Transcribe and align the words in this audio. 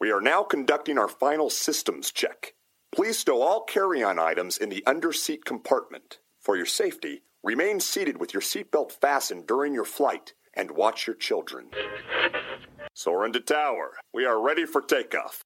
We 0.00 0.10
are 0.10 0.20
now 0.20 0.42
conducting 0.42 0.98
our 0.98 1.08
final 1.08 1.50
systems 1.50 2.10
check. 2.10 2.54
Please 2.94 3.18
stow 3.18 3.42
all 3.42 3.64
carry 3.64 4.02
on 4.02 4.18
items 4.18 4.58
in 4.58 4.68
the 4.68 4.82
underseat 4.86 5.44
compartment. 5.44 6.18
For 6.40 6.56
your 6.56 6.66
safety, 6.66 7.22
remain 7.42 7.80
seated 7.80 8.18
with 8.18 8.32
your 8.32 8.42
seatbelt 8.42 8.92
fastened 8.92 9.46
during 9.46 9.74
your 9.74 9.84
flight 9.84 10.34
and 10.54 10.70
watch 10.70 11.06
your 11.06 11.16
children. 11.16 11.70
Soarin' 12.94 13.32
to 13.32 13.40
tower. 13.40 13.92
We 14.12 14.24
are 14.24 14.40
ready 14.40 14.66
for 14.66 14.80
takeoff. 14.80 15.42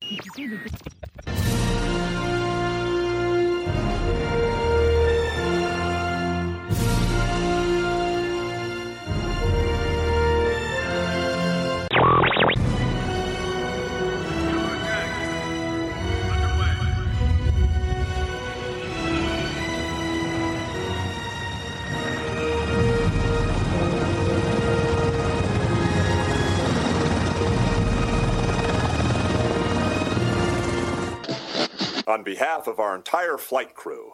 Behalf 32.38 32.68
of 32.68 32.78
our 32.78 32.94
entire 32.94 33.36
flight 33.36 33.74
crew, 33.74 34.12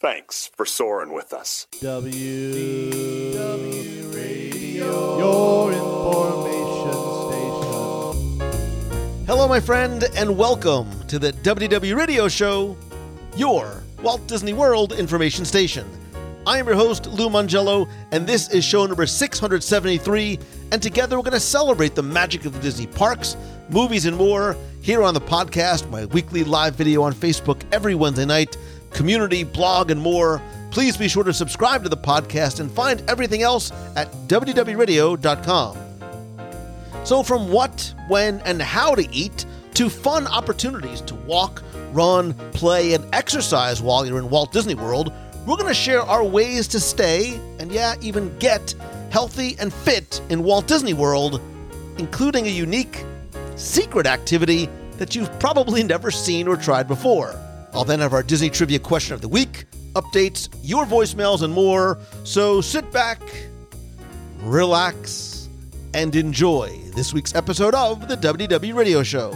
thanks 0.00 0.48
for 0.56 0.64
soaring 0.64 1.12
with 1.12 1.32
us. 1.32 1.66
WDW 1.80 3.34
Radio, 4.14 5.18
your 5.18 5.72
information 5.72 6.92
station. 8.38 9.26
Hello, 9.26 9.48
my 9.48 9.58
friend, 9.58 10.04
and 10.14 10.38
welcome 10.38 10.88
to 11.08 11.18
the 11.18 11.32
WDW 11.32 11.96
Radio 11.96 12.28
Show, 12.28 12.76
your 13.36 13.82
Walt 14.04 14.24
Disney 14.28 14.52
World 14.52 14.92
information 14.92 15.44
station. 15.44 15.84
I 16.46 16.58
am 16.58 16.68
your 16.68 16.76
host, 16.76 17.08
Lou 17.08 17.28
Mongello, 17.28 17.88
and 18.12 18.24
this 18.24 18.50
is 18.50 18.64
show 18.64 18.86
number 18.86 19.04
673. 19.04 20.38
And 20.70 20.80
together 20.80 21.16
we're 21.16 21.24
going 21.24 21.32
to 21.32 21.40
celebrate 21.40 21.96
the 21.96 22.04
magic 22.04 22.44
of 22.44 22.52
the 22.52 22.60
Disney 22.60 22.86
parks, 22.86 23.36
movies, 23.68 24.06
and 24.06 24.16
more 24.16 24.56
here 24.84 25.02
on 25.02 25.14
the 25.14 25.20
podcast, 25.20 25.88
my 25.88 26.04
weekly 26.04 26.44
live 26.44 26.74
video 26.74 27.02
on 27.04 27.14
Facebook 27.14 27.62
every 27.72 27.94
Wednesday 27.94 28.26
night, 28.26 28.58
community, 28.90 29.42
blog, 29.42 29.90
and 29.90 29.98
more. 29.98 30.42
Please 30.70 30.94
be 30.94 31.08
sure 31.08 31.24
to 31.24 31.32
subscribe 31.32 31.82
to 31.84 31.88
the 31.88 31.96
podcast 31.96 32.60
and 32.60 32.70
find 32.70 33.02
everything 33.08 33.40
else 33.40 33.72
at 33.96 34.12
WDWRadio.com. 34.28 35.78
So, 37.02 37.22
from 37.22 37.50
what, 37.50 37.94
when, 38.08 38.40
and 38.40 38.60
how 38.60 38.94
to 38.94 39.10
eat 39.10 39.46
to 39.72 39.88
fun 39.88 40.26
opportunities 40.26 41.00
to 41.00 41.14
walk, 41.14 41.62
run, 41.92 42.34
play, 42.50 42.92
and 42.92 43.06
exercise 43.14 43.80
while 43.80 44.04
you're 44.04 44.18
in 44.18 44.28
Walt 44.28 44.52
Disney 44.52 44.74
World, 44.74 45.14
we're 45.46 45.56
going 45.56 45.66
to 45.66 45.72
share 45.72 46.02
our 46.02 46.22
ways 46.22 46.68
to 46.68 46.78
stay 46.78 47.40
and, 47.58 47.72
yeah, 47.72 47.94
even 48.02 48.36
get 48.36 48.74
healthy 49.08 49.56
and 49.58 49.72
fit 49.72 50.20
in 50.28 50.42
Walt 50.42 50.66
Disney 50.66 50.92
World, 50.92 51.40
including 51.96 52.46
a 52.46 52.50
unique, 52.50 53.02
secret 53.56 54.06
activity 54.06 54.68
that 54.98 55.14
you've 55.14 55.38
probably 55.38 55.82
never 55.82 56.10
seen 56.10 56.48
or 56.48 56.56
tried 56.56 56.88
before. 56.88 57.34
I'll 57.72 57.84
then 57.84 58.00
have 58.00 58.12
our 58.12 58.22
Disney 58.22 58.50
Trivia 58.50 58.78
question 58.78 59.14
of 59.14 59.20
the 59.20 59.28
week, 59.28 59.64
updates, 59.94 60.48
your 60.62 60.84
voicemails, 60.84 61.42
and 61.42 61.52
more. 61.52 61.98
So 62.22 62.60
sit 62.60 62.90
back, 62.92 63.20
relax, 64.40 65.48
and 65.92 66.14
enjoy 66.14 66.78
this 66.94 67.12
week's 67.12 67.34
episode 67.34 67.74
of 67.74 68.08
the 68.08 68.16
WDW 68.16 68.74
Radio 68.74 69.02
Show. 69.02 69.30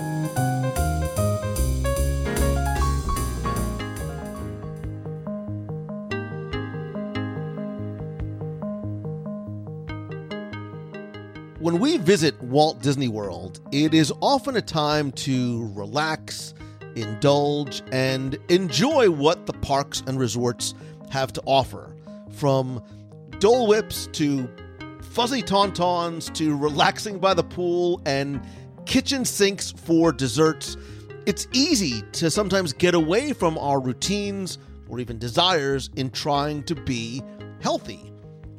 When 11.68 11.80
we 11.80 11.98
visit 11.98 12.42
Walt 12.42 12.80
Disney 12.80 13.08
World, 13.08 13.60
it 13.72 13.92
is 13.92 14.10
often 14.22 14.56
a 14.56 14.62
time 14.62 15.12
to 15.12 15.70
relax, 15.74 16.54
indulge, 16.96 17.82
and 17.92 18.38
enjoy 18.48 19.10
what 19.10 19.44
the 19.44 19.52
parks 19.52 20.02
and 20.06 20.18
resorts 20.18 20.72
have 21.10 21.30
to 21.34 21.42
offer. 21.44 21.94
From 22.30 22.82
Dole 23.38 23.66
Whips 23.66 24.08
to 24.12 24.48
fuzzy 25.12 25.42
tauntauns 25.42 26.32
to 26.36 26.56
relaxing 26.56 27.18
by 27.18 27.34
the 27.34 27.44
pool 27.44 28.00
and 28.06 28.40
kitchen 28.86 29.26
sinks 29.26 29.70
for 29.72 30.10
desserts, 30.10 30.74
it's 31.26 31.46
easy 31.52 32.00
to 32.12 32.30
sometimes 32.30 32.72
get 32.72 32.94
away 32.94 33.34
from 33.34 33.58
our 33.58 33.78
routines 33.78 34.56
or 34.88 35.00
even 35.00 35.18
desires 35.18 35.90
in 35.96 36.08
trying 36.08 36.62
to 36.62 36.74
be 36.74 37.20
healthy. 37.60 38.10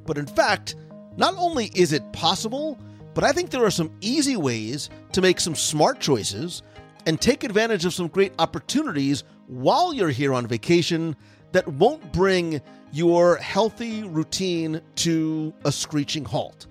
But 0.06 0.20
in 0.20 0.28
fact, 0.28 0.76
not 1.18 1.34
only 1.40 1.72
is 1.74 1.92
it 1.92 2.14
possible, 2.14 2.78
but 3.20 3.28
I 3.28 3.34
think 3.34 3.50
there 3.50 3.66
are 3.66 3.70
some 3.70 3.92
easy 4.00 4.38
ways 4.38 4.90
to 5.12 5.20
make 5.20 5.42
some 5.42 5.54
smart 5.54 6.00
choices 6.00 6.64
and 7.06 7.20
take 7.20 7.44
advantage 7.44 7.84
of 7.84 7.94
some 7.94 8.08
great 8.08 8.32
opportunities 8.40 9.26
while 9.48 9.94
you're 9.94 10.08
here 10.08 10.34
on 10.34 10.48
vacation 10.48 11.18
that 11.52 11.68
won't 11.68 12.14
bring 12.14 12.62
your 12.94 13.36
healthy 13.36 14.04
routine 14.04 14.80
to 14.96 15.54
a 15.66 15.72
screeching 15.74 16.24
halt. 16.24 16.68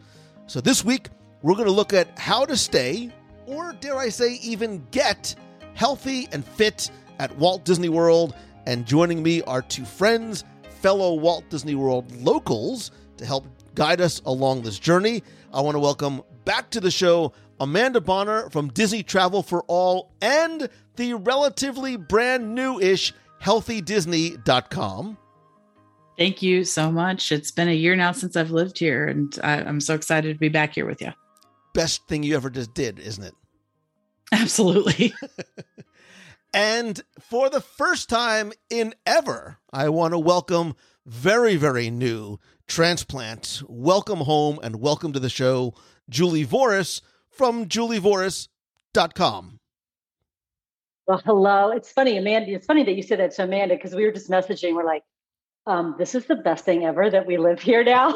So, 0.46 0.62
this 0.62 0.82
week, 0.82 1.10
we're 1.42 1.52
going 1.52 1.66
to 1.66 1.70
look 1.70 1.92
at 1.92 2.18
how 2.18 2.46
to 2.46 2.56
stay, 2.56 3.12
or 3.44 3.74
dare 3.74 3.98
I 3.98 4.08
say, 4.08 4.36
even 4.36 4.86
get 4.90 5.34
healthy 5.74 6.30
and 6.32 6.42
fit 6.42 6.90
at 7.18 7.36
Walt 7.36 7.66
Disney 7.66 7.90
World. 7.90 8.34
And 8.64 8.86
joining 8.86 9.22
me 9.22 9.42
are 9.42 9.60
two 9.60 9.84
friends, 9.84 10.44
fellow 10.80 11.12
Walt 11.12 11.44
Disney 11.50 11.74
World 11.74 12.10
locals, 12.22 12.90
to 13.18 13.26
help 13.26 13.46
guide 13.74 14.00
us 14.00 14.22
along 14.24 14.62
this 14.62 14.78
journey. 14.78 15.22
I 15.52 15.62
want 15.62 15.76
to 15.76 15.80
welcome 15.80 16.22
back 16.44 16.68
to 16.70 16.80
the 16.80 16.90
show 16.90 17.32
Amanda 17.58 18.02
Bonner 18.02 18.50
from 18.50 18.68
Disney 18.68 19.02
Travel 19.02 19.42
for 19.42 19.62
All 19.66 20.12
and 20.20 20.68
the 20.96 21.14
relatively 21.14 21.96
brand 21.96 22.54
new 22.54 22.78
ish 22.78 23.14
healthydisney.com. 23.42 25.16
Thank 26.18 26.42
you 26.42 26.64
so 26.64 26.90
much. 26.90 27.32
It's 27.32 27.50
been 27.50 27.68
a 27.68 27.74
year 27.74 27.96
now 27.96 28.12
since 28.12 28.36
I've 28.36 28.50
lived 28.50 28.78
here, 28.78 29.06
and 29.06 29.38
I, 29.42 29.60
am 29.60 29.80
so 29.80 29.94
excited 29.94 30.34
to 30.34 30.38
be 30.38 30.50
back 30.50 30.74
here 30.74 30.84
with 30.84 31.00
you. 31.00 31.12
Best 31.72 32.06
thing 32.08 32.22
you 32.22 32.36
ever 32.36 32.50
just 32.50 32.74
did, 32.74 32.98
isn't 32.98 33.24
it? 33.24 33.34
Absolutely. 34.32 35.14
and 36.52 37.00
for 37.20 37.48
the 37.48 37.60
first 37.62 38.10
time 38.10 38.52
in 38.68 38.94
ever, 39.06 39.58
I 39.72 39.88
want 39.88 40.12
to 40.12 40.18
welcome 40.18 40.74
very, 41.06 41.56
very 41.56 41.88
new 41.88 42.38
transplant. 42.68 43.62
Welcome 43.66 44.20
home 44.20 44.60
and 44.62 44.76
welcome 44.76 45.12
to 45.14 45.18
the 45.18 45.30
show, 45.30 45.74
Julie 46.08 46.46
Voris 46.46 47.00
from 47.30 47.66
julievoris.com. 47.66 49.58
Well, 51.06 51.22
hello. 51.24 51.70
It's 51.70 51.90
funny, 51.90 52.18
Amanda. 52.18 52.52
It's 52.52 52.66
funny 52.66 52.84
that 52.84 52.92
you 52.92 53.02
said 53.02 53.18
that 53.20 53.34
to 53.36 53.44
Amanda 53.44 53.74
because 53.74 53.94
we 53.94 54.04
were 54.04 54.12
just 54.12 54.30
messaging. 54.30 54.74
We're 54.74 54.84
like, 54.84 55.02
um, 55.66 55.96
this 55.98 56.14
is 56.14 56.26
the 56.26 56.36
best 56.36 56.66
thing 56.66 56.84
ever 56.84 57.08
that 57.10 57.26
we 57.26 57.38
live 57.38 57.60
here 57.60 57.82
now. 57.82 58.08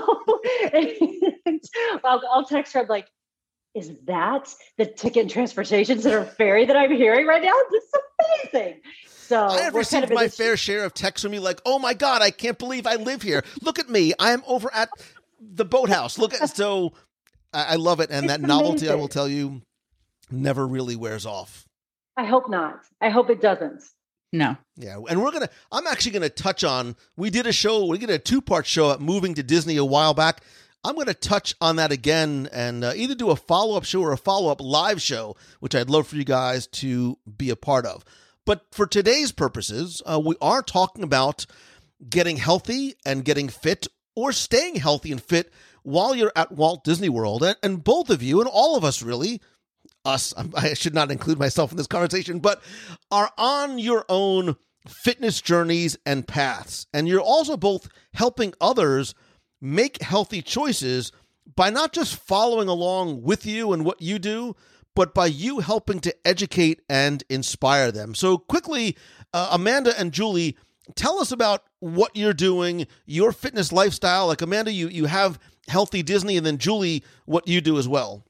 I'll, 2.04 2.22
I'll 2.30 2.44
text 2.44 2.74
her. 2.74 2.80
I'm 2.80 2.86
like, 2.88 3.08
is 3.74 3.92
that 4.04 4.54
the 4.76 4.84
ticket 4.84 5.22
and 5.22 5.30
transportation 5.30 6.00
center 6.00 6.24
ferry 6.24 6.66
that 6.66 6.76
I'm 6.76 6.92
hearing 6.92 7.26
right 7.26 7.42
now? 7.42 7.58
This 7.70 7.84
is 7.84 8.52
amazing. 8.52 8.80
So 9.32 9.46
I 9.46 9.62
have 9.62 9.74
received 9.74 10.02
kind 10.02 10.12
of 10.12 10.14
my 10.14 10.28
fair 10.28 10.58
share 10.58 10.84
of 10.84 10.92
texts 10.92 11.24
from 11.24 11.32
you 11.32 11.40
like, 11.40 11.62
oh 11.64 11.78
my 11.78 11.94
God, 11.94 12.20
I 12.20 12.30
can't 12.30 12.58
believe 12.58 12.86
I 12.86 12.96
live 12.96 13.22
here. 13.22 13.42
Look 13.62 13.78
at 13.78 13.88
me. 13.88 14.12
I 14.18 14.32
am 14.32 14.42
over 14.46 14.68
at 14.74 14.90
the 15.40 15.64
boathouse. 15.64 16.18
Look 16.18 16.34
at 16.34 16.54
so 16.54 16.92
I, 17.50 17.72
I 17.72 17.74
love 17.76 18.00
it. 18.00 18.10
And 18.10 18.26
it's 18.26 18.34
that 18.34 18.42
novelty, 18.42 18.90
I 18.90 18.94
will 18.94 19.08
tell 19.08 19.26
you, 19.26 19.62
never 20.30 20.66
really 20.66 20.96
wears 20.96 21.24
off. 21.24 21.66
I 22.14 22.26
hope 22.26 22.50
not. 22.50 22.80
I 23.00 23.08
hope 23.08 23.30
it 23.30 23.40
doesn't. 23.40 23.82
No. 24.34 24.58
Yeah. 24.76 24.98
And 25.08 25.22
we're 25.22 25.30
going 25.30 25.46
to, 25.46 25.50
I'm 25.70 25.86
actually 25.86 26.12
going 26.12 26.22
to 26.22 26.28
touch 26.28 26.62
on, 26.62 26.94
we 27.16 27.30
did 27.30 27.46
a 27.46 27.52
show, 27.52 27.86
we 27.86 27.96
did 27.96 28.10
a 28.10 28.18
two 28.18 28.42
part 28.42 28.66
show 28.66 28.90
at 28.90 29.00
Moving 29.00 29.32
to 29.36 29.42
Disney 29.42 29.78
a 29.78 29.84
while 29.84 30.12
back. 30.12 30.42
I'm 30.84 30.94
going 30.94 31.06
to 31.06 31.14
touch 31.14 31.54
on 31.58 31.76
that 31.76 31.90
again 31.90 32.50
and 32.52 32.84
uh, 32.84 32.92
either 32.94 33.14
do 33.14 33.30
a 33.30 33.36
follow 33.36 33.78
up 33.78 33.84
show 33.84 34.02
or 34.02 34.12
a 34.12 34.18
follow 34.18 34.52
up 34.52 34.60
live 34.60 35.00
show, 35.00 35.36
which 35.60 35.74
I'd 35.74 35.88
love 35.88 36.06
for 36.06 36.16
you 36.16 36.24
guys 36.24 36.66
to 36.66 37.16
be 37.38 37.48
a 37.48 37.56
part 37.56 37.86
of. 37.86 38.04
But 38.44 38.66
for 38.72 38.86
today's 38.86 39.32
purposes, 39.32 40.02
uh, 40.04 40.20
we 40.24 40.36
are 40.40 40.62
talking 40.62 41.04
about 41.04 41.46
getting 42.08 42.36
healthy 42.36 42.94
and 43.06 43.24
getting 43.24 43.48
fit 43.48 43.86
or 44.16 44.32
staying 44.32 44.76
healthy 44.76 45.12
and 45.12 45.22
fit 45.22 45.52
while 45.82 46.14
you're 46.14 46.32
at 46.34 46.52
Walt 46.52 46.84
Disney 46.84 47.08
World. 47.08 47.42
And, 47.42 47.56
and 47.62 47.84
both 47.84 48.10
of 48.10 48.22
you, 48.22 48.40
and 48.40 48.48
all 48.52 48.76
of 48.76 48.84
us 48.84 49.02
really, 49.02 49.40
us, 50.04 50.34
I 50.54 50.74
should 50.74 50.94
not 50.94 51.10
include 51.10 51.38
myself 51.38 51.70
in 51.70 51.76
this 51.76 51.86
conversation, 51.86 52.40
but 52.40 52.62
are 53.10 53.30
on 53.38 53.78
your 53.78 54.04
own 54.08 54.56
fitness 54.86 55.40
journeys 55.40 55.96
and 56.04 56.26
paths. 56.26 56.86
And 56.92 57.06
you're 57.06 57.20
also 57.20 57.56
both 57.56 57.88
helping 58.14 58.52
others 58.60 59.14
make 59.60 60.02
healthy 60.02 60.42
choices 60.42 61.12
by 61.54 61.70
not 61.70 61.92
just 61.92 62.16
following 62.16 62.68
along 62.68 63.22
with 63.22 63.46
you 63.46 63.72
and 63.72 63.84
what 63.84 64.02
you 64.02 64.18
do, 64.18 64.56
but 64.94 65.14
by 65.14 65.26
you 65.26 65.60
helping 65.60 66.00
to 66.00 66.14
educate 66.26 66.82
and 66.88 67.24
inspire 67.28 67.90
them. 67.92 68.14
So, 68.14 68.38
quickly, 68.38 68.96
uh, 69.32 69.50
Amanda 69.52 69.98
and 69.98 70.12
Julie, 70.12 70.56
tell 70.94 71.18
us 71.18 71.32
about 71.32 71.64
what 71.80 72.16
you're 72.16 72.34
doing, 72.34 72.86
your 73.06 73.32
fitness 73.32 73.72
lifestyle. 73.72 74.26
Like 74.26 74.42
Amanda, 74.42 74.72
you 74.72 74.88
you 74.88 75.06
have 75.06 75.38
Healthy 75.68 76.02
Disney, 76.02 76.36
and 76.36 76.46
then 76.46 76.58
Julie, 76.58 77.04
what 77.24 77.46
you 77.48 77.60
do 77.60 77.78
as 77.78 77.88
well. 77.88 78.24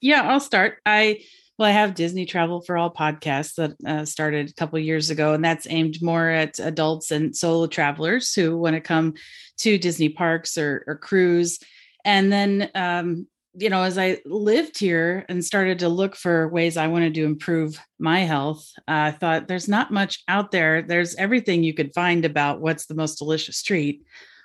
Yeah, 0.00 0.22
I'll 0.22 0.40
start. 0.40 0.78
I 0.84 1.20
well, 1.58 1.68
I 1.68 1.72
have 1.72 1.94
Disney 1.94 2.26
Travel 2.26 2.62
for 2.62 2.76
All 2.76 2.92
podcasts 2.92 3.54
that 3.54 3.76
uh, 3.86 4.04
started 4.04 4.50
a 4.50 4.54
couple 4.54 4.78
years 4.80 5.10
ago, 5.10 5.34
and 5.34 5.44
that's 5.44 5.68
aimed 5.70 6.02
more 6.02 6.28
at 6.28 6.58
adults 6.58 7.12
and 7.12 7.34
solo 7.34 7.68
travelers 7.68 8.34
who 8.34 8.58
want 8.58 8.74
to 8.74 8.80
come 8.80 9.14
to 9.58 9.78
Disney 9.78 10.08
parks 10.08 10.58
or, 10.58 10.82
or 10.86 10.96
cruise. 10.96 11.60
And 12.04 12.32
then, 12.32 12.70
um, 12.74 13.28
you 13.56 13.70
know, 13.70 13.82
as 13.82 13.98
I 13.98 14.18
lived 14.24 14.78
here 14.78 15.24
and 15.28 15.44
started 15.44 15.78
to 15.78 15.88
look 15.88 16.16
for 16.16 16.48
ways 16.48 16.76
I 16.76 16.88
wanted 16.88 17.14
to 17.14 17.24
improve 17.24 17.78
my 17.98 18.20
health, 18.20 18.68
uh, 18.88 19.08
I 19.08 19.10
thought 19.12 19.46
there's 19.46 19.68
not 19.68 19.92
much 19.92 20.22
out 20.26 20.50
there. 20.50 20.82
There's 20.82 21.14
everything 21.14 21.62
you 21.62 21.74
could 21.74 21.94
find 21.94 22.24
about 22.24 22.60
what's 22.60 22.86
the 22.86 22.94
most 22.94 23.16
delicious 23.18 23.62
treat 23.62 24.04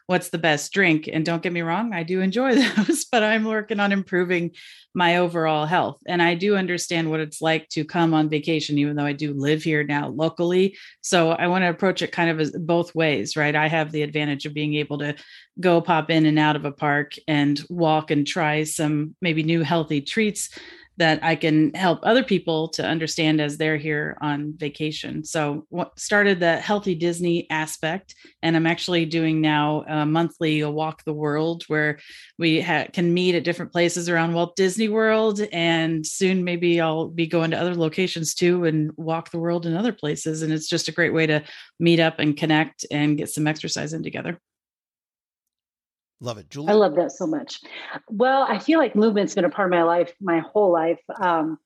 what's 0.10 0.30
the 0.30 0.40
best 0.40 0.74
drink. 0.74 1.08
And 1.08 1.24
don't 1.24 1.44
get 1.44 1.54
me 1.54 1.62
wrong, 1.62 1.94
I 1.94 2.02
do 2.02 2.20
enjoy 2.20 2.56
those, 2.78 3.06
but 3.06 3.22
I'm 3.22 3.44
working 3.44 3.80
on 3.80 3.92
improving 3.92 4.56
my 4.96 5.18
overall 5.18 5.68
health. 5.68 5.98
And 6.08 6.20
I 6.20 6.34
do 6.34 6.56
understand 6.56 7.12
what 7.12 7.20
it's 7.20 7.44
like 7.44 7.70
to 7.70 7.86
come 7.86 8.16
on 8.16 8.28
vacation, 8.28 8.80
even 8.80 8.96
though 8.96 9.06
I 9.06 9.14
do 9.14 9.36
live 9.36 9.62
here 9.62 9.84
now 9.84 10.08
locally. 10.10 10.76
So 11.02 11.30
I 11.30 11.46
want 11.46 11.62
to 11.62 11.70
approach 11.70 12.02
it 12.02 12.12
kind 12.12 12.32
of 12.32 12.40
as 12.40 12.50
both 12.50 12.96
ways, 12.96 13.38
right? 13.38 13.56
I 13.56 13.68
have 13.68 13.92
the 13.92 14.02
advantage 14.02 14.48
of 14.48 14.56
being 14.56 14.74
able 14.74 14.98
to 14.98 15.16
go 15.60 15.80
pop 15.80 16.10
in 16.10 16.26
and 16.26 16.40
out 16.40 16.56
of 16.56 16.66
a 16.66 16.72
park 16.72 17.14
and 17.28 17.64
walk 17.70 18.10
and 18.10 18.26
try 18.26 18.64
some 18.64 19.16
maybe 19.22 19.44
new 19.44 19.62
healthy 19.62 20.02
treats 20.02 20.50
that 21.00 21.24
I 21.24 21.36
can 21.36 21.74
help 21.74 22.00
other 22.04 22.24
people 22.24 22.68
to 22.70 22.86
understand 22.86 23.42
as 23.42 23.58
they're 23.58 23.78
here 23.78 24.18
on 24.22 24.54
vacation. 24.56 25.24
So, 25.24 25.66
what 25.70 25.98
started 25.98 26.40
the 26.40 26.58
healthy 26.58 26.94
Disney 26.94 27.48
aspect, 27.50 28.16
and 28.44 28.56
I'm 28.56 28.68
actually 28.68 29.06
doing 29.06 29.42
now 29.42 29.86
a 29.88 30.06
monthly 30.06 30.60
a 30.60 30.70
walk 30.70 31.04
the 31.06 31.14
world 31.14 31.64
where 31.68 32.00
we 32.38 32.62
ha- 32.62 32.88
can 32.92 33.14
meet 33.14 33.36
at 33.36 33.46
different 33.46 33.72
places 33.72 34.10
around 34.10 34.34
Walt 34.34 34.56
Disney 34.56 34.90
World, 34.90 35.42
and 35.52 36.06
soon 36.06 36.44
maybe 36.44 36.80
I'll 36.80 37.08
be 37.08 37.28
going 37.28 37.52
to 37.52 37.60
other 37.60 37.76
locations 37.76 38.36
too 38.36 38.66
and 38.66 38.92
walk 38.98 39.32
the 39.32 39.40
world 39.40 39.66
in 39.66 39.76
other 39.76 39.94
places. 39.94 40.42
And 40.42 40.54
it's 40.54 40.70
just 40.70 40.90
a 40.90 40.94
great 40.94 41.14
way 41.14 41.26
to 41.28 41.44
meet 41.80 42.00
up 42.00 42.20
and 42.20 42.36
connect 42.36 42.86
and 42.92 43.18
get 43.18 43.30
some 43.30 43.48
exercise 43.48 43.94
in 43.94 44.04
together. 44.04 44.40
Love 46.22 46.38
it, 46.38 46.50
Julie. 46.50 46.70
I 46.70 46.74
love 46.74 46.96
that 46.96 47.12
so 47.12 47.26
much. 47.26 47.62
Well, 48.10 48.44
I 48.44 48.60
feel 48.60 48.80
like 48.80 48.96
movement's 48.96 49.36
been 49.36 49.46
a 49.46 49.50
part 49.50 49.68
of 49.68 49.72
my 49.72 49.84
life 49.84 50.14
my 50.20 50.40
whole 50.40 50.72
life. 50.72 51.00
Um, 51.22 51.58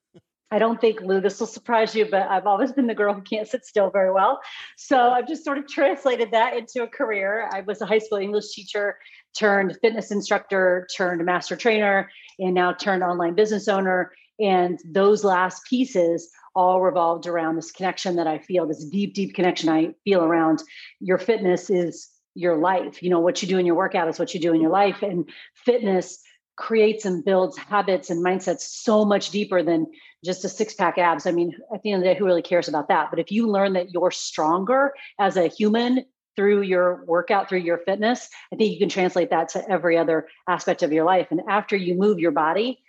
I 0.50 0.60
don't 0.60 0.80
think 0.80 1.00
Lou, 1.00 1.20
this 1.20 1.40
will 1.40 1.48
surprise 1.48 1.96
you, 1.96 2.06
but 2.08 2.28
I've 2.28 2.46
always 2.46 2.70
been 2.70 2.86
the 2.86 2.94
girl 2.94 3.12
who 3.12 3.22
can't 3.22 3.48
sit 3.48 3.64
still 3.64 3.90
very 3.90 4.12
well. 4.12 4.40
So 4.76 4.96
I've 4.96 5.26
just 5.26 5.44
sort 5.44 5.58
of 5.58 5.66
translated 5.66 6.30
that 6.30 6.56
into 6.56 6.84
a 6.84 6.86
career. 6.86 7.50
I 7.52 7.62
was 7.62 7.80
a 7.80 7.86
high 7.86 7.98
school 7.98 8.18
English 8.18 8.52
teacher, 8.52 8.96
turned 9.36 9.76
fitness 9.82 10.12
instructor, 10.12 10.86
turned 10.96 11.24
master 11.24 11.56
trainer, 11.56 12.08
and 12.38 12.54
now 12.54 12.72
turned 12.72 13.02
online 13.02 13.34
business 13.34 13.66
owner. 13.66 14.12
And 14.38 14.78
those 14.84 15.24
last 15.24 15.64
pieces 15.68 16.30
all 16.54 16.80
revolved 16.80 17.26
around 17.26 17.56
this 17.56 17.72
connection 17.72 18.14
that 18.16 18.28
I 18.28 18.38
feel, 18.38 18.66
this 18.66 18.84
deep, 18.84 19.14
deep 19.14 19.34
connection 19.34 19.68
I 19.68 19.94
feel 20.04 20.22
around 20.22 20.62
your 21.00 21.18
fitness 21.18 21.68
is 21.68 22.10
your 22.34 22.56
life. 22.56 23.02
You 23.02 23.10
know, 23.10 23.20
what 23.20 23.42
you 23.42 23.48
do 23.48 23.58
in 23.58 23.66
your 23.66 23.74
workout 23.76 24.08
is 24.08 24.18
what 24.18 24.34
you 24.34 24.40
do 24.40 24.54
in 24.54 24.60
your 24.60 24.70
life. 24.70 25.02
And 25.02 25.28
fitness 25.54 26.20
creates 26.56 27.04
and 27.04 27.24
builds 27.24 27.56
habits 27.58 28.10
and 28.10 28.24
mindsets 28.24 28.60
so 28.60 29.04
much 29.04 29.30
deeper 29.30 29.62
than 29.62 29.86
just 30.24 30.44
a 30.44 30.48
six 30.48 30.74
pack 30.74 30.98
abs. 30.98 31.26
I 31.26 31.32
mean, 31.32 31.54
at 31.72 31.82
the 31.82 31.92
end 31.92 32.02
of 32.02 32.04
the 32.04 32.14
day, 32.14 32.18
who 32.18 32.26
really 32.26 32.42
cares 32.42 32.68
about 32.68 32.88
that? 32.88 33.10
But 33.10 33.18
if 33.18 33.32
you 33.32 33.48
learn 33.48 33.72
that 33.74 33.90
you're 33.92 34.10
stronger 34.10 34.94
as 35.18 35.36
a 35.36 35.48
human 35.48 36.04
through 36.36 36.62
your 36.62 37.04
workout, 37.06 37.48
through 37.48 37.58
your 37.58 37.78
fitness, 37.78 38.28
I 38.52 38.56
think 38.56 38.72
you 38.72 38.78
can 38.78 38.88
translate 38.88 39.30
that 39.30 39.50
to 39.50 39.68
every 39.68 39.96
other 39.96 40.28
aspect 40.48 40.82
of 40.82 40.92
your 40.92 41.04
life. 41.04 41.28
And 41.30 41.40
after 41.48 41.76
you 41.76 41.94
move 41.94 42.18
your 42.18 42.32
body, 42.32 42.80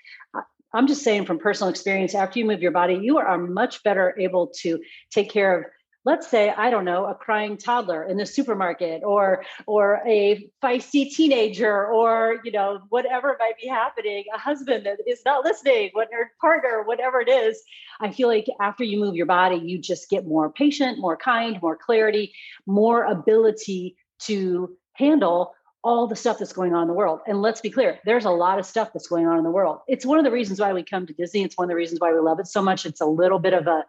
I'm 0.73 0.87
just 0.87 1.03
saying 1.03 1.25
from 1.25 1.39
personal 1.39 1.69
experience, 1.69 2.15
after 2.15 2.39
you 2.39 2.45
move 2.45 2.61
your 2.61 2.71
body, 2.71 2.95
you 2.95 3.17
are 3.17 3.37
much 3.37 3.83
better 3.83 4.15
able 4.19 4.47
to 4.61 4.79
take 5.09 5.29
care 5.29 5.59
of 5.59 5.65
let's 6.05 6.27
say 6.27 6.51
i 6.51 6.69
don't 6.69 6.85
know 6.85 7.05
a 7.05 7.15
crying 7.15 7.57
toddler 7.57 8.03
in 8.03 8.17
the 8.17 8.25
supermarket 8.25 9.01
or 9.03 9.43
or 9.67 10.01
a 10.07 10.47
feisty 10.63 11.11
teenager 11.11 11.87
or 11.87 12.39
you 12.43 12.51
know 12.51 12.79
whatever 12.89 13.35
might 13.39 13.57
be 13.61 13.67
happening 13.67 14.23
a 14.33 14.37
husband 14.37 14.85
that 14.85 14.97
is 15.07 15.21
not 15.25 15.43
listening 15.43 15.89
what 15.93 16.07
your 16.11 16.31
partner 16.39 16.83
whatever 16.85 17.19
it 17.19 17.29
is 17.29 17.61
i 18.01 18.11
feel 18.11 18.27
like 18.27 18.45
after 18.61 18.83
you 18.83 18.99
move 18.99 19.15
your 19.15 19.25
body 19.25 19.57
you 19.57 19.77
just 19.77 20.09
get 20.09 20.25
more 20.25 20.51
patient 20.51 20.99
more 20.99 21.17
kind 21.17 21.59
more 21.61 21.75
clarity 21.75 22.33
more 22.65 23.03
ability 23.05 23.95
to 24.19 24.75
handle 24.93 25.53
all 25.83 26.07
the 26.07 26.15
stuff 26.15 26.39
that's 26.39 26.53
going 26.53 26.73
on 26.73 26.81
in 26.81 26.87
the 26.87 26.95
world. 26.95 27.19
And 27.27 27.43
let's 27.43 27.61
be 27.61 27.69
clear, 27.69 27.99
there's 28.05 28.25
a 28.25 28.31
lot 28.31 28.57
of 28.57 28.65
stuff 28.65 28.89
that's 28.91 29.07
going 29.07 29.27
on 29.27 29.37
in 29.37 29.43
the 29.43 29.51
world. 29.51 29.81
It's 29.87 30.03
one 30.03 30.17
of 30.17 30.25
the 30.25 30.31
reasons 30.31 30.59
why 30.59 30.73
we 30.73 30.81
come 30.81 31.05
to 31.05 31.13
Disney. 31.13 31.43
It's 31.43 31.55
one 31.55 31.65
of 31.65 31.69
the 31.69 31.75
reasons 31.75 32.01
why 32.01 32.11
we 32.11 32.19
love 32.19 32.39
it 32.39 32.47
so 32.47 32.59
much. 32.59 32.87
It's 32.87 33.01
a 33.01 33.05
little 33.05 33.37
bit 33.37 33.53
of 33.53 33.67
a 33.67 33.85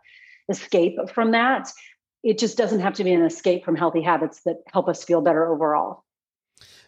escape 0.48 0.96
from 1.12 1.32
that 1.32 1.70
it 2.26 2.38
just 2.38 2.58
doesn't 2.58 2.80
have 2.80 2.94
to 2.94 3.04
be 3.04 3.12
an 3.12 3.22
escape 3.22 3.64
from 3.64 3.76
healthy 3.76 4.02
habits 4.02 4.40
that 4.40 4.56
help 4.72 4.88
us 4.88 5.04
feel 5.04 5.20
better 5.20 5.46
overall. 5.46 6.02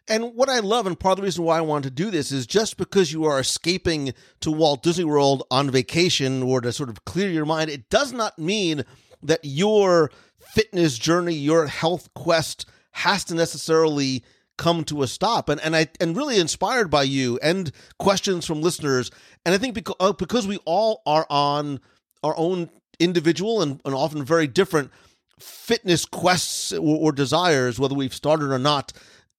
And 0.08 0.34
what 0.34 0.48
I 0.48 0.58
love, 0.58 0.86
and 0.86 0.98
part 0.98 1.12
of 1.12 1.16
the 1.18 1.22
reason 1.22 1.44
why 1.44 1.58
I 1.58 1.60
want 1.60 1.84
to 1.84 1.90
do 1.90 2.10
this, 2.10 2.32
is 2.32 2.44
just 2.44 2.76
because 2.76 3.12
you 3.12 3.24
are 3.24 3.38
escaping 3.38 4.14
to 4.40 4.50
Walt 4.50 4.82
Disney 4.82 5.04
World 5.04 5.44
on 5.48 5.70
vacation 5.70 6.42
or 6.42 6.60
to 6.60 6.72
sort 6.72 6.88
of 6.88 7.04
clear 7.04 7.30
your 7.30 7.44
mind, 7.44 7.70
it 7.70 7.88
does 7.88 8.12
not 8.12 8.36
mean 8.36 8.84
that 9.22 9.40
your 9.44 10.10
fitness 10.40 10.98
journey, 10.98 11.34
your 11.34 11.68
health 11.68 12.12
quest 12.14 12.66
has 12.92 13.22
to 13.24 13.34
necessarily 13.34 14.24
come 14.56 14.82
to 14.84 15.02
a 15.02 15.06
stop. 15.06 15.48
And 15.48 15.60
and 15.60 15.76
I 15.76 15.86
and 16.00 16.16
really 16.16 16.40
inspired 16.40 16.90
by 16.90 17.04
you 17.04 17.38
and 17.42 17.70
questions 17.98 18.44
from 18.44 18.60
listeners. 18.60 19.12
And 19.46 19.54
I 19.54 19.58
think 19.58 19.74
because 19.74 19.96
uh, 20.00 20.14
because 20.14 20.48
we 20.48 20.58
all 20.64 21.02
are 21.06 21.26
on 21.30 21.80
our 22.24 22.34
own 22.36 22.70
individual 22.98 23.62
and, 23.62 23.80
and 23.84 23.94
often 23.94 24.24
very 24.24 24.48
different 24.48 24.90
fitness 25.38 26.04
quests 26.04 26.72
or, 26.72 26.98
or 26.98 27.12
desires, 27.12 27.78
whether 27.78 27.94
we've 27.94 28.14
started 28.14 28.50
or 28.50 28.58
not, 28.58 28.92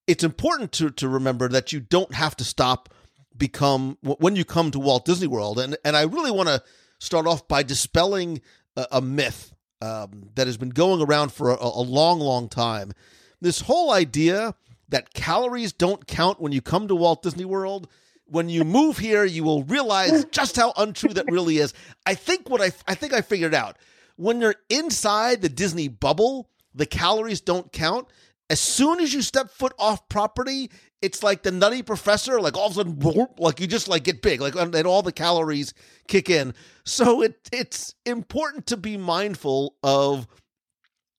it's 0.08 0.24
important 0.24 0.72
to, 0.74 0.90
to 0.90 1.08
remember 1.08 1.48
that 1.50 1.72
you 1.72 1.80
don't 1.80 2.14
have 2.14 2.36
to 2.38 2.44
stop 2.44 2.90
become 3.38 3.98
when 4.02 4.36
you 4.36 4.44
come 4.44 4.70
to 4.72 4.80
Walt 4.80 5.06
Disney 5.06 5.28
World. 5.28 5.60
And 5.60 5.78
and 5.84 5.96
I 5.96 6.04
really 6.04 6.32
want 6.32 6.50
to 6.50 6.62
start 7.00 7.26
off 7.26 7.48
by 7.48 7.64
dispelling 7.64 8.42
a, 8.76 8.88
a 8.94 9.02
myth 9.02 9.54
um, 9.82 10.30
that 10.36 10.48
has 10.48 10.58
been 10.58 10.70
going 10.70 11.02
around 11.02 11.32
for 11.32 11.52
a, 11.52 11.58
a, 11.58 11.82
long, 11.82 12.20
long 12.20 12.50
time. 12.50 12.92
This 13.40 13.62
whole 13.62 13.92
idea 13.92 14.54
that 14.90 15.14
calories 15.14 15.72
don't 15.72 16.06
count 16.06 16.42
when 16.42 16.52
you 16.52 16.62
come 16.62 16.88
to 16.88 16.96
Walt 16.96 17.24
Disney 17.24 17.46
World. 17.46 17.88
When 18.26 18.50
you 18.50 18.64
move 18.64 18.98
here, 18.98 19.24
you 19.24 19.44
will 19.44 19.64
realize 19.64 20.26
just 20.32 20.56
how 20.56 20.74
untrue 20.76 21.14
that 21.14 21.32
really 21.32 21.58
is. 21.58 21.74
I 22.06 22.16
think 22.16 22.50
what 22.50 22.62
I 22.62 22.72
I 22.88 22.96
think 22.96 23.14
I 23.14 23.22
figured 23.22 23.56
out 23.56 23.78
when 24.20 24.42
you're 24.42 24.56
inside 24.70 25.42
the 25.42 25.48
Disney 25.48 25.88
bubble, 25.88 26.50
the 26.76 26.86
calories 26.86 27.40
don't 27.40 27.72
count. 27.72 28.10
As 28.50 28.60
soon 28.60 29.00
as 29.00 29.14
you 29.14 29.22
step 29.22 29.50
foot 29.50 29.74
off 29.80 30.10
property, 30.10 30.70
it's 31.02 31.24
like 31.24 31.44
the 31.44 31.52
nutty 31.52 31.84
professor, 31.84 32.42
like 32.42 32.58
all 32.58 32.66
of 32.66 32.74
a 32.74 32.76
sudden, 32.76 33.00
like 33.38 33.62
you 33.62 33.68
just 33.68 33.88
like 33.88 34.04
get 34.04 34.22
big, 34.22 34.42
like 34.42 34.56
and 34.56 34.76
all 34.86 35.02
the 35.02 35.14
calories 35.14 35.74
kick 36.10 36.30
in. 36.30 36.54
So 36.84 37.22
it 37.22 37.50
it's 37.54 37.96
important 38.06 38.66
to 38.68 38.78
be 38.78 38.98
mindful 38.98 39.76
of 39.84 40.28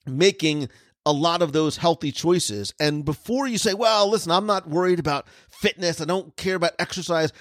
making 0.04 0.68
a 1.06 1.12
lot 1.12 1.40
of 1.40 1.54
those 1.54 1.78
healthy 1.78 2.12
choices. 2.12 2.74
And 2.78 3.06
before 3.06 3.46
you 3.46 3.56
say, 3.56 3.72
well, 3.72 4.10
listen, 4.10 4.30
I'm 4.30 4.46
not 4.46 4.68
worried 4.68 4.98
about 4.98 5.26
fitness, 5.48 6.02
I 6.02 6.04
don't 6.04 6.36
care 6.36 6.56
about 6.56 6.72
exercise, 6.78 7.32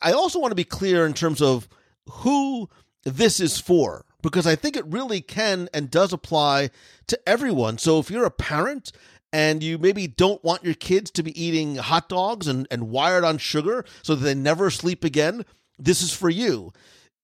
I 0.00 0.12
also 0.12 0.38
want 0.38 0.52
to 0.52 0.56
be 0.56 0.62
clear 0.62 1.06
in 1.06 1.14
terms 1.14 1.42
of 1.42 1.68
who 2.08 2.68
this 3.04 3.40
is 3.40 3.58
for 3.58 4.04
because 4.22 4.46
I 4.46 4.56
think 4.56 4.76
it 4.76 4.86
really 4.86 5.20
can 5.20 5.68
and 5.72 5.90
does 5.90 6.12
apply 6.12 6.70
to 7.06 7.28
everyone. 7.28 7.78
So 7.78 7.98
if 7.98 8.10
you're 8.10 8.24
a 8.24 8.30
parent 8.30 8.92
and 9.32 9.62
you 9.62 9.78
maybe 9.78 10.06
don't 10.06 10.42
want 10.42 10.64
your 10.64 10.74
kids 10.74 11.10
to 11.12 11.22
be 11.22 11.40
eating 11.40 11.76
hot 11.76 12.08
dogs 12.08 12.46
and, 12.48 12.66
and 12.70 12.90
wired 12.90 13.24
on 13.24 13.38
sugar 13.38 13.84
so 14.02 14.14
that 14.14 14.24
they 14.24 14.34
never 14.34 14.70
sleep 14.70 15.04
again, 15.04 15.44
this 15.78 16.02
is 16.02 16.12
for 16.12 16.30
you. 16.30 16.72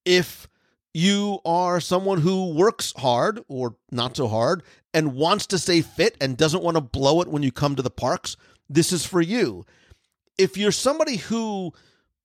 If 0.04 0.48
you 0.92 1.40
are 1.44 1.80
someone 1.80 2.20
who 2.20 2.54
works 2.54 2.92
hard 2.96 3.40
or 3.48 3.74
not 3.90 4.16
so 4.16 4.28
hard 4.28 4.62
and 4.92 5.16
wants 5.16 5.46
to 5.46 5.58
stay 5.58 5.80
fit 5.80 6.16
and 6.20 6.36
doesn't 6.36 6.62
want 6.62 6.76
to 6.76 6.80
blow 6.80 7.20
it 7.20 7.28
when 7.28 7.42
you 7.42 7.50
come 7.50 7.74
to 7.74 7.82
the 7.82 7.90
parks, 7.90 8.36
this 8.68 8.92
is 8.92 9.04
for 9.04 9.20
you. 9.20 9.64
If 10.38 10.56
you're 10.56 10.72
somebody 10.72 11.16
who 11.16 11.72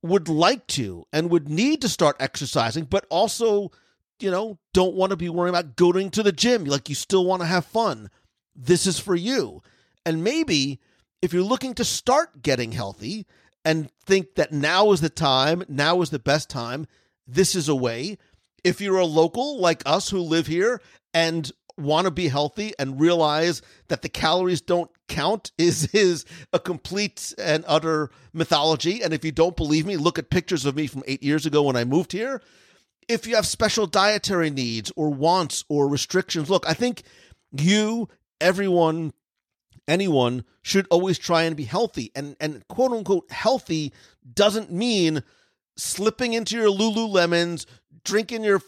would 0.04 0.30
like 0.30 0.68
to 0.68 1.06
and 1.12 1.30
would 1.30 1.50
need 1.50 1.82
to 1.82 1.90
start 1.90 2.16
exercising, 2.20 2.86
but 2.86 3.06
also 3.10 3.72
you 4.22 4.32
know, 4.32 4.60
don't 4.74 4.96
want 4.96 5.12
to 5.12 5.18
be 5.18 5.30
worrying 5.30 5.56
about 5.56 5.76
going 5.76 6.10
to 6.12 6.24
the 6.24 6.32
gym. 6.32 6.66
Like 6.66 6.90
you 6.90 6.96
still 6.96 7.26
want 7.26 7.42
to 7.42 7.48
have 7.48 7.66
fun. 7.66 8.10
This 8.56 8.86
is 8.86 9.00
for 9.00 9.16
you. 9.16 9.62
And 10.06 10.24
maybe 10.24 10.80
if 11.22 11.34
you're 11.34 11.44
looking 11.44 11.74
to 11.76 11.86
start 11.86 12.42
getting 12.42 12.72
healthy 12.72 13.26
and 13.66 13.90
think 14.06 14.36
that 14.36 14.52
now 14.52 14.92
is 14.92 15.02
the 15.02 15.10
time, 15.10 15.64
now 15.68 16.02
is 16.02 16.10
the 16.10 16.20
best 16.20 16.50
time, 16.50 16.88
this 17.28 17.56
is 17.56 17.70
a 17.70 17.76
way. 17.76 18.18
If 18.64 18.82
you're 18.82 18.98
a 18.98 19.06
local 19.06 19.60
like 19.60 19.84
us 19.86 20.10
who 20.10 20.20
live 20.20 20.48
here 20.48 20.82
and 21.14 21.52
want 21.78 22.06
to 22.06 22.12
be 22.12 22.28
healthy 22.28 22.74
and 22.78 23.00
realize 23.00 23.62
that 23.88 24.02
the 24.02 24.10
calories 24.10 24.62
don't 24.62 24.92
count 25.08 25.52
is 25.58 25.86
is 25.94 26.26
a 26.54 26.60
complete 26.60 27.34
and 27.38 27.64
utter 27.68 28.12
mythology 28.34 29.02
and 29.02 29.14
if 29.14 29.24
you 29.24 29.32
don't 29.32 29.56
believe 29.56 29.86
me 29.86 29.98
look 29.98 30.20
at 30.20 30.30
pictures 30.30 30.66
of 30.66 30.76
me 30.76 30.88
from 30.88 31.04
8 31.08 31.24
years 31.24 31.46
ago 31.46 31.64
when 31.64 31.76
I 31.76 31.86
moved 31.86 32.12
here 32.12 32.42
if 33.10 33.28
you 33.28 33.36
have 33.36 33.46
special 33.46 33.88
dietary 33.88 34.50
needs 34.50 34.92
or 34.96 35.10
wants 35.10 35.66
or 35.68 35.90
restrictions 35.90 36.50
look 36.50 36.64
I 36.68 36.74
think 36.74 37.04
you 37.52 38.08
everyone 38.40 39.12
anyone 39.88 40.46
should 40.62 40.88
always 40.90 41.18
try 41.18 41.44
and 41.44 41.58
be 41.58 41.66
healthy 41.66 42.12
and 42.16 42.38
and 42.40 42.66
quote 42.70 42.92
unquote 42.92 43.30
healthy 43.32 43.92
doesn't 44.34 44.72
mean 44.72 45.24
slipping 45.76 46.34
into 46.34 46.56
your 46.56 46.70
lululemons 46.70 47.66
drinking 48.04 48.44
your 48.44 48.62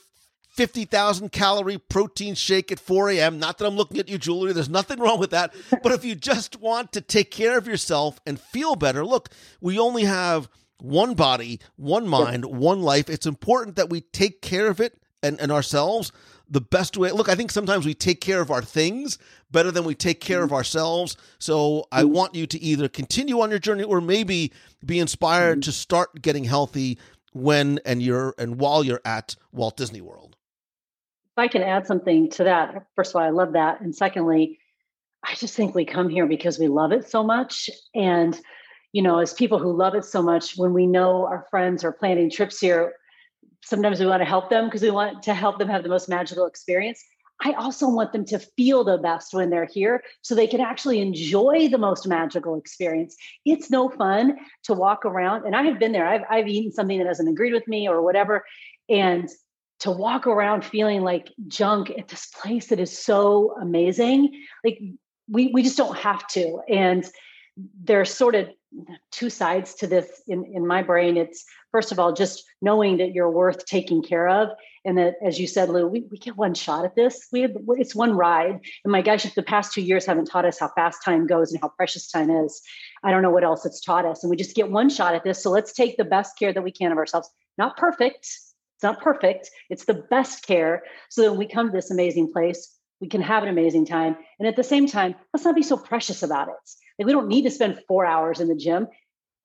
50,000 0.51 1.31
calorie 1.31 1.77
protein 1.77 2.35
shake 2.35 2.73
at 2.73 2.79
4 2.79 3.11
a.m. 3.11 3.39
Not 3.39 3.57
that 3.57 3.65
I'm 3.65 3.77
looking 3.77 3.99
at 3.99 4.09
you, 4.09 4.17
Julie. 4.17 4.51
There's 4.51 4.67
nothing 4.67 4.99
wrong 4.99 5.17
with 5.17 5.31
that. 5.31 5.53
But 5.81 5.93
if 5.93 6.03
you 6.03 6.13
just 6.13 6.59
want 6.59 6.91
to 6.91 7.01
take 7.01 7.31
care 7.31 7.57
of 7.57 7.67
yourself 7.67 8.19
and 8.25 8.39
feel 8.39 8.75
better, 8.75 9.05
look, 9.05 9.29
we 9.61 9.79
only 9.79 10.03
have 10.03 10.49
one 10.81 11.13
body, 11.13 11.59
one 11.75 12.07
mind, 12.07 12.45
one 12.45 12.81
life. 12.81 13.09
It's 13.09 13.25
important 13.25 13.75
that 13.75 13.89
we 13.89 14.01
take 14.01 14.41
care 14.41 14.67
of 14.67 14.79
it 14.79 14.97
and, 15.23 15.39
and 15.39 15.51
ourselves 15.51 16.11
the 16.49 16.61
best 16.61 16.97
way. 16.97 17.11
Look, 17.11 17.29
I 17.29 17.35
think 17.35 17.51
sometimes 17.51 17.85
we 17.85 17.93
take 17.93 18.19
care 18.19 18.41
of 18.41 18.51
our 18.51 18.61
things 18.61 19.17
better 19.51 19.71
than 19.71 19.85
we 19.85 19.95
take 19.95 20.19
care 20.19 20.41
of 20.43 20.47
mm-hmm. 20.47 20.55
ourselves. 20.55 21.15
So 21.39 21.85
I 21.91 22.03
mm-hmm. 22.03 22.13
want 22.13 22.35
you 22.35 22.45
to 22.47 22.59
either 22.59 22.89
continue 22.89 23.39
on 23.41 23.49
your 23.49 23.59
journey 23.59 23.83
or 23.83 24.01
maybe 24.01 24.51
be 24.85 24.99
inspired 24.99 25.59
mm-hmm. 25.59 25.61
to 25.61 25.71
start 25.71 26.21
getting 26.21 26.43
healthy 26.43 26.97
when 27.33 27.79
and 27.85 28.01
you're 28.01 28.35
and 28.37 28.59
while 28.59 28.83
you're 28.83 29.01
at 29.05 29.35
Walt 29.53 29.77
Disney 29.77 30.01
World. 30.01 30.35
If 31.37 31.37
I 31.37 31.47
can 31.47 31.61
add 31.61 31.87
something 31.87 32.29
to 32.31 32.43
that, 32.43 32.87
first 32.95 33.11
of 33.11 33.15
all, 33.15 33.21
I 33.21 33.29
love 33.29 33.53
that. 33.53 33.79
And 33.79 33.95
secondly, 33.95 34.59
I 35.23 35.35
just 35.35 35.55
think 35.55 35.73
we 35.73 35.85
come 35.85 36.09
here 36.09 36.25
because 36.25 36.59
we 36.59 36.67
love 36.67 36.91
it 36.91 37.09
so 37.09 37.23
much. 37.23 37.69
And, 37.95 38.37
you 38.93 39.01
know, 39.01 39.19
as 39.19 39.33
people 39.33 39.59
who 39.59 39.71
love 39.71 39.95
it 39.95 40.05
so 40.05 40.21
much, 40.21 40.57
when 40.57 40.73
we 40.73 40.85
know 40.85 41.25
our 41.25 41.45
friends 41.49 41.83
are 41.83 41.91
planning 41.91 42.29
trips 42.29 42.59
here, 42.59 42.93
sometimes 43.63 43.99
we 43.99 44.05
want 44.05 44.21
to 44.21 44.25
help 44.25 44.49
them 44.49 44.65
because 44.65 44.81
we 44.81 44.91
want 44.91 45.23
to 45.23 45.33
help 45.33 45.59
them 45.59 45.69
have 45.69 45.83
the 45.83 45.89
most 45.89 46.09
magical 46.09 46.45
experience. 46.45 47.03
I 47.43 47.53
also 47.53 47.89
want 47.89 48.13
them 48.13 48.25
to 48.25 48.39
feel 48.39 48.83
the 48.83 48.99
best 48.99 49.33
when 49.33 49.49
they're 49.49 49.65
here 49.65 50.03
so 50.21 50.35
they 50.35 50.45
can 50.45 50.61
actually 50.61 50.99
enjoy 50.99 51.69
the 51.69 51.77
most 51.77 52.07
magical 52.07 52.55
experience. 52.55 53.15
It's 53.45 53.71
no 53.71 53.89
fun 53.89 54.37
to 54.65 54.73
walk 54.73 55.05
around, 55.05 55.45
and 55.45 55.55
I 55.55 55.63
have 55.63 55.79
been 55.79 55.91
there. 55.91 56.07
I've, 56.07 56.21
I've 56.29 56.47
eaten 56.47 56.71
something 56.71 56.99
that 56.99 57.07
hasn't 57.07 57.29
agreed 57.29 57.53
with 57.53 57.67
me 57.67 57.87
or 57.87 58.01
whatever. 58.01 58.45
And 58.89 59.27
to 59.79 59.89
walk 59.89 60.27
around 60.27 60.63
feeling 60.63 61.01
like 61.01 61.29
junk 61.47 61.89
at 61.97 62.07
this 62.07 62.27
place 62.27 62.67
that 62.67 62.79
is 62.79 62.95
so 62.95 63.55
amazing, 63.59 64.43
like 64.63 64.79
we, 65.27 65.47
we 65.47 65.63
just 65.63 65.77
don't 65.77 65.97
have 65.97 66.27
to. 66.27 66.59
And 66.69 67.03
there's 67.57 68.13
sort 68.13 68.35
of 68.35 68.49
two 69.11 69.29
sides 69.29 69.75
to 69.75 69.87
this 69.87 70.21
in, 70.27 70.45
in 70.45 70.65
my 70.65 70.81
brain. 70.81 71.17
It's 71.17 71.43
first 71.71 71.91
of 71.91 71.99
all, 71.99 72.13
just 72.13 72.43
knowing 72.61 72.97
that 72.97 73.13
you're 73.13 73.29
worth 73.29 73.65
taking 73.65 74.01
care 74.01 74.29
of. 74.29 74.49
And 74.83 74.97
that, 74.97 75.15
as 75.25 75.39
you 75.39 75.45
said, 75.45 75.69
Lou, 75.69 75.87
we, 75.87 76.07
we 76.09 76.17
get 76.17 76.37
one 76.37 76.53
shot 76.53 76.85
at 76.85 76.95
this. 76.95 77.27
We 77.31 77.41
have, 77.41 77.51
it's 77.77 77.93
one 77.93 78.13
ride. 78.13 78.59
And 78.83 78.91
my 78.91 79.01
gosh, 79.01 79.25
if 79.25 79.35
the 79.35 79.43
past 79.43 79.73
two 79.73 79.81
years 79.81 80.05
haven't 80.05 80.25
taught 80.25 80.45
us 80.45 80.59
how 80.59 80.69
fast 80.69 81.03
time 81.03 81.27
goes 81.27 81.51
and 81.51 81.61
how 81.61 81.69
precious 81.69 82.09
time 82.09 82.29
is, 82.29 82.61
I 83.03 83.11
don't 83.11 83.21
know 83.21 83.29
what 83.29 83.43
else 83.43 83.65
it's 83.65 83.81
taught 83.81 84.05
us. 84.05 84.23
And 84.23 84.29
we 84.29 84.37
just 84.37 84.55
get 84.55 84.71
one 84.71 84.89
shot 84.89 85.13
at 85.13 85.23
this. 85.23 85.43
So 85.43 85.51
let's 85.51 85.73
take 85.73 85.97
the 85.97 86.05
best 86.05 86.37
care 86.39 86.53
that 86.53 86.63
we 86.63 86.71
can 86.71 86.91
of 86.91 86.97
ourselves. 86.97 87.29
Not 87.57 87.77
perfect. 87.77 88.25
It's 88.25 88.83
not 88.83 89.01
perfect. 89.01 89.51
It's 89.69 89.85
the 89.85 90.05
best 90.09 90.47
care. 90.47 90.83
So 91.09 91.21
that 91.21 91.31
when 91.31 91.39
we 91.39 91.47
come 91.47 91.67
to 91.67 91.73
this 91.73 91.91
amazing 91.91 92.31
place, 92.31 92.75
we 92.99 93.07
can 93.07 93.21
have 93.21 93.43
an 93.43 93.49
amazing 93.49 93.85
time. 93.85 94.15
And 94.39 94.47
at 94.47 94.55
the 94.55 94.63
same 94.63 94.87
time, 94.87 95.15
let's 95.33 95.45
not 95.45 95.55
be 95.55 95.63
so 95.63 95.77
precious 95.77 96.23
about 96.23 96.47
it. 96.47 96.71
Like 96.97 97.05
we 97.05 97.11
don't 97.11 97.27
need 97.27 97.43
to 97.43 97.51
spend 97.51 97.81
four 97.87 98.05
hours 98.05 98.39
in 98.39 98.47
the 98.47 98.55
gym 98.55 98.87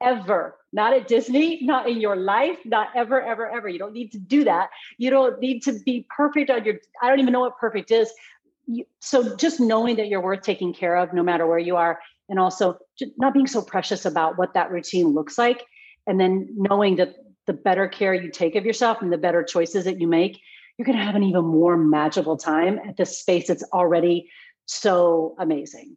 ever. 0.03 0.57
Not 0.73 0.93
at 0.93 1.09
Disney, 1.09 1.61
not 1.63 1.89
in 1.89 2.01
your 2.01 2.17
life, 2.17 2.59
not 2.65 2.89
ever, 2.95 3.23
ever, 3.23 3.49
ever. 3.49 3.69
You 3.69 3.79
don't 3.79 3.95
need 3.95 4.13
to 4.13 4.19
do 4.19 4.45
that. 4.45 4.69
You 4.99 5.11
don't 5.11 5.41
need 5.41 5.63
to 5.63 5.79
be 5.85 6.07
perfect 6.15 6.51
on 6.51 6.65
your, 6.65 6.75
I 7.03 7.09
don't 7.09 7.21
even 7.21 7.33
know 7.33 7.41
what 7.41 7.59
perfect 7.59 7.91
is. 7.91 8.13
You, 8.67 8.85
so 9.01 9.37
just 9.37 9.61
knowing 9.61 9.97
that 9.97 10.09
you're 10.09 10.21
worth 10.21 10.43
taking 10.43 10.75
care 10.75 10.97
of 10.97 11.15
no 11.15 11.23
matter 11.23 11.47
where 11.47 11.59
you 11.59 11.77
are, 11.77 11.99
and 12.29 12.39
also 12.39 12.77
not 13.17 13.33
being 13.33 13.47
so 13.47 13.63
precious 13.63 14.05
about 14.05 14.37
what 14.37 14.55
that 14.55 14.71
routine 14.71 15.15
looks 15.15 15.39
like. 15.39 15.65
And 16.07 16.21
then 16.21 16.49
knowing 16.57 16.97
that 16.97 17.15
the 17.47 17.53
better 17.53 17.87
care 17.89 18.13
you 18.13 18.31
take 18.31 18.57
of 18.57 18.67
yourself 18.67 19.01
and 19.01 19.13
the 19.13 19.19
better 19.19 19.45
choices 19.45 19.85
that 19.85 20.01
you 20.01 20.09
make, 20.09 20.41
you're 20.77 20.87
going 20.87 20.99
to 20.99 21.05
have 21.05 21.15
an 21.15 21.23
even 21.23 21.45
more 21.45 21.77
magical 21.77 22.37
time 22.37 22.81
at 22.87 22.97
this 22.97 23.19
space 23.19 23.47
that's 23.47 23.63
already 23.73 24.29
so 24.67 25.37
amazing. 25.39 25.97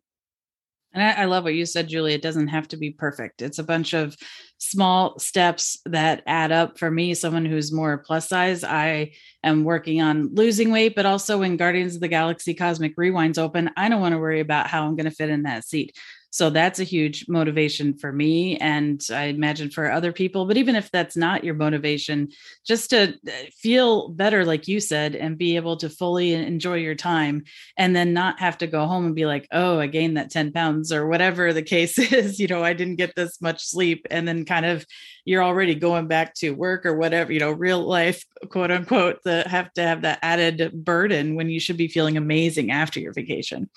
And 0.99 1.07
I, 1.07 1.21
I, 1.21 1.25
love 1.25 1.45
what 1.45 1.55
you 1.55 1.65
said, 1.65 1.87
Julie. 1.87 2.13
It 2.13 2.21
doesn't 2.21 2.49
have 2.49 2.67
to 2.69 2.77
be 2.77 2.91
perfect. 2.91 3.41
It's 3.41 3.59
a 3.59 3.63
bunch 3.63 3.93
of 3.93 4.17
small 4.57 5.17
steps 5.17 5.79
that 5.85 6.23
add 6.27 6.51
up 6.51 6.77
for 6.77 6.91
me, 6.91 7.13
someone 7.13 7.45
who's 7.45 7.71
more 7.71 7.97
plus 7.97 8.27
size. 8.27 8.65
I 8.65 9.13
am 9.41 9.63
working 9.63 10.01
on 10.01 10.35
losing 10.35 10.71
weight, 10.71 10.95
but 10.95 11.05
also 11.05 11.39
when 11.39 11.55
Guardians 11.55 11.95
of 11.95 12.01
the 12.01 12.09
Galaxy 12.09 12.53
Cosmic 12.53 12.97
Rewinds 12.97 13.37
open, 13.37 13.71
I 13.77 13.87
don't 13.87 14.01
want 14.01 14.11
to 14.11 14.19
worry 14.19 14.41
about 14.41 14.67
how 14.67 14.85
I'm 14.85 14.97
going 14.97 15.09
to 15.09 15.15
fit 15.15 15.29
in 15.29 15.43
that 15.43 15.63
seat. 15.63 15.95
So 16.31 16.49
that's 16.49 16.79
a 16.79 16.83
huge 16.83 17.25
motivation 17.27 17.97
for 17.97 18.11
me. 18.11 18.57
And 18.57 19.03
I 19.11 19.25
imagine 19.25 19.71
for 19.71 19.91
other 19.91 20.11
people. 20.11 20.45
But 20.45 20.57
even 20.57 20.75
if 20.75 20.91
that's 20.91 21.17
not 21.17 21.43
your 21.43 21.55
motivation, 21.55 22.29
just 22.65 22.91
to 22.91 23.15
uh, 23.27 23.31
feel 23.57 24.09
better, 24.09 24.45
like 24.45 24.67
you 24.67 24.79
said, 24.79 25.15
and 25.15 25.37
be 25.37 25.55
able 25.55 25.77
to 25.77 25.89
fully 25.89 26.33
enjoy 26.33 26.75
your 26.75 26.95
time 26.95 27.43
and 27.77 27.95
then 27.95 28.13
not 28.13 28.39
have 28.39 28.59
to 28.59 28.67
go 28.67 28.85
home 28.85 29.07
and 29.07 29.15
be 29.15 29.25
like, 29.25 29.47
oh, 29.51 29.79
I 29.79 29.87
gained 29.87 30.17
that 30.17 30.29
10 30.29 30.51
pounds 30.51 30.91
or 30.91 31.07
whatever 31.07 31.51
the 31.51 31.63
case 31.63 31.97
is. 32.13 32.39
You 32.39 32.47
know, 32.47 32.63
I 32.63 32.73
didn't 32.73 32.97
get 32.97 33.15
this 33.15 33.41
much 33.41 33.63
sleep. 33.63 34.05
And 34.11 34.27
then 34.27 34.45
kind 34.45 34.65
of 34.65 34.85
you're 35.25 35.43
already 35.43 35.75
going 35.75 36.07
back 36.07 36.35
to 36.35 36.51
work 36.51 36.85
or 36.85 36.95
whatever, 36.95 37.31
you 37.31 37.39
know, 37.39 37.51
real 37.51 37.81
life, 37.81 38.23
quote 38.49 38.71
unquote, 38.71 39.23
the 39.23 39.43
have 39.47 39.73
to 39.73 39.81
have 39.81 40.03
that 40.03 40.19
added 40.21 40.71
burden 40.73 41.35
when 41.35 41.49
you 41.49 41.59
should 41.59 41.77
be 41.77 41.87
feeling 41.87 42.17
amazing 42.17 42.71
after 42.71 42.99
your 42.99 43.13
vacation. 43.13 43.69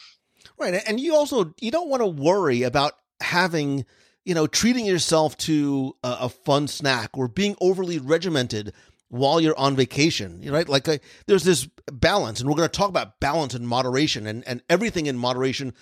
Right. 0.63 0.81
And 0.87 1.01
you 1.01 1.17
also 1.17 1.55
you 1.61 1.73
don't 1.73 1.89
want 1.89 2.03
to 2.03 2.07
worry 2.07 2.63
about 2.63 2.93
having, 3.21 3.85
you 4.25 4.35
know, 4.35 4.47
treating 4.47 4.87
yourself 4.87 5.37
to 5.39 5.97
a, 6.05 6.17
a 6.21 6.29
fun 6.29 6.69
snack 6.69 7.11
or 7.19 7.27
being 7.27 7.57
overly 7.61 7.99
regimented 7.99 8.73
while 9.09 9.41
you're 9.41 9.59
on 9.59 9.75
vacation, 9.77 10.41
right? 10.51 10.69
Like 10.69 10.89
uh, 10.89 10.99
there's 11.27 11.45
this 11.45 11.69
balance, 11.93 12.41
and 12.41 12.49
we're 12.49 12.57
going 12.57 12.69
to 12.69 12.79
talk 12.79 12.89
about 12.89 13.19
balance 13.21 13.55
and 13.55 13.67
moderation 13.67 14.27
and, 14.27 14.47
and 14.47 14.63
everything 14.71 15.07
in 15.07 15.19
moderation 15.19 15.75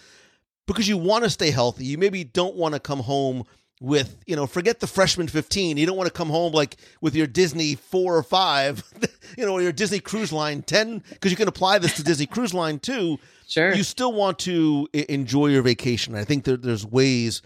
because 0.67 0.89
you 0.89 0.97
want 0.97 1.25
to 1.25 1.31
stay 1.31 1.51
healthy. 1.51 1.85
You 1.85 1.99
maybe 1.99 2.25
don't 2.25 2.57
want 2.57 2.75
to 2.75 2.81
come 2.81 3.01
home 3.01 3.45
with, 3.81 4.23
you 4.27 4.37
know, 4.37 4.47
forget 4.47 4.81
the 4.81 4.87
freshman 4.87 5.27
15. 5.27 5.79
You 5.79 5.87
don't 5.87 5.97
want 5.97 6.07
to 6.07 6.13
come 6.13 6.29
home 6.29 6.53
like 6.53 6.77
with 7.01 7.15
your 7.15 7.27
Disney 7.27 7.75
four 7.75 8.17
or 8.17 8.23
five, 8.23 8.85
you 9.39 9.47
know, 9.47 9.53
or 9.53 9.63
your 9.63 9.73
Disney 9.73 10.01
Cruise 10.01 10.33
Line 10.33 10.63
10, 10.63 11.03
because 11.11 11.31
you 11.31 11.37
can 11.37 11.49
apply 11.49 11.79
this 11.79 11.95
to 11.95 12.05
Disney 12.05 12.27
Cruise 12.27 12.55
Line 12.55 12.79
too. 12.79 13.19
Sure. 13.49 13.75
You 13.75 13.83
still 13.83 14.13
want 14.13 14.39
to 14.41 14.87
enjoy 14.93 15.49
your 15.49 15.63
vacation. 15.63 16.15
I 16.15 16.25
think 16.25 16.45
that 16.45 16.63
there's 16.63 16.87
ways 16.87 17.43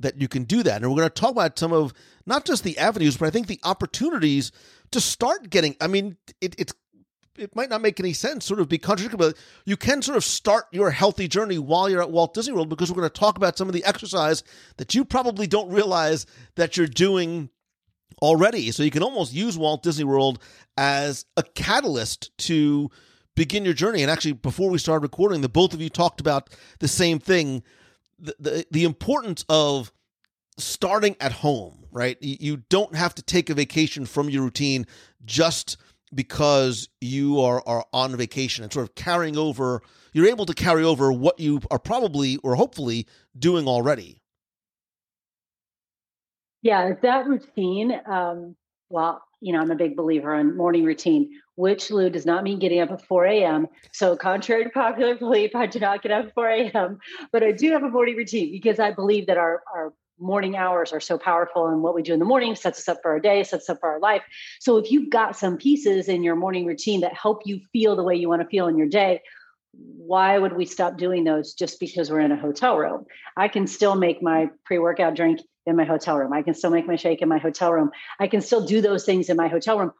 that 0.00 0.20
you 0.20 0.28
can 0.28 0.44
do 0.44 0.62
that. 0.62 0.82
And 0.82 0.90
we're 0.90 0.98
going 0.98 1.08
to 1.08 1.20
talk 1.20 1.32
about 1.32 1.58
some 1.58 1.72
of 1.72 1.92
not 2.26 2.44
just 2.44 2.62
the 2.62 2.78
avenues, 2.78 3.16
but 3.16 3.26
I 3.26 3.30
think 3.30 3.46
the 3.46 3.60
opportunities 3.64 4.52
to 4.92 5.00
start 5.00 5.50
getting. 5.50 5.74
I 5.80 5.86
mean, 5.86 6.16
it, 6.40 6.54
it's 6.58 6.72
it 7.38 7.54
might 7.54 7.70
not 7.70 7.80
make 7.80 8.00
any 8.00 8.12
sense, 8.12 8.44
sort 8.44 8.60
of 8.60 8.68
be 8.68 8.78
contradictory, 8.78 9.18
but 9.18 9.36
you 9.64 9.76
can 9.76 10.02
sort 10.02 10.16
of 10.16 10.24
start 10.24 10.66
your 10.72 10.90
healthy 10.90 11.28
journey 11.28 11.58
while 11.58 11.88
you're 11.88 12.02
at 12.02 12.10
Walt 12.10 12.34
Disney 12.34 12.52
World 12.52 12.68
because 12.68 12.90
we're 12.90 13.00
going 13.00 13.10
to 13.10 13.20
talk 13.20 13.36
about 13.36 13.56
some 13.56 13.68
of 13.68 13.74
the 13.74 13.84
exercise 13.84 14.42
that 14.76 14.94
you 14.94 15.04
probably 15.04 15.46
don't 15.46 15.70
realize 15.70 16.26
that 16.56 16.76
you're 16.76 16.86
doing 16.86 17.50
already. 18.20 18.70
So 18.70 18.82
you 18.82 18.90
can 18.90 19.02
almost 19.02 19.32
use 19.32 19.56
Walt 19.56 19.82
Disney 19.82 20.04
World 20.04 20.42
as 20.76 21.24
a 21.36 21.42
catalyst 21.42 22.36
to 22.38 22.90
begin 23.36 23.64
your 23.64 23.74
journey. 23.74 24.02
And 24.02 24.10
actually, 24.10 24.32
before 24.32 24.70
we 24.70 24.78
started 24.78 25.02
recording, 25.02 25.40
the 25.40 25.48
both 25.48 25.72
of 25.72 25.80
you 25.80 25.88
talked 25.88 26.20
about 26.20 26.50
the 26.80 26.88
same 26.88 27.18
thing 27.18 27.62
the, 28.18 28.34
the, 28.40 28.66
the 28.70 28.84
importance 28.84 29.44
of 29.48 29.92
starting 30.56 31.14
at 31.20 31.30
home, 31.30 31.86
right? 31.92 32.16
You 32.20 32.58
don't 32.68 32.96
have 32.96 33.14
to 33.14 33.22
take 33.22 33.48
a 33.48 33.54
vacation 33.54 34.06
from 34.06 34.28
your 34.28 34.42
routine 34.42 34.86
just 35.24 35.76
because 36.14 36.88
you 37.00 37.40
are, 37.40 37.62
are 37.66 37.84
on 37.92 38.16
vacation 38.16 38.64
and 38.64 38.72
sort 38.72 38.88
of 38.88 38.94
carrying 38.94 39.36
over, 39.36 39.82
you're 40.12 40.26
able 40.26 40.46
to 40.46 40.54
carry 40.54 40.84
over 40.84 41.12
what 41.12 41.38
you 41.38 41.60
are 41.70 41.78
probably 41.78 42.36
or 42.38 42.54
hopefully 42.54 43.06
doing 43.38 43.66
already. 43.66 44.20
Yeah, 46.62 46.92
that 47.02 47.26
routine, 47.26 48.00
um, 48.06 48.56
well, 48.90 49.22
you 49.40 49.52
know, 49.52 49.60
I'm 49.60 49.70
a 49.70 49.76
big 49.76 49.96
believer 49.96 50.34
in 50.34 50.56
morning 50.56 50.84
routine, 50.84 51.30
which 51.54 51.90
Lou 51.90 52.10
does 52.10 52.26
not 52.26 52.42
mean 52.42 52.58
getting 52.58 52.80
up 52.80 52.90
at 52.90 53.02
4 53.02 53.26
a.m. 53.26 53.68
So, 53.92 54.16
contrary 54.16 54.64
to 54.64 54.70
popular 54.70 55.14
belief, 55.14 55.54
I 55.54 55.66
do 55.66 55.78
not 55.78 56.02
get 56.02 56.10
up 56.10 56.26
at 56.26 56.34
4 56.34 56.48
a.m., 56.48 56.98
but 57.30 57.44
I 57.44 57.52
do 57.52 57.70
have 57.72 57.84
a 57.84 57.88
morning 57.88 58.16
routine 58.16 58.50
because 58.50 58.80
I 58.80 58.90
believe 58.90 59.26
that 59.28 59.38
our, 59.38 59.62
our 59.72 59.92
morning 60.20 60.56
hours 60.56 60.92
are 60.92 61.00
so 61.00 61.18
powerful 61.18 61.66
and 61.66 61.82
what 61.82 61.94
we 61.94 62.02
do 62.02 62.12
in 62.12 62.18
the 62.18 62.24
morning 62.24 62.54
sets 62.54 62.78
us 62.80 62.88
up 62.88 62.98
for 63.02 63.10
our 63.12 63.20
day 63.20 63.42
sets 63.44 63.64
us 63.64 63.70
up 63.70 63.80
for 63.80 63.90
our 63.90 64.00
life. 64.00 64.22
So 64.60 64.76
if 64.76 64.90
you've 64.90 65.10
got 65.10 65.36
some 65.36 65.56
pieces 65.56 66.08
in 66.08 66.22
your 66.22 66.36
morning 66.36 66.66
routine 66.66 67.00
that 67.00 67.14
help 67.14 67.42
you 67.44 67.60
feel 67.72 67.96
the 67.96 68.02
way 68.02 68.16
you 68.16 68.28
want 68.28 68.42
to 68.42 68.48
feel 68.48 68.66
in 68.66 68.76
your 68.76 68.88
day 68.88 69.22
why 69.72 70.38
would 70.38 70.54
we 70.54 70.64
stop 70.64 70.96
doing 70.96 71.24
those 71.24 71.54
just 71.54 71.78
because 71.78 72.10
we're 72.10 72.20
in 72.20 72.32
a 72.32 72.36
hotel 72.36 72.76
room? 72.76 73.04
I 73.36 73.48
can 73.48 73.66
still 73.66 73.94
make 73.94 74.22
my 74.22 74.48
pre-workout 74.64 75.14
drink 75.14 75.40
in 75.66 75.76
my 75.76 75.84
hotel 75.84 76.16
room. 76.16 76.32
I 76.32 76.42
can 76.42 76.54
still 76.54 76.70
make 76.70 76.86
my 76.86 76.96
shake 76.96 77.22
in 77.22 77.28
my 77.28 77.38
hotel 77.38 77.72
room. 77.72 77.90
I 78.18 78.26
can 78.26 78.40
still 78.40 78.64
do 78.64 78.80
those 78.80 79.04
things 79.04 79.28
in 79.28 79.36
my 79.36 79.48
hotel 79.48 79.78
room 79.78 79.92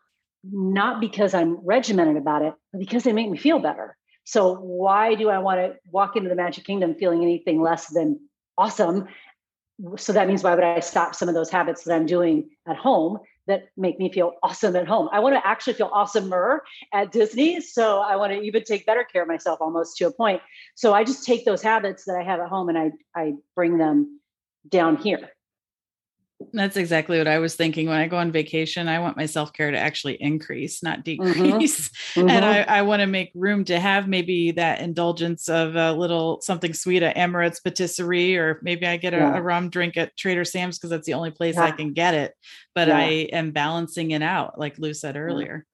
not 0.45 1.01
because 1.01 1.35
i'm 1.35 1.57
regimented 1.67 2.17
about 2.17 2.43
it 2.43 2.55
but 2.73 2.79
because 2.79 3.03
they 3.03 3.13
make 3.13 3.31
me 3.31 3.39
feel 3.39 3.59
better. 3.59 3.97
So 4.25 4.55
why 4.55 5.15
do 5.15 5.29
i 5.29 5.39
want 5.39 5.61
to 5.61 5.77
walk 5.91 6.17
into 6.17 6.29
the 6.29 6.37
magic 6.37 6.65
kingdom 6.65 6.95
feeling 6.95 7.23
anything 7.23 7.61
less 7.61 7.89
than 7.89 8.21
awesome 8.57 9.09
so 9.97 10.13
that 10.13 10.27
means 10.27 10.43
why 10.43 10.55
would 10.55 10.65
I 10.65 10.81
stop 10.81 11.15
some 11.15 11.29
of 11.29 11.35
those 11.35 11.51
habits 11.51 11.85
that 11.85 11.95
I'm 11.95 12.07
doing 12.07 12.51
at 12.67 12.77
home 12.77 13.19
that 13.47 13.69
make 13.77 13.99
me 13.99 14.13
feel 14.13 14.33
awesome 14.43 14.75
at 14.77 14.89
home? 14.89 15.09
I 15.13 15.21
want 15.21 15.37
to 15.37 15.47
actually 15.47 15.75
feel 15.75 15.91
awesomer 15.91 16.61
at 16.93 17.13
Disney. 17.13 17.61
So 17.61 18.01
I 18.01 18.17
want 18.17 18.33
to 18.33 18.41
even 18.41 18.65
take 18.65 18.87
better 18.87 19.05
care 19.05 19.23
of 19.23 19.29
myself 19.29 19.61
almost 19.61 19.97
to 19.99 20.07
a 20.07 20.11
point. 20.11 20.43
So 20.75 20.95
I 20.95 21.05
just 21.05 21.25
take 21.25 21.45
those 21.45 21.63
habits 21.63 22.05
that 22.07 22.17
I 22.17 22.25
have 22.25 22.41
at 22.41 22.49
home 22.49 22.69
and 22.69 22.79
I 22.79 22.91
I 23.15 23.35
bring 23.55 23.79
them 23.79 24.21
down 24.69 24.97
here. 24.97 25.31
That's 26.53 26.77
exactly 26.77 27.19
what 27.19 27.27
I 27.27 27.41
was 27.41 27.57
thinking. 27.57 27.89
When 27.89 27.99
I 27.99 28.07
go 28.07 28.17
on 28.17 28.31
vacation, 28.31 28.87
I 28.87 29.01
want 29.01 29.17
my 29.17 29.27
self 29.27 29.53
care 29.53 29.73
to 29.73 29.79
actually 29.79 30.15
increase, 30.23 30.83
not 30.83 31.05
mm-hmm. 31.05 31.33
decrease. 31.33 31.91
Mm-hmm. 32.15 32.31
And 32.31 32.45
I, 32.45 32.63
I 32.63 32.83
want 32.83 33.01
to 33.01 33.07
make 33.07 33.31
room 33.35 33.65
to 33.67 33.79
have 33.79 34.09
maybe 34.09 34.53
that 34.53 34.81
indulgence 34.81 35.49
of 35.49 35.77
a 35.77 35.93
little 35.93 36.41
something 36.41 36.73
sweet 36.73 37.03
at 37.03 37.17
Amorette's 37.17 37.61
Patisserie, 37.61 38.37
or 38.37 38.59
maybe 38.63 38.87
I 38.87 38.97
get 38.97 39.15
a, 39.15 39.19
yeah. 39.19 39.37
a 39.37 39.43
rum 39.43 39.69
drink 39.69 39.97
at 39.97 40.17
Trader 40.17 40.45
Sam's 40.45 40.79
because 40.79 40.91
that's 40.91 41.07
the 41.07 41.15
only 41.15 41.31
place 41.31 41.57
yeah. 41.57 41.65
I 41.65 41.71
can 41.73 41.93
get 41.93 42.15
it. 42.15 42.35
But 42.75 42.89
yeah. 42.89 42.97
I 42.97 43.05
am 43.33 43.53
balancing 43.53 44.13
it 44.13 44.23
out, 44.23 44.59
like 44.59 44.79
Lou 44.79 44.95
said 44.95 45.17
earlier. 45.17 45.67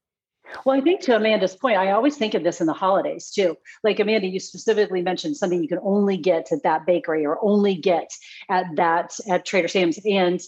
Well, 0.65 0.77
I 0.77 0.81
think 0.81 1.01
to 1.03 1.17
Amanda's 1.17 1.57
point, 1.57 1.77
I 1.77 1.91
always 1.91 2.17
think 2.17 2.35
of 2.35 2.43
this 2.43 2.61
in 2.61 2.67
the 2.67 2.73
holidays 2.73 3.31
too. 3.31 3.57
Like 3.83 4.01
Amanda, 4.01 4.27
you 4.27 4.41
specifically 4.41 5.03
mentioned 5.03 5.37
something 5.37 5.63
you 5.63 5.69
can 5.69 5.81
only 5.83 6.17
get 6.17 6.53
at 6.53 6.63
that 6.63 6.87
bakery 6.87 7.27
or 7.27 7.39
only 7.43 7.75
get 7.75 8.11
at 8.49 8.67
that 8.77 9.17
at 9.29 9.45
Trader 9.45 9.69
Sam's, 9.69 9.99
and 10.05 10.41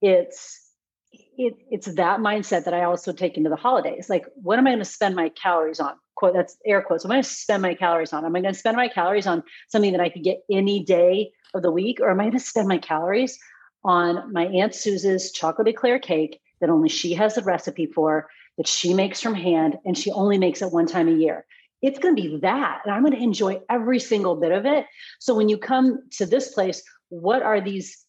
it's 0.00 0.68
it, 1.12 1.54
it's 1.70 1.86
that 1.86 2.20
mindset 2.20 2.64
that 2.64 2.74
I 2.74 2.84
also 2.84 3.12
take 3.12 3.36
into 3.36 3.48
the 3.48 3.56
holidays. 3.56 4.10
Like, 4.10 4.26
what 4.34 4.58
am 4.58 4.66
I 4.66 4.70
going 4.70 4.80
to 4.80 4.84
spend 4.84 5.14
my 5.14 5.28
calories 5.30 5.80
on? 5.80 5.94
Quote 6.16 6.34
that's 6.34 6.56
air 6.66 6.82
quotes. 6.82 7.04
Am 7.04 7.12
I 7.12 7.14
going 7.14 7.22
to 7.22 7.28
spend 7.28 7.62
my 7.62 7.74
calories 7.74 8.12
on? 8.12 8.24
Am 8.24 8.34
I 8.34 8.40
going 8.40 8.52
to 8.52 8.58
spend 8.58 8.76
my 8.76 8.88
calories 8.88 9.26
on 9.26 9.44
something 9.68 9.92
that 9.92 10.00
I 10.00 10.08
could 10.08 10.24
get 10.24 10.40
any 10.50 10.84
day 10.84 11.30
of 11.54 11.62
the 11.62 11.70
week, 11.70 12.00
or 12.00 12.10
am 12.10 12.20
I 12.20 12.24
going 12.24 12.32
to 12.32 12.40
spend 12.40 12.68
my 12.68 12.78
calories 12.78 13.38
on 13.84 14.32
my 14.32 14.46
Aunt 14.46 14.74
Susan's 14.74 15.30
chocolate 15.30 15.68
eclair 15.68 15.98
cake 15.98 16.40
that 16.60 16.70
only 16.70 16.88
she 16.88 17.14
has 17.14 17.36
the 17.36 17.42
recipe 17.42 17.86
for? 17.86 18.28
That 18.58 18.66
she 18.66 18.92
makes 18.92 19.22
from 19.22 19.34
hand 19.34 19.78
and 19.86 19.96
she 19.96 20.10
only 20.10 20.36
makes 20.36 20.60
it 20.60 20.72
one 20.72 20.86
time 20.86 21.08
a 21.08 21.12
year. 21.12 21.46
It's 21.80 21.98
going 21.98 22.16
to 22.16 22.22
be 22.22 22.36
that. 22.38 22.80
And 22.84 22.92
I'm 22.92 23.02
going 23.02 23.14
to 23.14 23.22
enjoy 23.22 23.60
every 23.70 24.00
single 24.00 24.36
bit 24.36 24.52
of 24.52 24.66
it. 24.66 24.84
So 25.20 25.34
when 25.34 25.48
you 25.48 25.56
come 25.56 26.00
to 26.18 26.26
this 26.26 26.52
place, 26.52 26.82
what 27.08 27.42
are 27.42 27.60
these 27.60 28.04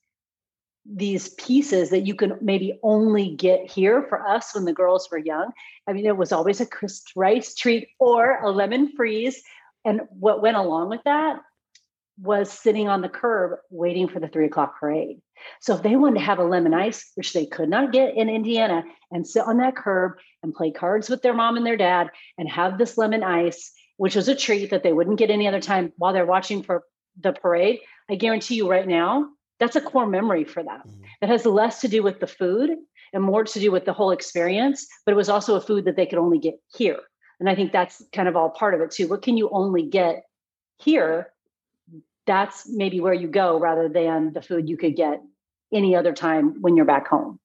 these 0.92 1.30
pieces 1.36 1.92
that 1.92 2.08
you 2.08 2.16
can 2.16 2.34
maybe 2.42 2.80
only 2.82 3.36
get 3.36 3.70
here 3.70 4.06
for 4.10 4.28
us 4.28 4.56
when 4.56 4.66
the 4.66 4.74
girls 4.74 5.08
were 5.12 5.20
young. 5.20 5.52
I 5.86 5.94
mean, 5.94 6.08
it 6.08 6.18
was 6.18 6.32
always 6.32 6.62
a 6.62 6.66
crisp 6.66 7.10
rice 7.16 7.54
treat 7.54 7.90
or 8.00 8.40
a 8.40 8.50
lemon 8.50 8.94
freeze. 8.96 9.44
And 9.86 10.02
what 10.10 10.42
went 10.42 10.58
along 10.58 10.90
with 10.90 11.02
that 11.06 11.42
was 12.22 12.52
sitting 12.52 12.90
on 12.90 13.02
the 13.02 13.10
curb 13.10 13.60
waiting 13.70 14.08
for 14.08 14.20
the 14.20 14.28
three 14.28 14.46
o'clock 14.46 14.80
parade. 14.80 15.22
So 15.62 15.76
if 15.76 15.84
they 15.84 15.96
wanted 15.96 16.20
to 16.20 16.26
have 16.26 16.40
a 16.40 16.44
lemon 16.44 16.74
ice, 16.74 17.12
which 17.16 17.34
they 17.34 17.46
could 17.46 17.70
not 17.70 17.94
get 17.94 18.16
in 18.16 18.30
Indiana, 18.30 18.84
and 19.12 19.26
sit 19.26 19.44
on 19.46 19.58
that 19.58 19.76
curb 19.76 20.14
and 20.44 20.54
play 20.54 20.72
cards 20.72 21.10
with 21.10 21.22
their 21.22 21.34
mom 21.34 21.56
and 21.56 21.66
their 21.66 21.78
dad 21.78 22.10
and 22.38 22.50
have 22.50 22.78
this 22.78 22.98
lemon 22.98 23.24
ice, 23.24 23.72
which 23.98 24.16
was 24.16 24.28
a 24.28 24.36
treat 24.36 24.70
that 24.72 24.84
they 24.84 24.94
wouldn't 24.94 25.20
get 25.20 25.30
any 25.30 25.48
other 25.48 25.62
time 25.62 25.94
while 25.98 26.14
they're 26.14 26.26
watching 26.26 26.62
for 26.62 26.84
the 27.20 27.34
parade, 27.34 27.80
I 28.10 28.16
guarantee 28.16 28.56
you 28.56 28.70
right 28.70 28.88
now, 28.88 29.30
that's 29.60 29.76
a 29.76 29.82
core 29.82 30.06
memory 30.06 30.46
for 30.46 30.64
them. 30.64 30.82
Mm-hmm. 30.88 31.02
That 31.22 31.30
has 31.30 31.46
less 31.46 31.82
to 31.82 31.88
do 31.88 32.02
with 32.02 32.20
the 32.20 32.28
food 32.28 32.72
and 33.14 33.24
more 33.24 33.44
to 33.44 33.60
do 33.60 33.72
with 33.72 33.86
the 33.86 33.94
whole 33.94 34.12
experience, 34.12 34.88
but 35.06 35.12
it 35.12 35.18
was 35.18 35.30
also 35.30 35.56
a 35.56 35.62
food 35.62 35.86
that 35.86 35.96
they 35.96 36.06
could 36.06 36.20
only 36.20 36.40
get 36.40 36.56
here. 36.76 37.00
And 37.40 37.50
I 37.50 37.56
think 37.56 37.72
that's 37.72 38.02
kind 38.14 38.28
of 38.28 38.36
all 38.36 38.50
part 38.50 38.74
of 38.74 38.82
it 38.82 38.92
too. 38.92 39.08
What 39.08 39.22
can 39.22 39.38
you 39.38 39.50
only 39.52 39.84
get 39.84 40.24
here 40.78 41.32
that's 42.30 42.70
maybe 42.70 43.02
where 43.02 43.14
you 43.14 43.28
go 43.28 43.60
rather 43.60 43.90
than 43.90 44.34
the 44.34 44.42
food 44.42 44.70
you 44.70 44.78
could 44.78 44.96
get 44.96 45.20
any 45.74 45.96
other 45.96 46.14
time 46.14 46.62
when 46.62 46.78
you're 46.78 46.86
back 46.86 47.08
home. 47.08 47.40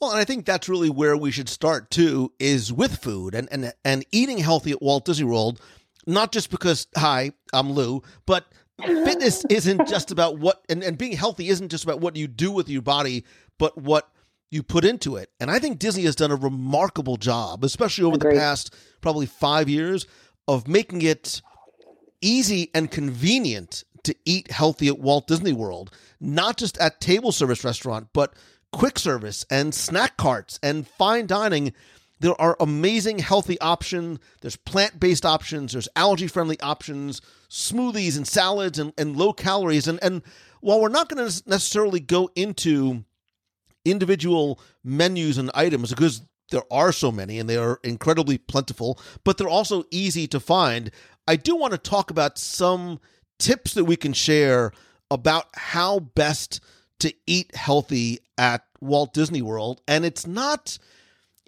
Well, 0.00 0.10
and 0.10 0.18
I 0.18 0.24
think 0.24 0.44
that's 0.44 0.68
really 0.68 0.90
where 0.90 1.16
we 1.16 1.30
should 1.30 1.48
start 1.48 1.92
too, 1.92 2.32
is 2.40 2.72
with 2.72 2.98
food 2.98 3.36
and 3.36 3.48
and 3.52 3.72
and 3.84 4.04
eating 4.10 4.38
healthy 4.38 4.72
at 4.72 4.82
Walt 4.82 5.04
Disney 5.04 5.26
World. 5.26 5.60
Not 6.08 6.32
just 6.32 6.50
because 6.50 6.88
hi, 6.96 7.32
I'm 7.52 7.70
Lou, 7.70 8.02
but 8.26 8.46
fitness 8.84 9.44
isn't 9.50 9.86
just 9.86 10.10
about 10.10 10.38
what 10.38 10.60
and, 10.68 10.82
and 10.82 10.98
being 10.98 11.12
healthy 11.12 11.48
isn't 11.48 11.68
just 11.68 11.84
about 11.84 12.00
what 12.00 12.16
you 12.16 12.26
do 12.26 12.50
with 12.50 12.68
your 12.68 12.82
body, 12.82 13.24
but 13.58 13.78
what 13.78 14.10
you 14.50 14.64
put 14.64 14.84
into 14.84 15.14
it. 15.16 15.30
And 15.38 15.52
I 15.52 15.60
think 15.60 15.78
Disney 15.78 16.02
has 16.02 16.16
done 16.16 16.32
a 16.32 16.36
remarkable 16.36 17.16
job, 17.16 17.62
especially 17.62 18.04
over 18.04 18.16
Agreed. 18.16 18.34
the 18.34 18.40
past 18.40 18.74
probably 19.00 19.26
five 19.26 19.68
years, 19.68 20.04
of 20.48 20.66
making 20.66 21.02
it 21.02 21.42
easy 22.20 22.70
and 22.74 22.90
convenient 22.90 23.84
to 24.06 24.14
eat 24.24 24.50
healthy 24.50 24.88
at 24.88 24.98
Walt 24.98 25.26
Disney 25.26 25.52
World, 25.52 25.90
not 26.20 26.56
just 26.56 26.78
at 26.78 27.00
table 27.00 27.32
service 27.32 27.64
restaurant, 27.64 28.08
but 28.12 28.34
quick 28.72 28.98
service 28.98 29.44
and 29.50 29.74
snack 29.74 30.16
carts 30.16 30.58
and 30.62 30.86
fine 30.86 31.26
dining. 31.26 31.72
There 32.20 32.40
are 32.40 32.56
amazing 32.58 33.18
healthy 33.18 33.60
options. 33.60 34.18
There's 34.40 34.56
plant 34.56 34.98
based 34.98 35.26
options. 35.26 35.72
There's 35.72 35.88
allergy 35.94 36.28
friendly 36.28 36.58
options, 36.60 37.20
smoothies 37.50 38.16
and 38.16 38.26
salads 38.26 38.78
and, 38.78 38.92
and 38.96 39.16
low 39.16 39.32
calories. 39.32 39.86
And, 39.86 39.98
and 40.02 40.22
while 40.60 40.80
we're 40.80 40.88
not 40.88 41.08
going 41.08 41.28
to 41.28 41.42
necessarily 41.46 42.00
go 42.00 42.30
into 42.34 43.04
individual 43.84 44.60
menus 44.82 45.38
and 45.38 45.50
items 45.54 45.90
because 45.90 46.22
there 46.50 46.64
are 46.70 46.92
so 46.92 47.10
many 47.10 47.38
and 47.38 47.48
they 47.48 47.56
are 47.56 47.80
incredibly 47.82 48.38
plentiful, 48.38 48.98
but 49.24 49.36
they're 49.36 49.48
also 49.48 49.84
easy 49.90 50.26
to 50.28 50.40
find. 50.40 50.90
I 51.26 51.36
do 51.36 51.56
want 51.56 51.72
to 51.72 51.78
talk 51.78 52.10
about 52.10 52.38
some 52.38 53.00
tips 53.38 53.74
that 53.74 53.84
we 53.84 53.96
can 53.96 54.12
share 54.12 54.72
about 55.10 55.46
how 55.54 56.00
best 56.00 56.60
to 57.00 57.12
eat 57.26 57.54
healthy 57.54 58.20
at 58.38 58.64
Walt 58.80 59.12
Disney 59.12 59.42
World. 59.42 59.80
And 59.86 60.04
it's 60.04 60.26
not, 60.26 60.78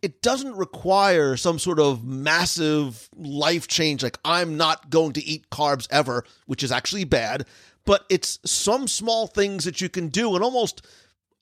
it 0.03 0.23
doesn't 0.23 0.57
require 0.57 1.37
some 1.37 1.59
sort 1.59 1.81
of 1.81 2.05
massive 2.05 3.09
life 3.17 3.67
change, 3.69 4.03
like 4.03 4.19
I'm 4.25 4.57
not 4.57 4.91
going 4.91 5.13
to 5.15 5.25
eat 5.25 5.51
carbs 5.51 5.89
ever, 5.91 6.25
which 6.47 6.63
is 6.63 6.73
actually 6.73 7.05
bad. 7.05 7.47
But 7.85 8.05
it's 8.11 8.39
some 8.45 8.87
small 8.87 9.27
things 9.27 9.65
that 9.65 9.81
you 9.81 9.89
can 9.89 10.09
do 10.09 10.35
and 10.35 10.45
almost 10.45 10.87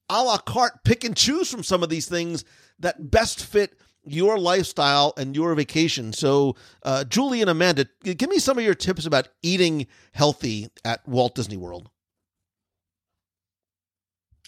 a 0.09 0.23
la 0.23 0.39
carte 0.39 0.85
pick 0.85 1.03
and 1.03 1.17
choose 1.17 1.51
from 1.51 1.65
some 1.65 1.83
of 1.83 1.89
these 1.89 2.09
things 2.09 2.45
that 2.79 3.11
best 3.11 3.45
fit 3.45 3.77
your 4.07 4.39
lifestyle 4.39 5.13
and 5.17 5.35
your 5.35 5.55
vacation. 5.55 6.13
So, 6.13 6.57
uh, 6.83 7.05
Julie 7.05 7.41
and 7.41 7.51
Amanda, 7.51 7.87
give 8.03 8.31
me 8.31 8.39
some 8.39 8.59
of 8.59 8.65
your 8.65 8.75
tips 8.75 9.05
about 9.05 9.29
eating 9.43 9.87
healthy 10.13 10.69
at 10.85 11.07
Walt 11.09 11.35
Disney 11.35 11.57
World. 11.57 11.91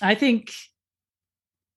I 0.00 0.14
think 0.14 0.52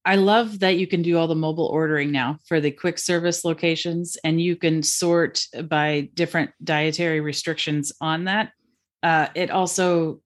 I 0.06 0.15
love 0.15 0.60
that 0.60 0.78
you 0.78 0.88
can 0.88 1.02
do 1.02 1.17
all 1.17 1.28
the 1.28 1.36
mobile 1.36 1.67
ordering 1.67 2.12
now 2.12 2.38
for 2.48 2.60
the 2.60 2.72
quick 2.72 2.98
service 2.98 3.46
locations, 3.46 4.17
and 4.24 4.41
you 4.41 4.56
can 4.56 4.82
sort 4.82 5.46
by 5.65 6.10
different 6.13 6.52
dietary 6.63 7.20
restrictions 7.20 7.91
on 8.02 8.26
that. 8.26 8.52
Uh, 9.04 9.28
it 9.36 9.52
also 9.52 10.22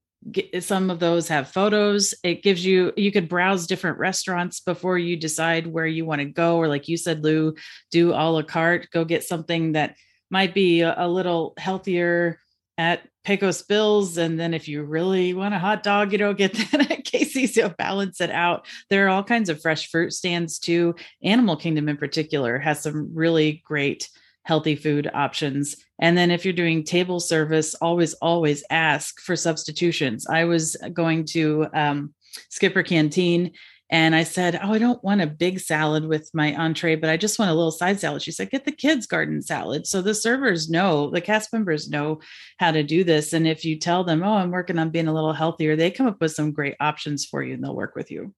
some 0.60 0.90
of 0.90 0.98
those 0.98 1.28
have 1.28 1.50
photos. 1.50 2.14
It 2.22 2.42
gives 2.42 2.64
you 2.64 2.92
you 2.96 3.12
could 3.12 3.28
browse 3.28 3.66
different 3.66 3.98
restaurants 3.98 4.60
before 4.60 4.98
you 4.98 5.16
decide 5.16 5.66
where 5.66 5.86
you 5.86 6.04
want 6.04 6.20
to 6.20 6.26
go 6.26 6.56
or 6.56 6.68
like 6.68 6.88
you 6.88 6.96
said 6.96 7.22
lou 7.22 7.54
do 7.90 8.12
a 8.12 8.24
la 8.30 8.42
carte 8.42 8.88
go 8.90 9.04
get 9.04 9.24
something 9.24 9.72
that 9.72 9.96
might 10.30 10.54
be 10.54 10.80
a, 10.80 11.06
little 11.06 11.54
healthier 11.56 12.40
at 12.76 13.02
pecos 13.24 13.62
bills 13.62 14.18
and 14.18 14.38
then 14.38 14.52
if 14.54 14.66
you 14.66 14.82
really 14.82 15.32
want 15.32 15.54
a 15.54 15.58
hot 15.58 15.84
dog 15.84 16.10
you 16.10 16.18
know 16.18 16.34
get 16.34 16.52
that 16.72 16.90
at 16.90 17.04
casey's 17.04 17.54
to 17.54 17.68
balance 17.70 18.20
it 18.20 18.30
out. 18.30 18.66
There 18.90 19.06
are 19.06 19.08
all 19.08 19.24
kinds 19.24 19.48
of 19.48 19.60
fresh 19.60 19.90
fruit 19.90 20.12
stands 20.12 20.58
too. 20.58 20.94
Animal 21.22 21.56
kingdom 21.56 21.88
in 21.88 21.96
particular 21.96 22.58
has 22.58 22.82
some 22.82 23.10
really 23.14 23.62
great 23.64 24.08
healthy 24.46 24.76
food 24.76 25.10
options. 25.12 25.76
And 25.98 26.16
then 26.16 26.30
if 26.30 26.44
you're 26.44 26.54
doing 26.54 26.84
table 26.84 27.18
service, 27.18 27.74
always, 27.74 28.14
always 28.14 28.62
ask 28.70 29.20
for 29.20 29.34
substitutions. 29.34 30.26
I 30.28 30.44
was 30.44 30.76
going 30.92 31.24
to 31.26 31.66
um, 31.74 32.14
Skipper 32.48 32.84
Canteen 32.84 33.52
And 33.90 34.14
I 34.16 34.24
said, 34.24 34.58
Oh, 34.62 34.72
I 34.72 34.78
don't 34.78 35.02
want 35.02 35.20
a 35.20 35.26
big 35.26 35.60
salad 35.60 36.06
with 36.06 36.30
my 36.32 36.54
entree, 36.56 36.96
but 36.96 37.10
I 37.10 37.16
just 37.16 37.38
want 37.38 37.50
a 37.50 37.54
little 37.54 37.72
side 37.72 38.00
salad. 38.00 38.22
She 38.22 38.32
said, 38.32 38.50
Get 38.50 38.64
the 38.64 38.72
kids' 38.72 39.06
garden 39.06 39.42
salad. 39.42 39.86
So 39.86 40.00
the 40.00 40.14
servers 40.14 40.68
know, 40.68 41.10
the 41.10 41.20
cast 41.20 41.52
members 41.52 41.88
know 41.88 42.20
how 42.58 42.70
to 42.72 42.82
do 42.82 43.04
this. 43.04 43.32
And 43.32 43.46
if 43.46 43.64
you 43.64 43.78
tell 43.78 44.04
them, 44.04 44.22
Oh, 44.22 44.34
I'm 44.34 44.50
working 44.50 44.78
on 44.78 44.90
being 44.90 45.08
a 45.08 45.14
little 45.14 45.32
healthier, 45.32 45.76
they 45.76 45.90
come 45.90 46.06
up 46.06 46.20
with 46.20 46.32
some 46.32 46.52
great 46.52 46.76
options 46.80 47.24
for 47.24 47.42
you 47.42 47.54
and 47.54 47.62
they'll 47.62 47.76
work 47.76 47.96
with 47.96 48.10
you. 48.10 48.32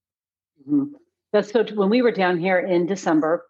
Mm-hmm. 0.68 0.94
That's 1.32 1.52
so 1.52 1.64
when 1.74 1.90
we 1.90 2.02
were 2.02 2.12
down 2.12 2.38
here 2.38 2.58
in 2.58 2.86
December, 2.86 3.44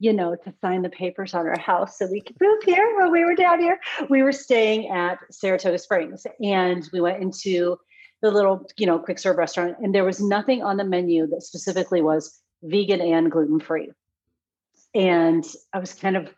you 0.00 0.14
know, 0.14 0.34
to 0.34 0.52
sign 0.62 0.82
the 0.82 0.88
papers 0.88 1.34
on 1.34 1.46
our 1.46 1.58
house 1.58 1.98
so 1.98 2.08
we 2.10 2.22
could 2.22 2.36
move 2.40 2.62
here 2.64 2.96
while 2.98 3.10
we 3.10 3.22
were 3.24 3.34
down 3.34 3.60
here. 3.60 3.78
We 4.08 4.22
were 4.22 4.32
staying 4.32 4.88
at 4.88 5.18
Saratoga 5.30 5.78
Springs 5.78 6.26
and 6.42 6.88
we 6.92 7.00
went 7.00 7.22
into 7.22 7.78
the 8.22 8.30
little, 8.30 8.66
you 8.76 8.86
know, 8.86 8.98
quick 8.98 9.18
serve 9.18 9.36
restaurant, 9.36 9.76
and 9.82 9.94
there 9.94 10.04
was 10.04 10.20
nothing 10.20 10.62
on 10.62 10.76
the 10.76 10.84
menu 10.84 11.26
that 11.28 11.42
specifically 11.42 12.02
was 12.02 12.38
vegan 12.62 13.00
and 13.00 13.30
gluten 13.30 13.60
free. 13.60 13.90
And 14.94 15.44
I 15.72 15.78
was 15.78 15.94
kind 15.94 16.16
of 16.16 16.28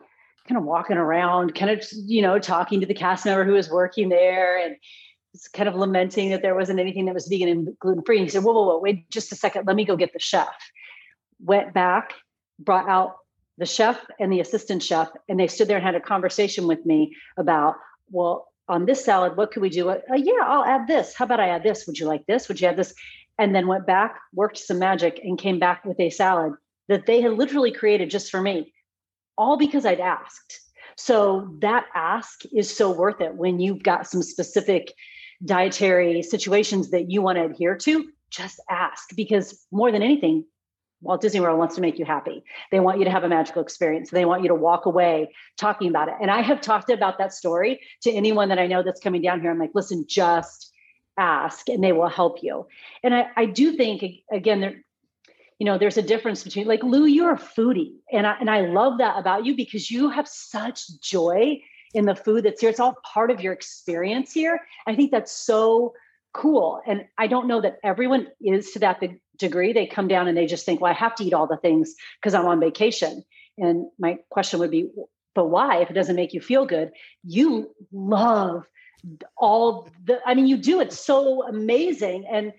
kind 0.49 0.59
of 0.59 0.65
walking 0.65 0.97
around, 0.97 1.55
kind 1.55 1.71
of, 1.71 1.87
you 1.93 2.21
know, 2.21 2.39
talking 2.39 2.81
to 2.81 2.87
the 2.87 2.95
cast 2.95 3.25
member 3.25 3.45
who 3.45 3.53
was 3.53 3.71
working 3.71 4.09
there 4.09 4.59
and 4.59 4.77
kind 5.53 5.69
of 5.69 5.77
lamenting 5.77 6.31
that 6.31 6.43
there 6.43 6.55
wasn't 6.55 6.81
anything 6.81 7.07
that 7.07 7.15
was 7.15 7.29
vegan 7.29 7.49
and 7.49 7.79
gluten 7.79 8.03
free. 8.05 8.19
He 8.19 8.29
said, 8.29 8.45
Whoa, 8.45 8.53
whoa, 8.53 8.67
whoa, 8.67 8.79
wait 8.79 9.09
just 9.11 9.33
a 9.33 9.37
second. 9.37 9.67
Let 9.67 9.77
me 9.77 9.85
go 9.85 9.97
get 9.97 10.13
the 10.13 10.19
chef. 10.19 10.55
Went 11.41 11.73
back, 11.75 12.15
brought 12.59 12.89
out 12.89 13.17
the 13.63 13.67
chef 13.67 14.05
and 14.19 14.33
the 14.33 14.41
assistant 14.41 14.83
chef, 14.83 15.09
and 15.29 15.39
they 15.39 15.47
stood 15.47 15.69
there 15.69 15.77
and 15.77 15.87
had 15.87 15.95
a 15.95 16.01
conversation 16.01 16.67
with 16.67 16.85
me 16.85 17.15
about, 17.37 17.77
well, 18.11 18.49
on 18.67 18.87
this 18.87 19.05
salad, 19.05 19.37
what 19.37 19.53
could 19.53 19.63
we 19.63 19.71
do? 19.71 19.89
Uh, 19.89 20.01
yeah, 20.17 20.43
I'll 20.45 20.65
add 20.65 20.89
this. 20.89 21.15
How 21.15 21.27
about 21.27 21.39
I 21.39 21.51
add 21.51 21.63
this? 21.63 21.87
Would 21.87 21.97
you 21.97 22.07
like 22.07 22.27
this? 22.27 22.49
Would 22.49 22.61
you 22.61 22.67
add 22.67 22.77
this? 22.77 22.93
And 23.39 23.55
then 23.55 23.69
went 23.69 23.87
back, 23.87 24.19
worked 24.35 24.59
some 24.59 24.81
magic, 24.81 25.21
and 25.23 25.39
came 25.39 25.61
back 25.61 25.85
with 25.85 26.01
a 26.01 26.11
salad 26.11 26.55
that 26.89 27.07
they 27.07 27.21
had 27.21 27.35
literally 27.35 27.71
created 27.71 28.11
just 28.11 28.33
for 28.33 28.43
me, 28.43 28.73
all 29.39 29.57
because 29.57 29.87
I'd 29.87 30.01
asked. 30.01 30.61
So 30.97 31.55
that 31.61 31.87
ask 31.95 32.41
is 32.53 32.77
so 32.77 32.91
worth 32.91 33.21
it 33.21 33.37
when 33.37 33.61
you've 33.61 33.85
got 33.85 34.09
some 34.09 34.25
specific 34.25 34.93
dietary 35.45 36.21
situations 36.25 36.91
that 36.91 37.13
you 37.13 37.23
want 37.23 37.39
to 37.39 37.45
adhere 37.45 37.77
to. 37.77 38.09
Just 38.29 38.61
ask 38.69 39.15
because 39.15 39.65
more 39.71 39.93
than 39.93 40.03
anything, 40.03 40.47
Walt 41.03 41.21
Disney 41.21 41.41
World 41.41 41.59
wants 41.59 41.75
to 41.75 41.81
make 41.81 41.99
you 41.99 42.05
happy. 42.05 42.45
They 42.71 42.81
want 42.81 42.99
you 42.99 43.05
to 43.05 43.11
have 43.11 43.25
a 43.25 43.29
magical 43.29 43.61
experience. 43.61 44.11
They 44.11 44.25
want 44.25 44.43
you 44.43 44.49
to 44.49 44.55
walk 44.55 44.87
away 44.87 45.35
talking 45.59 45.89
about 45.89 46.09
it. 46.09 46.15
And 46.21 46.31
I 46.31 46.41
have 46.41 46.61
talked 46.61 46.91
about 46.91 47.19
that 47.19 47.35
story 47.35 47.81
to 48.03 48.11
anyone 48.11 48.49
that 48.49 48.59
I 48.59 48.67
know 48.67 48.83
that's 48.83 49.01
coming 49.01 49.23
down 49.23 49.41
here. 49.41 49.51
I'm 49.51 49.59
like, 49.59 49.73
listen, 49.75 50.05
just 50.09 50.73
ask 51.19 51.69
and 51.69 51.83
they 51.83 51.93
will 51.93 52.09
help 52.09 52.43
you. 52.43 52.67
And 53.03 53.15
I, 53.15 53.27
I 53.37 53.47
do 53.47 53.73
think 53.77 54.05
again, 54.31 54.61
there, 54.61 54.85
you 55.59 55.67
know, 55.67 55.77
there's 55.77 55.99
a 55.99 56.03
difference 56.03 56.43
between 56.43 56.67
like 56.67 56.83
Lou, 56.83 57.05
you're 57.05 57.35
a 57.35 57.39
foodie. 57.39 57.95
And 58.13 58.27
I 58.27 58.37
and 58.41 58.49
I 58.49 58.63
love 58.63 58.99
that 58.99 59.19
about 59.19 59.45
you 59.45 59.55
because 59.55 59.91
you 59.91 60.09
have 60.09 60.27
such 60.29 61.01
joy 61.01 61.61
in 61.95 62.07
the 62.07 62.15
food 62.15 62.45
that's 62.45 62.61
here. 62.61 62.71
It's 62.71 62.81
all 62.81 62.97
part 63.05 63.31
of 63.31 63.41
your 63.41 63.53
experience 63.53 64.33
here. 64.33 64.61
I 64.87 64.95
think 64.95 65.11
that's 65.11 65.33
so 65.33 65.95
cool. 66.33 66.81
And 66.87 67.05
I 67.19 67.27
don't 67.27 67.47
know 67.47 67.61
that 67.61 67.79
everyone 67.85 68.29
is 68.41 68.73
to 68.73 68.79
that 68.81 69.01
degree. 69.43 69.75
They 69.75 69.87
come 69.87 70.09
down 70.09 70.27
and 70.27 70.37
they 70.37 70.47
just 70.47 70.65
think, 70.65 70.81
well, 70.81 70.91
I 70.91 70.95
have 70.95 71.15
to 71.17 71.25
eat 71.25 71.35
all 71.35 71.47
the 71.47 71.59
things 71.59 71.95
because 72.21 72.33
I'm 72.33 72.47
on 72.47 72.61
vacation. 72.61 73.23
And 73.59 73.87
my 73.99 74.19
question 74.31 74.59
would 74.61 74.71
be, 74.71 74.89
but 75.35 75.47
why? 75.47 75.83
If 75.83 75.91
it 75.91 75.95
doesn't 75.95 76.17
make 76.17 76.33
you 76.33 76.41
feel 76.41 76.65
good, 76.65 76.93
you 77.23 77.75
love 77.93 78.67
all 79.37 79.89
the, 80.05 80.21
I 80.25 80.35
mean, 80.35 80.47
you 80.47 80.57
do 80.57 80.81
it 80.81 80.93
so 80.93 81.47
amazing. 81.47 82.25
And 82.31 82.53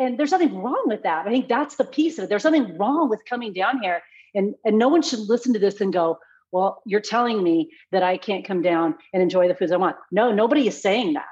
and 0.00 0.16
there's 0.16 0.30
nothing 0.30 0.62
wrong 0.62 0.84
with 0.86 1.02
that. 1.02 1.26
I 1.26 1.30
think 1.30 1.48
that's 1.48 1.74
the 1.74 1.84
piece 1.84 2.18
of 2.18 2.24
it. 2.24 2.28
There's 2.28 2.44
nothing 2.44 2.78
wrong 2.78 3.08
with 3.08 3.24
coming 3.24 3.52
down 3.52 3.82
here. 3.82 4.00
And 4.34 4.54
and 4.64 4.78
no 4.78 4.88
one 4.88 5.02
should 5.02 5.20
listen 5.20 5.52
to 5.54 5.58
this 5.58 5.80
and 5.80 5.92
go, 5.92 6.18
well, 6.52 6.82
you're 6.86 7.00
telling 7.00 7.42
me 7.42 7.70
that 7.92 8.02
I 8.02 8.16
can't 8.16 8.44
come 8.44 8.62
down 8.62 8.94
and 9.12 9.22
enjoy 9.22 9.48
the 9.48 9.54
foods 9.54 9.72
I 9.72 9.76
want. 9.76 9.96
No, 10.10 10.32
nobody 10.32 10.68
is 10.68 10.80
saying 10.80 11.14
that 11.14 11.24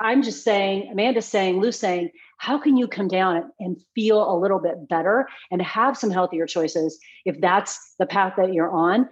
I'm 0.00 0.22
just 0.22 0.44
saying, 0.44 0.88
Amanda's 0.92 1.26
saying, 1.26 1.60
Lou's 1.60 1.78
saying, 1.78 2.10
how 2.38 2.58
can 2.58 2.76
you 2.76 2.86
come 2.86 3.08
down 3.08 3.50
and 3.58 3.76
feel 3.94 4.30
a 4.30 4.36
little 4.38 4.58
bit 4.58 4.88
better 4.88 5.28
and 5.50 5.62
have 5.62 5.96
some 5.96 6.10
healthier 6.10 6.46
choices 6.46 6.98
if 7.24 7.40
that's 7.40 7.94
the 7.98 8.06
path 8.06 8.34
that 8.36 8.52
you're 8.52 8.70
on? 8.70 9.08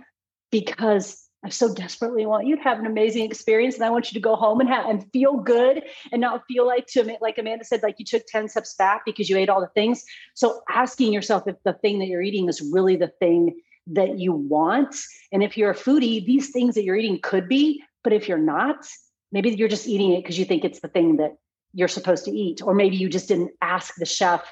Because 0.50 1.22
I 1.44 1.48
so 1.48 1.74
desperately 1.74 2.24
want 2.24 2.46
you 2.46 2.56
to 2.56 2.62
have 2.62 2.78
an 2.78 2.86
amazing 2.86 3.24
experience, 3.24 3.74
and 3.74 3.84
I 3.84 3.90
want 3.90 4.12
you 4.12 4.14
to 4.14 4.22
go 4.22 4.36
home 4.36 4.60
and 4.60 4.68
have 4.68 4.86
and 4.86 5.10
feel 5.12 5.38
good, 5.38 5.82
and 6.12 6.20
not 6.20 6.44
feel 6.46 6.66
like 6.66 6.86
to 6.88 7.16
like 7.20 7.38
Amanda 7.38 7.64
said, 7.64 7.82
like 7.82 7.96
you 7.98 8.04
took 8.04 8.24
ten 8.26 8.48
steps 8.48 8.74
back 8.74 9.02
because 9.04 9.28
you 9.28 9.36
ate 9.36 9.48
all 9.48 9.60
the 9.60 9.66
things. 9.68 10.04
So 10.34 10.60
asking 10.70 11.12
yourself 11.12 11.44
if 11.48 11.56
the 11.64 11.72
thing 11.72 11.98
that 11.98 12.06
you're 12.06 12.22
eating 12.22 12.48
is 12.48 12.60
really 12.72 12.94
the 12.94 13.12
thing 13.18 13.60
that 13.88 14.20
you 14.20 14.32
want, 14.32 14.94
and 15.32 15.42
if 15.42 15.56
you're 15.56 15.72
a 15.72 15.76
foodie, 15.76 16.24
these 16.24 16.50
things 16.50 16.76
that 16.76 16.84
you're 16.84 16.96
eating 16.96 17.18
could 17.20 17.48
be, 17.48 17.82
but 18.04 18.12
if 18.12 18.28
you're 18.28 18.38
not, 18.38 18.86
maybe 19.32 19.50
you're 19.50 19.68
just 19.68 19.88
eating 19.88 20.12
it 20.12 20.22
because 20.22 20.38
you 20.38 20.44
think 20.44 20.64
it's 20.64 20.80
the 20.80 20.88
thing 20.88 21.16
that 21.16 21.36
you're 21.72 21.88
supposed 21.88 22.24
to 22.26 22.30
eat 22.30 22.62
or 22.62 22.74
maybe 22.74 22.96
you 22.96 23.08
just 23.08 23.28
didn't 23.28 23.50
ask 23.60 23.94
the 23.96 24.04
chef 24.04 24.44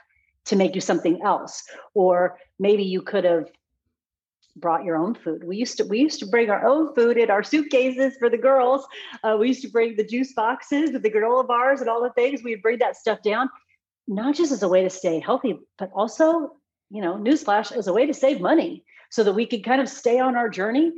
to 0.46 0.56
make 0.56 0.74
you 0.74 0.80
something 0.80 1.20
else 1.22 1.62
or 1.94 2.38
maybe 2.58 2.82
you 2.82 3.02
could 3.02 3.24
have 3.24 3.46
brought 4.56 4.84
your 4.84 4.96
own 4.96 5.14
food. 5.14 5.44
We 5.44 5.56
used 5.56 5.76
to 5.76 5.84
we 5.84 6.00
used 6.00 6.18
to 6.20 6.26
bring 6.26 6.50
our 6.50 6.66
own 6.66 6.94
food 6.94 7.16
in 7.16 7.30
our 7.30 7.42
suitcases 7.42 8.16
for 8.18 8.28
the 8.28 8.36
girls. 8.36 8.84
Uh, 9.22 9.36
we 9.38 9.48
used 9.48 9.62
to 9.62 9.68
bring 9.68 9.96
the 9.96 10.04
juice 10.04 10.32
boxes 10.32 10.90
the 10.90 10.98
granola 10.98 11.46
bars 11.46 11.80
and 11.80 11.88
all 11.88 12.02
the 12.02 12.10
things. 12.10 12.42
We'd 12.42 12.62
bring 12.62 12.78
that 12.78 12.96
stuff 12.96 13.22
down 13.22 13.48
not 14.10 14.34
just 14.34 14.52
as 14.52 14.62
a 14.62 14.68
way 14.68 14.82
to 14.82 14.90
stay 14.90 15.20
healthy 15.20 15.58
but 15.78 15.90
also 15.94 16.52
you 16.90 17.00
know 17.00 17.14
newsflash 17.14 17.72
as 17.72 17.86
a 17.86 17.92
way 17.92 18.04
to 18.04 18.12
save 18.12 18.40
money 18.40 18.84
so 19.10 19.24
that 19.24 19.32
we 19.32 19.46
could 19.46 19.64
kind 19.64 19.80
of 19.80 19.88
stay 19.88 20.18
on 20.18 20.36
our 20.36 20.48
journey 20.48 20.92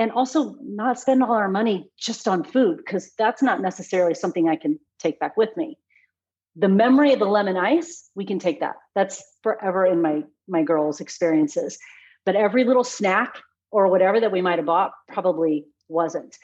and 0.00 0.10
also 0.12 0.56
not 0.62 0.98
spend 0.98 1.22
all 1.22 1.34
our 1.34 1.50
money 1.50 1.90
just 1.98 2.26
on 2.26 2.42
food 2.42 2.78
because 2.78 3.12
that's 3.18 3.42
not 3.42 3.60
necessarily 3.60 4.14
something 4.14 4.48
I 4.48 4.56
can 4.56 4.80
take 4.98 5.20
back 5.20 5.36
with 5.36 5.54
me. 5.58 5.78
The 6.56 6.68
memory 6.68 7.12
of 7.12 7.18
the 7.18 7.26
lemon 7.26 7.58
ice, 7.58 8.08
we 8.14 8.24
can 8.24 8.38
take 8.38 8.60
that. 8.60 8.76
That's 8.94 9.22
forever 9.42 9.84
in 9.84 10.00
my 10.00 10.24
my 10.48 10.62
girls' 10.62 11.02
experiences. 11.02 11.78
But 12.24 12.34
every 12.34 12.64
little 12.64 12.82
snack 12.82 13.42
or 13.70 13.88
whatever 13.88 14.20
that 14.20 14.32
we 14.32 14.40
might 14.40 14.58
have 14.58 14.66
bought 14.66 14.92
probably 15.06 15.66
wasn't. 15.88 16.38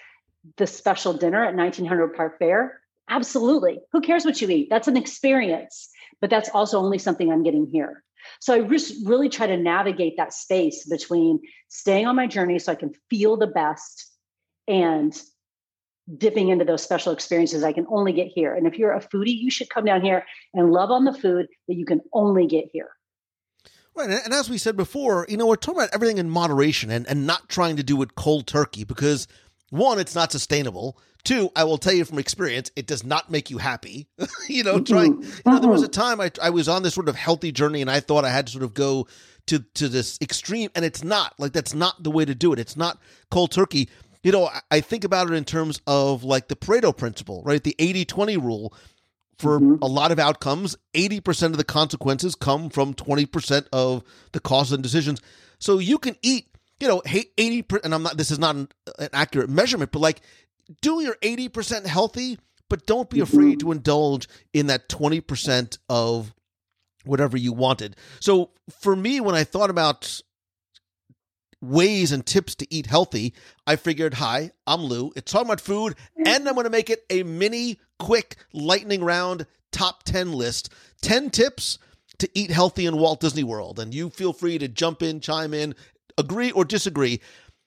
The 0.58 0.66
special 0.66 1.14
dinner 1.14 1.42
at 1.42 1.56
1900 1.56 2.14
Park 2.14 2.38
Fare, 2.38 2.82
absolutely. 3.08 3.80
Who 3.92 4.02
cares 4.02 4.26
what 4.26 4.40
you 4.42 4.50
eat? 4.50 4.68
That's 4.68 4.86
an 4.86 4.98
experience, 4.98 5.88
but 6.20 6.28
that's 6.28 6.50
also 6.50 6.78
only 6.78 6.98
something 6.98 7.32
I'm 7.32 7.42
getting 7.42 7.66
here. 7.72 8.04
So 8.40 8.54
I 8.54 8.60
just 8.62 9.06
really 9.06 9.28
try 9.28 9.46
to 9.46 9.56
navigate 9.56 10.14
that 10.16 10.32
space 10.32 10.86
between 10.86 11.40
staying 11.68 12.06
on 12.06 12.16
my 12.16 12.26
journey 12.26 12.58
so 12.58 12.72
I 12.72 12.76
can 12.76 12.92
feel 13.10 13.36
the 13.36 13.46
best 13.46 14.10
and 14.68 15.18
dipping 16.18 16.50
into 16.50 16.64
those 16.64 16.82
special 16.82 17.12
experiences 17.12 17.64
I 17.64 17.72
can 17.72 17.86
only 17.88 18.12
get 18.12 18.28
here. 18.28 18.54
And 18.54 18.66
if 18.66 18.78
you're 18.78 18.92
a 18.92 19.00
foodie, 19.00 19.36
you 19.36 19.50
should 19.50 19.68
come 19.70 19.84
down 19.84 20.02
here 20.02 20.24
and 20.54 20.70
love 20.70 20.90
on 20.90 21.04
the 21.04 21.12
food 21.12 21.46
that 21.68 21.74
you 21.74 21.84
can 21.84 22.00
only 22.12 22.46
get 22.46 22.66
here. 22.72 22.90
Right. 23.94 24.10
And 24.10 24.34
as 24.34 24.50
we 24.50 24.58
said 24.58 24.76
before, 24.76 25.24
you 25.28 25.38
know, 25.38 25.46
we're 25.46 25.56
talking 25.56 25.80
about 25.80 25.94
everything 25.94 26.18
in 26.18 26.28
moderation 26.28 26.90
and, 26.90 27.06
and 27.08 27.26
not 27.26 27.48
trying 27.48 27.76
to 27.76 27.82
do 27.82 28.02
it 28.02 28.14
cold 28.14 28.46
turkey 28.46 28.84
because 28.84 29.26
one, 29.70 29.98
it's 29.98 30.14
not 30.14 30.32
sustainable. 30.32 30.98
Two, 31.24 31.50
I 31.56 31.64
will 31.64 31.78
tell 31.78 31.92
you 31.92 32.04
from 32.04 32.18
experience, 32.18 32.70
it 32.76 32.86
does 32.86 33.02
not 33.02 33.30
make 33.30 33.50
you 33.50 33.58
happy. 33.58 34.06
you 34.48 34.62
know, 34.62 34.80
trying. 34.80 35.22
You 35.22 35.28
know, 35.44 35.58
there 35.58 35.70
was 35.70 35.82
a 35.82 35.88
time 35.88 36.20
I, 36.20 36.30
I 36.40 36.50
was 36.50 36.68
on 36.68 36.82
this 36.82 36.94
sort 36.94 37.08
of 37.08 37.16
healthy 37.16 37.50
journey, 37.50 37.80
and 37.80 37.90
I 37.90 38.00
thought 38.00 38.24
I 38.24 38.30
had 38.30 38.46
to 38.46 38.52
sort 38.52 38.64
of 38.64 38.74
go 38.74 39.08
to 39.46 39.64
to 39.74 39.88
this 39.88 40.18
extreme, 40.20 40.70
and 40.76 40.84
it's 40.84 41.02
not. 41.02 41.34
Like 41.38 41.52
that's 41.52 41.74
not 41.74 42.02
the 42.02 42.10
way 42.10 42.24
to 42.24 42.34
do 42.34 42.52
it. 42.52 42.60
It's 42.60 42.76
not 42.76 43.00
cold 43.30 43.50
turkey. 43.50 43.88
You 44.22 44.32
know, 44.32 44.46
I, 44.46 44.60
I 44.70 44.80
think 44.80 45.02
about 45.02 45.28
it 45.30 45.34
in 45.34 45.44
terms 45.44 45.80
of 45.86 46.22
like 46.22 46.46
the 46.48 46.56
Pareto 46.56 46.96
principle, 46.96 47.42
right? 47.44 47.62
The 47.62 47.74
80-20 47.78 48.42
rule. 48.42 48.74
For 49.38 49.60
mm-hmm. 49.60 49.82
a 49.82 49.86
lot 49.86 50.12
of 50.12 50.18
outcomes, 50.18 50.78
80% 50.94 51.48
of 51.48 51.58
the 51.58 51.64
consequences 51.64 52.34
come 52.34 52.70
from 52.70 52.94
20% 52.94 53.66
of 53.70 54.02
the 54.32 54.40
causes 54.40 54.72
and 54.72 54.82
decisions. 54.82 55.20
So 55.58 55.78
you 55.78 55.98
can 55.98 56.16
eat 56.22 56.55
you 56.80 56.88
know, 56.88 57.02
80 57.04 57.64
and 57.84 57.94
I'm 57.94 58.02
not 58.02 58.16
this 58.16 58.30
is 58.30 58.38
not 58.38 58.56
an, 58.56 58.68
an 58.98 59.08
accurate 59.12 59.50
measurement, 59.50 59.92
but 59.92 60.00
like 60.00 60.20
do 60.82 61.00
your 61.00 61.14
80% 61.22 61.86
healthy, 61.86 62.38
but 62.68 62.86
don't 62.86 63.08
be 63.08 63.20
afraid 63.20 63.60
to 63.60 63.72
indulge 63.72 64.28
in 64.52 64.66
that 64.66 64.88
20% 64.88 65.78
of 65.88 66.34
whatever 67.04 67.36
you 67.36 67.52
wanted. 67.52 67.96
So 68.20 68.50
for 68.80 68.96
me, 68.96 69.20
when 69.20 69.34
I 69.34 69.44
thought 69.44 69.70
about 69.70 70.20
ways 71.62 72.12
and 72.12 72.26
tips 72.26 72.54
to 72.56 72.74
eat 72.74 72.86
healthy, 72.86 73.34
I 73.66 73.76
figured, 73.76 74.14
hi, 74.14 74.50
I'm 74.66 74.82
Lou. 74.82 75.12
It's 75.16 75.30
talking 75.30 75.46
about 75.46 75.60
food, 75.60 75.94
and 76.24 76.48
I'm 76.48 76.54
going 76.54 76.64
to 76.64 76.70
make 76.70 76.90
it 76.90 77.04
a 77.10 77.22
mini, 77.22 77.78
quick, 77.98 78.36
lightning 78.52 79.04
round 79.04 79.46
top 79.72 80.02
10 80.02 80.32
list. 80.32 80.72
10 81.02 81.30
tips 81.30 81.78
to 82.18 82.28
eat 82.34 82.50
healthy 82.50 82.86
in 82.86 82.96
Walt 82.96 83.20
Disney 83.20 83.44
World. 83.44 83.78
And 83.78 83.94
you 83.94 84.10
feel 84.10 84.32
free 84.32 84.58
to 84.58 84.68
jump 84.68 85.02
in, 85.02 85.20
chime 85.20 85.54
in, 85.54 85.74
agree 86.18 86.50
or 86.50 86.64
disagree. 86.64 87.20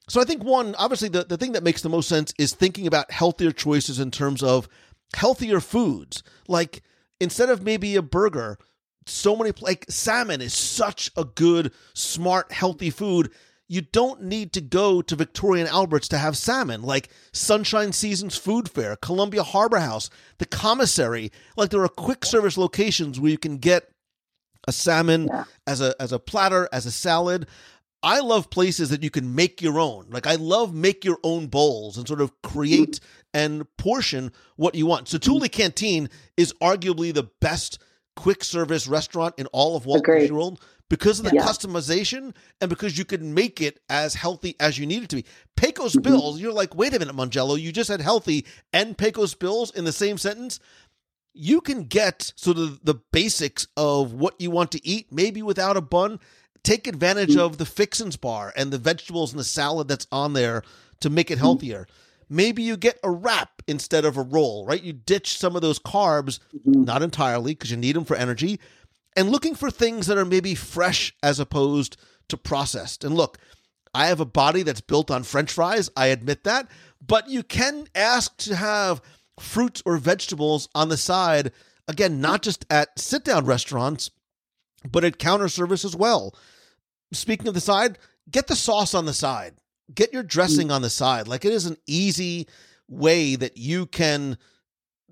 So 0.08 0.20
I 0.20 0.24
think 0.24 0.44
one, 0.44 0.74
obviously, 0.76 1.10
the, 1.10 1.24
the 1.24 1.38
thing 1.38 1.52
that 1.52 1.64
makes 1.64 1.82
the 1.82 1.90
most 1.90 2.10
sense 2.10 2.34
is 2.40 2.54
thinking 2.54 2.88
about 2.88 3.12
healthier 3.12 3.52
choices 3.52 4.00
in 4.00 4.10
terms 4.12 4.42
of 4.42 4.68
healthier 5.16 5.60
foods. 5.60 6.24
Like 6.48 6.82
instead 7.20 7.50
of 7.50 7.64
maybe 7.64 7.96
a 7.96 8.02
burger, 8.02 8.58
so 9.06 9.36
many 9.36 9.52
like 9.62 9.86
salmon 9.90 10.42
is 10.42 10.54
such 10.54 11.12
a 11.16 11.24
good, 11.26 11.72
smart, 11.94 12.52
healthy 12.52 12.90
food. 12.90 13.32
You 13.72 13.82
don't 13.82 14.24
need 14.24 14.52
to 14.54 14.62
go 14.62 15.04
to 15.04 15.16
Victoria 15.16 15.66
and 15.66 15.72
Albert's 15.72 16.08
to 16.08 16.18
have 16.18 16.36
salmon. 16.36 16.82
Like 16.82 17.10
Sunshine 17.32 17.92
Seasons 17.94 18.36
Food 18.36 18.68
Fair, 18.68 18.96
Columbia 18.96 19.44
Harbor 19.44 19.80
House, 19.80 20.10
the 20.40 20.48
commissary. 20.48 21.32
Like 21.56 21.70
there 21.70 21.84
are 21.84 21.88
quick 21.90 22.26
service 22.26 22.58
locations 22.58 23.20
where 23.20 23.30
you 23.30 23.38
can 23.38 23.58
get 23.58 23.92
a 24.68 24.72
salmon 24.72 25.28
Yeah. 25.32 25.44
as 25.68 25.82
a 25.82 25.94
as 26.02 26.12
a 26.12 26.18
platter, 26.18 26.68
as 26.74 26.88
a 26.88 26.92
salad. 26.92 27.48
I 28.02 28.20
love 28.22 28.50
places 28.50 28.90
that 28.90 29.04
you 29.04 29.10
can 29.10 29.36
make 29.36 29.62
your 29.62 29.80
own. 29.80 30.08
Like 30.10 30.26
I 30.28 30.36
love 30.36 30.74
make 30.74 31.04
your 31.04 31.18
own 31.24 31.48
bowls 31.48 31.98
and 31.98 32.08
sort 32.08 32.22
of 32.22 32.32
create 32.42 33.00
and 33.34 33.66
portion 33.78 34.32
what 34.56 34.76
you 34.76 34.86
want. 34.86 35.10
So 35.10 35.18
Satu'li 35.18 35.52
Canteen 35.52 36.10
is 36.38 36.54
arguably 36.62 37.14
the 37.14 37.30
best 37.42 37.80
quick 38.16 38.44
service 38.44 38.88
restaurant 38.88 39.36
in 39.38 39.48
all 39.48 39.76
of 39.76 39.86
Walt 39.86 40.06
Disney 40.06 40.32
World 40.36 40.62
because 40.90 41.20
of 41.20 41.26
the 41.26 41.36
Yeah. 41.36 41.44
customization 41.44 42.34
and 42.60 42.70
because 42.70 42.98
you 42.98 43.06
can 43.06 43.34
make 43.34 43.62
it 43.62 43.80
as 43.90 44.16
healthy 44.16 44.56
as 44.60 44.78
you 44.78 44.86
need 44.86 45.04
it 45.04 45.10
to 45.10 45.18
be. 45.18 45.26
Pecos 45.56 45.96
Mhm. 45.96 46.04
Bills, 46.04 46.40
you're 46.40 46.54
like, 46.54 46.74
wait 46.76 46.94
a 46.94 47.00
minute, 47.00 47.16
Mongello, 47.16 47.60
you 47.62 47.72
just 47.72 47.90
had 47.90 48.02
healthy 48.02 48.46
and 48.74 48.98
Pecos 48.98 49.36
Bills 49.36 49.72
in 49.72 49.84
the 49.86 49.92
same 49.92 50.18
sentence. 50.18 50.60
You 51.34 51.62
can 51.62 51.84
get 51.84 52.34
sort 52.36 52.58
of 52.58 52.84
the 52.84 52.96
basics 53.12 53.68
of 53.78 54.14
what 54.14 54.36
you 54.40 54.50
want 54.52 54.72
to 54.72 54.86
eat, 54.88 55.12
maybe 55.12 55.42
without 55.44 55.78
a 55.78 55.82
bun. 55.82 56.20
Take 56.64 56.88
advantage 56.88 57.36
of 57.36 57.58
the 57.58 57.66
fixins 57.66 58.18
bar 58.18 58.54
and 58.56 58.72
the 58.72 58.78
vegetables 58.78 59.32
and 59.32 59.40
the 59.40 59.44
salad 59.46 59.88
that's 59.88 60.08
on 60.12 60.34
there 60.34 60.64
to 61.00 61.10
make 61.10 61.32
it 61.32 61.36
Mm. 61.38 61.42
healthier. 61.42 61.88
Maybe 62.30 62.62
you 62.62 62.78
get 62.78 63.00
a 63.04 63.10
wrap 63.10 63.62
instead 63.68 64.06
of 64.06 64.18
a 64.18 64.22
roll, 64.22 64.66
right? 64.66 64.84
You 64.84 64.94
ditch 64.94 65.38
some 65.38 65.56
of 65.56 65.62
those 65.62 65.80
carbs, 65.80 66.40
Mhm. 66.54 66.86
not 66.86 67.02
entirely 67.02 67.54
because 67.54 67.72
you 67.72 67.78
need 67.78 67.96
them 67.96 68.06
for 68.06 68.16
energy, 68.16 68.60
and 69.16 69.32
looking 69.32 69.56
for 69.56 69.72
things 69.72 70.06
that 70.08 70.18
are 70.18 70.26
maybe 70.26 70.54
fresh 70.54 71.16
as 71.24 71.40
opposed 71.40 71.98
to 72.28 72.38
processed. 72.38 73.04
And 73.04 73.16
look, 73.16 73.40
I 73.96 74.06
have 74.08 74.20
a 74.20 74.26
body 74.26 74.62
that's 74.62 74.82
built 74.82 75.10
on 75.10 75.24
french 75.24 75.52
fries, 75.52 75.90
I 75.98 76.08
admit 76.08 76.44
that, 76.44 76.68
but 77.06 77.28
you 77.30 77.42
can 77.42 77.88
ask 77.96 78.38
to 78.38 78.56
have 78.56 79.02
fruits 79.40 79.82
or 79.86 79.98
vegetables 79.98 80.70
on 80.76 80.90
the 80.90 80.98
side, 80.98 81.52
again, 81.88 82.22
not 82.22 82.44
just 82.44 82.66
at 82.70 83.00
sit 83.00 83.24
down 83.24 83.46
restaurants, 83.46 84.12
but 84.90 85.04
at 85.04 85.18
counter 85.20 85.48
service 85.50 85.84
as 85.86 85.96
well. 85.96 86.36
Speaking 87.12 87.48
of 87.48 87.54
the 87.54 87.62
side, 87.62 87.98
get 88.30 88.48
the 88.48 88.56
sauce 88.56 88.94
on 88.94 89.06
the 89.06 89.14
side. 89.14 89.56
Get 89.94 90.14
your 90.14 90.24
dressing 90.24 90.70
on 90.72 90.82
the 90.84 90.90
side. 90.90 91.28
Like 91.28 91.46
it 91.46 91.52
is 91.54 91.66
an 91.66 91.78
easy 91.88 92.48
way 92.88 93.36
that 93.36 93.58
you 93.58 93.86
can 93.88 94.38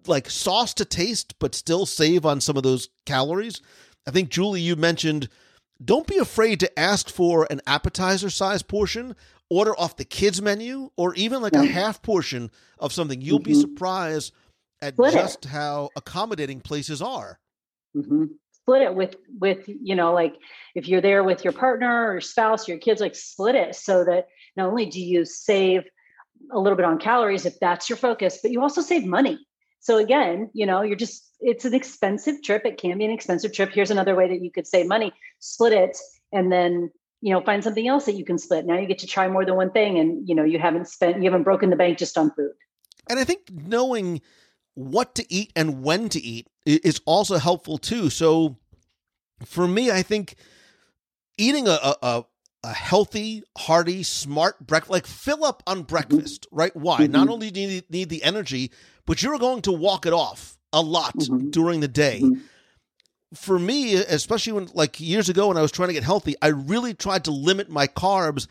like 0.06 0.30
sauce 0.30 0.74
to 0.76 0.86
taste 0.86 1.38
but 1.40 1.56
still 1.56 1.86
save 1.86 2.26
on 2.26 2.40
some 2.42 2.56
of 2.58 2.64
those 2.64 2.90
calories. 3.06 3.62
I 4.08 4.12
think 4.12 4.30
Julie 4.30 4.62
you 4.62 4.76
mentioned 4.76 5.30
don't 5.84 6.08
be 6.08 6.18
afraid 6.18 6.60
to 6.62 6.80
ask 6.80 7.10
for 7.10 7.46
an 7.52 7.62
appetizer 7.68 8.30
size 8.30 8.64
portion, 8.64 9.16
order 9.50 9.78
off 9.80 9.98
the 9.98 10.06
kids 10.06 10.42
menu 10.42 10.90
or 10.96 11.14
even 11.16 11.42
like 11.42 11.54
a 11.54 11.64
half 11.64 12.02
portion 12.02 12.50
of 12.80 12.94
something. 12.94 13.22
You'll 13.22 13.40
be 13.40 13.52
Mhm. 13.54 13.62
surprised 13.62 14.34
at 14.82 14.94
Split 14.94 15.14
it. 15.14 15.18
just 15.18 15.46
how 15.46 15.90
accommodating 15.96 16.62
places 16.62 17.02
are. 17.02 17.40
hmm 17.94 18.26
Split 18.68 18.82
it 18.82 18.96
with 18.96 19.16
with 19.40 19.64
you 19.66 19.96
know 19.96 20.12
like 20.14 20.36
if 20.76 20.90
you're 20.90 21.00
there 21.00 21.24
with 21.24 21.46
your 21.46 21.54
partner 21.54 22.08
or 22.08 22.12
your 22.16 22.22
spouse, 22.22 22.68
your 22.68 22.78
kids, 22.78 23.00
like 23.00 23.16
split 23.16 23.56
it 23.56 23.76
so 23.76 24.04
that 24.04 24.28
not 24.58 24.68
only 24.68 24.88
do 24.88 25.00
you 25.00 25.24
save 25.24 25.84
a 26.52 26.60
little 26.60 26.76
bit 26.76 26.84
on 26.84 27.00
calories 27.00 27.46
if 27.46 27.58
that's 27.62 27.90
your 27.90 27.96
focus, 27.96 28.40
but 28.42 28.52
you 28.52 28.62
also 28.62 28.82
save 28.82 29.06
money. 29.06 29.40
So 29.80 29.98
again, 29.98 30.50
you 30.52 30.66
know, 30.66 30.82
you're 30.82 30.98
just 30.98 31.32
it's 31.40 31.64
an 31.64 31.74
expensive 31.74 32.44
trip. 32.44 32.66
It 32.66 32.78
can 32.78 32.98
be 32.98 33.06
an 33.06 33.12
expensive 33.12 33.54
trip. 33.54 33.72
Here's 33.72 33.90
another 33.90 34.16
way 34.16 34.28
that 34.28 34.42
you 34.42 34.52
could 34.52 34.68
save 34.68 34.86
money: 34.86 35.14
split 35.40 35.72
it, 35.72 35.98
and 36.34 36.52
then 36.52 36.92
you 37.22 37.34
know 37.34 37.40
find 37.40 37.64
something 37.64 37.88
else 37.88 38.04
that 38.04 38.16
you 38.16 38.26
can 38.26 38.38
split. 38.38 38.66
Now 38.66 38.78
you 38.78 38.86
get 38.86 39.00
to 39.00 39.08
try 39.08 39.30
more 39.30 39.46
than 39.46 39.56
one 39.56 39.72
thing, 39.72 39.98
and 39.98 40.28
you 40.28 40.36
know 40.36 40.44
you 40.44 40.60
haven't 40.60 40.90
spent 40.90 41.24
you 41.24 41.24
haven't 41.24 41.44
broken 41.44 41.70
the 41.70 41.78
bank 41.78 42.00
just 42.00 42.18
on 42.18 42.32
food. 42.32 42.52
And 43.10 43.18
I 43.18 43.24
think 43.24 43.50
knowing 43.50 44.20
what 44.78 45.16
to 45.16 45.26
eat 45.34 45.52
and 45.56 45.82
when 45.84 46.08
to 46.10 46.22
eat 46.24 46.48
is 46.66 47.02
also 47.06 47.38
helpful 47.38 47.78
too. 47.80 48.10
So 48.12 48.58
for 49.44 49.68
me, 49.68 49.90
I 49.90 50.04
think 50.04 50.36
eating 51.38 51.68
a 51.68 51.72
a, 51.72 52.26
a, 52.64 52.74
healthy, 52.74 53.44
hearty, 53.58 54.04
smart 54.04 54.66
breakfast, 54.66 54.92
like 54.92 55.08
fill 55.08 55.44
up 55.46 55.64
on 55.66 55.84
breakfast, 55.84 56.46
right? 56.52 56.76
Why? 56.76 57.08
Not 57.08 57.28
Mhm. 57.28 57.32
only 57.32 57.52
do 57.52 57.62
you 57.62 57.82
need, 57.90 58.10
the 58.10 58.24
energy, 58.24 58.72
but 59.06 59.24
you're 59.24 59.38
going 59.40 59.62
to 59.64 59.72
walk 59.72 60.06
it 60.06 60.14
off 60.14 60.58
a 60.74 60.82
lot 60.82 61.16
Mhm. 61.16 61.52
during 61.52 61.80
the 61.80 61.88
day. 61.88 62.20
Mhm. 62.22 62.42
For 63.34 63.58
me, 63.58 63.96
especially 63.96 64.54
when 64.54 64.70
like 64.74 65.00
years 65.00 65.28
ago 65.28 65.48
when 65.48 65.58
I 65.58 65.62
was 65.62 65.72
trying 65.72 65.90
to 65.90 65.94
get 65.94 66.04
healthy, 66.04 66.36
I 66.42 66.48
really 66.48 66.94
tried 66.94 67.24
to 67.26 67.32
limit 67.32 67.70
my 67.70 67.88
carbs 67.88 68.48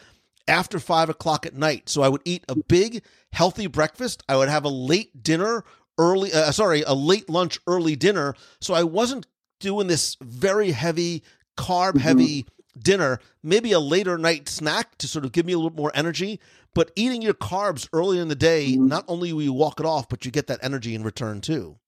after 0.49 0.79
five 0.79 1.09
o'clock 1.09 1.47
at 1.47 1.55
night. 1.55 1.89
So 1.89 2.03
I 2.03 2.09
would 2.09 2.23
eat 2.25 2.45
a 2.49 2.57
big, 2.57 3.03
healthy 3.33 3.67
breakfast. 3.67 4.23
I 4.29 4.37
would 4.37 4.49
have 4.49 4.65
a 4.65 4.69
late 4.69 5.23
dinner, 5.23 5.65
early, 5.99 6.33
uh, 6.33 6.53
sorry, 6.53 6.83
a 6.83 6.95
late 6.95 7.29
lunch, 7.29 7.59
early 7.67 7.97
dinner. 7.97 8.35
So 8.61 8.75
I 8.75 8.83
wasn't 8.83 9.27
doing 9.61 9.87
this 9.87 10.17
very 10.21 10.73
heavy, 10.73 11.23
carb 11.57 11.99
heavy 11.99 12.47
dinner, 12.79 13.21
maybe 13.43 13.73
a 13.73 13.81
later 13.81 14.19
night 14.19 14.49
snack 14.49 14.99
to 14.99 15.09
sort 15.09 15.25
of 15.25 15.33
give 15.33 15.47
me 15.47 15.55
a 15.55 15.59
little 15.59 15.77
more 15.77 15.93
energy. 15.95 16.41
But 16.75 16.91
eating 16.95 17.23
your 17.23 17.35
carbs 17.35 17.89
early 17.93 18.19
in 18.19 18.29
the 18.29 18.35
day, 18.35 18.75
Mhm. 18.75 18.89
not 18.89 19.05
only 19.09 19.33
will 19.33 19.43
you 19.43 19.53
walk 19.55 19.81
it 19.81 19.87
off, 19.87 20.11
but 20.11 20.27
you 20.27 20.31
get 20.31 20.47
that 20.49 20.61
energy 20.63 20.95
in 20.95 21.03
return 21.03 21.41
too. 21.41 21.79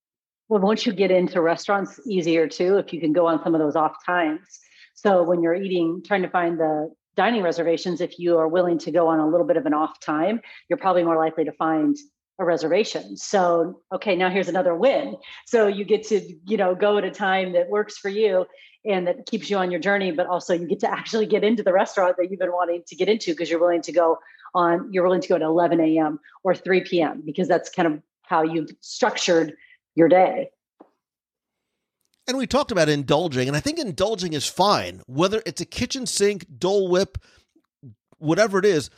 Well, 0.48 0.60
once 0.60 0.86
you 0.86 0.94
get 0.94 1.10
into 1.10 1.42
restaurants, 1.42 2.00
easier 2.06 2.48
too, 2.48 2.78
if 2.78 2.94
you 2.94 3.00
can 3.00 3.12
go 3.12 3.26
on 3.26 3.42
some 3.42 3.54
of 3.54 3.60
those 3.60 3.76
off 3.76 3.96
times. 4.06 4.40
So 4.94 5.22
when 5.22 5.42
you're 5.42 5.54
eating, 5.54 6.02
trying 6.06 6.22
to 6.22 6.30
find 6.30 6.58
the 6.58 6.90
dining 7.16 7.42
reservations, 7.42 8.00
if 8.00 8.18
you 8.18 8.38
are 8.38 8.48
willing 8.48 8.78
to 8.78 8.90
go 8.90 9.08
on 9.08 9.20
a 9.20 9.28
little 9.28 9.46
bit 9.46 9.58
of 9.58 9.66
an 9.66 9.74
off 9.74 10.00
time, 10.00 10.40
you're 10.70 10.78
probably 10.78 11.04
more 11.04 11.18
likely 11.18 11.44
to 11.44 11.52
find 11.52 11.96
a 12.38 12.44
reservation. 12.44 13.16
So, 13.16 13.80
okay, 13.92 14.14
now 14.14 14.30
here's 14.30 14.48
another 14.48 14.74
win. 14.74 15.16
So 15.46 15.66
you 15.66 15.84
get 15.84 16.06
to, 16.08 16.20
you 16.46 16.56
know, 16.56 16.74
go 16.74 16.98
at 16.98 17.04
a 17.04 17.10
time 17.10 17.52
that 17.52 17.68
works 17.68 17.98
for 17.98 18.08
you 18.08 18.46
and 18.84 19.06
that 19.06 19.26
keeps 19.26 19.50
you 19.50 19.56
on 19.56 19.70
your 19.70 19.80
journey, 19.80 20.12
but 20.12 20.26
also 20.26 20.54
you 20.54 20.66
get 20.66 20.80
to 20.80 20.90
actually 20.90 21.26
get 21.26 21.42
into 21.42 21.62
the 21.62 21.72
restaurant 21.72 22.16
that 22.16 22.30
you've 22.30 22.38
been 22.38 22.52
wanting 22.52 22.82
to 22.86 22.94
get 22.94 23.08
into 23.08 23.32
because 23.32 23.50
you're 23.50 23.60
willing 23.60 23.82
to 23.82 23.92
go 23.92 24.18
on, 24.54 24.88
you're 24.92 25.02
willing 25.02 25.20
to 25.20 25.28
go 25.28 25.34
at 25.34 25.42
11 25.42 25.80
a.m. 25.80 26.20
or 26.44 26.54
3 26.54 26.82
p.m. 26.82 27.22
because 27.24 27.48
that's 27.48 27.68
kind 27.68 27.92
of 27.92 28.00
how 28.22 28.42
you've 28.42 28.70
structured 28.80 29.54
your 29.94 30.08
day. 30.08 30.50
And 32.28 32.36
we 32.36 32.46
talked 32.46 32.70
about 32.70 32.90
indulging, 32.90 33.48
and 33.48 33.56
I 33.56 33.60
think 33.60 33.78
indulging 33.78 34.34
is 34.34 34.46
fine, 34.46 35.00
whether 35.06 35.42
it's 35.46 35.62
a 35.62 35.64
kitchen 35.64 36.04
sink, 36.04 36.46
Dole 36.58 36.88
Whip, 36.88 37.16
whatever 38.18 38.58
it 38.58 38.66
is. 38.66 38.90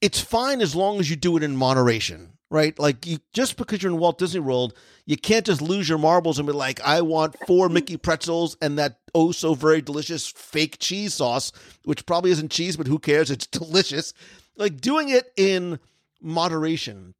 It's 0.00 0.20
fine 0.20 0.60
as 0.60 0.74
long 0.74 1.00
as 1.00 1.10
you 1.10 1.16
do 1.16 1.36
it 1.36 1.42
in 1.42 1.56
moderation, 1.56 2.33
right? 2.54 2.78
Like 2.78 3.04
you, 3.04 3.18
just 3.32 3.56
because 3.56 3.82
you're 3.82 3.92
in 3.92 3.98
Walt 3.98 4.16
Disney 4.16 4.40
World, 4.40 4.74
you 5.04 5.16
can't 5.16 5.44
just 5.44 5.60
lose 5.60 5.88
your 5.88 5.98
marbles 5.98 6.38
and 6.38 6.46
be 6.46 6.54
like, 6.54 6.80
"I 6.80 7.02
want 7.02 7.36
four 7.46 7.68
Mickey 7.76 7.96
pretzels 7.96 8.56
and 8.62 8.78
that 8.78 9.00
oh 9.14 9.32
so 9.32 9.54
very 9.54 9.82
delicious 9.82 10.28
fake 10.28 10.78
cheese 10.78 11.14
sauce," 11.14 11.52
which 11.84 12.06
probably 12.06 12.30
isn't 12.30 12.50
cheese, 12.52 12.76
but 12.76 12.86
who 12.86 12.98
cares? 12.98 13.30
It's 13.30 13.46
delicious. 13.48 14.14
Like 14.56 14.80
doing 14.80 15.08
it 15.10 15.32
in 15.36 15.80
moderation. 16.22 17.14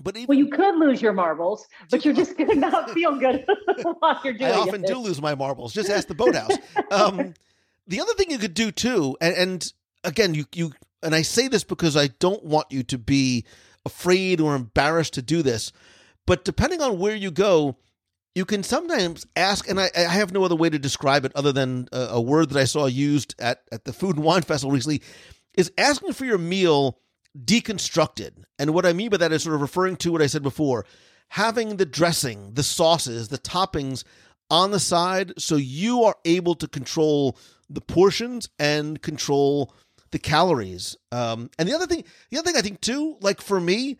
But 0.00 0.16
even 0.16 0.26
Well, 0.28 0.38
you 0.38 0.46
could 0.46 0.76
lose 0.76 1.02
your 1.02 1.12
marbles, 1.12 1.66
but 1.90 2.04
you're 2.04 2.14
just 2.14 2.36
going 2.38 2.50
to 2.50 2.54
not 2.56 2.90
feel 2.94 3.18
good 3.18 3.44
while 3.98 4.20
you're 4.22 4.32
doing 4.32 4.52
it. 4.52 4.54
I 4.54 4.58
often 4.58 4.84
it. 4.84 4.86
do 4.86 4.98
lose 4.98 5.20
my 5.20 5.34
marbles. 5.34 5.74
Just 5.74 5.90
ask 5.90 6.06
the 6.06 6.14
boathouse. 6.14 6.56
um, 6.92 7.34
the 7.88 8.00
other 8.00 8.12
thing 8.14 8.30
you 8.30 8.38
could 8.38 8.54
do 8.54 8.70
too, 8.70 9.16
and, 9.20 9.34
and 9.34 9.72
again, 10.04 10.34
you 10.34 10.44
you 10.54 10.72
and 11.02 11.16
I 11.16 11.22
say 11.22 11.48
this 11.48 11.64
because 11.64 11.96
I 11.96 12.06
don't 12.06 12.44
want 12.44 12.66
you 12.70 12.84
to 12.84 12.98
be 12.98 13.44
afraid 13.88 14.40
or 14.40 14.54
embarrassed 14.54 15.14
to 15.14 15.22
do 15.22 15.42
this, 15.42 15.72
but 16.26 16.44
depending 16.44 16.80
on 16.80 16.98
where 16.98 17.16
you 17.16 17.30
go, 17.30 17.76
you 18.34 18.44
can 18.44 18.62
sometimes 18.62 19.26
ask, 19.34 19.68
and 19.68 19.80
I, 19.80 19.90
I 19.96 20.02
have 20.02 20.32
no 20.32 20.44
other 20.44 20.54
way 20.54 20.70
to 20.70 20.78
describe 20.78 21.24
it 21.24 21.32
other 21.34 21.52
than 21.52 21.88
a, 21.92 22.00
a 22.12 22.20
word 22.20 22.50
that 22.50 22.60
I 22.60 22.64
saw 22.64 22.86
used 22.86 23.34
at 23.38 23.62
at 23.72 23.84
the 23.84 23.92
Food 23.92 24.16
and 24.16 24.24
Wine 24.24 24.42
Festival 24.42 24.72
recently, 24.72 25.02
is 25.54 25.72
asking 25.76 26.12
for 26.12 26.24
your 26.24 26.38
meal 26.38 27.00
deconstructed. 27.36 28.44
And 28.58 28.72
what 28.74 28.86
I 28.86 28.92
mean 28.92 29.10
by 29.10 29.16
that 29.16 29.32
is 29.32 29.42
sort 29.42 29.54
of 29.54 29.60
referring 29.60 29.96
to 29.96 30.12
what 30.12 30.22
I 30.22 30.26
said 30.26 30.42
before 30.42 30.84
having 31.32 31.76
the 31.76 31.86
dressing, 31.86 32.54
the 32.54 32.62
sauces, 32.62 33.28
the 33.28 33.38
toppings 33.38 34.04
on 34.50 34.70
the 34.70 34.80
side 34.80 35.32
so 35.38 35.56
you 35.56 36.04
are 36.04 36.16
able 36.24 36.54
to 36.54 36.66
control 36.66 37.36
the 37.68 37.80
portions 37.80 38.48
and 38.58 39.02
control 39.02 39.74
the 40.10 40.18
calories. 40.18 40.96
Um, 41.12 41.50
and 41.58 41.68
the 41.68 41.74
other 41.74 41.86
thing, 41.86 42.04
the 42.30 42.38
other 42.38 42.46
thing 42.46 42.56
I 42.56 42.62
think 42.62 42.80
too, 42.80 43.16
like 43.20 43.40
for 43.40 43.60
me, 43.60 43.98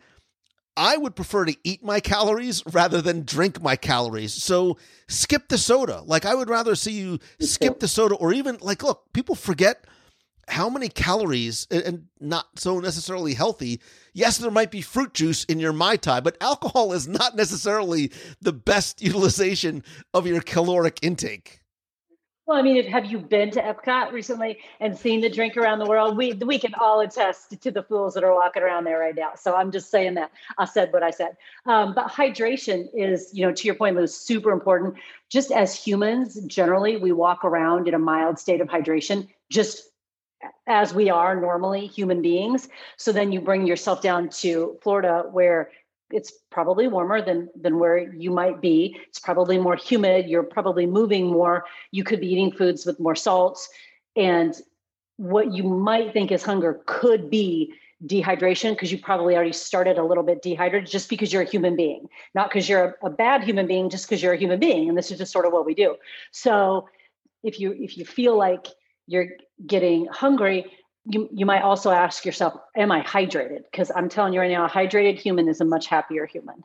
I 0.77 0.95
would 0.95 1.15
prefer 1.15 1.45
to 1.45 1.55
eat 1.63 1.83
my 1.83 1.99
calories 1.99 2.63
rather 2.71 3.01
than 3.01 3.23
drink 3.25 3.61
my 3.61 3.75
calories. 3.75 4.33
So 4.33 4.77
skip 5.07 5.49
the 5.49 5.57
soda. 5.57 6.01
Like 6.05 6.25
I 6.25 6.35
would 6.35 6.49
rather 6.49 6.75
see 6.75 6.93
you 6.93 7.19
skip 7.41 7.79
the 7.79 7.87
soda 7.87 8.15
or 8.15 8.33
even 8.33 8.57
like 8.61 8.83
look, 8.83 9.11
people 9.13 9.35
forget 9.35 9.85
how 10.47 10.67
many 10.67 10.89
calories 10.89 11.67
and- 11.69 11.83
and 11.83 12.05
not 12.19 12.47
so 12.57 12.79
necessarily 12.79 13.35
healthy. 13.35 13.79
Yes, 14.13 14.37
there 14.39 14.49
might 14.49 14.71
be 14.71 14.81
fruit 14.81 15.13
juice 15.13 15.43
in 15.43 15.59
your 15.59 15.73
Mai 15.73 15.95
Tai, 15.97 16.21
but 16.21 16.37
alcohol 16.41 16.91
is 16.91 17.07
not 17.07 17.35
necessarily 17.35 18.11
the 18.41 18.53
best 18.53 18.99
utilization 19.03 19.83
of 20.13 20.25
your 20.25 20.41
caloric 20.41 20.97
intake. 21.03 21.58
Well, 22.49 22.57
I 22.57 22.63
mean, 22.63 22.83
have 22.87 23.05
you 23.05 23.19
been 23.19 23.51
to 23.51 23.61
Epcot 23.61 24.11
recently 24.11 24.57
and 24.79 24.97
seen 24.97 25.21
the 25.21 25.29
drink 25.29 25.55
around 25.55 25.77
the 25.77 25.85
world? 25.85 26.17
We 26.17 26.33
we 26.33 26.57
can 26.57 26.73
all 26.79 26.99
attest 27.01 27.61
to 27.61 27.69
the 27.69 27.83
fools 27.83 28.15
that 28.15 28.23
are 28.23 28.33
walking 28.33 28.63
around 28.63 28.85
there 28.85 28.97
right 28.97 29.13
now. 29.15 29.33
So 29.35 29.55
I'm 29.55 29.71
just 29.71 29.91
saying 29.91 30.15
that 30.15 30.31
I 30.57 30.65
said 30.65 30.91
what 30.91 31.03
I 31.03 31.11
said. 31.11 31.37
Um, 31.67 31.93
but 31.93 32.07
hydration 32.07 32.87
is, 32.91 33.29
you 33.33 33.45
know, 33.45 33.53
to 33.53 33.67
your 33.67 33.75
point, 33.75 33.97
was 33.97 34.19
super 34.19 34.49
important. 34.51 34.95
Just 35.29 35.51
as 35.51 35.75
humans, 35.75 36.41
generally, 36.47 36.97
we 36.97 37.11
walk 37.11 37.45
around 37.45 37.87
in 37.87 37.93
a 37.93 37.99
mild 37.99 38.39
state 38.39 38.61
of 38.61 38.67
hydration, 38.67 39.27
just 39.51 39.91
as 40.65 40.91
we 40.91 41.07
are 41.11 41.39
normally 41.39 41.85
human 41.85 42.19
beings. 42.19 42.67
So 42.97 43.11
then 43.11 43.31
you 43.31 43.41
bring 43.41 43.67
yourself 43.67 44.01
down 44.01 44.27
to 44.41 44.75
Florida, 44.81 45.25
where 45.31 45.69
it's 46.11 46.31
probably 46.49 46.87
warmer 46.87 47.21
than 47.21 47.49
than 47.59 47.79
where 47.79 47.97
you 48.13 48.31
might 48.31 48.61
be. 48.61 48.99
It's 49.07 49.19
probably 49.19 49.57
more 49.57 49.75
humid. 49.75 50.27
You're 50.27 50.43
probably 50.43 50.85
moving 50.85 51.27
more. 51.27 51.65
You 51.91 52.03
could 52.03 52.19
be 52.19 52.27
eating 52.27 52.51
foods 52.51 52.85
with 52.85 52.99
more 52.99 53.15
salts. 53.15 53.69
And 54.15 54.55
what 55.17 55.53
you 55.53 55.63
might 55.63 56.13
think 56.13 56.31
is 56.31 56.43
hunger 56.43 56.81
could 56.85 57.29
be 57.29 57.73
dehydration 58.05 58.71
because 58.71 58.91
you 58.91 58.97
probably 58.97 59.35
already 59.35 59.51
started 59.51 59.97
a 59.97 60.03
little 60.03 60.23
bit 60.23 60.41
dehydrated 60.41 60.89
just 60.89 61.09
because 61.09 61.33
you're 61.33 61.41
a 61.41 61.49
human 61.49 61.75
being 61.75 62.07
not 62.33 62.49
because 62.49 62.69
you're 62.69 62.95
a, 63.01 63.07
a 63.07 63.09
bad 63.09 63.43
human 63.43 63.67
being 63.67 63.89
just 63.89 64.07
because 64.07 64.23
you're 64.23 64.31
a 64.31 64.37
human 64.37 64.57
being. 64.57 64.87
And 64.87 64.97
this 64.97 65.11
is 65.11 65.17
just 65.17 65.33
sort 65.33 65.45
of 65.45 65.51
what 65.51 65.65
we 65.65 65.73
do. 65.73 65.95
So 66.31 66.87
if 67.43 67.59
you 67.59 67.73
if 67.73 67.97
you 67.97 68.05
feel 68.05 68.37
like 68.37 68.67
you're 69.07 69.27
getting 69.65 70.05
hungry 70.05 70.65
you, 71.05 71.29
you 71.33 71.45
might 71.45 71.61
also 71.61 71.91
ask 71.91 72.25
yourself, 72.25 72.53
Am 72.75 72.91
I 72.91 73.01
hydrated? 73.01 73.63
Because 73.71 73.91
I'm 73.95 74.09
telling 74.09 74.33
you 74.33 74.39
right 74.39 74.51
now, 74.51 74.65
a 74.65 74.69
hydrated 74.69 75.19
human 75.19 75.47
is 75.47 75.61
a 75.61 75.65
much 75.65 75.87
happier 75.87 76.25
human. 76.25 76.63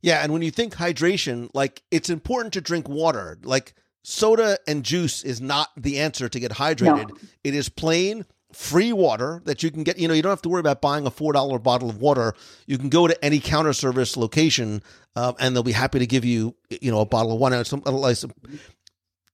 Yeah. 0.00 0.22
And 0.22 0.32
when 0.32 0.42
you 0.42 0.50
think 0.50 0.74
hydration, 0.74 1.50
like 1.54 1.82
it's 1.90 2.10
important 2.10 2.52
to 2.54 2.60
drink 2.60 2.88
water. 2.88 3.38
Like 3.42 3.74
soda 4.02 4.58
and 4.66 4.84
juice 4.84 5.22
is 5.22 5.40
not 5.40 5.70
the 5.76 5.98
answer 5.98 6.28
to 6.28 6.40
get 6.40 6.52
hydrated. 6.52 7.08
No. 7.08 7.16
It 7.44 7.54
is 7.54 7.68
plain 7.68 8.24
free 8.52 8.92
water 8.92 9.42
that 9.44 9.62
you 9.62 9.70
can 9.70 9.82
get. 9.82 9.98
You 9.98 10.08
know, 10.08 10.14
you 10.14 10.22
don't 10.22 10.30
have 10.30 10.42
to 10.42 10.48
worry 10.48 10.60
about 10.60 10.80
buying 10.80 11.06
a 11.06 11.10
$4 11.10 11.62
bottle 11.62 11.90
of 11.90 12.00
water. 12.00 12.34
You 12.66 12.78
can 12.78 12.88
go 12.88 13.06
to 13.06 13.24
any 13.24 13.40
counter 13.40 13.72
service 13.72 14.16
location 14.16 14.82
um, 15.16 15.34
and 15.38 15.54
they'll 15.54 15.62
be 15.62 15.72
happy 15.72 15.98
to 15.98 16.06
give 16.06 16.24
you, 16.24 16.54
you 16.70 16.90
know, 16.90 17.00
a 17.00 17.06
bottle 17.06 17.32
of 17.32 17.40
like 17.40 18.16
some 18.16 18.32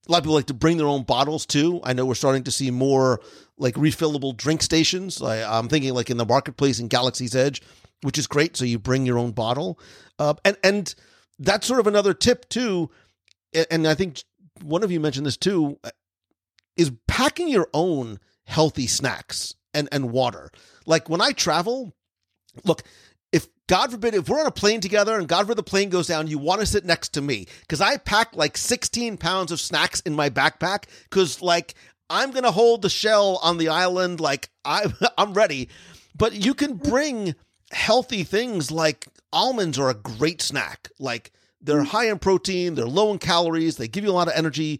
a 0.07 0.11
lot 0.11 0.19
of 0.19 0.23
people 0.23 0.35
like 0.35 0.45
to 0.47 0.53
bring 0.53 0.77
their 0.77 0.87
own 0.87 1.03
bottles 1.03 1.45
too. 1.45 1.79
I 1.83 1.93
know 1.93 2.05
we're 2.05 2.15
starting 2.15 2.43
to 2.43 2.51
see 2.51 2.71
more 2.71 3.21
like 3.57 3.75
refillable 3.75 4.35
drink 4.35 4.61
stations. 4.61 5.21
I, 5.21 5.57
am 5.57 5.67
thinking 5.67 5.93
like 5.93 6.09
in 6.09 6.17
the 6.17 6.25
marketplace 6.25 6.79
in 6.79 6.87
Galaxy's 6.87 7.35
Edge, 7.35 7.61
which 8.01 8.17
is 8.17 8.27
great. 8.27 8.55
So 8.55 8.65
you 8.65 8.77
bring 8.77 9.05
your 9.05 9.17
own 9.17 9.31
bottle, 9.31 9.79
uh, 10.19 10.35
and 10.43 10.57
and 10.63 10.93
that's 11.39 11.67
sort 11.67 11.79
of 11.79 11.87
another 11.87 12.13
tip 12.13 12.47
too. 12.49 12.89
And 13.71 13.87
I 13.87 13.95
think 13.95 14.23
one 14.61 14.83
of 14.83 14.91
you 14.91 14.99
mentioned 14.99 15.25
this 15.25 15.37
too, 15.37 15.79
uh, 15.83 15.91
is 16.77 16.91
packing 17.07 17.47
your 17.47 17.69
own 17.73 18.19
healthy 18.43 18.87
snacks 18.87 19.55
and 19.73 19.89
and 19.91 20.11
water. 20.11 20.51
Like 20.85 21.09
when 21.09 21.21
I 21.21 21.31
travel, 21.31 21.93
look, 22.63 22.83
God 23.67 23.91
forbid, 23.91 24.13
if 24.13 24.29
we're 24.29 24.39
on 24.39 24.45
a 24.45 24.51
plane 24.51 24.79
together 24.79 25.17
and 25.17 25.27
God 25.27 25.43
forbid 25.43 25.57
the 25.57 25.63
plane 25.63 25.89
goes 25.89 26.07
down, 26.07 26.27
you 26.27 26.37
want 26.37 26.61
to 26.61 26.67
sit 26.67 26.85
next 26.85 27.09
to 27.13 27.21
me 27.21 27.47
because 27.61 27.81
I 27.81 27.97
pack 27.97 28.35
like 28.35 28.57
16 28.57 29.17
pounds 29.17 29.51
of 29.51 29.59
snacks 29.59 30.01
in 30.01 30.13
my 30.15 30.29
backpack 30.29 30.85
because 31.09 31.41
like 31.41 31.73
I'm 32.09 32.31
gonna 32.31 32.51
hold 32.51 32.81
the 32.81 32.89
shell 32.89 33.39
on 33.41 33.57
the 33.57 33.69
island, 33.69 34.19
like 34.19 34.49
I 34.63 34.93
I'm 35.17 35.33
ready. 35.33 35.69
But 36.15 36.33
you 36.33 36.53
can 36.53 36.75
bring 36.75 37.35
healthy 37.71 38.23
things 38.23 38.71
like 38.71 39.07
almonds 39.33 39.79
are 39.79 39.89
a 39.89 39.95
great 39.95 40.41
snack. 40.41 40.89
Like 40.99 41.31
they're 41.59 41.83
high 41.83 42.09
in 42.09 42.19
protein, 42.19 42.75
they're 42.75 42.85
low 42.85 43.11
in 43.11 43.17
calories, 43.17 43.77
they 43.77 43.87
give 43.87 44.03
you 44.03 44.11
a 44.11 44.13
lot 44.13 44.27
of 44.27 44.35
energy 44.35 44.79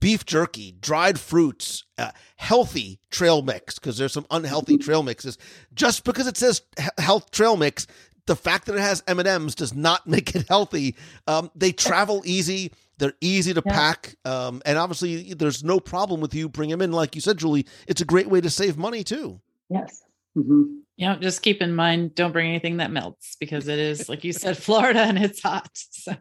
beef 0.00 0.24
jerky, 0.24 0.72
dried 0.80 1.20
fruits, 1.20 1.84
uh, 1.98 2.10
healthy 2.36 2.98
trail 3.10 3.42
mix 3.42 3.78
because 3.78 3.98
there's 3.98 4.12
some 4.12 4.26
unhealthy 4.30 4.78
trail 4.78 5.02
mixes. 5.02 5.38
Just 5.74 6.04
because 6.04 6.26
it 6.26 6.36
says 6.36 6.62
health 6.98 7.30
trail 7.30 7.56
mix, 7.56 7.86
the 8.26 8.36
fact 8.36 8.66
that 8.66 8.74
it 8.74 8.80
has 8.80 9.02
M 9.06 9.18
and 9.18 9.28
M's 9.28 9.54
does 9.54 9.74
not 9.74 10.06
make 10.06 10.34
it 10.34 10.48
healthy. 10.48 10.96
Um, 11.26 11.50
they 11.54 11.72
travel 11.72 12.22
easy. 12.24 12.72
They're 12.98 13.14
easy 13.20 13.52
to 13.52 13.62
yeah. 13.66 13.72
pack, 13.72 14.14
um, 14.24 14.62
and 14.64 14.78
obviously, 14.78 15.34
there's 15.34 15.64
no 15.64 15.80
problem 15.80 16.20
with 16.20 16.32
you 16.32 16.48
bring 16.48 16.70
them 16.70 16.80
in. 16.80 16.92
Like 16.92 17.16
you 17.16 17.20
said, 17.20 17.38
Julie, 17.38 17.66
it's 17.88 18.00
a 18.00 18.04
great 18.04 18.28
way 18.28 18.40
to 18.40 18.48
save 18.48 18.78
money 18.78 19.02
too. 19.02 19.40
Yes. 19.68 20.04
Mm-hmm. 20.36 20.78
Yeah, 20.96 21.16
just 21.16 21.42
keep 21.42 21.60
in 21.60 21.74
mind, 21.74 22.14
don't 22.14 22.30
bring 22.30 22.48
anything 22.48 22.76
that 22.76 22.92
melts 22.92 23.36
because 23.40 23.66
it 23.66 23.80
is, 23.80 24.08
like 24.08 24.22
you 24.22 24.32
said, 24.32 24.56
Florida 24.62 25.00
and 25.00 25.18
it's 25.18 25.42
hot. 25.42 25.70
So, 25.74 26.14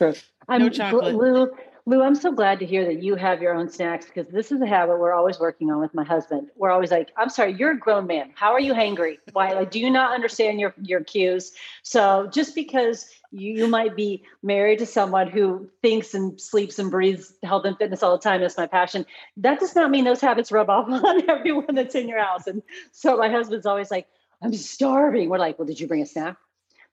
no 0.00 0.14
I'm, 0.48 0.70
chocolate. 0.72 1.14
Lou, 1.14 1.48
Lou, 1.88 2.02
I'm 2.02 2.14
so 2.14 2.30
glad 2.32 2.58
to 2.58 2.66
hear 2.66 2.84
that 2.84 3.02
you 3.02 3.14
have 3.14 3.40
your 3.40 3.54
own 3.54 3.70
snacks 3.70 4.04
because 4.04 4.30
this 4.30 4.52
is 4.52 4.60
a 4.60 4.66
habit 4.66 4.98
we're 4.98 5.14
always 5.14 5.40
working 5.40 5.70
on 5.70 5.80
with 5.80 5.94
my 5.94 6.04
husband. 6.04 6.50
We're 6.54 6.70
always 6.70 6.90
like, 6.90 7.10
I'm 7.16 7.30
sorry, 7.30 7.54
you're 7.54 7.70
a 7.70 7.78
grown 7.78 8.06
man. 8.06 8.30
How 8.34 8.52
are 8.52 8.60
you 8.60 8.74
hangry? 8.74 9.16
Why? 9.32 9.54
Like, 9.54 9.70
do 9.70 9.80
you 9.80 9.88
not 9.88 10.12
understand 10.12 10.60
your, 10.60 10.74
your 10.82 11.02
cues? 11.02 11.52
So 11.82 12.28
just 12.30 12.54
because 12.54 13.08
you, 13.30 13.54
you 13.54 13.68
might 13.68 13.96
be 13.96 14.22
married 14.42 14.80
to 14.80 14.86
someone 14.86 15.28
who 15.28 15.70
thinks 15.80 16.12
and 16.12 16.38
sleeps 16.38 16.78
and 16.78 16.90
breathes 16.90 17.32
health 17.42 17.64
and 17.64 17.78
fitness 17.78 18.02
all 18.02 18.12
the 18.12 18.22
time, 18.22 18.42
that's 18.42 18.58
my 18.58 18.66
passion. 18.66 19.06
That 19.38 19.58
does 19.58 19.74
not 19.74 19.90
mean 19.90 20.04
those 20.04 20.20
habits 20.20 20.52
rub 20.52 20.68
off 20.68 20.90
on 20.90 21.30
everyone 21.30 21.74
that's 21.74 21.94
in 21.94 22.06
your 22.06 22.22
house. 22.22 22.46
And 22.46 22.62
so 22.92 23.16
my 23.16 23.30
husband's 23.30 23.64
always 23.64 23.90
like, 23.90 24.08
I'm 24.42 24.52
starving. 24.52 25.30
We're 25.30 25.38
like, 25.38 25.58
well, 25.58 25.66
did 25.66 25.80
you 25.80 25.86
bring 25.86 26.02
a 26.02 26.06
snack? 26.06 26.36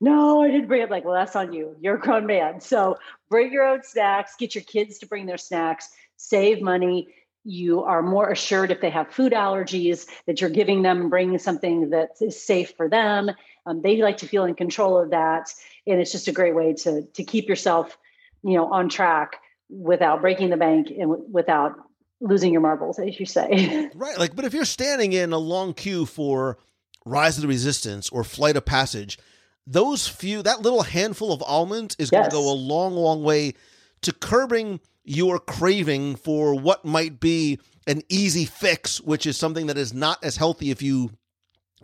No, 0.02 0.44
I 0.44 0.52
didn't 0.52 0.68
bring 0.68 0.82
it. 0.82 0.92
Like, 0.92 1.06
well, 1.06 1.14
that's 1.14 1.36
on 1.36 1.54
you. 1.54 1.76
You're 1.80 1.96
a 1.96 2.00
grown 2.00 2.26
man. 2.26 2.60
So 2.60 2.98
bring 3.30 3.52
your 3.52 3.64
own 3.64 3.84
snacks, 3.84 4.36
get 4.38 4.56
your 4.56 4.64
kids 4.64 5.00
to 5.00 5.08
bring 5.08 5.26
their 5.26 5.38
snacks, 5.38 5.90
save 6.18 6.62
money. 6.62 7.08
You 7.44 7.84
are 7.84 8.02
more 8.02 8.32
assured 8.32 8.72
if 8.72 8.82
they 8.82 8.90
have 8.90 9.12
food 9.12 9.32
allergies 9.32 10.08
that 10.26 10.42
you're 10.42 10.50
giving 10.50 10.82
them, 10.82 11.10
bringing 11.10 11.38
something 11.38 11.92
that 11.92 12.12
is 12.20 12.42
safe 12.42 12.74
for 12.76 12.90
them. 12.90 13.32
Um, 13.66 13.82
they 13.82 14.02
like 14.02 14.18
to 14.18 14.28
feel 14.28 14.46
in 14.46 14.56
control 14.56 14.98
of 14.98 15.12
that. 15.12 15.54
And 15.88 16.02
it's 16.02 16.12
just 16.12 16.28
a 16.28 16.32
great 16.32 16.56
way 16.56 16.74
to, 16.74 17.04
to 17.04 17.24
keep 17.24 17.48
yourself, 17.48 17.98
you 18.44 18.56
know, 18.56 18.72
on 18.72 18.90
track 18.90 19.38
without 19.70 20.22
breaking 20.22 20.50
the 20.50 20.58
bank 20.58 20.90
and 20.90 21.10
w- 21.10 21.26
without 21.32 21.76
losing 22.20 22.52
your 22.52 22.62
marbles, 22.62 23.00
as 23.00 23.20
you 23.20 23.26
say. 23.26 23.90
right. 23.96 24.18
Like, 24.18 24.36
but 24.36 24.46
if 24.46 24.54
you're 24.54 24.66
standing 24.66 25.14
in 25.14 25.32
a 25.32 25.38
long 25.38 25.74
queue 25.74 26.06
for 26.06 26.58
Rise 27.06 27.38
of 27.38 27.44
the 27.44 27.48
Resistance 27.48 28.10
or 28.10 28.24
Flight 28.24 28.56
of 28.56 28.66
Passage, 28.66 29.20
those 29.68 30.08
few, 30.08 30.42
that 30.44 30.62
little 30.62 30.84
handful 30.84 31.34
of 31.34 31.42
almonds 31.44 31.96
is 31.98 32.10
yes. 32.12 32.20
going 32.20 32.30
to 32.30 32.36
go 32.36 32.52
a 32.52 32.54
long, 32.54 32.96
long 32.96 33.24
way 33.24 33.54
to 34.02 34.14
curbing 34.14 34.80
your 35.04 35.40
craving 35.40 36.16
for 36.16 36.54
what 36.56 36.86
might 36.86 37.20
be 37.20 37.60
an 37.88 38.02
easy 38.10 38.46
fix, 38.46 39.00
which 39.02 39.26
is 39.26 39.38
something 39.38 39.68
that 39.68 39.78
is 39.78 39.94
not 39.94 40.24
as 40.24 40.38
healthy 40.38 40.72
if 40.72 40.82
you, 40.82 41.12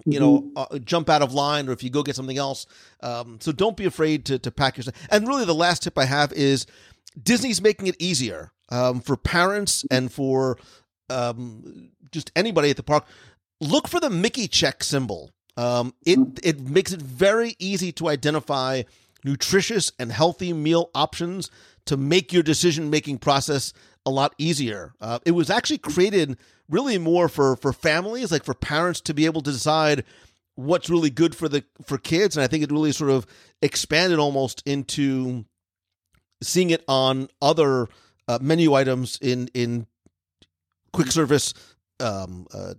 you 0.06 0.20
mm-hmm. 0.20 0.22
know, 0.22 0.52
uh, 0.56 0.80
jump 0.80 1.10
out 1.10 1.22
of 1.22 1.34
line 1.34 1.70
or 1.70 1.72
if 1.72 1.84
you 1.84 1.89
go 1.89 2.04
get 2.04 2.15
something 2.15 2.38
else. 2.38 2.65
Um, 3.02 3.39
so 3.39 3.52
don't 3.52 3.78
be 3.78 3.86
afraid 3.86 4.26
to 4.26 4.39
to 4.39 4.52
pack 4.52 4.78
yourself. 4.78 4.96
And 5.10 5.28
really, 5.28 5.46
the 5.46 5.56
last 5.56 5.84
tip 5.84 5.98
I 5.98 6.06
have 6.06 6.34
is 6.34 6.65
Disney's 7.22 7.62
making 7.62 7.88
it 7.88 7.96
easier 8.00 8.52
um, 8.70 9.02
for 9.02 9.17
parents 9.17 9.86
and 9.91 10.12
for 10.12 10.58
um, 11.10 11.91
just 12.12 12.32
anybody 12.36 12.70
at 12.70 12.78
the 12.78 12.84
park. 12.84 13.06
Look 13.60 13.88
for 13.88 14.00
the 14.00 14.10
Mickey 14.10 14.48
check 14.48 14.84
symbol 14.84 15.30
um, 15.58 15.94
it 16.06 16.20
it 16.44 16.60
makes 16.60 16.92
it 16.92 17.02
very 17.02 17.56
easy 17.60 17.92
to 17.94 18.08
identify 18.08 18.84
nutritious 19.24 19.92
and 20.00 20.12
healthy 20.12 20.54
meal 20.54 20.90
options 20.96 21.50
to 21.86 21.98
make 21.98 22.34
your 22.34 22.44
decision 22.44 22.90
making 22.90 23.18
process 23.18 23.74
a 24.06 24.10
lot 24.10 24.34
easier. 24.38 24.94
Uh, 25.00 25.20
it 25.26 25.32
was 25.32 25.50
actually 25.50 25.78
created 25.78 26.38
really 26.70 26.98
more 26.98 27.28
for 27.28 27.56
for 27.56 27.74
families, 27.74 28.32
like 28.32 28.44
for 28.44 28.54
parents 28.54 29.02
to 29.02 29.14
be 29.14 29.26
able 29.26 29.42
to 29.42 29.52
decide 29.52 30.04
what's 30.56 30.90
really 30.90 31.10
good 31.10 31.36
for 31.36 31.48
the 31.48 31.64
for 31.84 31.98
kids, 31.98 32.36
and 32.36 32.44
I 32.44 32.48
think 32.48 32.64
it 32.64 32.72
really 32.72 32.92
sort 32.92 33.12
of 33.12 33.26
expanded 33.62 34.20
almost 34.20 34.64
into 34.66 35.46
seeing 36.42 36.72
it 36.72 36.84
on 36.88 37.30
other 37.42 37.88
uh, 38.28 38.40
menu 38.42 38.74
items 38.74 39.18
in 39.22 39.50
in 39.54 39.88
quick 40.94 41.12
service 41.12 41.54
um, 42.00 42.48
uh, 42.54 42.74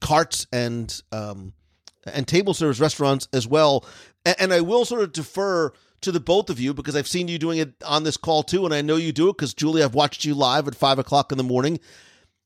carts 0.00 0.46
and 0.52 1.02
um, 1.12 1.52
and 2.14 2.26
table 2.26 2.54
service 2.54 2.80
restaurants 2.80 3.28
as 3.32 3.46
well. 3.46 3.84
And, 4.24 4.52
I 4.52 4.60
will 4.60 4.84
sort 4.84 5.02
of 5.02 5.12
defer 5.12 5.72
to 6.00 6.12
the 6.12 6.20
both 6.20 6.50
of 6.50 6.60
you 6.60 6.74
because 6.74 6.94
I've 6.94 7.08
seen 7.08 7.28
you 7.28 7.38
doing 7.38 7.58
it 7.58 7.72
on 7.84 8.04
this 8.04 8.16
call 8.16 8.42
too, 8.42 8.64
and 8.64 8.74
I 8.74 8.82
know 8.82 8.96
you 8.96 9.12
do 9.12 9.28
it 9.30 9.36
because 9.36 9.54
Julie, 9.54 9.82
I've 9.82 9.94
watched 9.94 10.24
you 10.24 10.34
live 10.34 10.68
at 10.68 10.74
five 10.74 10.98
o'clock 10.98 11.32
in 11.32 11.38
the 11.38 11.44
morning. 11.44 11.80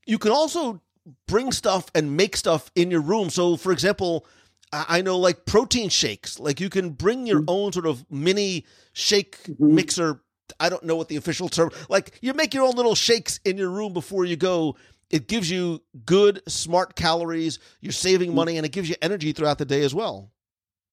You 0.06 0.18
can 0.18 0.30
also 0.30 0.80
bring 1.26 1.52
stuff 1.52 1.90
and 1.94 2.16
make 2.16 2.36
stuff 2.36 2.70
in 2.74 2.90
your 2.90 3.00
room. 3.00 3.30
So, 3.30 3.56
for 3.56 3.72
example, 3.72 4.26
I 4.72 5.02
know 5.02 5.18
like 5.18 5.44
protein 5.44 5.90
shakes. 5.90 6.38
Like 6.38 6.60
you 6.60 6.70
can 6.70 6.90
bring 6.90 7.26
your 7.26 7.40
mm-hmm. 7.40 7.50
own 7.50 7.72
sort 7.72 7.86
of 7.86 8.04
mini 8.10 8.64
shake 8.92 9.42
mm-hmm. 9.44 9.74
mixer. 9.74 10.22
I 10.58 10.68
don't 10.68 10.84
know 10.84 10.96
what 10.96 11.08
the 11.08 11.16
official 11.16 11.48
term. 11.48 11.70
Like 11.88 12.18
you 12.22 12.32
make 12.34 12.54
your 12.54 12.64
own 12.64 12.74
little 12.74 12.94
shakes 12.94 13.38
in 13.44 13.58
your 13.58 13.70
room 13.70 13.92
before 13.92 14.24
you 14.24 14.36
go 14.36 14.76
it 15.12 15.28
gives 15.28 15.50
you 15.50 15.82
good, 16.04 16.42
smart 16.48 16.96
calories. 16.96 17.58
You're 17.80 17.92
saving 17.92 18.30
mm-hmm. 18.30 18.36
money, 18.36 18.56
and 18.56 18.66
it 18.66 18.72
gives 18.72 18.88
you 18.88 18.96
energy 19.02 19.32
throughout 19.32 19.58
the 19.58 19.64
day 19.64 19.84
as 19.84 19.94
well. 19.94 20.32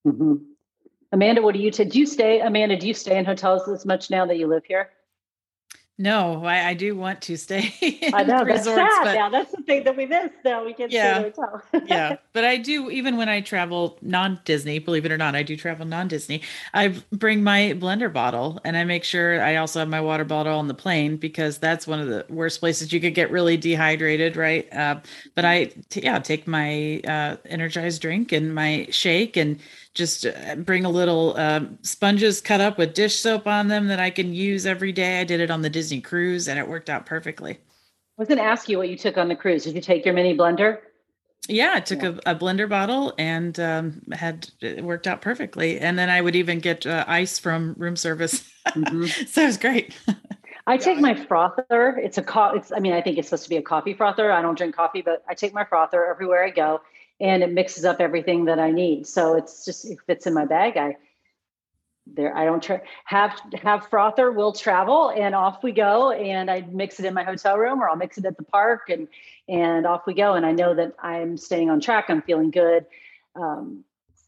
Mm-hmm. 0.06 0.36
Amanda, 1.12 1.42
what 1.42 1.56
do 1.56 1.60
you? 1.60 1.72
Do 1.72 1.98
you 1.98 2.06
stay, 2.06 2.42
Amanda? 2.42 2.78
Do 2.78 2.88
you 2.88 2.94
stay 2.94 3.18
in 3.18 3.26
hotels 3.26 3.68
as 3.68 3.86
much 3.86 4.12
now 4.12 4.26
that 4.28 4.38
you 4.38 4.46
live 4.46 4.64
here? 4.66 4.90
No, 6.00 6.46
I, 6.46 6.70
I 6.70 6.74
do 6.76 6.96
want 6.96 7.22
to 7.24 7.38
stay. 7.38 7.74
I 8.14 8.24
know 8.24 8.46
that's 8.46 8.66
resorts, 8.66 8.96
sad. 9.04 9.14
Now 9.14 9.30
that's 9.30 9.52
the 9.52 9.62
thing 9.64 9.84
that 9.84 9.96
we 9.98 10.06
miss. 10.06 10.32
Now 10.46 10.66
we 10.66 10.74
can't 10.74 10.92
Yeah. 10.92 11.20
stay 11.20 11.28
in 11.28 11.34
hotel. 11.36 11.62
yeah 11.86 12.18
but 12.34 12.44
i 12.44 12.58
do 12.58 12.90
even 12.90 13.16
when 13.18 13.30
i 13.30 13.40
travel 13.42 13.98
non-disney 14.02 14.80
believe 14.80 15.06
it 15.06 15.12
or 15.12 15.18
not 15.18 15.36
i 15.36 15.44
do 15.44 15.56
travel 15.56 15.86
non-disney 15.86 16.42
i 16.74 16.90
bring 17.12 17.44
my 17.44 17.74
blender 17.80 18.12
bottle 18.12 18.60
and 18.66 18.76
i 18.76 18.84
make 18.84 19.04
sure 19.04 19.42
i 19.44 19.56
also 19.58 19.80
have 19.80 19.88
my 19.88 20.02
water 20.02 20.26
bottle 20.26 20.58
on 20.58 20.68
the 20.68 20.74
plane 20.74 21.16
because 21.18 21.58
that's 21.58 21.88
one 21.88 22.00
of 22.00 22.08
the 22.08 22.26
worst 22.30 22.60
places 22.60 22.92
you 22.92 23.00
could 23.00 23.14
get 23.16 23.32
really 23.32 23.56
dehydrated 23.58 24.36
right 24.36 24.72
uh, 24.74 25.00
but 25.36 25.46
i 25.46 25.66
t- 25.90 26.02
yeah 26.04 26.20
take 26.20 26.48
my 26.48 27.00
uh, 27.08 27.38
energized 27.46 28.02
drink 28.02 28.32
and 28.32 28.54
my 28.54 28.88
shake 28.92 29.38
and 29.38 29.60
just 29.96 30.26
uh, 30.26 30.56
bring 30.56 30.86
a 30.86 30.90
little 30.90 31.36
um, 31.38 31.78
sponges 31.82 32.42
cut 32.42 32.62
up 32.62 32.78
with 32.78 32.94
dish 32.94 33.20
soap 33.20 33.48
on 33.48 33.68
them 33.68 33.88
that 33.88 34.00
i 34.00 34.10
can 34.10 34.34
use 34.34 34.66
every 34.66 34.92
day 34.92 35.20
i 35.20 35.24
did 35.24 35.40
it 35.40 35.50
on 35.52 35.62
the 35.62 35.70
disney 35.70 36.00
cruise 36.02 36.48
and 36.48 36.60
it 36.60 36.68
worked 36.68 36.90
out 36.90 37.06
perfectly 37.06 37.58
I 38.20 38.22
was 38.22 38.28
going 38.28 38.40
to 38.40 38.44
ask 38.44 38.68
you 38.68 38.78
what 38.78 38.90
you 38.90 38.98
took 38.98 39.18
on 39.18 39.30
the 39.30 39.36
cruise. 39.38 39.64
Did 39.64 39.76
you 39.76 39.80
take 39.82 40.04
your 40.04 40.14
mini 40.14 40.38
blender? 40.38 40.80
Yeah, 41.48 41.72
I 41.76 41.80
took 41.80 42.02
Yeah. 42.02 42.16
a, 42.26 42.34
a 42.34 42.36
blender 42.36 42.68
bottle 42.68 43.14
and 43.18 43.58
um, 43.62 44.02
had 44.12 44.50
it 44.60 44.84
worked 44.84 45.08
out 45.08 45.22
perfectly. 45.22 45.80
And 45.80 45.98
then 45.98 46.10
I 46.10 46.20
would 46.20 46.36
even 46.36 46.60
get 46.60 46.86
uh, 46.86 47.06
ice 47.08 47.40
from 47.40 47.76
room 47.78 47.96
service. 47.96 48.44
Mhm. 48.68 49.08
so 49.30 49.44
it 49.44 49.46
was 49.46 49.58
great. 49.58 49.96
I 50.68 50.76
take 50.76 51.00
my 51.00 51.16
frother. 51.16 51.98
It's 52.04 52.18
a 52.18 52.22
co- 52.22 52.56
it's 52.56 52.74
I 52.74 52.80
mean, 52.80 52.92
I 52.92 53.02
think 53.02 53.18
it's 53.18 53.30
supposed 53.30 53.46
to 53.46 53.50
be 53.50 53.56
a 53.56 53.62
coffee 53.62 53.94
frother. 53.94 54.34
I 54.34 54.42
don't 54.42 54.58
drink 54.58 54.76
coffee, 54.76 55.02
but 55.02 55.24
I 55.30 55.34
take 55.34 55.54
my 55.54 55.64
frother 55.64 56.06
everywhere 56.06 56.44
I 56.44 56.50
go 56.50 56.82
and 57.20 57.44
it 57.44 57.52
mixes 57.52 57.86
up 57.86 58.00
everything 58.00 58.46
that 58.46 58.60
I 58.60 58.72
need. 58.72 59.08
So 59.08 59.36
it's 59.36 59.66
just 59.66 59.86
it 59.86 60.00
fits 60.06 60.28
in 60.28 60.34
my 60.34 60.46
bag. 60.46 60.78
I 60.78 60.98
there 62.16 62.36
I 62.36 62.46
don't 62.46 62.62
tra- 62.62 62.82
have 63.06 63.40
have 63.62 63.88
frother, 63.88 64.32
we'll 64.32 64.54
travel 64.54 65.12
and 65.12 65.36
off 65.36 65.64
we 65.64 65.72
go 65.72 66.12
and 66.12 66.50
I 66.50 66.62
mix 66.62 67.00
it 67.00 67.06
in 67.06 67.14
my 67.14 67.24
hotel 67.24 67.58
room 67.58 67.82
or 67.82 67.90
I'll 67.90 67.96
mix 67.96 68.18
it 68.18 68.26
at 68.26 68.38
the 68.38 68.44
park 68.44 68.90
and 68.90 69.08
and 69.48 69.86
off 69.86 70.08
we 70.08 70.14
go 70.14 70.34
and 70.34 70.46
I 70.46 70.52
know 70.52 70.74
that 70.74 70.96
I'm 71.02 71.38
staying 71.38 71.70
on 71.70 71.82
track. 71.82 72.06
I'm 72.10 72.22
feeling 72.22 72.52
good. 72.52 72.86
Um 73.36 73.84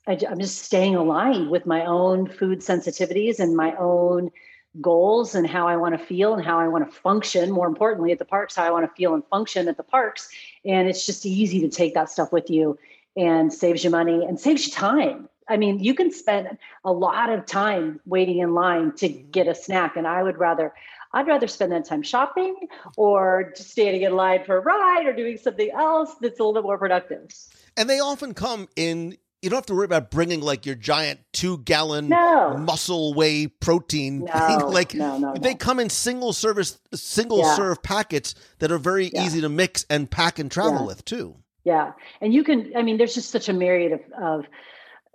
I, 0.08 0.14
am 0.14 0.40
just 0.40 0.60
staying 0.60 0.96
aligned 0.96 1.50
with 1.50 1.66
my 1.66 1.86
own 1.86 2.28
food 2.28 2.60
sensitivities 2.60 3.40
and 3.40 3.56
my 3.56 3.76
own 3.76 4.32
goals 4.80 5.36
and 5.36 5.46
how 5.46 5.68
I 5.68 5.76
want 5.76 5.98
to 6.00 6.06
feel 6.06 6.34
and 6.34 6.46
how 6.46 6.60
I 6.60 6.68
want 6.68 6.90
to 6.90 6.96
function. 6.96 7.52
More 7.52 7.68
importantly, 7.68 8.12
at 8.12 8.20
the 8.20 8.26
parks, 8.26 8.56
how 8.56 8.64
I 8.64 8.72
want 8.72 8.86
to 8.86 8.96
feel 8.96 9.14
and 9.14 9.26
function 9.26 9.68
at 9.68 9.78
the 9.78 9.84
parks. 9.84 10.30
And 10.64 10.88
it's 10.88 11.06
just 11.06 11.26
easy 11.26 11.60
to 11.62 11.70
take 11.70 11.94
that 11.96 12.10
stuff 12.10 12.32
with 12.32 12.50
you 12.50 12.78
and 13.18 13.52
saves 13.52 13.84
you 13.84 13.90
money 13.90 14.24
and 14.24 14.40
saves 14.40 14.66
you 14.68 14.72
time. 14.72 15.28
I 15.50 15.58
mean, 15.58 15.80
you 15.80 15.94
can 15.94 16.12
spend 16.12 16.58
a 16.86 16.94
lot 16.94 17.30
of 17.30 17.46
time 17.46 18.00
waiting 18.06 18.38
in 18.38 18.54
line 18.54 18.94
to 18.98 19.10
get 19.10 19.50
a 19.50 19.56
snack. 19.56 19.98
And 19.98 20.08
I 20.08 20.24
would 20.24 20.38
rather, 20.38 20.74
I'd 21.12 21.28
rather 21.28 21.48
spend 21.48 21.74
that 21.74 21.84
time 21.84 22.04
shopping 22.04 22.70
or 22.96 23.52
just 23.58 23.72
standing 23.72 24.04
in 24.04 24.16
line 24.16 24.46
for 24.46 24.58
a 24.58 24.62
ride 24.62 25.06
or 25.06 25.14
doing 25.14 25.38
something 25.38 25.70
else 25.72 26.16
that's 26.22 26.40
a 26.40 26.44
little 26.44 26.54
bit 26.54 26.64
more 26.64 26.78
productive. 26.78 27.28
And 27.76 27.90
they 27.90 28.00
often 28.00 28.34
come 28.34 28.70
in. 28.78 29.18
You 29.42 29.50
don't 29.50 29.58
have 29.58 29.66
to 29.68 29.76
worry 29.76 29.86
about 29.86 30.12
bringing 30.12 30.40
like 30.42 30.68
your 30.68 30.76
giant 30.76 31.20
two 31.34 31.58
gallon 31.60 32.10
No. 32.10 32.58
muscle 32.58 33.16
whey 33.16 33.48
protein 33.48 34.20
No, 34.26 34.32
thing. 34.48 34.60
Like 34.68 34.94
no, 34.94 35.18
no, 35.18 35.34
they 35.34 35.56
come 35.56 35.80
in 35.80 35.90
single 35.90 36.32
service, 36.32 36.78
single 36.94 37.40
Yeah. 37.40 37.56
serve 37.56 37.82
packets 37.82 38.36
that 38.60 38.72
are 38.72 38.78
very 38.78 39.10
Yeah. 39.10 39.26
easy 39.26 39.42
to 39.42 39.50
mix 39.50 39.84
and 39.90 40.10
pack 40.10 40.38
and 40.38 40.52
travel 40.52 40.82
Yeah. 40.82 40.86
with 40.86 41.06
too. 41.06 41.36
Yeah. 41.64 41.94
And 42.22 42.34
you 42.34 42.44
can, 42.44 42.72
I 42.76 42.84
mean, 42.84 42.98
there's 42.98 43.16
just 43.16 43.32
such 43.32 43.50
a 43.50 43.54
myriad 43.54 43.94
of, 43.94 44.02
of 44.22 44.46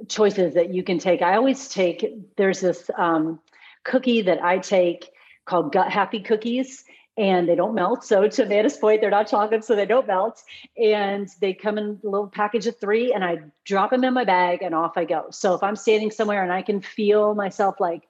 choices 0.09 0.55
that 0.55 0.75
you 0.75 0.83
can 0.83 0.99
take. 0.99 1.23
I 1.23 1.37
always 1.37 1.69
take, 1.69 2.05
there's 2.37 2.61
this 2.61 2.91
um, 2.99 3.39
cookie 3.85 4.23
that 4.23 4.43
I 4.45 4.59
take 4.59 5.09
called 5.45 5.73
Gut 5.73 5.91
Happy 5.91 6.21
Cookies, 6.21 6.85
and 7.19 7.49
they 7.49 7.55
don't 7.55 7.75
melt. 7.75 8.05
So, 8.05 8.29
to 8.29 8.43
Amanda's 8.43 8.77
point, 8.77 9.01
they're 9.01 9.11
not 9.11 9.29
chocolate, 9.29 9.65
so 9.65 9.75
they 9.75 9.87
don't 9.87 10.07
melt. 10.07 10.43
And 10.77 11.29
they 11.41 11.55
come 11.55 11.79
in 11.79 12.01
a 12.05 12.09
little 12.09 12.29
package 12.29 12.67
of 12.67 12.79
three, 12.79 13.13
and 13.13 13.25
I 13.25 13.39
drop 13.65 13.91
them 13.91 14.05
in 14.05 14.15
my 14.15 14.25
bag 14.25 14.63
and 14.63 14.75
off 14.75 14.97
I 14.97 15.05
go. 15.05 15.27
So, 15.31 15.55
if 15.55 15.63
I'm 15.63 15.77
standing 15.77 16.11
somewhere 16.11 16.43
and 16.43 16.53
I 16.53 16.63
can 16.63 16.81
feel 16.81 17.35
myself 17.35 17.81
like, 17.81 18.03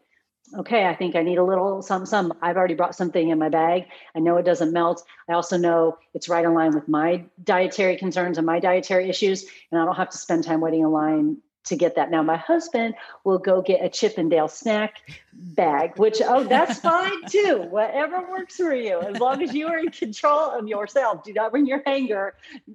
okay, 0.59 0.87
I 0.87 0.95
think 0.95 1.17
I 1.17 1.23
need 1.23 1.39
a 1.39 1.45
little 1.45 1.83
some 1.83 2.07
some. 2.07 2.33
I've 2.43 2.57
already 2.57 2.75
brought 2.75 2.95
something 2.95 3.29
in 3.29 3.39
my 3.39 3.49
bag. 3.49 3.87
I 4.15 4.21
know 4.21 4.37
it 4.37 4.45
doesn't 4.45 4.73
melt. 4.73 5.05
I 5.29 5.35
also 5.35 5.57
know 5.57 5.99
it's 6.15 6.29
right 6.29 6.45
in 6.45 6.55
line 6.55 6.75
with 6.75 6.89
my 6.89 7.25
dietary 7.43 7.97
concerns 7.97 8.39
and 8.39 8.47
my 8.47 8.61
dietary 8.61 9.09
issues, 9.09 9.45
and 9.71 9.81
I 9.81 9.85
don't 9.85 9.97
have 9.97 10.11
to 10.11 10.19
spend 10.19 10.45
time 10.45 10.61
waiting 10.61 10.81
in 10.81 10.91
line 10.91 11.39
to 11.67 11.77
get 11.77 11.97
that. 11.97 12.11
Now, 12.11 12.23
my 12.23 12.37
husband 12.37 12.95
will 13.25 13.39
go 13.39 13.63
get 13.63 13.85
a 13.85 13.89
Chip 13.89 14.19
'n 14.19 14.29
Dale 14.29 14.49
snack 14.49 15.03
bag, 15.33 15.99
which 15.99 16.21
oh, 16.25 16.45
that's 16.45 16.81
fine 16.91 17.25
too. 17.29 17.67
Whatever 17.71 18.29
works 18.31 18.57
for 18.57 18.75
you, 18.75 19.01
as 19.01 19.19
long 19.19 19.43
as 19.43 19.55
you 19.55 19.67
are 19.69 19.79
in 19.79 19.91
control 19.91 20.51
of 20.51 20.67
yourself. 20.67 21.23
Do 21.25 21.33
not 21.33 21.51
bring 21.51 21.67
your 21.67 21.83
anger 21.87 22.35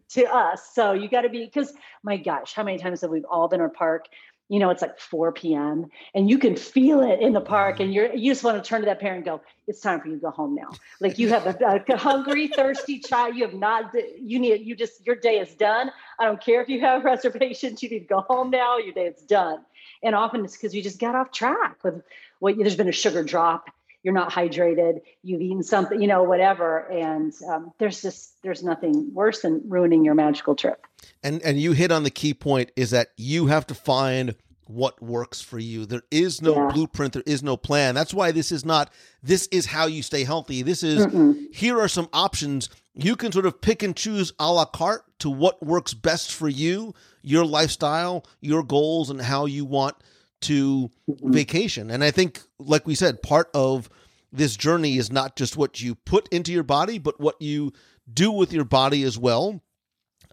to 0.10 0.26
us. 0.34 0.70
So 0.74 0.94
you 0.94 1.10
got 1.10 1.22
to 1.22 1.30
be 1.30 1.46
because 1.46 1.74
my 2.04 2.18
gosh, 2.18 2.54
how 2.54 2.64
many 2.64 2.78
times 2.78 3.02
have 3.02 3.12
we 3.12 3.24
all 3.24 3.48
been 3.48 3.60
in 3.60 3.66
a 3.66 3.70
park? 3.70 4.08
You 4.52 4.60
know, 4.60 4.70
it's 4.70 4.82
like 4.82 5.00
4 5.00 5.32
p.m. 5.32 5.90
and 6.14 6.30
you 6.30 6.38
can 6.38 6.58
feel 6.58 7.00
it 7.00 7.22
in 7.22 7.32
the 7.32 7.40
park, 7.40 7.80
and 7.80 7.88
mm-hmm. 7.88 7.94
you're 7.94 8.14
you 8.14 8.32
just 8.32 8.44
want 8.44 8.62
to 8.62 8.68
turn 8.68 8.82
to 8.82 8.86
that 8.86 9.00
parent 9.00 9.20
and 9.20 9.26
go, 9.26 9.42
"It's 9.66 9.80
time 9.80 10.02
for 10.02 10.10
you 10.10 10.16
to 10.16 10.20
go 10.20 10.30
home 10.30 10.56
now." 10.56 10.72
Like 11.00 11.18
you 11.18 11.30
have 11.30 11.48
a, 11.48 11.84
a 11.88 11.98
hungry, 12.10 12.50
thirsty 12.50 13.00
child. 13.00 13.38
You 13.38 13.46
have 13.46 13.54
not. 13.54 13.96
You 14.20 14.40
need. 14.40 14.66
You 14.66 14.76
just 14.76 15.06
your 15.08 15.16
day 15.16 15.40
is 15.40 15.56
done. 15.56 15.90
I 16.20 16.26
don't 16.26 16.44
care 16.44 16.62
if 16.62 16.68
you 16.68 16.82
have 16.82 17.06
reservations. 17.16 17.82
You 17.82 17.90
need 17.90 18.00
to 18.00 18.06
go 18.06 18.26
home 18.28 18.50
now. 18.50 18.78
Your 18.78 18.94
day 18.94 19.06
is 19.06 19.22
done. 19.22 19.60
And 20.04 20.16
often 20.16 20.44
it's 20.44 20.58
because 20.58 20.76
you 20.76 20.84
just 20.84 21.00
got 21.00 21.16
off 21.16 21.32
track 21.32 21.82
with 21.84 22.04
what 22.40 22.58
there's 22.58 22.76
been 22.76 22.90
a 22.90 22.92
sugar 22.92 23.24
drop. 23.24 23.70
You're 24.04 24.14
not 24.14 24.32
hydrated. 24.32 25.02
You've 25.24 25.42
eaten 25.42 25.64
something, 25.64 26.02
you 26.02 26.08
know, 26.08 26.24
whatever. 26.24 26.80
And 26.92 27.34
um, 27.48 27.72
there's 27.78 28.02
just 28.02 28.42
there's 28.42 28.64
nothing 28.64 29.12
worse 29.14 29.42
than 29.42 29.62
ruining 29.68 30.04
your 30.04 30.16
magical 30.16 30.56
trip. 30.56 30.86
And 31.24 31.42
and 31.44 31.60
you 31.60 31.74
hit 31.74 31.92
on 31.92 32.04
the 32.04 32.10
key 32.10 32.34
point 32.34 32.72
is 32.76 32.92
that 32.92 33.10
you 33.18 33.48
have 33.48 33.68
to 33.68 33.76
find 33.76 34.36
what 34.66 35.02
works 35.04 35.42
for 35.42 35.60
you. 35.60 35.86
There 35.86 36.04
is 36.12 36.42
no 36.42 36.56
Yeah. 36.56 36.72
blueprint, 36.74 37.14
there 37.14 37.24
is 37.26 37.44
no 37.44 37.58
plan. 37.58 37.94
That's 37.94 38.14
why 38.14 38.32
this 38.32 38.52
is 38.52 38.64
not 38.66 38.92
this 39.22 39.48
is 39.52 39.66
how 39.68 39.86
you 39.86 40.02
stay 40.02 40.24
healthy. 40.24 40.62
This 40.62 40.82
is 40.82 41.06
Mm-mm. 41.06 41.54
here 41.54 41.80
are 41.80 41.90
some 41.90 42.08
options. 42.14 42.70
You 42.96 43.16
can 43.16 43.32
sort 43.32 43.46
of 43.46 43.62
pick 43.62 43.84
and 43.84 43.96
choose 43.96 44.34
a 44.40 44.52
la 44.52 44.66
carte 44.66 45.04
to 45.20 45.30
what 45.30 45.62
works 45.64 45.94
best 45.94 46.32
for 46.34 46.48
you, 46.50 46.94
your 47.22 47.46
lifestyle, 47.46 48.26
your 48.40 48.64
goals, 48.64 49.10
and 49.10 49.22
how 49.22 49.46
you 49.46 49.64
want 49.66 49.96
to 50.42 50.90
Mhm. 51.10 51.34
vacation. 51.34 51.92
And 51.92 52.04
I 52.04 52.12
think, 52.12 52.42
like 52.60 52.86
we 52.86 52.96
said, 52.96 53.22
part 53.22 53.50
of 53.54 53.90
this 54.32 54.56
journey 54.56 54.98
is 54.98 55.12
not 55.12 55.36
just 55.36 55.58
what 55.58 55.82
you 55.82 55.96
put 55.96 56.28
into 56.30 56.52
your 56.52 56.64
body, 56.64 56.98
but 56.98 57.20
what 57.20 57.42
you 57.42 57.74
do 58.12 58.32
with 58.32 58.54
your 58.54 58.66
body 58.66 59.04
as 59.04 59.18
well. 59.18 59.62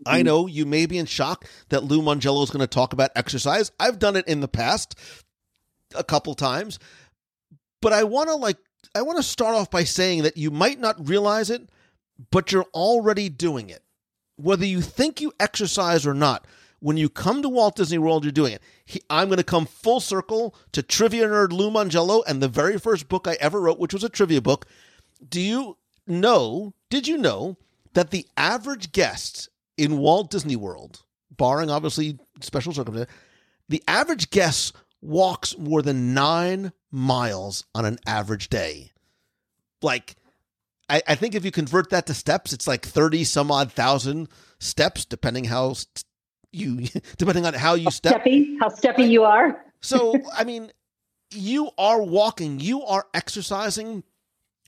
I 0.07 0.21
Mhm. 0.21 0.25
know 0.25 0.47
you 0.47 0.65
may 0.65 0.87
be 0.87 0.99
in 0.99 1.07
shock 1.07 1.47
that 1.71 1.85
Lou 1.85 2.01
Mongello 2.01 2.43
is 2.45 2.51
going 2.51 2.61
to 2.61 2.67
talk 2.67 2.93
about 2.93 3.11
exercise. 3.17 3.73
I've 3.81 3.99
done 3.99 4.17
it 4.17 4.27
in 4.29 4.41
the 4.41 4.49
past 4.49 4.95
a 5.95 6.05
couple 6.05 6.35
times, 6.35 6.79
but 7.81 7.93
I 7.93 8.05
want 8.05 8.29
to 8.29 8.37
like 8.37 8.59
I 8.95 9.03
want 9.03 9.17
to 9.19 9.23
start 9.25 9.55
off 9.57 9.71
by 9.71 9.85
saying 9.85 10.23
that 10.23 10.37
you 10.37 10.51
might 10.51 10.79
not 10.79 11.09
realize 11.09 11.51
it, 11.51 11.69
but 12.31 12.53
you're 12.53 12.69
already 12.73 13.29
doing 13.29 13.71
it. 13.71 13.83
Whether 14.37 14.67
you 14.67 14.81
think 14.81 15.21
you 15.21 15.33
exercise 15.41 16.07
or 16.07 16.15
not, 16.15 16.47
when 16.81 16.97
you 16.97 17.09
come 17.09 17.43
to 17.43 17.49
Walt 17.49 17.77
Disney 17.77 17.99
World, 17.99 18.25
you're 18.25 18.33
doing 18.33 18.53
it. 18.53 18.63
He, 18.85 19.01
I'm 19.11 19.29
going 19.29 19.39
to 19.39 19.45
come 19.45 19.67
full 19.67 20.01
circle 20.01 20.55
to 20.73 20.83
trivia 20.83 21.27
nerd 21.27 21.53
Lou 21.53 21.71
Mongello 21.71 22.23
and 22.27 22.43
the 22.43 22.49
very 22.49 22.79
first 22.79 23.09
book 23.09 23.27
I 23.27 23.37
ever 23.41 23.61
wrote, 23.61 23.79
which 23.79 23.93
was 23.93 24.05
a 24.05 24.09
trivia 24.09 24.41
book. 24.41 24.67
Do 25.29 25.41
you 25.41 25.77
know? 26.07 26.75
Did 26.91 27.09
you 27.09 27.19
know 27.19 27.57
that 27.95 28.11
the 28.11 28.27
average 28.37 28.93
guest 28.93 29.49
in 29.77 29.99
Walt 29.99 30.31
Disney 30.31 30.57
World, 30.57 31.03
barring 31.37 31.71
obviously 31.71 32.19
special 32.41 32.73
circumstances, 32.73 33.15
the 33.69 33.83
average 33.87 34.31
guest 34.31 34.75
walks 35.01 35.57
more 35.59 35.83
than 35.83 36.15
nine 36.15 36.73
miles 36.91 37.65
on 37.75 37.85
an 37.85 37.99
average 38.07 38.49
day. 38.49 38.93
Like, 39.83 40.17
I, 40.89 41.03
I 41.07 41.15
think 41.15 41.35
if 41.35 41.45
you 41.45 41.51
convert 41.51 41.91
that 41.91 42.07
to 42.07 42.15
steps, 42.15 42.53
it's 42.53 42.67
like 42.67 42.85
30 42.85 43.25
some 43.25 43.51
odd 43.51 43.73
thousand 43.73 44.29
steps, 44.59 45.05
depending 45.05 45.45
how 45.45 45.75
you, 46.53 46.87
depending 47.19 47.47
on 47.47 47.55
how 47.55 47.75
you 47.75 47.91
step. 47.91 48.23
Steppy, 48.23 48.57
how 48.61 48.69
steppy 48.69 49.09
you 49.09 49.25
are. 49.25 49.65
So, 49.81 50.15
I 50.37 50.45
mean, 50.45 50.73
you 51.31 51.71
are 51.79 52.03
walking, 52.03 52.61
you 52.61 52.83
are 52.83 53.07
exercising, 53.15 54.03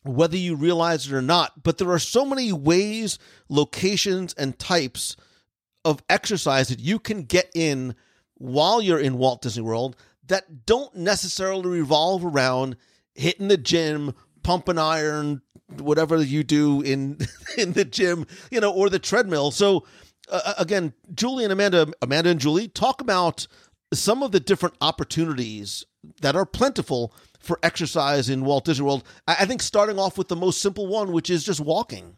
whether 0.03 0.37
you 0.37 0.57
realize 0.57 1.07
it 1.07 1.13
or 1.13 1.23
not. 1.23 1.63
But 1.63 1.79
there 1.79 1.91
are 1.91 1.99
so 1.99 2.25
many 2.25 2.53
ways, 2.53 3.19
locations, 3.49 4.35
and 4.35 4.59
types 4.59 5.17
of 5.85 6.03
exercise 6.09 6.69
that 6.69 6.81
you 6.81 6.99
can 6.99 7.23
get 7.23 7.51
in 7.55 7.95
while 8.35 8.81
you're 8.81 8.99
in 8.99 9.19
Walt 9.19 9.43
Disney 9.43 9.63
World 9.63 9.97
that 10.29 10.65
don't 10.65 10.95
necessarily 10.95 11.69
revolve 11.69 12.25
around 12.25 12.77
hitting 13.15 13.49
the 13.49 13.57
gym, 13.57 14.15
pumping 14.43 14.79
iron, 14.79 15.43
whatever 15.79 16.17
you 16.23 16.43
do 16.45 16.81
in 16.83 17.19
in 17.59 17.73
the 17.73 17.85
gym, 17.85 18.27
you 18.51 18.61
know, 18.61 18.73
or 18.73 18.89
the 18.89 18.99
treadmill. 18.99 19.51
So 19.51 19.87
uh, 20.31 20.55
again, 20.59 20.93
Julie 21.15 21.45
and 21.45 21.53
Amanda, 21.53 21.93
Amanda 22.03 22.31
and 22.31 22.41
Julie 22.41 22.69
talk 22.69 23.01
about 23.01 23.47
some 23.93 24.23
of 24.23 24.33
the 24.33 24.41
different 24.41 24.77
opportunities 24.81 25.85
that 26.23 26.37
are 26.37 26.47
plentiful 26.47 27.13
for 27.41 27.59
exercise 27.63 28.29
in 28.29 28.45
Walt 28.45 28.65
Disney 28.65 28.85
World. 28.85 29.05
I, 29.27 29.37
I 29.41 29.45
think 29.47 29.63
starting 29.63 29.99
off 29.99 30.17
with 30.17 30.29
the 30.29 30.37
most 30.37 30.61
simple 30.61 30.87
one, 30.87 31.13
which 31.13 31.31
is 31.31 31.45
just 31.45 31.61
walking. 31.61 32.17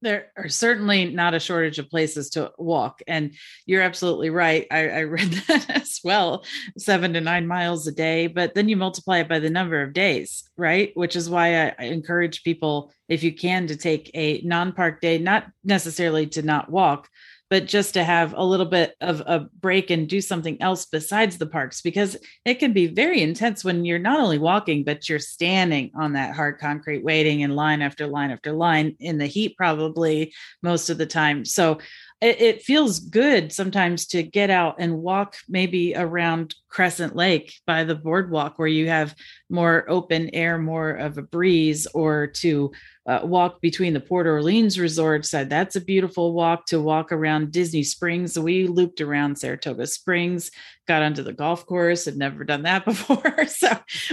There 0.00 0.30
are 0.36 0.48
certainly 0.48 1.06
not 1.06 1.34
a 1.34 1.40
shortage 1.40 1.78
of 1.78 1.90
places 1.90 2.30
to 2.30 2.52
walk. 2.56 3.02
And 3.06 3.34
you're 3.66 3.82
absolutely 3.82 4.30
right. 4.30 4.66
I, 4.70 4.88
I, 4.88 5.00
read 5.02 5.32
that 5.48 5.70
as 5.70 6.00
well 6.04 6.44
seven 6.76 7.12
to 7.14 7.20
nine 7.20 7.46
miles 7.46 7.86
a 7.86 7.92
day. 7.92 8.26
But 8.26 8.54
then 8.54 8.68
you 8.68 8.76
multiply 8.76 9.18
it 9.18 9.28
by 9.28 9.38
the 9.40 9.50
number 9.50 9.82
of 9.82 9.92
days, 9.92 10.48
right? 10.56 10.92
Which 10.94 11.16
is 11.16 11.28
why 11.28 11.66
I, 11.66 11.74
I 11.78 11.84
encourage 11.86 12.42
people, 12.42 12.92
if 13.08 13.22
you 13.22 13.32
can, 13.32 13.66
to 13.66 13.76
take 13.76 14.10
a 14.14 14.40
non 14.42 14.72
park 14.72 15.00
day, 15.00 15.18
not 15.18 15.46
necessarily 15.64 16.26
to 16.28 16.42
not 16.42 16.70
walk, 16.70 17.08
but 17.50 17.66
just 17.66 17.94
to 17.94 18.04
have 18.04 18.34
a 18.36 18.44
little 18.44 18.66
bit 18.66 18.94
of 19.00 19.20
a 19.26 19.48
break 19.60 19.90
and 19.90 20.08
do 20.08 20.20
something 20.20 20.60
else 20.60 20.86
besides 20.86 21.38
the 21.38 21.46
parks 21.46 21.80
because 21.80 22.16
it 22.44 22.54
can 22.54 22.72
be 22.72 22.86
very 22.86 23.22
intense 23.22 23.64
when 23.64 23.84
you're 23.84 23.98
not 23.98 24.20
only 24.20 24.38
walking 24.38 24.84
but 24.84 25.08
you're 25.08 25.18
standing 25.18 25.90
on 25.94 26.12
that 26.12 26.34
hard 26.34 26.58
concrete 26.58 27.04
waiting 27.04 27.40
in 27.40 27.54
line 27.54 27.82
after 27.82 28.06
line 28.06 28.30
after 28.30 28.52
line 28.52 28.94
in 29.00 29.18
the 29.18 29.26
heat 29.26 29.56
probably 29.56 30.32
most 30.62 30.90
of 30.90 30.98
the 30.98 31.06
time. 31.06 31.44
So 31.44 31.78
it, 32.20 32.40
it 32.40 32.62
feels 32.62 32.98
good 32.98 33.52
sometimes 33.52 34.06
to 34.06 34.22
get 34.22 34.50
out 34.50 34.76
and 34.78 34.98
walk 34.98 35.36
maybe 35.48 35.94
around 35.94 36.54
Crescent 36.68 37.14
Lake 37.14 37.54
by 37.66 37.84
the 37.84 37.94
boardwalk 37.94 38.58
where 38.58 38.68
you 38.68 38.88
have 38.88 39.14
more 39.48 39.88
open 39.88 40.30
air, 40.32 40.58
more 40.58 40.90
of 40.90 41.16
a 41.16 41.22
breeze, 41.22 41.86
or 41.94 42.26
to 42.26 42.72
uh, 43.08 43.20
walk 43.24 43.62
between 43.62 43.94
the 43.94 44.00
Port 44.00 44.26
Orleans 44.26 44.78
resort 44.78 45.24
side. 45.24 45.48
That's 45.48 45.76
a 45.76 45.80
beautiful 45.80 46.34
walk 46.34 46.66
to 46.66 46.78
walk 46.78 47.10
around 47.10 47.52
Disney 47.52 47.82
Springs. 47.82 48.38
We 48.38 48.66
looped 48.66 49.00
around 49.00 49.38
Saratoga 49.38 49.86
Springs, 49.86 50.50
got 50.86 51.02
onto 51.02 51.22
the 51.22 51.32
golf 51.32 51.64
course, 51.64 52.04
had 52.04 52.18
never 52.18 52.44
done 52.44 52.62
that 52.64 52.84
before. 52.84 53.46
so 53.46 53.70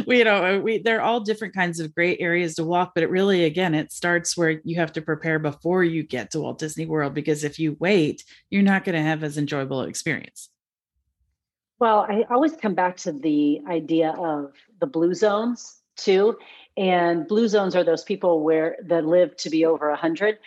we, 0.07 0.19
you 0.19 0.23
know, 0.23 0.61
we 0.61 0.77
they're 0.77 1.01
all 1.01 1.19
different 1.19 1.53
kinds 1.53 1.81
of 1.81 1.93
great 1.93 2.21
areas 2.21 2.55
to 2.55 2.63
walk, 2.63 2.93
but 2.95 3.03
it 3.03 3.09
really, 3.09 3.43
again, 3.43 3.75
it 3.75 3.91
starts 3.91 4.37
where 4.37 4.61
you 4.63 4.77
have 4.77 4.93
to 4.93 5.01
prepare 5.01 5.39
before 5.39 5.83
you 5.83 6.01
get 6.01 6.31
to 6.31 6.39
Walt 6.39 6.57
Disney 6.57 6.85
World 6.85 7.13
because 7.13 7.43
if 7.43 7.59
you 7.59 7.75
wait, 7.81 8.23
you're 8.49 8.63
not 8.63 8.85
going 8.85 8.95
to 8.95 9.01
have 9.01 9.25
as 9.25 9.37
enjoyable 9.37 9.81
experience. 9.81 10.49
Well, 11.79 12.05
I 12.07 12.23
always 12.31 12.55
come 12.55 12.75
back 12.75 12.95
to 12.97 13.11
the 13.11 13.59
idea 13.69 14.11
of 14.11 14.53
the 14.79 14.87
blue 14.87 15.13
zones 15.13 15.81
too. 15.97 16.37
And 16.78 17.28
blue 17.28 17.47
zones 17.47 17.76
are 17.76 17.84
those 17.84 18.03
people 18.03 18.43
where 18.43 18.78
that 18.84 19.05
live 19.05 19.36
to 19.38 19.49
be 19.49 19.65
over 19.65 19.89
100. 19.89 20.38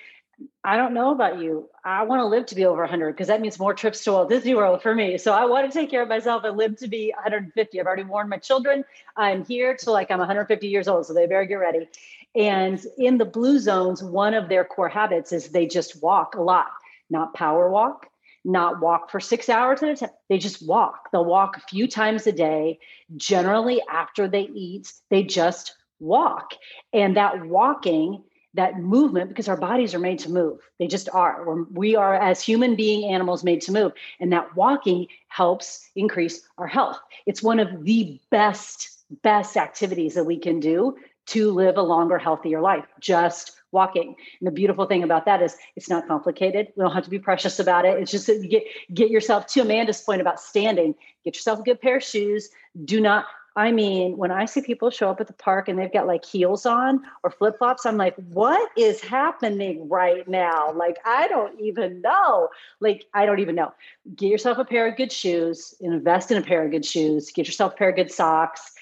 I 0.62 0.76
don't 0.76 0.95
know 0.95 1.11
about 1.11 1.41
you. 1.41 1.68
I 1.85 2.05
want 2.05 2.20
to 2.20 2.26
live 2.26 2.47
to 2.47 2.55
be 2.55 2.64
over 2.64 2.83
100 2.83 3.12
because 3.12 3.26
that 3.29 3.41
means 3.41 3.59
more 3.59 3.74
trips 3.74 4.05
to 4.05 4.12
Walt 4.12 4.29
Disney 4.29 4.55
World 4.55 4.83
for 4.83 4.95
me. 4.95 5.18
So 5.18 5.33
I 5.33 5.47
want 5.47 5.70
to 5.70 5.76
take 5.76 5.91
care 5.91 6.03
of 6.03 6.09
myself 6.09 6.45
and 6.45 6.57
live 6.57 6.76
to 6.79 6.89
be 6.89 7.12
150. 7.16 7.81
I've 7.81 7.87
already 7.87 8.05
warned 8.05 8.31
my 8.31 8.37
children. 8.37 8.85
I'm 9.16 9.45
here 9.45 9.74
till 9.74 9.93
like 9.93 10.11
I'm 10.11 10.18
150 10.18 10.68
years 10.68 10.87
old, 10.87 11.07
so 11.07 11.14
they 11.14 11.26
better 11.26 11.45
get 11.45 11.55
ready. 11.55 11.89
And 12.37 12.81
in 12.99 13.18
the 13.18 13.24
blue 13.24 13.59
zones, 13.59 14.03
one 14.03 14.35
of 14.35 14.49
their 14.49 14.64
core 14.64 14.89
habits 14.89 15.33
is 15.33 15.49
they 15.49 15.66
just 15.66 16.03
walk 16.03 16.37
a 16.37 16.43
lot, 16.43 16.68
not 17.11 17.35
power 17.35 17.70
walk, 17.70 18.07
not 18.45 18.81
walk 18.81 19.11
for 19.11 19.18
six 19.18 19.49
hours 19.49 19.83
at 19.83 19.89
a 19.89 19.97
time. 19.97 20.11
They 20.29 20.39
just 20.39 20.64
walk. 20.66 21.11
They'll 21.11 21.24
walk 21.24 21.57
a 21.57 21.61
few 21.61 21.89
times 21.89 22.26
a 22.26 22.33
day. 22.33 22.79
Generally, 23.16 23.83
after 23.91 24.29
they 24.29 24.43
eat, 24.43 24.93
they 25.11 25.24
just 25.24 25.74
walk. 26.01 26.55
And 26.92 27.16
that 27.16 27.46
walking, 27.46 28.22
that 28.55 28.78
movement, 28.78 29.28
because 29.28 29.49
our 29.49 29.57
bodies 29.57 29.94
are 29.94 29.99
made 29.99 30.18
to 30.20 30.30
move, 30.30 30.61
they 30.78 30.86
just 30.86 31.09
are. 31.12 31.44
We're, 31.46 31.64
we 31.64 31.96
are, 31.96 32.14
as 32.14 32.42
human 32.42 32.76
being 32.76 33.12
animals, 33.12 33.44
made 33.44 33.61
to 33.62 33.72
move. 33.72 33.92
And 34.20 34.32
that 34.32 34.57
walking 34.57 35.07
helps 35.28 35.88
increase 35.94 36.42
our 36.57 36.66
health. 36.66 36.99
It's 37.26 37.42
one 37.42 37.61
of 37.61 37.84
the 37.84 38.20
best, 38.30 39.05
best 39.22 39.57
activities 39.57 40.14
that 40.14 40.24
we 40.24 40.38
can 40.38 40.61
do 40.61 40.96
to 41.26 41.51
live 41.53 41.76
a 41.76 41.82
longer, 41.82 42.18
healthier 42.18 42.61
life. 42.61 42.86
Just 43.01 43.53
walking. 43.72 44.16
And 44.40 44.46
the 44.46 44.51
beautiful 44.51 44.86
thing 44.86 45.03
about 45.03 45.24
that 45.26 45.42
is 45.42 45.57
it's 45.76 45.90
not 45.90 46.07
complicated. 46.09 46.68
We 46.76 46.82
don't 46.82 46.92
have 46.92 47.05
to 47.05 47.11
be 47.11 47.18
precious 47.18 47.59
about 47.59 47.84
it. 47.84 47.99
It's 48.01 48.11
just 48.11 48.26
get 48.49 48.64
get 48.94 49.11
yourself 49.11 49.46
to 49.49 49.61
Amanda's 49.61 50.01
point 50.01 50.20
about 50.20 50.40
standing. 50.40 50.94
Get 51.24 51.36
yourself 51.36 51.61
a 51.61 51.62
good 51.62 51.80
pair 51.80 51.96
of 51.96 52.03
shoes. 52.03 52.49
Do 52.84 53.01
not 53.01 53.26
I 53.59 53.72
mean, 53.72 54.16
when 54.16 54.30
I 54.30 54.44
see 54.44 54.61
people 54.61 54.88
show 54.88 55.11
up 55.11 55.20
at 55.20 55.26
the 55.26 55.32
park 55.32 55.66
and 55.68 55.76
they've 55.76 55.92
got 55.92 56.06
like 56.06 56.24
heels 56.24 56.64
on 56.64 57.02
or 57.24 57.30
flip 57.32 57.59
flops, 57.59 57.84
I'm 57.84 57.96
like, 57.96 58.14
what 58.30 58.70
is 58.76 59.00
happening 59.00 59.88
right 59.88 60.28
now? 60.28 60.70
Like, 60.70 60.96
I 61.04 61.26
don't 61.26 61.61
even 61.61 62.00
know. 62.00 62.50
Like, 62.78 63.06
I 63.14 63.26
don't 63.26 63.40
even 63.40 63.56
know. 63.56 63.74
Get 64.14 64.28
yourself 64.28 64.59
a 64.59 64.64
pair 64.64 64.86
of 64.86 64.96
good 64.96 65.11
shoes, 65.11 65.74
invest 65.80 66.30
in 66.30 66.38
a 66.38 66.42
pair 66.42 66.64
of 66.64 66.70
good 66.70 66.84
shoes, 66.84 67.32
get 67.32 67.48
yourself 67.48 67.72
a 67.72 67.76
pair 67.76 67.88
of 67.88 67.96
good 67.96 68.12
socks. 68.12 68.74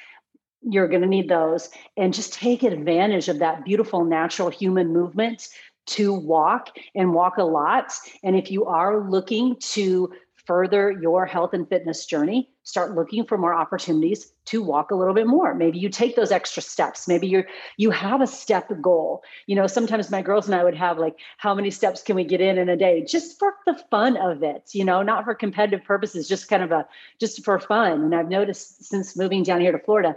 You're 0.60 0.88
going 0.88 1.00
to 1.00 1.08
need 1.08 1.30
those 1.30 1.70
and 1.96 2.12
just 2.12 2.34
take 2.34 2.62
advantage 2.62 3.30
of 3.30 3.38
that 3.38 3.64
beautiful 3.64 4.04
natural 4.04 4.50
human 4.50 4.92
movement 4.92 5.48
to 5.86 6.12
walk 6.12 6.76
and 6.94 7.14
walk 7.14 7.38
a 7.38 7.44
lot. 7.44 7.94
And 8.22 8.36
if 8.36 8.50
you 8.50 8.66
are 8.66 9.08
looking 9.08 9.56
to 9.70 10.12
further 10.46 10.90
your 10.90 11.26
health 11.26 11.52
and 11.54 11.68
fitness 11.68 12.06
journey, 12.06 12.50
start 12.62 12.94
looking 12.94 13.24
for 13.24 13.38
more 13.38 13.54
opportunities 13.54 14.32
to 14.46 14.62
walk 14.62 14.90
a 14.90 14.94
little 14.94 15.14
bit 15.14 15.26
more. 15.26 15.54
Maybe 15.54 15.78
you 15.78 15.88
take 15.88 16.16
those 16.16 16.30
extra 16.30 16.62
steps. 16.62 17.08
Maybe 17.08 17.26
you're 17.26 17.46
you 17.76 17.90
have 17.90 18.20
a 18.20 18.26
step 18.26 18.70
goal. 18.80 19.22
You 19.46 19.56
know, 19.56 19.66
sometimes 19.66 20.10
my 20.10 20.22
girls 20.22 20.46
and 20.46 20.54
I 20.54 20.64
would 20.64 20.76
have 20.76 20.98
like, 20.98 21.16
how 21.36 21.54
many 21.54 21.70
steps 21.70 22.02
can 22.02 22.16
we 22.16 22.24
get 22.24 22.40
in 22.40 22.58
in 22.58 22.68
a 22.68 22.76
day, 22.76 23.04
just 23.04 23.38
for 23.38 23.54
the 23.66 23.74
fun 23.90 24.16
of 24.16 24.42
it. 24.42 24.70
You 24.72 24.84
know, 24.84 25.02
not 25.02 25.24
for 25.24 25.34
competitive 25.34 25.84
purposes, 25.84 26.28
just 26.28 26.48
kind 26.48 26.62
of 26.62 26.72
a 26.72 26.86
just 27.20 27.44
for 27.44 27.58
fun. 27.58 28.02
And 28.02 28.14
I've 28.14 28.28
noticed 28.28 28.84
since 28.84 29.16
moving 29.16 29.42
down 29.42 29.60
here 29.60 29.72
to 29.72 29.78
Florida, 29.78 30.16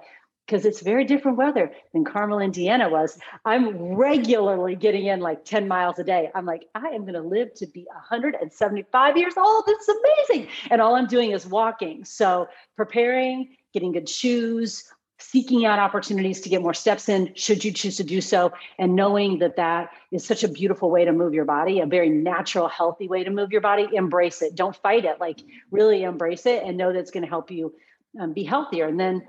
because 0.50 0.66
it's 0.66 0.82
very 0.82 1.06
different 1.06 1.38
weather 1.38 1.72
than 1.94 2.04
Carmel, 2.04 2.40
Indiana 2.40 2.90
was. 2.90 3.20
I'm 3.46 3.94
regularly 3.94 4.76
getting 4.76 5.06
in 5.06 5.20
like 5.20 5.46
10 5.46 5.68
miles 5.68 6.00
a 6.00 6.04
day. 6.04 6.32
I'm 6.34 6.46
like, 6.46 6.68
I 6.74 6.88
am 6.88 7.02
going 7.02 7.14
to 7.14 7.22
live 7.22 7.54
to 7.56 7.68
be 7.68 7.86
175 7.94 9.18
years 9.18 9.38
old. 9.38 9.66
This 9.68 9.88
is 9.88 9.96
amazing. 9.96 10.48
And 10.72 10.82
all 10.82 10.96
I'm 10.96 11.06
doing 11.06 11.32
is 11.32 11.46
walking. 11.46 12.04
So 12.04 12.48
preparing, 12.76 13.58
getting 13.74 13.92
good 13.92 14.10
shoes, 14.10 14.86
seeking 15.20 15.68
out 15.68 15.78
opportunities 15.78 16.42
to 16.42 16.50
get 16.50 16.64
more 16.64 16.74
steps 16.74 17.10
in 17.10 17.32
should 17.36 17.64
you 17.64 17.72
choose 17.72 17.98
to 17.98 18.04
do 18.04 18.20
so 18.20 18.52
and 18.80 18.96
knowing 18.96 19.38
that 19.40 19.56
that 19.58 19.92
is 20.12 20.26
such 20.26 20.44
a 20.44 20.48
beautiful 20.48 20.90
way 20.90 21.04
to 21.04 21.12
move 21.12 21.34
your 21.34 21.44
body 21.44 21.82
a 21.82 21.86
very 21.86 22.08
natural 22.10 22.70
healthy 22.70 23.06
way 23.06 23.22
to 23.22 23.30
move 23.30 23.52
your 23.52 23.60
body 23.60 23.86
embrace 23.92 24.42
it 24.42 24.56
don't 24.56 24.78
fight 24.78 25.04
it 25.04 25.20
like 25.20 25.42
really 25.72 26.04
embrace 26.04 26.46
it 26.46 26.64
and 26.64 26.78
know 26.78 26.94
that 26.94 27.00
it's 27.00 27.12
going 27.12 27.22
to 27.22 27.30
help 27.30 27.52
you 27.52 27.76
um, 28.18 28.32
be 28.32 28.46
healthier 28.46 28.88
and 28.88 28.98
then 28.98 29.22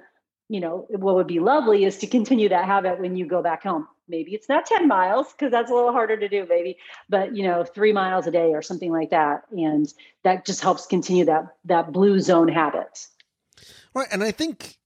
you 0.50 0.58
know, 0.58 0.84
what 0.88 1.14
would 1.14 1.28
be 1.28 1.38
lovely 1.38 1.84
is 1.84 1.98
to 1.98 2.08
continue 2.08 2.48
that 2.48 2.64
habit 2.64 2.98
when 2.98 3.16
you 3.16 3.24
go 3.24 3.40
back 3.40 3.62
home. 3.62 3.86
Maybe 4.08 4.34
it's 4.34 4.48
not 4.48 4.66
10 4.66 4.88
miles 4.88 5.30
because 5.30 5.52
that's 5.52 5.70
a 5.70 5.74
little 5.74 5.92
harder 5.92 6.16
to 6.16 6.28
do, 6.28 6.44
maybe, 6.48 6.76
but 7.08 7.36
you 7.36 7.44
know, 7.44 7.62
three 7.62 7.92
miles 7.92 8.26
a 8.26 8.32
day 8.32 8.50
or 8.52 8.60
something 8.60 8.90
like 8.90 9.10
that. 9.10 9.44
And 9.52 9.86
that 10.24 10.44
just 10.44 10.60
helps 10.60 10.86
continue 10.86 11.24
that 11.26 11.54
that 11.66 11.92
blue 11.92 12.18
zone 12.18 12.48
habit. 12.48 13.06
Right. 13.94 14.08
And 14.10 14.24
I 14.24 14.32
think 14.32 14.78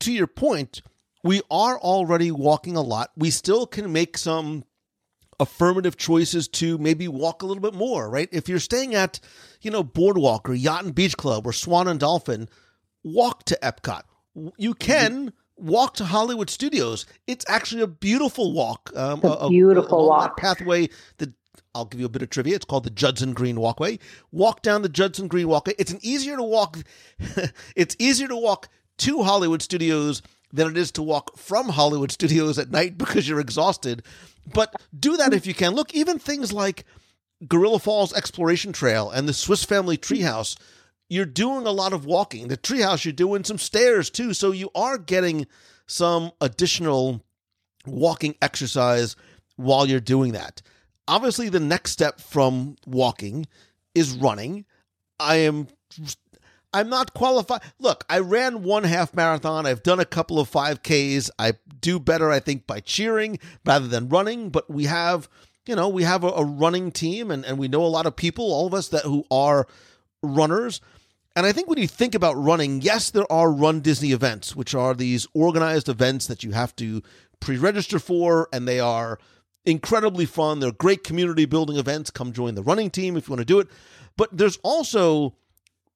to 0.00 0.12
your 0.12 0.26
point, 0.26 0.82
we 1.22 1.40
are 1.52 1.78
already 1.78 2.32
walking 2.32 2.74
a 2.74 2.82
lot. 2.82 3.12
We 3.16 3.30
still 3.30 3.64
can 3.64 3.92
make 3.92 4.18
some 4.18 4.64
affirmative 5.38 5.96
choices 5.96 6.48
to 6.48 6.78
maybe 6.78 7.06
walk 7.06 7.42
a 7.42 7.46
little 7.46 7.62
bit 7.62 7.74
more, 7.74 8.10
right? 8.10 8.28
If 8.32 8.48
you're 8.48 8.58
staying 8.58 8.96
at, 8.96 9.20
you 9.60 9.70
know, 9.70 9.84
Boardwalk 9.84 10.48
or 10.48 10.54
Yacht 10.54 10.84
and 10.84 10.92
Beach 10.92 11.16
Club 11.16 11.46
or 11.46 11.52
Swan 11.52 11.86
and 11.86 12.00
Dolphin, 12.00 12.48
walk 13.04 13.44
to 13.44 13.58
Epcot 13.62 14.02
you 14.56 14.74
can 14.74 15.32
walk 15.56 15.94
to 15.94 16.04
Hollywood 16.04 16.50
Studios. 16.50 17.06
It's 17.26 17.44
actually 17.48 17.82
a 17.82 17.86
beautiful 17.86 18.52
walk. 18.52 18.90
Um, 18.94 19.20
a, 19.22 19.28
a 19.28 19.48
beautiful 19.48 20.04
a, 20.04 20.08
walk 20.08 20.36
pathway. 20.36 20.88
The 21.18 21.32
I'll 21.74 21.86
give 21.86 22.00
you 22.00 22.06
a 22.06 22.10
bit 22.10 22.22
of 22.22 22.30
trivia. 22.30 22.56
It's 22.56 22.64
called 22.64 22.84
the 22.84 22.90
Judson 22.90 23.32
Green 23.32 23.58
Walkway. 23.58 23.98
Walk 24.30 24.62
down 24.62 24.82
the 24.82 24.88
Judson 24.88 25.26
Green 25.28 25.48
Walkway. 25.48 25.74
It's 25.78 25.92
an 25.92 26.00
easier 26.02 26.36
to 26.36 26.42
walk. 26.42 26.78
it's 27.76 27.96
easier 27.98 28.28
to 28.28 28.36
walk 28.36 28.68
to 28.98 29.22
Hollywood 29.22 29.62
Studios 29.62 30.22
than 30.52 30.68
it 30.68 30.76
is 30.76 30.92
to 30.92 31.02
walk 31.02 31.38
from 31.38 31.70
Hollywood 31.70 32.12
Studios 32.12 32.58
at 32.58 32.70
night 32.70 32.98
because 32.98 33.26
you're 33.26 33.40
exhausted. 33.40 34.02
But 34.52 34.74
do 34.98 35.16
that 35.16 35.32
if 35.32 35.46
you 35.46 35.54
can. 35.54 35.72
Look, 35.72 35.94
even 35.94 36.18
things 36.18 36.52
like 36.52 36.84
Gorilla 37.48 37.78
Falls 37.78 38.12
Exploration 38.12 38.72
Trail 38.72 39.10
and 39.10 39.28
the 39.28 39.32
Swiss 39.32 39.64
Family 39.64 39.96
Treehouse 39.96 40.56
you're 41.12 41.26
doing 41.26 41.66
a 41.66 41.70
lot 41.70 41.92
of 41.92 42.06
walking. 42.06 42.48
The 42.48 42.56
treehouse, 42.56 43.04
you're 43.04 43.12
doing 43.12 43.44
some 43.44 43.58
stairs 43.58 44.08
too. 44.08 44.32
So 44.32 44.50
you 44.50 44.70
are 44.74 44.96
getting 44.96 45.46
some 45.86 46.32
additional 46.40 47.22
walking 47.86 48.34
exercise 48.40 49.14
while 49.56 49.86
you're 49.86 50.00
doing 50.00 50.32
that. 50.32 50.62
Obviously, 51.06 51.50
the 51.50 51.60
next 51.60 51.90
step 51.90 52.18
from 52.18 52.76
walking 52.86 53.46
is 53.94 54.14
running. 54.14 54.64
I 55.20 55.36
am 55.36 55.68
I'm 56.72 56.88
not 56.88 57.12
qualified. 57.12 57.60
Look, 57.78 58.06
I 58.08 58.20
ran 58.20 58.62
one 58.62 58.84
half 58.84 59.12
marathon. 59.12 59.66
I've 59.66 59.82
done 59.82 60.00
a 60.00 60.06
couple 60.06 60.40
of 60.40 60.50
5Ks. 60.50 61.28
I 61.38 61.52
do 61.78 62.00
better, 62.00 62.30
I 62.30 62.40
think, 62.40 62.66
by 62.66 62.80
cheering 62.80 63.38
rather 63.66 63.86
than 63.86 64.08
running. 64.08 64.48
But 64.48 64.70
we 64.70 64.86
have, 64.86 65.28
you 65.66 65.76
know, 65.76 65.90
we 65.90 66.04
have 66.04 66.24
a, 66.24 66.28
a 66.28 66.44
running 66.44 66.90
team 66.90 67.30
and, 67.30 67.44
and 67.44 67.58
we 67.58 67.68
know 67.68 67.84
a 67.84 67.86
lot 67.88 68.06
of 68.06 68.16
people, 68.16 68.50
all 68.50 68.66
of 68.66 68.72
us 68.72 68.88
that 68.88 69.04
who 69.04 69.26
are 69.30 69.66
runners 70.22 70.80
And 71.34 71.46
I 71.46 71.52
think 71.52 71.68
when 71.68 71.78
you 71.78 71.88
think 71.88 72.14
about 72.14 72.34
running, 72.34 72.82
yes, 72.82 73.10
there 73.10 73.30
are 73.32 73.50
Run 73.50 73.80
Disney 73.80 74.12
events, 74.12 74.54
which 74.54 74.74
are 74.74 74.94
these 74.94 75.26
organized 75.34 75.88
events 75.88 76.26
that 76.26 76.44
you 76.44 76.52
have 76.52 76.76
to 76.76 77.02
pre 77.40 77.56
register 77.56 77.98
for, 77.98 78.48
and 78.52 78.68
they 78.68 78.80
are 78.80 79.18
incredibly 79.64 80.26
fun. 80.26 80.60
They're 80.60 80.72
great 80.72 81.04
community 81.04 81.46
building 81.46 81.76
events. 81.76 82.10
Come 82.10 82.32
join 82.32 82.54
the 82.54 82.62
running 82.62 82.90
team 82.90 83.16
if 83.16 83.28
you 83.28 83.32
want 83.32 83.40
to 83.40 83.46
do 83.46 83.60
it. 83.60 83.68
But 84.16 84.36
there's 84.36 84.58
also 84.62 85.34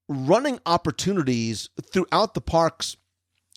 running 0.09 0.59
opportunities 0.65 1.69
throughout 1.83 2.35
the 2.35 2.41
parks 2.41 2.97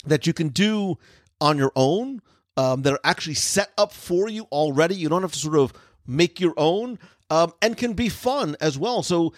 that 0.05 0.27
you 0.27 0.34
can 0.34 0.49
do 0.49 0.97
on 1.39 1.57
your 1.57 1.71
own 1.75 2.21
um, 2.57 2.82
that 2.82 2.93
are 2.93 2.99
actually 3.03 3.36
set 3.36 3.71
up 3.77 3.93
for 3.93 4.27
you 4.27 4.43
already. 4.51 4.95
You 4.95 5.07
don't 5.09 5.21
have 5.21 5.32
to 5.32 5.39
sort 5.39 5.55
of 5.55 5.73
make 6.05 6.39
your 6.39 6.53
own 6.57 6.99
um, 7.30 7.53
and 7.61 7.77
can 7.77 7.93
be 7.93 8.09
fun 8.09 8.57
as 8.59 8.77
well. 8.77 9.03
So 9.03 9.34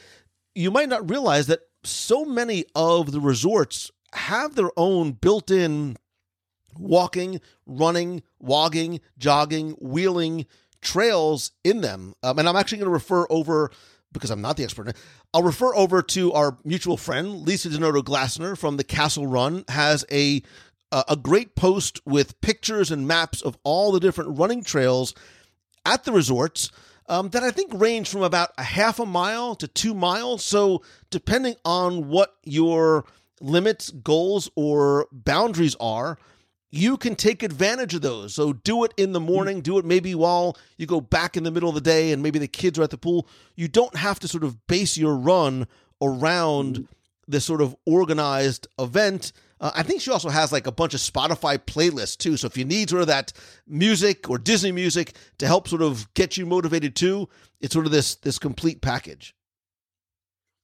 you 0.55 0.71
might 0.71 0.89
not 0.89 1.09
realize 1.09 1.47
that 1.47 1.59
so 1.83 2.25
many 2.25 2.65
of 2.75 3.11
the 3.11 3.19
resorts 3.19 3.91
have 4.13 4.55
their 4.55 4.71
own 4.77 5.13
built 5.13 5.49
in 5.49 5.97
walking, 6.77 7.41
running, 7.65 8.23
wogging, 8.39 8.99
jogging, 9.17 9.71
wheeling 9.79 10.45
trails 10.81 11.51
in 11.63 11.81
them. 11.81 12.13
Um, 12.23 12.39
and 12.39 12.49
I'm 12.49 12.55
actually 12.55 12.79
going 12.79 12.89
to 12.89 12.93
refer 12.93 13.25
over 13.29 13.71
because 14.11 14.29
I'm 14.29 14.41
not 14.41 14.57
the 14.57 14.63
expert. 14.63 14.95
I'll 15.33 15.43
refer 15.43 15.73
over 15.75 16.01
to 16.01 16.33
our 16.33 16.57
mutual 16.65 16.97
friend 16.97 17.41
Lisa 17.47 17.69
Denoto 17.69 18.01
Glassner 18.03 18.57
from 18.57 18.77
the 18.77 18.83
Castle 18.83 19.27
Run 19.27 19.63
has 19.69 20.05
a 20.11 20.41
a 21.07 21.15
great 21.15 21.55
post 21.55 22.01
with 22.05 22.41
pictures 22.41 22.91
and 22.91 23.07
maps 23.07 23.41
of 23.41 23.57
all 23.63 23.93
the 23.93 23.99
different 24.01 24.37
running 24.37 24.61
trails 24.61 25.15
at 25.85 26.03
the 26.03 26.11
resorts 26.11 26.69
um, 27.11 27.27
that 27.31 27.43
I 27.43 27.51
think 27.51 27.73
range 27.73 28.09
from 28.09 28.23
about 28.23 28.51
a 28.57 28.63
half 28.63 28.97
a 28.97 29.05
mile 29.05 29.53
to 29.55 29.67
two 29.67 29.93
miles. 29.93 30.45
So 30.45 30.81
depending 31.09 31.55
on 31.65 32.07
what 32.07 32.37
your 32.45 33.03
limits, 33.41 33.89
goals, 33.89 34.49
or 34.55 35.07
boundaries 35.11 35.75
are, 35.81 36.17
you 36.69 36.95
can 36.95 37.17
take 37.17 37.43
advantage 37.43 37.93
of 37.93 38.01
those. 38.01 38.33
So 38.33 38.53
do 38.53 38.85
it 38.85 38.93
in 38.95 39.11
the 39.11 39.19
morning, 39.19 39.59
do 39.59 39.77
it 39.77 39.83
maybe 39.83 40.15
while 40.15 40.57
you 40.77 40.85
go 40.85 41.01
back 41.01 41.35
in 41.35 41.43
the 41.43 41.51
middle 41.51 41.67
of 41.67 41.75
the 41.75 41.81
day 41.81 42.13
and 42.13 42.23
maybe 42.23 42.39
the 42.39 42.47
kids 42.47 42.79
are 42.79 42.83
at 42.83 42.91
the 42.91 42.97
pool. 42.97 43.27
You 43.57 43.67
don't 43.67 43.97
have 43.97 44.17
to 44.21 44.29
sort 44.29 44.45
of 44.45 44.65
base 44.67 44.97
your 44.97 45.17
run 45.17 45.67
around 46.01 46.87
this 47.27 47.43
sort 47.43 47.61
of 47.61 47.75
organized 47.85 48.67
event. 48.79 49.33
Uh, 49.61 49.71
I 49.75 49.83
think 49.83 50.01
she 50.01 50.11
also 50.11 50.29
has 50.29 50.51
like 50.51 50.67
a 50.67 50.71
bunch 50.71 50.93
of 50.93 50.99
Spotify 50.99 51.57
playlists 51.57 52.17
too. 52.17 52.35
So 52.35 52.47
if 52.47 52.57
you 52.57 52.65
need 52.65 52.89
sort 52.89 53.01
of 53.03 53.07
that 53.07 53.31
music 53.67 54.29
or 54.29 54.37
Disney 54.37 54.71
music 54.71 55.13
to 55.37 55.45
help 55.47 55.67
sort 55.67 55.83
of 55.83 56.11
get 56.15 56.35
you 56.35 56.45
motivated 56.45 56.95
too, 56.95 57.29
it's 57.61 57.73
sort 57.73 57.85
of 57.85 57.91
this 57.91 58.15
this 58.15 58.39
complete 58.39 58.81
package. 58.81 59.35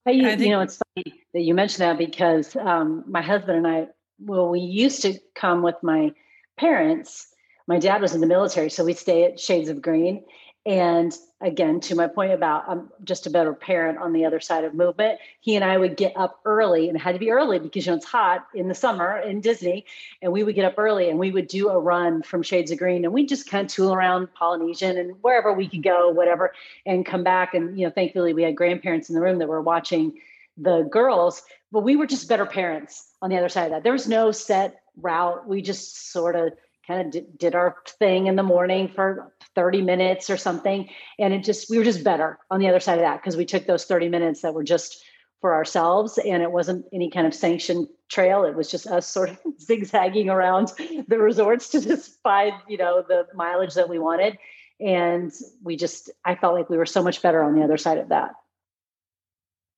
Hey, 0.03 0.13
you, 0.13 0.23
think- 0.25 0.41
you 0.41 0.49
know, 0.49 0.61
it's 0.61 0.79
funny 0.95 1.21
that 1.33 1.41
you 1.41 1.53
mentioned 1.53 1.81
that 1.81 1.97
because 1.97 2.55
um, 2.55 3.03
my 3.07 3.21
husband 3.21 3.59
and 3.59 3.67
I 3.67 3.87
well, 4.19 4.49
we 4.49 4.59
used 4.59 5.03
to 5.03 5.19
come 5.35 5.61
with 5.61 5.75
my 5.83 6.11
parents. 6.57 7.27
My 7.67 7.77
dad 7.77 8.01
was 8.01 8.15
in 8.15 8.21
the 8.21 8.27
military, 8.27 8.69
so 8.69 8.83
we'd 8.83 8.97
stay 8.97 9.25
at 9.25 9.39
Shades 9.39 9.69
of 9.69 9.81
Green. 9.81 10.23
And 10.67 11.17
again, 11.39 11.79
to 11.79 11.95
my 11.95 12.07
point 12.07 12.33
about 12.33 12.65
I'm 12.67 12.89
just 13.05 13.25
a 13.25 13.29
better 13.29 13.53
parent 13.53 13.99
on 13.99 14.11
the 14.11 14.25
other 14.25 14.41
side 14.41 14.65
of 14.65 14.73
movement, 14.73 15.17
he 15.39 15.55
and 15.55 15.63
I 15.63 15.77
would 15.77 15.95
get 15.95 16.11
up 16.17 16.41
early 16.43 16.89
and 16.89 16.97
it 16.97 16.99
had 16.99 17.13
to 17.13 17.19
be 17.19 17.31
early 17.31 17.57
because 17.57 17.85
you 17.85 17.93
know 17.93 17.95
it's 17.95 18.05
hot 18.05 18.45
in 18.53 18.67
the 18.67 18.75
summer 18.75 19.17
in 19.17 19.39
Disney. 19.39 19.85
And 20.21 20.33
we 20.33 20.43
would 20.43 20.55
get 20.55 20.65
up 20.65 20.73
early 20.77 21.09
and 21.09 21.17
we 21.17 21.31
would 21.31 21.47
do 21.47 21.69
a 21.69 21.79
run 21.79 22.21
from 22.21 22.43
Shades 22.43 22.69
of 22.69 22.79
Green 22.79 23.05
and 23.05 23.13
we'd 23.13 23.29
just 23.29 23.49
kind 23.49 23.65
of 23.65 23.71
tool 23.71 23.93
around 23.93 24.33
Polynesian 24.33 24.97
and 24.97 25.15
wherever 25.21 25.53
we 25.53 25.69
could 25.69 25.83
go, 25.83 26.09
whatever, 26.09 26.51
and 26.85 27.05
come 27.05 27.23
back. 27.23 27.53
And 27.53 27.79
you 27.79 27.85
know, 27.85 27.91
thankfully 27.91 28.33
we 28.33 28.43
had 28.43 28.57
grandparents 28.57 29.07
in 29.07 29.15
the 29.15 29.21
room 29.21 29.39
that 29.39 29.47
were 29.47 29.61
watching 29.61 30.19
the 30.57 30.81
girls, 30.91 31.43
but 31.71 31.83
we 31.83 31.95
were 31.95 32.07
just 32.07 32.27
better 32.27 32.45
parents 32.45 33.07
on 33.21 33.29
the 33.29 33.37
other 33.37 33.47
side 33.47 33.67
of 33.67 33.71
that. 33.71 33.83
There 33.83 33.93
was 33.93 34.09
no 34.09 34.31
set 34.31 34.81
route. 34.97 35.47
We 35.47 35.61
just 35.61 36.11
sort 36.11 36.35
of 36.35 36.51
kind 36.85 37.05
of 37.05 37.11
did, 37.11 37.37
did, 37.37 37.55
our 37.55 37.77
thing 37.99 38.27
in 38.27 38.35
the 38.35 38.43
morning 38.43 38.89
for 38.89 39.31
30 39.57 39.81
minutes 39.81 40.29
or 40.29 40.37
something. 40.37 40.87
And 41.17 41.33
it 41.33 41.43
just, 41.43 41.67
we 41.67 41.79
were 41.79 41.83
just 41.83 42.03
better 42.03 42.37
on 42.51 42.59
the 42.59 42.69
other 42.69 42.79
side 42.79 42.99
of 42.99 43.01
that 43.01 43.17
because 43.17 43.35
we 43.35 43.43
took 43.43 43.65
those 43.65 43.85
30 43.85 44.07
minutes 44.07 44.43
that 44.43 44.53
were 44.53 44.63
just 44.63 45.03
for 45.41 45.55
ourselves 45.55 46.19
and 46.19 46.43
it 46.43 46.51
wasn't 46.51 46.85
any 46.93 47.09
kind 47.09 47.25
of 47.25 47.33
sanctioned 47.33 47.87
trail. 48.07 48.43
It 48.43 48.55
was 48.55 48.69
just 48.69 48.85
us 48.85 49.07
sort 49.07 49.31
of 49.31 49.39
zigzagging 49.59 50.29
around 50.29 50.73
the 51.07 51.17
resorts 51.17 51.69
to 51.69 51.81
just 51.81 52.21
find, 52.21 52.53
you 52.67 52.77
know, 52.77 53.03
the 53.07 53.25
mileage 53.33 53.73
that 53.73 53.89
we 53.89 53.97
wanted. 53.97 54.37
And 54.79 55.33
we 55.63 55.75
just, 55.75 56.11
I 56.23 56.35
felt 56.35 56.53
like 56.53 56.69
we 56.69 56.77
were 56.77 56.85
so 56.85 57.01
much 57.01 57.23
better 57.23 57.41
on 57.41 57.55
the 57.55 57.63
other 57.63 57.77
side 57.77 57.97
of 57.97 58.09
that. 58.09 58.33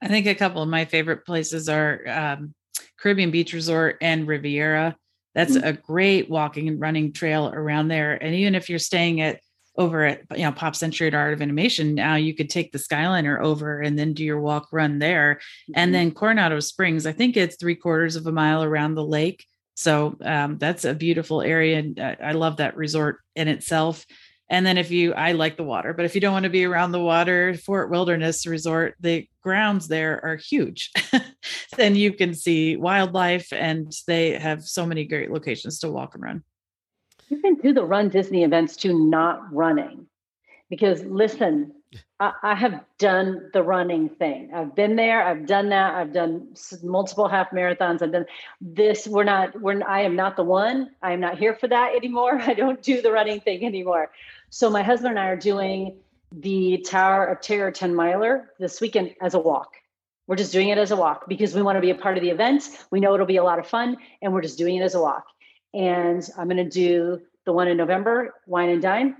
I 0.02 0.10
think 0.10 0.28
a 0.28 0.36
couple 0.36 0.62
of 0.62 0.68
my 0.68 0.84
favorite 0.84 1.26
places 1.26 1.70
are 1.70 2.04
um, 2.06 2.54
Caribbean 3.00 3.32
Beach 3.32 3.54
Resort 3.54 3.98
and 4.02 4.28
Riviera. 4.28 4.98
That's 5.36 5.56
mm-hmm. 5.56 5.68
a 5.68 5.74
great 5.74 6.30
walking 6.30 6.68
and 6.68 6.82
running 6.82 7.14
trail 7.14 7.48
around 7.48 7.88
there. 7.88 8.22
And 8.22 8.36
even 8.36 8.56
if 8.56 8.70
you're 8.70 8.78
staying 8.78 9.22
at 9.22 9.40
over 9.80 10.04
at 10.04 10.22
you 10.36 10.44
know 10.44 10.52
Pop 10.52 10.76
Century 10.76 11.08
at 11.08 11.16
Art 11.16 11.34
of 11.34 11.42
Animation, 11.42 11.96
now 11.96 12.16
you 12.16 12.36
could 12.36 12.50
take 12.50 12.72
the 12.72 12.78
Skyliner 12.78 13.42
over 13.42 13.80
and 13.80 13.98
then 13.98 14.14
do 14.14 14.24
your 14.24 14.40
walk 14.40 14.68
run 14.72 15.00
there. 15.00 15.36
Mm-hmm. 15.36 15.74
And 15.76 15.96
then 15.96 16.12
Coronado 16.12 16.60
Springs, 16.60 17.08
I 17.08 17.14
think 17.14 17.36
it's 17.36 17.56
three 17.56 17.76
quarters 17.76 18.16
of 18.16 18.28
a 18.28 18.32
mile 18.32 18.64
around 18.64 18.94
the 18.94 19.06
lake. 19.06 19.46
So 19.76 20.18
um, 20.22 20.58
that's 20.58 20.84
a 20.84 20.94
beautiful 20.94 21.42
area. 21.42 21.80
And 21.80 22.00
I 22.00 22.34
love 22.34 22.58
that 22.58 22.76
resort 22.76 23.20
in 23.38 23.48
itself. 23.48 24.06
And 24.50 24.66
then 24.66 24.78
if 24.78 24.92
you, 24.92 25.14
I 25.14 25.34
like 25.34 25.56
the 25.56 25.64
water, 25.64 25.94
but 25.94 26.06
if 26.06 26.16
you 26.16 26.22
don't 26.22 26.34
want 26.34 26.44
to 26.44 26.50
be 26.50 26.66
around 26.66 26.92
the 26.92 27.00
water, 27.00 27.54
Fort 27.54 27.90
Wilderness 27.90 28.46
Resort, 28.46 28.96
the 29.00 29.30
grounds 29.42 29.88
there 29.88 30.20
are 30.26 30.36
huge. 30.36 30.92
then 31.78 31.96
you 31.96 32.12
can 32.12 32.34
see 32.34 32.76
wildlife 32.76 33.54
and 33.54 33.94
they 34.06 34.32
have 34.32 34.64
so 34.64 34.86
many 34.86 35.06
great 35.06 35.32
locations 35.32 35.80
to 35.80 35.92
walk 35.92 36.16
and 36.16 36.24
run. 36.24 36.44
You 37.30 37.40
can 37.40 37.56
do 37.56 37.74
the 37.74 37.86
Run 37.86 38.10
Disney 38.10 38.44
events 38.44 38.76
too, 38.76 39.08
not 39.08 39.54
running. 39.54 40.08
Because 40.70 41.04
listen, 41.04 41.74
I, 42.20 42.34
I 42.44 42.56
have 42.56 42.84
done 42.98 43.50
the 43.54 43.64
running 43.64 44.10
thing. 44.10 44.52
I've 44.54 44.76
been 44.76 44.96
there. 44.96 45.24
I've 45.24 45.46
done 45.46 45.70
that. 45.70 45.96
I've 45.96 46.14
done 46.14 46.54
multiple 46.84 47.28
half 47.28 47.52
marathons. 47.52 48.02
I've 48.02 48.12
done 48.12 48.26
this. 48.60 49.08
We're 49.08 49.24
not. 49.24 49.60
We're. 49.60 49.82
I 49.88 50.02
am 50.02 50.16
not 50.16 50.36
the 50.36 50.44
one. 50.44 50.92
I 51.02 51.14
am 51.14 51.20
not 51.20 51.38
here 51.38 51.56
for 51.56 51.68
that 51.68 51.96
anymore. 51.96 52.40
I 52.42 52.54
don't 52.54 52.82
do 52.82 53.02
the 53.02 53.12
running 53.12 53.40
thing 53.40 53.66
anymore. 53.66 54.12
So 54.50 54.70
my 54.70 54.84
husband 54.84 55.12
and 55.12 55.20
I 55.20 55.30
are 55.30 55.38
doing 55.38 55.98
the 56.32 56.84
Tower 56.88 57.26
of 57.26 57.42
Terror 57.42 57.72
10 57.72 57.96
miler 57.96 58.52
this 58.60 58.82
weekend 58.82 59.16
as 59.22 59.34
a 59.34 59.40
walk. 59.40 59.74
We're 60.28 60.36
just 60.36 60.52
doing 60.52 60.70
it 60.70 60.78
as 60.78 60.92
a 60.92 60.96
walk 60.96 61.28
because 61.28 61.56
we 61.56 61.64
want 61.64 61.78
to 61.78 61.82
be 61.82 61.90
a 61.90 61.96
part 61.96 62.18
of 62.18 62.22
the 62.22 62.30
event. 62.30 62.70
We 62.92 63.00
know 63.00 63.16
it'll 63.16 63.26
be 63.26 63.38
a 63.38 63.44
lot 63.44 63.58
of 63.58 63.66
fun 63.66 63.98
and 64.22 64.32
we're 64.32 64.44
just 64.44 64.60
doing 64.60 64.76
it 64.76 64.84
as 64.84 64.94
a 64.94 65.02
walk. 65.02 65.26
And 65.74 66.28
I'm 66.38 66.48
going 66.48 66.58
to 66.58 66.70
do 66.70 67.22
the 67.46 67.54
one 67.54 67.68
in 67.68 67.78
November, 67.78 68.34
Wine 68.46 68.70
and 68.70 68.82
Dine, 68.82 69.16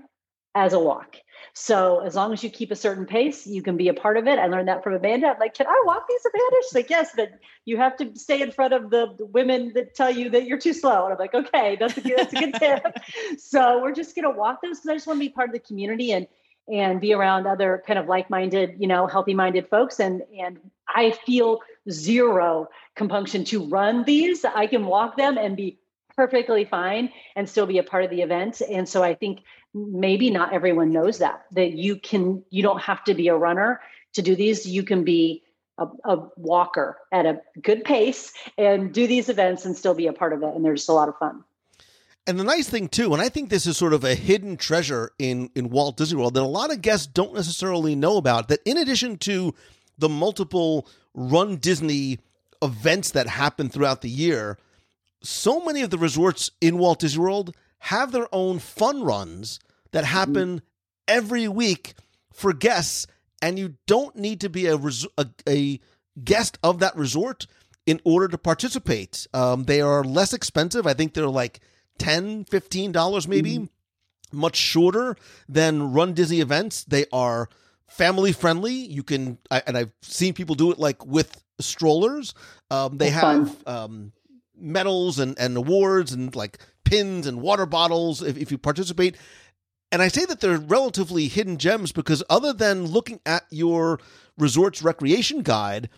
as 0.54 0.72
a 0.72 0.78
walk. 0.78 1.16
So 1.52 2.00
as 2.00 2.14
long 2.14 2.32
as 2.32 2.42
you 2.44 2.50
keep 2.50 2.70
a 2.70 2.76
certain 2.76 3.06
pace, 3.06 3.46
you 3.46 3.62
can 3.62 3.76
be 3.76 3.88
a 3.88 3.94
part 3.94 4.16
of 4.16 4.26
it. 4.26 4.38
I 4.38 4.46
learned 4.46 4.68
that 4.68 4.84
from 4.84 4.94
Amanda. 4.94 5.28
I'm 5.28 5.38
like, 5.38 5.54
can 5.54 5.66
I 5.66 5.82
walk 5.84 6.06
these 6.08 6.20
Amanda? 6.24 6.56
She's 6.62 6.74
like, 6.74 6.90
yes, 6.90 7.10
but 7.16 7.30
you 7.64 7.76
have 7.76 7.96
to 7.96 8.14
stay 8.16 8.40
in 8.40 8.50
front 8.50 8.72
of 8.72 8.90
the, 8.90 9.16
women 9.32 9.72
that 9.74 9.94
tell 9.94 10.10
you 10.10 10.30
that 10.30 10.46
you're 10.46 10.58
too 10.58 10.72
slow. 10.72 11.04
And 11.04 11.12
I'm 11.12 11.18
like, 11.18 11.34
okay, 11.34 11.76
that's 11.78 11.96
a 11.96 12.00
good, 12.00 12.18
that's 12.18 12.32
a 12.32 12.36
good 12.36 12.54
tip. 12.54 12.82
so 13.38 13.82
we're 13.82 13.94
just 13.94 14.14
gonna 14.14 14.30
walk 14.30 14.62
those 14.62 14.78
because 14.78 14.90
I 14.90 14.94
just 14.94 15.06
want 15.06 15.18
to 15.18 15.26
be 15.26 15.28
part 15.28 15.48
of 15.48 15.52
the 15.52 15.60
community 15.60 16.12
and 16.12 16.26
and 16.68 17.00
be 17.00 17.12
around 17.12 17.46
other 17.46 17.82
kind 17.84 17.98
of 17.98 18.06
like-minded, 18.06 18.76
you 18.78 18.86
know, 18.86 19.06
healthy-minded 19.06 19.68
folks. 19.68 19.98
And 19.98 20.22
and 20.38 20.58
I 20.88 21.10
feel 21.10 21.60
zero 21.90 22.68
compunction 22.94 23.44
to 23.46 23.66
run 23.66 24.04
these. 24.04 24.44
I 24.44 24.66
can 24.66 24.86
walk 24.86 25.16
them 25.16 25.36
and 25.38 25.56
be 25.56 25.79
perfectly 26.20 26.66
fine 26.66 27.10
and 27.34 27.48
still 27.48 27.64
be 27.64 27.78
a 27.78 27.82
part 27.82 28.04
of 28.04 28.10
the 28.10 28.20
event. 28.20 28.60
And 28.70 28.86
so 28.86 29.02
I 29.02 29.14
think 29.14 29.40
maybe 29.72 30.28
not 30.28 30.52
everyone 30.52 30.92
knows 30.92 31.16
that 31.18 31.46
that 31.52 31.72
you 31.72 31.96
can 31.96 32.44
you 32.50 32.62
don't 32.62 32.82
have 32.82 33.02
to 33.04 33.14
be 33.14 33.28
a 33.28 33.34
runner 33.34 33.80
to 34.12 34.20
do 34.20 34.36
these. 34.36 34.66
You 34.66 34.82
can 34.82 35.02
be 35.02 35.42
a, 35.78 35.86
a, 36.04 36.28
walker 36.36 36.98
at 37.10 37.24
a 37.24 37.40
good 37.62 37.84
pace 37.84 38.34
and 38.58 38.92
do 38.92 39.06
these 39.06 39.30
events 39.30 39.64
and 39.64 39.74
still 39.74 39.94
be 39.94 40.08
a 40.08 40.12
part 40.12 40.34
of 40.34 40.42
it. 40.42 40.54
And 40.54 40.62
they're 40.62 40.74
just 40.74 40.90
a 40.90 40.92
lot 40.92 41.08
of 41.08 41.16
fun. 41.16 41.42
And 42.26 42.38
the 42.38 42.44
nice 42.44 42.68
thing 42.68 42.88
too 42.88 43.12
and 43.14 43.22
i 43.22 43.28
think 43.30 43.48
this 43.48 43.66
is 43.66 43.76
sort 43.76 43.94
of 43.94 44.04
a 44.04 44.14
hidden 44.14 44.56
treasure 44.56 45.10
in 45.18 45.50
in 45.56 45.70
walt 45.70 45.96
disney 45.96 46.18
world 46.18 46.34
that 46.34 46.42
a 46.42 46.56
lot 46.60 46.70
of 46.70 46.82
guests 46.82 47.06
don't 47.06 47.34
necessarily 47.34 47.96
know 47.96 48.18
about 48.18 48.46
that 48.48 48.60
in 48.64 48.76
addition 48.76 49.16
to 49.18 49.52
the 49.98 50.08
multiple 50.08 50.86
run 51.14 51.56
disney 51.56 52.20
events 52.62 53.10
that 53.12 53.26
happen 53.26 53.68
throughout 53.68 54.02
the 54.02 54.10
year 54.10 54.58
so 55.22 55.64
many 55.64 55.82
of 55.82 55.90
the 55.90 55.98
resorts 55.98 56.50
in 56.60 56.78
walt 56.78 57.00
disney 57.00 57.22
world 57.22 57.54
have 57.80 58.12
their 58.12 58.28
own 58.32 58.58
fun 58.58 59.02
runs 59.02 59.58
that 59.92 60.04
mm-hmm. 60.04 60.12
happen 60.12 60.62
every 61.08 61.48
week 61.48 61.94
for 62.32 62.52
guests, 62.52 63.06
and 63.42 63.58
you 63.58 63.74
don't 63.86 64.16
need 64.16 64.40
to 64.40 64.48
be 64.48 64.66
a, 64.66 64.76
res- 64.76 65.06
a, 65.18 65.26
a 65.48 65.80
guest 66.22 66.58
of 66.62 66.78
that 66.78 66.96
resort 66.96 67.46
in 67.86 68.00
order 68.04 68.28
to 68.28 68.38
participate. 68.38 69.26
Um, 69.34 69.64
they 69.64 69.80
are 69.80 70.04
less 70.04 70.32
expensive. 70.32 70.86
I 70.86 70.94
think 70.94 71.14
they're 71.14 71.26
like 71.26 71.60
$10, 71.98 72.48
$15 72.48 73.28
maybe, 73.28 73.56
mm-hmm. 73.56 74.38
much 74.38 74.56
shorter 74.56 75.16
than 75.48 75.92
Run 75.92 76.14
Disney 76.14 76.40
events. 76.40 76.84
They 76.84 77.06
are 77.12 77.48
family 77.88 78.32
friendly. 78.32 78.74
You 78.74 79.02
can, 79.02 79.38
I, 79.50 79.62
and 79.66 79.76
I've 79.76 79.92
seen 80.02 80.34
people 80.34 80.54
do 80.54 80.70
it 80.70 80.78
like 80.78 81.04
with 81.04 81.42
strollers. 81.58 82.34
Um, 82.70 82.98
they 82.98 83.10
That's 83.10 83.22
have 83.22 83.66
um, 83.66 84.12
medals 84.60 85.18
and, 85.18 85.38
and 85.38 85.56
awards 85.56 86.12
and 86.12 86.34
like 86.34 86.58
pins 86.84 87.26
and 87.26 87.40
water 87.40 87.66
bottles 87.66 88.22
if, 88.22 88.36
if 88.36 88.50
you 88.50 88.58
participate. 88.58 89.16
And 89.92 90.02
I 90.02 90.08
say 90.08 90.24
that 90.26 90.40
they're 90.40 90.58
relatively 90.58 91.28
hidden 91.28 91.58
gems 91.58 91.92
because 91.92 92.22
other 92.30 92.52
than 92.52 92.86
looking 92.86 93.20
at 93.26 93.44
your 93.50 93.98
resort's 94.38 94.82
recreation 94.82 95.42
guide, 95.42 95.88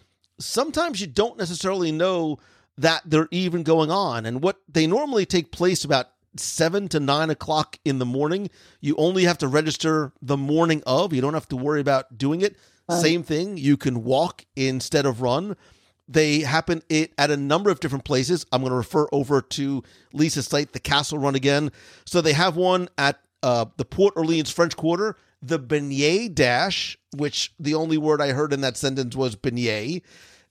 sometimes 0.41 1.01
you 1.01 1.07
don't 1.07 1.39
necessarily 1.39 1.93
know 1.93 2.39
that 2.79 3.03
they're 3.05 3.29
even 3.31 3.63
going 3.63 3.91
on. 3.91 4.25
And 4.25 4.43
what 4.43 4.61
they 4.67 4.87
normally 4.87 5.27
take 5.27 5.53
place 5.53 5.85
about 5.85 6.09
seven 6.37 6.89
to 6.89 7.01
nine 7.01 7.31
o'clock 7.31 7.79
in 7.85 7.99
the 7.99 8.07
morning. 8.07 8.51
You 8.81 8.95
only 8.97 9.25
have 9.25 9.39
to 9.39 9.49
register 9.49 10.13
the 10.23 10.37
morning 10.37 10.83
of. 10.87 11.13
You 11.13 11.21
don't 11.21 11.35
have 11.35 11.49
to 11.49 11.57
worry 11.57 11.81
about 11.81 12.17
doing 12.17 12.41
it. 12.41 12.57
Same 12.91 13.23
thing. 13.23 13.57
You 13.57 13.79
can 13.79 14.05
walk 14.05 14.45
instead 14.55 15.07
of 15.07 15.23
run. 15.23 15.57
They 16.13 16.41
happen 16.41 16.83
it 16.91 17.13
at 17.17 17.31
a 17.31 17.37
number 17.37 17.71
of 17.71 17.81
different 17.81 18.05
places. 18.05 18.45
I'm 18.53 18.61
going 18.61 18.71
to 18.71 18.77
refer 18.77 19.09
over 19.13 19.41
to 19.41 19.83
Lisa's 20.13 20.47
site, 20.47 20.73
the 20.73 20.81
Castle 20.81 21.19
Run 21.19 21.35
again. 21.35 21.73
So 22.05 22.21
they 22.21 22.35
have 22.35 22.55
one 22.57 22.89
at 22.99 23.19
uh, 23.43 23.67
the 23.77 23.85
Port 23.85 24.15
Orleans 24.17 24.51
French 24.51 24.77
Quarter, 24.77 25.17
the 25.41 25.59
Beignet 25.59 26.35
Dash, 26.35 26.99
which 27.17 27.55
the 27.59 27.75
only 27.75 27.97
word 27.97 28.21
I 28.21 28.33
heard 28.33 28.53
in 28.53 28.61
that 28.61 28.77
sentence 28.77 29.17
was 29.17 29.37
beignet. 29.37 30.03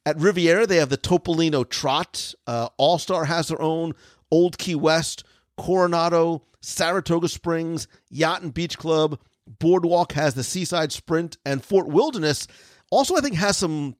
At 0.04 0.18
Riviera, 0.18 0.66
they 0.66 0.78
have 0.78 0.90
the 0.90 0.98
Topolino 0.98 1.68
Trot. 1.70 2.34
Uh, 2.48 2.70
All 2.78 2.98
Star 2.98 3.26
has 3.26 3.50
their 3.50 3.62
own. 3.62 3.94
Old 4.32 4.58
Key 4.58 4.76
West, 4.76 5.24
Coronado, 5.58 6.44
Saratoga 6.62 7.30
Springs, 7.30 7.88
Yacht 8.10 8.42
and 8.42 8.54
Beach 8.54 8.78
Club, 8.78 9.20
Boardwalk 9.60 10.14
has 10.14 10.34
the 10.34 10.44
Seaside 10.44 10.92
Sprint, 10.92 11.38
and 11.46 11.64
Fort 11.64 11.88
Wilderness 11.88 12.48
also, 12.92 13.16
I 13.16 13.22
think, 13.22 13.36
has 13.36 13.58
some 13.58 13.96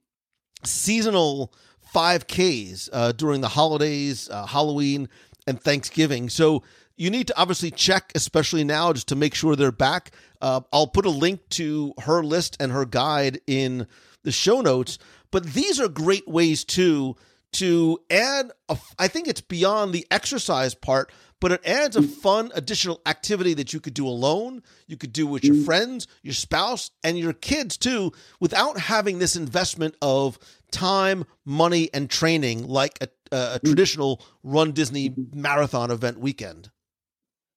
seasonal 0.64 1.52
5Ks 1.94 2.88
uh, 2.92 3.12
during 3.12 3.40
the 3.40 3.48
holidays, 3.48 4.28
uh, 4.30 4.46
Halloween, 4.46 5.08
and 5.46 5.60
Thanksgiving. 5.60 6.28
So 6.28 6.62
you 6.96 7.10
need 7.10 7.26
to 7.28 7.38
obviously 7.38 7.70
check, 7.70 8.12
especially 8.14 8.64
now, 8.64 8.92
just 8.92 9.08
to 9.08 9.16
make 9.16 9.34
sure 9.34 9.56
they're 9.56 9.72
back. 9.72 10.12
Uh, 10.40 10.60
I'll 10.72 10.86
put 10.86 11.06
a 11.06 11.10
link 11.10 11.48
to 11.50 11.94
her 12.02 12.22
list 12.22 12.56
and 12.60 12.72
her 12.72 12.84
guide 12.84 13.40
in 13.46 13.86
the 14.22 14.32
show 14.32 14.60
notes. 14.60 14.98
But 15.30 15.44
these 15.44 15.80
are 15.80 15.88
great 15.88 16.28
ways 16.28 16.64
too 16.64 17.16
to 17.52 17.98
add. 18.10 18.52
A, 18.68 18.78
I 18.98 19.08
think 19.08 19.28
it's 19.28 19.40
beyond 19.40 19.92
the 19.92 20.06
exercise 20.10 20.74
part, 20.74 21.10
but 21.42 21.50
it 21.50 21.66
adds 21.66 21.96
a 21.96 22.02
fun 22.02 22.52
additional 22.54 23.00
activity 23.04 23.52
that 23.52 23.72
you 23.72 23.80
could 23.80 23.94
do 23.94 24.06
alone, 24.06 24.62
you 24.86 24.96
could 24.96 25.12
do 25.12 25.26
with 25.26 25.42
your 25.42 25.56
mm-hmm. 25.56 25.64
friends, 25.64 26.06
your 26.22 26.34
spouse, 26.34 26.92
and 27.02 27.18
your 27.18 27.32
kids 27.32 27.76
too, 27.76 28.12
without 28.38 28.78
having 28.78 29.18
this 29.18 29.34
investment 29.34 29.96
of 30.00 30.38
time, 30.70 31.24
money, 31.44 31.90
and 31.92 32.08
training 32.08 32.68
like 32.68 32.96
a, 33.00 33.08
a 33.32 33.36
mm-hmm. 33.36 33.66
traditional 33.66 34.22
Run 34.44 34.70
Disney 34.70 35.10
mm-hmm. 35.10 35.40
marathon 35.40 35.90
event 35.90 36.20
weekend. 36.20 36.70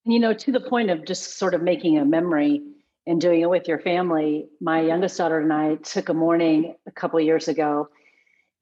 You 0.03 0.19
know, 0.19 0.33
to 0.33 0.51
the 0.51 0.61
point 0.61 0.89
of 0.89 1.05
just 1.05 1.37
sort 1.37 1.53
of 1.53 1.61
making 1.61 1.99
a 1.99 2.05
memory 2.05 2.63
and 3.05 3.21
doing 3.21 3.41
it 3.41 3.49
with 3.51 3.67
your 3.67 3.77
family, 3.77 4.47
my 4.59 4.81
youngest 4.81 5.15
daughter 5.15 5.39
and 5.39 5.53
I 5.53 5.75
took 5.75 6.09
a 6.09 6.13
morning 6.15 6.73
a 6.87 6.91
couple 6.91 7.19
years 7.19 7.47
ago 7.47 7.89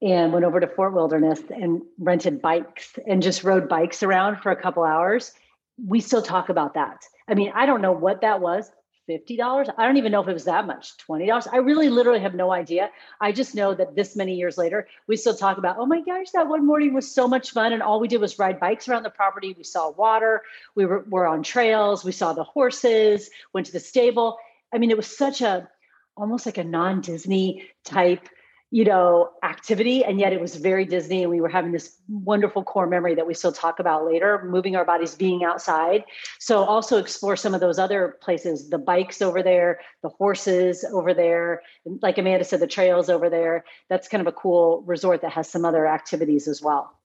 and 0.02 0.32
went 0.32 0.44
over 0.44 0.60
to 0.60 0.66
Fort 0.66 0.92
Wilderness 0.92 1.40
and 1.50 1.82
rented 1.98 2.42
bikes 2.42 2.98
and 3.06 3.22
just 3.22 3.44
rode 3.44 3.68
bikes 3.68 4.02
around 4.02 4.40
for 4.42 4.52
a 4.52 4.60
couple 4.60 4.84
hours. 4.84 5.32
We 5.84 6.00
still 6.00 6.22
talk 6.22 6.48
about 6.48 6.74
that. 6.74 7.04
I 7.28 7.34
mean, 7.34 7.52
I 7.54 7.66
don't 7.66 7.82
know 7.82 7.92
what 7.92 8.20
that 8.20 8.40
was. 8.40 8.70
$50. 9.08 9.74
I 9.76 9.86
don't 9.86 9.96
even 9.98 10.12
know 10.12 10.22
if 10.22 10.28
it 10.28 10.32
was 10.32 10.44
that 10.44 10.66
much. 10.66 10.96
$20. 11.08 11.46
I 11.52 11.58
really 11.58 11.90
literally 11.90 12.20
have 12.20 12.34
no 12.34 12.52
idea. 12.52 12.90
I 13.20 13.32
just 13.32 13.54
know 13.54 13.74
that 13.74 13.94
this 13.94 14.16
many 14.16 14.34
years 14.34 14.56
later, 14.56 14.88
we 15.06 15.16
still 15.16 15.34
talk 15.34 15.58
about, 15.58 15.76
oh 15.78 15.86
my 15.86 16.00
gosh, 16.00 16.30
that 16.32 16.48
one 16.48 16.66
morning 16.66 16.94
was 16.94 17.10
so 17.10 17.28
much 17.28 17.50
fun. 17.50 17.72
And 17.72 17.82
all 17.82 18.00
we 18.00 18.08
did 18.08 18.20
was 18.20 18.38
ride 18.38 18.58
bikes 18.58 18.88
around 18.88 19.02
the 19.02 19.10
property. 19.10 19.54
We 19.56 19.64
saw 19.64 19.90
water. 19.90 20.42
We 20.74 20.86
were, 20.86 21.04
were 21.08 21.26
on 21.26 21.42
trails. 21.42 22.04
We 22.04 22.12
saw 22.12 22.32
the 22.32 22.44
horses, 22.44 23.28
went 23.52 23.66
to 23.66 23.72
the 23.72 23.80
stable. 23.80 24.38
I 24.72 24.78
mean, 24.78 24.90
it 24.90 24.96
was 24.96 25.16
such 25.16 25.42
a 25.42 25.68
almost 26.16 26.46
like 26.46 26.58
a 26.58 26.64
non-Disney 26.64 27.68
type 27.84 28.28
you 28.74 28.84
know, 28.84 29.30
activity. 29.44 30.04
And 30.04 30.18
yet 30.18 30.32
it 30.32 30.40
was 30.40 30.56
very 30.56 30.84
Disney. 30.84 31.22
And 31.22 31.30
we 31.30 31.40
were 31.40 31.48
having 31.48 31.70
this 31.70 31.96
wonderful 32.08 32.64
core 32.64 32.88
memory 32.88 33.14
that 33.14 33.24
we 33.24 33.32
still 33.32 33.52
talk 33.52 33.78
about 33.78 34.04
later, 34.04 34.42
moving 34.46 34.74
our 34.74 34.84
bodies, 34.84 35.14
being 35.14 35.44
outside. 35.44 36.02
So 36.40 36.64
also 36.64 36.98
explore 36.98 37.36
some 37.36 37.54
of 37.54 37.60
those 37.60 37.78
other 37.78 38.18
places, 38.20 38.70
the 38.70 38.78
bikes 38.78 39.22
over 39.22 39.44
there, 39.44 39.78
the 40.02 40.08
horses 40.08 40.84
over 40.92 41.14
there. 41.14 41.62
Like 42.02 42.18
Amanda 42.18 42.44
said, 42.44 42.58
the 42.58 42.66
trails 42.66 43.08
over 43.08 43.30
there. 43.30 43.64
That's 43.88 44.08
kind 44.08 44.20
of 44.20 44.26
a 44.26 44.32
cool 44.32 44.82
resort 44.82 45.22
that 45.22 45.30
has 45.30 45.48
some 45.48 45.64
other 45.64 45.86
activities 45.86 46.48
as 46.48 46.60
well. 46.60 46.98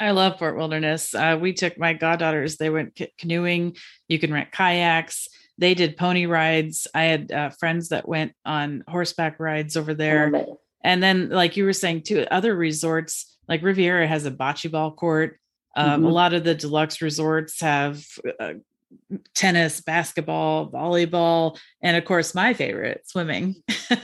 I 0.00 0.12
love 0.12 0.38
Fort 0.38 0.56
Wilderness. 0.56 1.14
Uh, 1.14 1.36
we 1.38 1.52
took 1.52 1.76
my 1.76 1.92
goddaughters, 1.92 2.56
they 2.56 2.70
went 2.70 2.98
canoeing. 3.18 3.76
You 4.08 4.18
can 4.18 4.32
rent 4.32 4.52
kayaks 4.52 5.28
they 5.58 5.74
did 5.74 5.96
pony 5.96 6.26
rides. 6.26 6.86
I 6.94 7.04
had 7.04 7.30
uh, 7.30 7.50
friends 7.50 7.90
that 7.90 8.08
went 8.08 8.32
on 8.44 8.84
horseback 8.88 9.38
rides 9.38 9.76
over 9.76 9.94
there. 9.94 10.46
And 10.84 11.02
then, 11.02 11.28
like 11.30 11.56
you 11.56 11.64
were 11.64 11.72
saying, 11.72 12.02
too, 12.02 12.26
other 12.30 12.54
resorts 12.54 13.36
like 13.48 13.62
Riviera 13.62 14.06
has 14.06 14.26
a 14.26 14.30
bocce 14.30 14.70
ball 14.70 14.92
court. 14.92 15.38
Um, 15.76 15.88
mm-hmm. 15.88 16.04
A 16.04 16.10
lot 16.10 16.34
of 16.34 16.44
the 16.44 16.54
deluxe 16.54 17.00
resorts 17.00 17.60
have 17.60 18.04
uh, 18.40 18.54
tennis, 19.34 19.80
basketball, 19.80 20.70
volleyball, 20.70 21.58
and 21.82 21.96
of 21.96 22.04
course, 22.04 22.34
my 22.34 22.54
favorite, 22.54 23.02
swimming, 23.06 23.56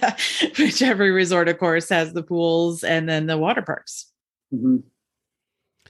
which 0.58 0.82
every 0.82 1.10
resort, 1.10 1.48
of 1.48 1.58
course, 1.58 1.88
has 1.88 2.12
the 2.12 2.22
pools 2.22 2.84
and 2.84 3.08
then 3.08 3.26
the 3.26 3.38
water 3.38 3.62
parks. 3.62 4.10
Mm-hmm. 4.52 4.78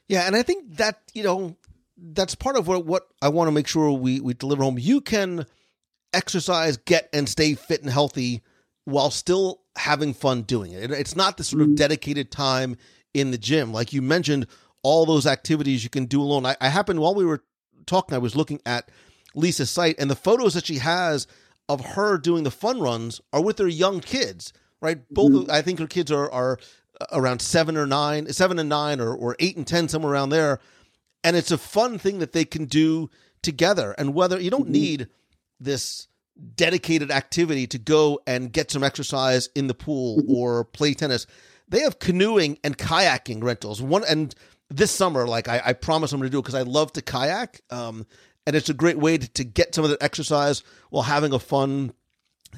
Yeah. 0.09 0.27
And 0.27 0.35
I 0.35 0.43
think 0.43 0.77
that, 0.77 1.01
you 1.15 1.23
know, 1.23 1.57
that's 1.97 2.35
part 2.35 2.57
of 2.57 2.67
what, 2.67 2.87
what 2.87 3.09
I 3.21 3.29
want 3.29 3.49
to 3.49 3.53
make 3.53 3.67
sure 3.67 3.93
we, 3.93 4.21
we 4.21 4.35
deliver 4.35 4.63
home. 4.63 4.79
You 4.79 5.01
can 5.01 5.47
exercise, 6.13 6.77
get 6.77 7.09
and 7.13 7.29
stay 7.29 7.55
fit 7.55 7.83
and 7.83 7.91
healthy 7.91 8.43
while 8.85 9.11
still 9.11 9.61
having 9.79 10.13
fun 10.13 10.43
doing 10.43 10.73
it. 10.73 10.91
It's 10.91 11.17
not 11.17 11.37
the 11.37 11.45
sort 11.45 11.63
of 11.63 11.69
mm-hmm. 11.69 11.77
dedicated 11.77 12.31
time 12.31 12.77
in 13.15 13.31
the 13.31 13.39
gym. 13.39 13.73
Like 13.73 13.93
you 13.93 14.03
mentioned, 14.03 14.47
all 14.83 15.07
those 15.07 15.27
activities 15.27 15.85
you 15.85 15.91
can 15.91 16.07
do 16.07 16.21
alone. 16.21 16.47
I, 16.47 16.57
I 16.61 16.69
happened 16.69 17.01
while 17.01 17.15
we 17.15 17.25
were 17.25 17.43
talking, 17.87 18.15
I 18.15 18.19
was 18.19 18.37
looking 18.37 18.61
at 18.67 18.91
Lisa's 19.35 19.71
site, 19.71 19.97
and 19.99 20.11
the 20.11 20.17
photos 20.17 20.55
that 20.55 20.67
she 20.67 20.79
has 20.79 21.27
of 21.69 21.85
her 21.85 22.19
doing 22.19 22.45
the 22.45 22.51
fun 22.51 22.81
runs 22.81 23.21
are 23.33 23.43
with 23.43 23.59
her 23.59 23.69
young 23.69 24.01
kids, 24.01 24.53
right? 24.81 24.99
Both, 25.11 25.33
mm-hmm. 25.33 25.51
I 25.51 25.63
think 25.63 25.79
her 25.79 25.87
kids 25.87 26.11
are, 26.11 26.31
are 26.31 26.59
around 27.13 27.41
seven 27.41 27.77
or 27.77 27.87
nine, 27.87 28.33
seven 28.33 28.59
and 28.59 28.69
nine, 28.69 29.01
or, 29.01 29.15
or 29.15 29.37
eight 29.39 29.57
and 29.57 29.67
10, 29.67 29.89
somewhere 29.89 30.13
around 30.13 30.31
there. 30.31 30.61
And 31.23 31.37
it's 31.37 31.51
a 31.51 31.59
fun 31.59 31.99
thing 31.99 32.21
that 32.21 32.33
they 32.33 32.45
can 32.45 32.65
do 32.65 33.11
together. 33.43 33.95
And 33.99 34.15
whether 34.15 34.41
you 34.41 34.51
don't 34.51 34.65
mm-hmm. 34.65 34.73
need 34.73 35.09
this 35.61 36.09
dedicated 36.55 37.11
activity 37.11 37.67
to 37.67 37.79
go 37.79 38.21
and 38.27 38.53
get 38.53 38.71
some 38.71 38.85
exercise 38.85 39.49
in 39.55 39.67
the 39.67 39.75
pool 39.75 40.19
mm-hmm. 40.19 40.35
or 40.35 40.65
play 40.65 40.95
tennis. 40.95 41.27
They 41.69 41.81
have 41.81 41.99
canoeing 41.99 42.59
and 42.65 42.79
kayaking 42.79 43.43
rentals. 43.43 43.83
One 43.83 44.05
and 44.09 44.35
this 44.71 44.91
summer, 44.91 45.27
like 45.27 45.49
I, 45.49 45.63
I 45.67 45.73
promise 45.73 46.13
I'm 46.13 46.21
going 46.21 46.29
to 46.29 46.33
do 46.33 46.39
it 46.39 46.43
because 46.43 46.55
I 46.55 46.63
love 46.63 46.93
to 46.95 47.03
kayak, 47.03 47.63
um, 47.71 48.07
and 48.47 48.57
it's 48.57 48.69
a 48.69 48.75
great 48.75 48.99
way 48.99 49.19
to, 49.19 49.29
to 49.35 49.45
get 49.45 49.75
some 49.75 49.85
of 49.85 49.91
the 49.91 50.03
exercise 50.03 50.63
while 50.91 51.03
having 51.03 51.33
a 51.33 51.39
fun 51.39 51.93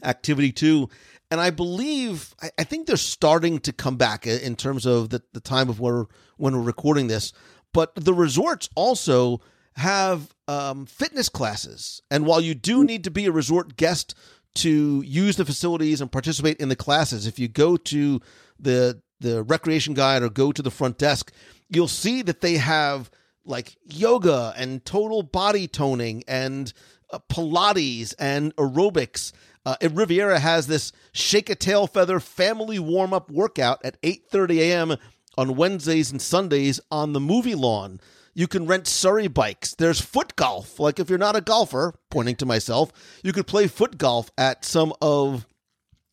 activity 0.03 0.53
too. 0.53 0.89
And 1.31 1.41
I 1.41 1.51
believe 1.51 2.35
I, 2.43 2.51
I 2.59 2.65
think 2.65 2.87
they're 2.87 2.97
starting 2.97 3.61
to 3.61 3.73
come 3.73 3.97
back 3.97 4.27
in 4.27 4.57
terms 4.57 4.87
of 4.87 5.11
the, 5.11 5.23
the 5.33 5.41
time 5.41 5.69
of 5.69 5.81
where 5.81 6.07
when 6.37 6.57
we're 6.57 6.63
recording 6.63 7.07
this. 7.07 7.33
But 7.73 7.95
the 7.95 8.15
resorts 8.15 8.69
also 8.75 9.41
have 9.75 10.35
um, 10.51 10.85
fitness 10.85 11.29
classes. 11.29 12.03
And 12.11 12.27
while 12.27 12.41
you 12.41 12.57
do 12.57 12.83
need 12.83 13.05
to 13.05 13.11
be 13.11 13.27
a 13.27 13.33
resort 13.33 13.77
guest 13.77 14.17
to 14.57 15.01
use 15.03 15.37
the 15.37 15.45
facilities 15.45 16.01
and 16.01 16.11
participate 16.11 16.57
in 16.57 16.69
the 16.69 16.75
classes, 16.75 17.29
if 17.29 17.39
you 17.39 17.47
go 17.47 17.77
to 17.77 18.21
the 18.59 19.01
the 19.21 19.45
recreation 19.45 19.95
guide 19.95 20.23
or 20.23 20.31
go 20.31 20.51
to 20.51 20.63
the 20.63 20.71
front 20.71 20.99
desk, 20.99 21.31
you'll 21.69 21.87
see 21.87 22.23
that 22.23 22.41
they 22.41 22.57
have 22.57 23.11
like 23.45 23.77
yoga 23.85 24.53
and 24.57 24.85
total 24.85 25.23
body 25.23 25.69
toning 25.69 26.25
and 26.27 26.73
uh, 27.13 27.19
Pilates 27.29 28.15
and 28.19 28.57
aerobics. 28.57 29.33
Uh, 29.65 29.77
Riviera 29.93 30.41
has 30.41 30.67
this 30.67 30.91
shake 31.13 31.49
a 31.49 31.55
tail 31.55 31.87
feather 31.87 32.19
family 32.19 32.81
warm 32.81 33.13
up 33.13 33.31
workout 33.31 33.85
at 33.85 34.03
8:30 34.03 34.59
a.m. 34.59 34.97
on 35.39 35.55
Wednesdays 35.55 36.11
and 36.11 36.21
Sundays 36.21 36.81
on 36.91 37.13
the 37.13 37.21
movie 37.21 37.55
lawn. 37.55 38.01
You 38.35 38.47
can 38.47 38.67
rent 38.67 38.87
Surrey 38.87 39.29
bikes. 39.29 39.75
There's 39.75 40.01
foot 40.01 40.37
golf. 40.37 40.79
Like 40.79 40.99
if 40.99 41.09
you're 41.09 41.19
not 41.19 41.37
a 41.37 41.41
golfer, 41.41 41.95
pointing 42.11 42.37
to 42.37 42.47
myself, 42.47 42.93
you 43.23 43.33
could 43.33 43.47
play 43.47 43.67
foot 43.67 43.99
golf 43.99 44.31
at 44.39 44.65
some 44.65 44.93
of 45.03 45.47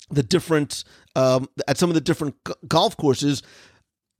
the 0.10 0.24
different 0.24 0.84
um, 1.16 1.50
at 1.68 1.78
some 1.78 1.90
of 1.90 1.94
the 1.94 2.02
different 2.02 2.36
g- 2.46 2.54
golf 2.68 2.98
courses. 2.98 3.44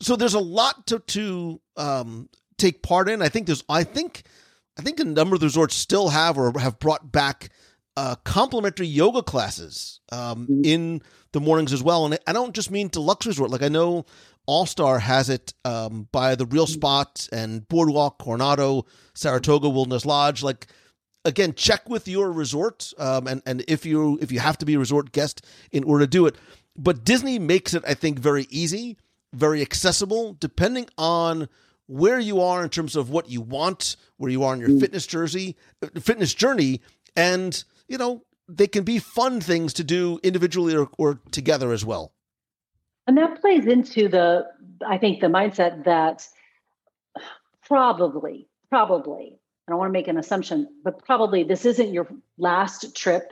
So 0.02 0.16
there's 0.16 0.34
a 0.34 0.40
lot 0.40 0.88
to 0.88 1.00
to 1.00 1.62
um, 1.76 2.30
take 2.58 2.84
part 2.84 3.10
in. 3.10 3.22
I 3.22 3.30
think 3.30 3.48
there's 3.48 3.64
I 3.70 3.84
think 3.84 4.24
I 4.78 4.82
think 4.82 5.00
a 5.00 5.04
number 5.04 5.36
of 5.36 5.40
the 5.40 5.48
resorts 5.48 5.76
still 5.76 6.10
have 6.10 6.38
or 6.38 6.58
have 6.60 6.80
brought 6.80 7.12
back 7.12 7.50
uh, 7.96 8.16
complimentary 8.24 8.88
yoga 8.88 9.24
classes 9.24 10.00
um, 10.12 10.44
mm-hmm. 10.44 10.62
in 10.64 11.02
the 11.32 11.40
mornings 11.40 11.74
as 11.74 11.82
well. 11.82 12.06
And 12.06 12.18
I 12.28 12.34
don't 12.34 12.54
just 12.54 12.70
mean 12.70 12.90
deluxe 12.90 13.26
resort. 13.26 13.50
Like 13.50 13.64
I 13.64 13.70
know 13.70 14.06
All 14.48 14.66
Star 14.66 15.00
has 15.00 15.30
it 15.30 15.54
um, 15.64 16.08
by 16.12 16.36
the 16.36 16.46
Real. 16.46 16.66
Spot 16.66 17.28
and 17.32 17.68
Boardwalk, 17.68 18.18
Coronado, 18.18 18.86
Saratoga 19.14 19.70
Wilderness 19.70 20.06
Lodge. 20.06 20.42
Like 20.42 20.68
again, 21.26 21.54
check 21.54 21.88
with 21.90 22.08
your 22.08 22.32
resort, 22.32 22.94
um, 22.98 23.28
and 23.28 23.42
and 23.46 23.64
if 23.68 23.86
you 23.86 24.18
if 24.22 24.32
you 24.32 24.40
have 24.40 24.58
to 24.60 24.66
be 24.66 24.76
a 24.76 24.80
resort 24.80 25.12
guest 25.12 25.46
in 25.72 25.84
order 25.84 26.06
to 26.06 26.10
do 26.10 26.26
it. 26.26 26.36
But 26.76 27.04
Disney 27.04 27.40
makes 27.40 27.74
it, 27.74 27.84
I 27.88 27.94
think, 27.94 28.20
very 28.20 28.48
easy, 28.50 28.98
very 29.34 29.62
accessible, 29.62 30.38
depending 30.40 30.88
on 30.98 31.50
where 31.88 32.20
you 32.20 32.42
are 32.42 32.64
in 32.64 32.70
terms 32.70 32.96
of 32.96 33.10
what 33.10 33.30
you 33.30 33.42
want, 33.42 33.96
where 34.18 34.32
you 34.32 34.44
are 34.44 34.54
in 34.54 34.60
your 34.60 34.70
mm. 34.70 34.80
fitness 34.80 35.08
jersey, 35.08 35.56
uh, 35.82 35.88
fitness 36.00 36.34
journey, 36.34 36.82
and 37.16 37.64
you 37.88 37.98
know 37.98 38.24
they 38.48 38.68
can 38.68 38.84
be 38.84 39.00
fun 39.00 39.42
things 39.42 39.74
to 39.74 39.84
do 39.84 40.20
individually 40.24 40.76
or, 40.76 40.90
or 40.98 41.20
together 41.32 41.74
as 41.74 41.84
well. 41.84 42.14
And 43.08 43.18
that 43.18 43.40
plays 43.40 43.66
into 43.66 44.10
the, 44.10 44.48
I 44.86 44.98
think, 44.98 45.22
the 45.22 45.28
mindset 45.28 45.86
that 45.86 46.28
probably, 47.66 48.48
probably, 48.70 49.40
I 49.68 49.72
don't 49.72 49.80
want 49.80 49.90
to 49.90 49.94
make 49.94 50.10
an 50.10 50.18
assumption, 50.18 50.68
but 50.84 51.04
probably 51.06 51.44
this 51.44 51.66
isn't 51.66 51.94
your 51.94 52.08
last 52.38 52.96
trip 52.96 53.32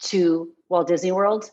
to 0.00 0.52
Walt 0.68 0.88
Disney 0.88 1.12
World. 1.12 1.50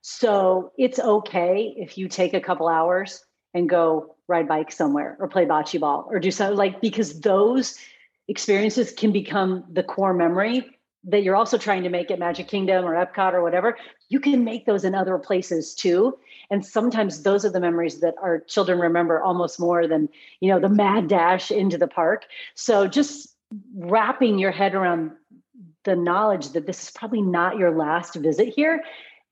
So 0.00 0.72
it's 0.78 0.98
okay 0.98 1.74
if 1.76 1.96
you 1.96 2.08
take 2.08 2.34
a 2.34 2.40
couple 2.40 2.68
hours 2.68 3.22
and 3.54 3.68
go 3.68 4.16
ride 4.26 4.48
bike 4.48 4.72
somewhere 4.72 5.16
or 5.20 5.28
play 5.28 5.44
bocce 5.44 5.78
ball 5.78 6.08
or 6.10 6.18
do 6.18 6.30
something 6.30 6.56
like 6.56 6.80
because 6.80 7.20
those 7.20 7.78
experiences 8.28 8.92
can 8.92 9.12
become 9.12 9.64
the 9.70 9.82
core 9.82 10.14
memory 10.14 10.78
that 11.04 11.22
you're 11.22 11.36
also 11.36 11.58
trying 11.58 11.82
to 11.82 11.88
make 11.88 12.10
at 12.10 12.18
Magic 12.18 12.46
Kingdom 12.46 12.84
or 12.84 12.94
Epcot 12.94 13.32
or 13.32 13.42
whatever, 13.42 13.76
you 14.08 14.20
can 14.20 14.44
make 14.44 14.66
those 14.66 14.84
in 14.84 14.94
other 14.94 15.18
places 15.18 15.74
too. 15.74 16.18
And 16.50 16.64
sometimes 16.64 17.22
those 17.22 17.44
are 17.44 17.50
the 17.50 17.60
memories 17.60 18.00
that 18.00 18.14
our 18.22 18.40
children 18.40 18.78
remember 18.78 19.20
almost 19.20 19.58
more 19.58 19.88
than, 19.88 20.08
you 20.40 20.48
know, 20.48 20.60
the 20.60 20.68
mad 20.68 21.08
dash 21.08 21.50
into 21.50 21.76
the 21.76 21.88
park. 21.88 22.26
So 22.54 22.86
just 22.86 23.34
wrapping 23.74 24.38
your 24.38 24.52
head 24.52 24.74
around 24.74 25.12
the 25.84 25.96
knowledge 25.96 26.50
that 26.50 26.66
this 26.66 26.84
is 26.84 26.90
probably 26.90 27.22
not 27.22 27.56
your 27.56 27.76
last 27.76 28.14
visit 28.14 28.48
here. 28.54 28.82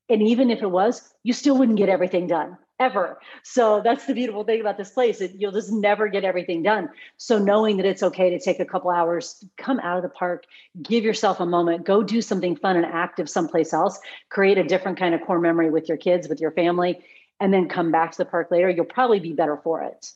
And 0.08 0.22
even 0.22 0.50
if 0.50 0.62
it 0.62 0.70
was, 0.70 1.14
you 1.22 1.32
still 1.32 1.56
wouldn't 1.56 1.78
get 1.78 1.88
everything 1.88 2.26
done 2.26 2.58
ever. 2.80 3.20
So 3.44 3.82
that's 3.84 4.06
the 4.06 4.14
beautiful 4.14 4.42
thing 4.42 4.60
about 4.60 4.78
this 4.78 4.90
place. 4.90 5.20
It, 5.20 5.32
you'll 5.36 5.52
just 5.52 5.70
never 5.70 6.08
get 6.08 6.24
everything 6.24 6.62
done. 6.62 6.88
So 7.18 7.38
knowing 7.38 7.76
that 7.76 7.86
it's 7.86 8.02
okay 8.02 8.30
to 8.30 8.40
take 8.40 8.58
a 8.58 8.64
couple 8.64 8.90
hours, 8.90 9.44
come 9.58 9.78
out 9.80 9.98
of 9.98 10.02
the 10.02 10.08
park, 10.08 10.44
give 10.82 11.04
yourself 11.04 11.38
a 11.38 11.46
moment, 11.46 11.84
go 11.84 12.02
do 12.02 12.22
something 12.22 12.56
fun 12.56 12.76
and 12.76 12.86
active 12.86 13.28
someplace 13.28 13.72
else, 13.72 14.00
create 14.30 14.58
a 14.58 14.64
different 14.64 14.98
kind 14.98 15.14
of 15.14 15.20
core 15.20 15.40
memory 15.40 15.70
with 15.70 15.88
your 15.88 15.98
kids, 15.98 16.26
with 16.28 16.40
your 16.40 16.52
family, 16.52 17.04
and 17.38 17.52
then 17.52 17.68
come 17.68 17.92
back 17.92 18.12
to 18.12 18.18
the 18.18 18.24
park 18.24 18.50
later, 18.50 18.68
you'll 18.68 18.84
probably 18.84 19.20
be 19.20 19.32
better 19.32 19.58
for 19.62 19.82
it. 19.82 20.12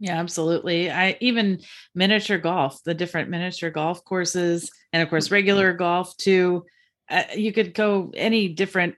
Yeah, 0.00 0.18
absolutely. 0.18 0.90
I 0.90 1.16
even 1.20 1.60
miniature 1.94 2.38
golf, 2.38 2.82
the 2.84 2.94
different 2.94 3.30
miniature 3.30 3.70
golf 3.70 4.04
courses, 4.04 4.70
and 4.92 5.02
of 5.02 5.08
course 5.08 5.30
regular 5.30 5.72
golf 5.72 6.16
too. 6.16 6.66
Uh, 7.08 7.22
you 7.34 7.52
could 7.52 7.74
go 7.74 8.10
any 8.14 8.48
different 8.48 8.96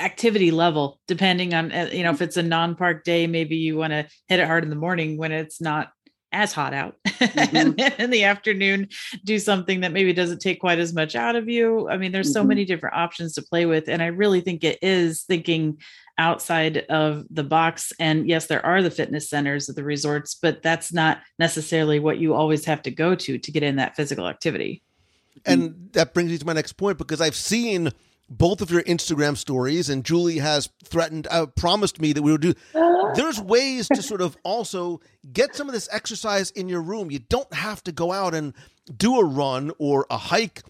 activity 0.00 0.50
level 0.50 0.98
depending 1.06 1.54
on 1.54 1.70
uh, 1.72 1.88
you 1.92 2.02
know 2.02 2.10
if 2.10 2.22
it's 2.22 2.36
a 2.36 2.42
non-park 2.42 3.04
day 3.04 3.26
maybe 3.26 3.56
you 3.56 3.76
want 3.76 3.92
to 3.92 4.06
hit 4.28 4.40
it 4.40 4.46
hard 4.46 4.64
in 4.64 4.70
the 4.70 4.76
morning 4.76 5.16
when 5.16 5.32
it's 5.32 5.60
not 5.60 5.92
as 6.32 6.52
hot 6.52 6.72
out 6.72 6.96
mm-hmm. 7.06 7.56
and 7.56 7.80
in 7.98 8.10
the 8.10 8.24
afternoon 8.24 8.88
do 9.24 9.38
something 9.38 9.80
that 9.80 9.92
maybe 9.92 10.12
doesn't 10.12 10.40
take 10.40 10.60
quite 10.60 10.78
as 10.78 10.92
much 10.92 11.14
out 11.14 11.36
of 11.36 11.48
you 11.48 11.88
i 11.88 11.96
mean 11.96 12.12
there's 12.12 12.28
mm-hmm. 12.28 12.34
so 12.34 12.44
many 12.44 12.64
different 12.64 12.96
options 12.96 13.34
to 13.34 13.42
play 13.42 13.66
with 13.66 13.88
and 13.88 14.02
i 14.02 14.06
really 14.06 14.40
think 14.40 14.62
it 14.62 14.78
is 14.80 15.22
thinking 15.22 15.76
outside 16.18 16.78
of 16.88 17.24
the 17.30 17.42
box 17.42 17.92
and 17.98 18.28
yes 18.28 18.46
there 18.46 18.64
are 18.64 18.82
the 18.82 18.90
fitness 18.90 19.28
centers 19.28 19.68
at 19.68 19.76
the 19.76 19.84
resorts 19.84 20.34
but 20.34 20.62
that's 20.62 20.92
not 20.92 21.18
necessarily 21.38 21.98
what 21.98 22.18
you 22.18 22.34
always 22.34 22.64
have 22.64 22.82
to 22.82 22.90
go 22.90 23.14
to 23.14 23.38
to 23.38 23.50
get 23.50 23.62
in 23.62 23.76
that 23.76 23.96
physical 23.96 24.28
activity 24.28 24.82
and 25.46 25.88
that 25.92 26.12
brings 26.12 26.30
me 26.30 26.38
to 26.38 26.46
my 26.46 26.52
next 26.52 26.74
point 26.74 26.98
because 26.98 27.20
i've 27.20 27.34
seen 27.34 27.90
both 28.30 28.60
of 28.60 28.70
your 28.70 28.82
Instagram 28.84 29.36
stories, 29.36 29.90
and 29.90 30.04
Julie 30.04 30.38
has 30.38 30.70
threatened, 30.84 31.26
uh, 31.30 31.46
promised 31.46 32.00
me 32.00 32.12
that 32.12 32.22
we 32.22 32.30
would 32.30 32.40
do. 32.40 32.54
There's 33.14 33.40
ways 33.40 33.88
to 33.88 34.02
sort 34.02 34.20
of 34.20 34.36
also 34.44 35.00
get 35.32 35.56
some 35.56 35.66
of 35.66 35.74
this 35.74 35.88
exercise 35.90 36.52
in 36.52 36.68
your 36.68 36.80
room. 36.80 37.10
You 37.10 37.18
don't 37.18 37.52
have 37.52 37.82
to 37.84 37.92
go 37.92 38.12
out 38.12 38.32
and 38.32 38.54
do 38.96 39.18
a 39.18 39.24
run 39.24 39.72
or 39.78 40.06
a 40.10 40.16
hike 40.16 40.62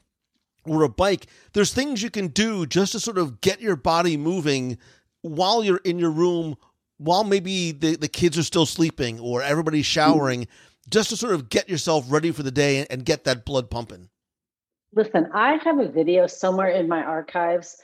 or 0.64 0.82
a 0.82 0.88
bike. 0.88 1.26
There's 1.52 1.74
things 1.74 2.02
you 2.02 2.10
can 2.10 2.28
do 2.28 2.64
just 2.64 2.92
to 2.92 3.00
sort 3.00 3.18
of 3.18 3.42
get 3.42 3.60
your 3.60 3.76
body 3.76 4.16
moving 4.16 4.78
while 5.20 5.62
you're 5.62 5.82
in 5.84 5.98
your 5.98 6.10
room, 6.10 6.56
while 6.96 7.24
maybe 7.24 7.72
the, 7.72 7.96
the 7.96 8.08
kids 8.08 8.38
are 8.38 8.42
still 8.42 8.66
sleeping 8.66 9.20
or 9.20 9.42
everybody's 9.42 9.86
showering, 9.86 10.48
just 10.88 11.10
to 11.10 11.16
sort 11.16 11.34
of 11.34 11.50
get 11.50 11.68
yourself 11.68 12.06
ready 12.08 12.30
for 12.30 12.42
the 12.42 12.50
day 12.50 12.86
and 12.88 13.04
get 13.04 13.24
that 13.24 13.44
blood 13.44 13.68
pumping. 13.68 14.08
Listen, 14.92 15.28
I 15.32 15.56
have 15.64 15.78
a 15.78 15.88
video 15.88 16.26
somewhere 16.26 16.70
in 16.70 16.88
my 16.88 17.02
archives 17.02 17.76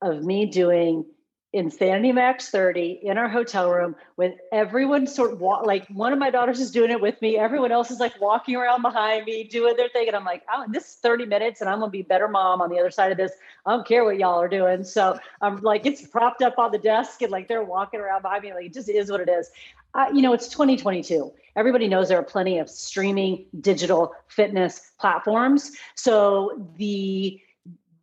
of 0.00 0.22
me 0.22 0.46
doing 0.46 1.04
Insanity 1.52 2.12
Max 2.12 2.50
30 2.50 3.00
in 3.02 3.16
our 3.16 3.28
hotel 3.28 3.70
room 3.70 3.96
with 4.16 4.34
everyone 4.52 5.06
sort 5.06 5.32
of 5.32 5.40
like 5.40 5.86
one 5.88 6.12
of 6.12 6.18
my 6.18 6.30
daughters 6.30 6.60
is 6.60 6.70
doing 6.70 6.90
it 6.90 7.00
with 7.00 7.20
me. 7.22 7.38
Everyone 7.38 7.72
else 7.72 7.90
is 7.90 8.00
like 8.00 8.18
walking 8.20 8.54
around 8.54 8.82
behind 8.82 9.24
me, 9.24 9.44
doing 9.44 9.74
their 9.76 9.88
thing. 9.88 10.08
And 10.08 10.16
I'm 10.16 10.26
like, 10.26 10.42
oh, 10.52 10.64
this 10.70 10.84
is 10.84 10.94
30 10.96 11.24
minutes 11.26 11.60
and 11.62 11.68
I'm 11.68 11.78
going 11.78 11.90
to 11.90 11.92
be 11.92 12.02
better 12.02 12.28
mom 12.28 12.60
on 12.60 12.68
the 12.70 12.78
other 12.78 12.90
side 12.90 13.12
of 13.12 13.18
this. 13.18 13.32
I 13.64 13.70
don't 13.70 13.86
care 13.86 14.04
what 14.04 14.18
y'all 14.18 14.40
are 14.40 14.48
doing. 14.48 14.84
So 14.84 15.18
I'm 15.40 15.60
like, 15.62 15.86
it's 15.86 16.06
propped 16.06 16.42
up 16.42 16.58
on 16.58 16.70
the 16.70 16.78
desk 16.78 17.22
and 17.22 17.32
like 17.32 17.48
they're 17.48 17.64
walking 17.64 18.00
around 18.00 18.22
behind 18.22 18.42
me. 18.42 18.52
Like 18.52 18.66
it 18.66 18.74
just 18.74 18.90
is 18.90 19.10
what 19.10 19.20
it 19.20 19.30
is. 19.30 19.50
Uh, 19.94 20.06
you 20.12 20.22
know, 20.22 20.32
it's 20.32 20.48
2022 20.48 21.32
everybody 21.58 21.88
knows 21.88 22.08
there 22.08 22.18
are 22.18 22.22
plenty 22.22 22.58
of 22.58 22.70
streaming 22.70 23.44
digital 23.60 24.14
fitness 24.28 24.92
platforms. 24.98 25.72
So 25.96 26.70
the 26.76 27.40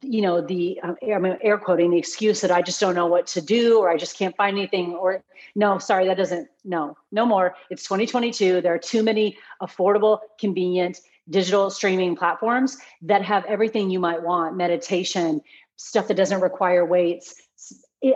you 0.02 0.22
know 0.22 0.40
the 0.42 0.80
um, 0.84 0.98
I'm 1.02 1.26
air 1.42 1.58
quoting 1.58 1.90
the 1.90 1.98
excuse 1.98 2.42
that 2.42 2.52
I 2.52 2.62
just 2.62 2.80
don't 2.80 2.94
know 2.94 3.08
what 3.08 3.26
to 3.28 3.42
do 3.42 3.80
or 3.80 3.90
I 3.90 3.98
just 3.98 4.20
can't 4.20 4.36
find 4.36 4.56
anything 4.56 4.94
or 4.94 5.24
no 5.56 5.80
sorry 5.80 6.06
that 6.08 6.18
doesn't 6.18 6.50
no 6.64 6.98
no 7.12 7.26
more. 7.26 7.56
It's 7.72 7.84
2022 7.84 8.62
there 8.62 8.74
are 8.74 8.78
too 8.78 9.02
many 9.02 9.38
affordable 9.62 10.20
convenient 10.38 11.00
digital 11.30 11.72
streaming 11.72 12.16
platforms 12.16 12.78
that 13.02 13.24
have 13.24 13.46
everything 13.46 13.90
you 13.90 14.00
might 14.00 14.22
want. 14.22 14.58
Meditation 14.58 15.42
stuff 15.78 16.08
that 16.10 16.18
doesn't 16.18 16.42
require 16.42 16.86
weights 16.86 17.36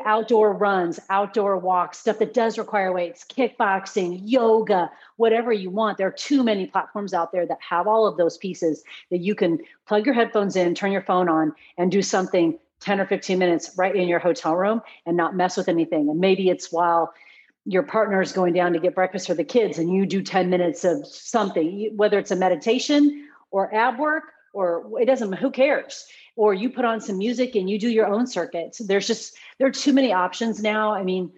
outdoor 0.06 0.54
runs, 0.54 1.00
outdoor 1.10 1.58
walks, 1.58 2.00
stuff 2.00 2.20
that 2.20 2.34
does 2.34 2.58
require 2.58 2.92
weights, 2.92 3.26
kickboxing, 3.26 4.22
yoga, 4.26 4.92
whatever 5.16 5.52
you 5.52 5.70
want. 5.70 5.98
There 5.98 6.08
are 6.08 6.12
too 6.12 6.44
many 6.44 6.68
platforms 6.68 7.14
out 7.14 7.32
there 7.32 7.46
that 7.46 7.58
have 7.68 7.88
all 7.88 8.06
of 8.06 8.18
those 8.18 8.38
pieces 8.38 8.84
that 9.10 9.20
you 9.20 9.34
can 9.36 9.60
plug 9.88 10.06
your 10.06 10.16
headphones 10.16 10.56
in, 10.56 10.76
turn 10.76 10.92
your 10.92 11.02
phone 11.02 11.30
on, 11.30 11.54
and 11.78 11.92
do 11.92 12.02
something 12.02 12.60
10 12.82 13.00
or 13.00 13.06
15 13.06 13.40
minutes 13.40 13.72
right 13.78 13.96
in 13.96 14.08
your 14.08 14.20
hotel 14.20 14.56
room 14.56 14.82
and 15.06 15.18
not 15.18 15.36
mess 15.36 15.58
with 15.58 15.68
anything. 15.68 16.10
And 16.10 16.20
maybe 16.20 16.50
it's 16.50 16.72
while 16.72 17.14
your 17.66 17.84
partner 17.84 18.22
is 18.22 18.32
going 18.32 18.54
down 18.54 18.74
to 18.74 18.80
get 18.80 18.96
breakfast 18.96 19.28
for 19.28 19.34
the 19.34 19.44
kids 19.44 19.78
and 19.78 19.94
you 19.94 20.06
do 20.06 20.22
10 20.22 20.50
minutes 20.50 20.84
of 20.84 21.06
something, 21.06 21.92
whether 21.96 22.18
it's 22.18 22.32
a 22.32 22.36
meditation 22.36 23.28
or 23.52 23.74
ab 23.74 24.00
work 24.00 24.24
or 24.54 24.90
it 25.00 25.06
doesn't, 25.06 25.34
who 25.34 25.52
cares? 25.52 26.06
Or 26.40 26.54
you 26.54 26.70
put 26.70 26.86
on 26.86 27.02
some 27.02 27.18
music 27.18 27.56
and 27.56 27.70
you 27.70 27.78
do 27.78 27.90
your 27.90 28.06
own 28.06 28.26
circuits. 28.26 28.78
There's 28.78 29.06
just 29.06 29.36
there 29.58 29.68
are 29.68 29.72
too 29.72 29.92
many 29.92 30.14
options 30.14 30.62
now. 30.62 30.94
I 30.94 31.04
mean, 31.04 31.34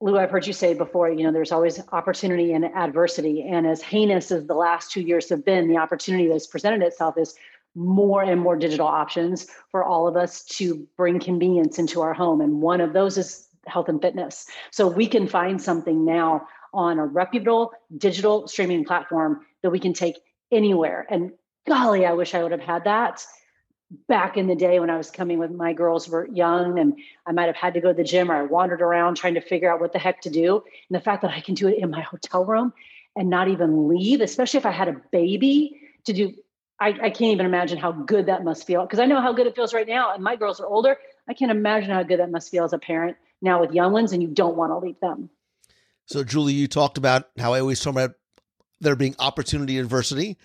Lou, 0.00 0.16
I've 0.16 0.30
heard 0.30 0.46
you 0.46 0.54
say 0.54 0.72
before, 0.72 1.10
you 1.10 1.22
know, 1.22 1.30
there's 1.30 1.52
always 1.52 1.82
opportunity 1.92 2.54
and 2.54 2.64
adversity. 2.64 3.42
And 3.42 3.66
as 3.66 3.82
heinous 3.82 4.32
as 4.32 4.46
the 4.46 4.54
last 4.54 4.90
two 4.90 5.02
years 5.02 5.28
have 5.28 5.44
been, 5.44 5.68
the 5.68 5.76
opportunity 5.76 6.28
that's 6.28 6.46
presented 6.46 6.80
itself 6.80 7.18
is 7.18 7.34
more 7.74 8.22
and 8.22 8.40
more 8.40 8.56
digital 8.56 8.86
options 8.86 9.48
for 9.70 9.84
all 9.84 10.08
of 10.08 10.16
us 10.16 10.44
to 10.44 10.88
bring 10.96 11.20
convenience 11.20 11.78
into 11.78 12.00
our 12.00 12.14
home. 12.14 12.40
And 12.40 12.62
one 12.62 12.80
of 12.80 12.94
those 12.94 13.18
is 13.18 13.48
health 13.66 13.90
and 13.90 14.00
fitness. 14.00 14.46
So 14.70 14.88
we 14.88 15.06
can 15.06 15.28
find 15.28 15.60
something 15.60 16.06
now 16.06 16.48
on 16.72 16.98
a 16.98 17.04
reputable 17.04 17.72
digital 17.98 18.48
streaming 18.48 18.86
platform 18.86 19.44
that 19.60 19.68
we 19.68 19.78
can 19.78 19.92
take 19.92 20.16
anywhere. 20.50 21.06
And 21.10 21.32
golly, 21.68 22.06
I 22.06 22.12
wish 22.12 22.34
I 22.34 22.42
would 22.42 22.52
have 22.52 22.62
had 22.62 22.84
that 22.84 23.22
back 24.08 24.36
in 24.36 24.46
the 24.46 24.54
day 24.54 24.80
when 24.80 24.90
I 24.90 24.96
was 24.96 25.10
coming 25.10 25.38
with 25.38 25.50
my 25.50 25.72
girls 25.72 26.08
were 26.08 26.26
young 26.28 26.78
and 26.78 26.98
I 27.26 27.32
might 27.32 27.46
have 27.46 27.56
had 27.56 27.74
to 27.74 27.80
go 27.80 27.88
to 27.88 27.94
the 27.94 28.04
gym 28.04 28.30
or 28.30 28.34
I 28.34 28.42
wandered 28.42 28.82
around 28.82 29.16
trying 29.16 29.34
to 29.34 29.40
figure 29.40 29.72
out 29.72 29.80
what 29.80 29.92
the 29.92 29.98
heck 29.98 30.20
to 30.22 30.30
do. 30.30 30.62
And 30.88 30.96
the 30.96 31.00
fact 31.00 31.22
that 31.22 31.30
I 31.30 31.40
can 31.40 31.54
do 31.54 31.68
it 31.68 31.78
in 31.78 31.90
my 31.90 32.00
hotel 32.00 32.44
room 32.44 32.72
and 33.16 33.30
not 33.30 33.48
even 33.48 33.88
leave, 33.88 34.20
especially 34.20 34.58
if 34.58 34.66
I 34.66 34.70
had 34.70 34.88
a 34.88 35.00
baby 35.12 35.80
to 36.04 36.12
do, 36.12 36.34
I, 36.80 36.88
I 36.88 37.10
can't 37.10 37.32
even 37.32 37.46
imagine 37.46 37.78
how 37.78 37.92
good 37.92 38.26
that 38.26 38.42
must 38.42 38.66
feel 38.66 38.82
because 38.82 38.98
I 38.98 39.06
know 39.06 39.20
how 39.20 39.32
good 39.32 39.46
it 39.46 39.54
feels 39.54 39.72
right 39.72 39.86
now. 39.86 40.12
And 40.12 40.24
my 40.24 40.36
girls 40.36 40.60
are 40.60 40.66
older. 40.66 40.96
I 41.28 41.34
can't 41.34 41.50
imagine 41.50 41.90
how 41.90 42.02
good 42.02 42.20
that 42.20 42.30
must 42.30 42.50
feel 42.50 42.64
as 42.64 42.72
a 42.72 42.78
parent 42.78 43.16
now 43.40 43.60
with 43.60 43.72
young 43.72 43.92
ones 43.92 44.12
and 44.12 44.22
you 44.22 44.28
don't 44.28 44.56
want 44.56 44.72
to 44.72 44.78
leave 44.78 44.98
them. 45.00 45.30
So, 46.06 46.24
Julie, 46.24 46.52
you 46.52 46.68
talked 46.68 46.98
about 46.98 47.30
how 47.38 47.54
I 47.54 47.60
always 47.60 47.80
talk 47.80 47.92
about 47.92 48.12
there 48.80 48.96
being 48.96 49.14
opportunity 49.18 49.78
adversity. 49.78 50.36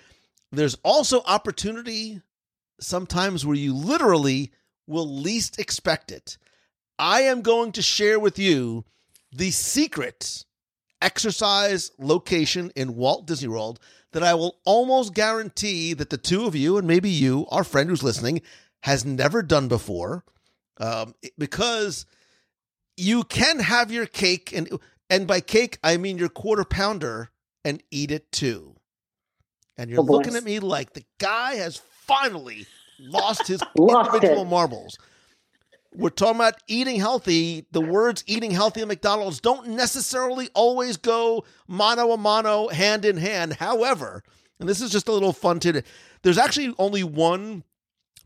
There's 0.52 0.76
also 0.84 1.22
opportunity 1.26 2.22
sometimes 2.80 3.46
where 3.46 3.56
you 3.56 3.74
literally 3.74 4.52
will 4.88 5.08
least 5.08 5.60
expect 5.60 6.12
it. 6.12 6.38
I 6.98 7.22
am 7.22 7.42
going 7.42 7.72
to 7.74 7.82
share 7.82 8.20
with 8.20 8.38
you 8.40 8.86
the 9.32 9.52
secret 9.52 10.44
exercise 11.02 11.92
location 11.98 12.72
in 12.76 12.96
Walt 12.96 13.26
Disney 13.26 13.48
World 13.48 13.80
that 14.12 14.24
I 14.24 14.34
will 14.34 14.58
almost 14.66 15.14
guarantee 15.14 15.94
that 15.94 16.10
the 16.10 16.18
two 16.18 16.46
of 16.46 16.56
you, 16.56 16.78
and 16.78 16.88
maybe 16.88 17.10
you, 17.10 17.46
our 17.52 17.64
friend 17.64 17.90
who's 17.90 18.04
listening, 18.04 18.42
has 18.84 19.06
never 19.06 19.42
done 19.44 19.68
before. 19.68 20.24
Um, 20.78 21.14
because 21.38 22.06
you 22.98 23.24
can 23.24 23.60
have 23.60 23.92
your 23.92 24.06
cake, 24.06 24.52
and 24.54 24.70
and 25.10 25.28
by 25.28 25.42
cake 25.42 25.78
I 25.84 25.98
mean 25.98 26.18
your 26.18 26.30
quarter 26.30 26.64
pounder, 26.64 27.30
and 27.64 27.84
eat 27.92 28.12
it 28.12 28.32
too. 28.32 28.76
And 29.78 29.90
you're 29.90 30.00
Oh, 30.00 30.04
looking 30.04 30.36
at 30.36 30.44
me 30.44 30.60
like 30.60 30.94
the 30.94 31.06
guy 31.20 31.56
has 31.56 31.78
finally 32.10 32.66
lost 33.00 33.48
his 33.48 33.62
Lost 33.78 34.14
individual 34.14 34.44
it. 34.44 34.50
marbles. 34.50 34.98
We're 35.94 36.10
talking 36.10 36.36
about 36.36 36.56
eating 36.68 37.00
healthy. 37.00 37.66
The 37.72 37.82
words 37.82 38.24
eating 38.28 38.52
healthy 38.52 38.82
at 38.82 38.88
McDonald's 38.88 39.40
don't 39.40 39.70
necessarily 39.70 40.50
always 40.54 40.98
go 40.98 41.46
mano 41.68 42.12
a 42.12 42.18
mano, 42.18 42.68
hand 42.68 43.06
in 43.06 43.18
hand. 43.18 43.54
However, 43.54 44.24
and 44.60 44.70
this 44.70 44.82
is 44.82 44.92
just 44.92 45.08
a 45.08 45.12
little 45.12 45.34
fun 45.34 45.60
tidbit, 45.60 45.86
there's 46.22 46.38
actually 46.38 46.76
only 46.78 47.04
one 47.04 47.64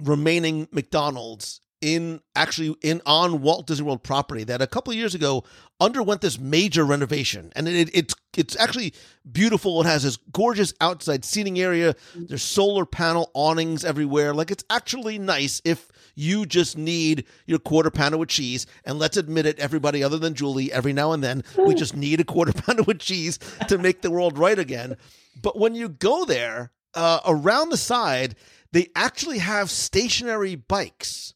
remaining 0.02 0.68
McDonald's 0.72 1.62
in 1.84 2.22
actually 2.34 2.76
in 2.82 3.02
on 3.06 3.42
Walt 3.42 3.68
Disney 3.68 3.86
World 3.86 4.04
property 4.04 4.46
that 4.46 4.62
a 4.62 4.68
couple 4.68 4.92
of 4.92 4.98
years 4.98 5.14
ago 5.14 5.44
underwent 5.82 6.22
this 6.22 6.40
major 6.40 6.86
renovation, 6.86 7.52
and 7.56 7.68
it, 7.68 7.90
it's 7.94 8.16
it's 8.36 8.56
actually 8.56 8.94
beautiful. 9.30 9.82
It 9.82 9.86
has 9.86 10.04
this 10.04 10.18
gorgeous 10.32 10.74
outside 10.80 11.26
seating 11.26 11.60
area. 11.60 11.96
There's 12.16 12.42
solar 12.42 12.86
panel 12.86 13.30
awnings 13.34 13.84
everywhere. 13.84 14.34
Like 14.34 14.50
it's 14.50 14.64
actually 14.70 15.20
nice 15.20 15.62
if 15.66 15.92
you 16.16 16.46
just 16.46 16.78
need 16.78 17.26
your 17.46 17.60
quarter 17.60 17.92
pounder 17.92 18.18
with 18.18 18.30
cheese. 18.30 18.66
And 18.86 18.98
let's 18.98 19.18
admit 19.18 19.46
it, 19.46 19.60
everybody 19.60 20.04
other 20.04 20.18
than 20.18 20.36
Julie, 20.36 20.72
every 20.72 20.94
now 20.94 21.12
and 21.12 21.22
then 21.22 21.44
we 21.58 21.76
just 21.76 21.96
need 21.96 22.22
a 22.22 22.24
quarter 22.24 22.54
pounder 22.62 22.84
with 22.84 23.00
cheese 23.00 23.38
to 23.68 23.78
make 23.78 24.02
the 24.02 24.12
world 24.12 24.38
right 24.38 24.58
again. 24.58 24.96
But 25.42 25.60
when 25.60 25.76
you 25.76 25.90
go 25.90 26.24
there, 26.24 26.72
uh, 26.96 27.20
around 27.26 27.70
the 27.70 27.78
side, 27.78 28.36
they 28.72 28.90
actually 28.96 29.40
have 29.40 29.70
stationary 29.70 30.56
bikes. 30.56 31.33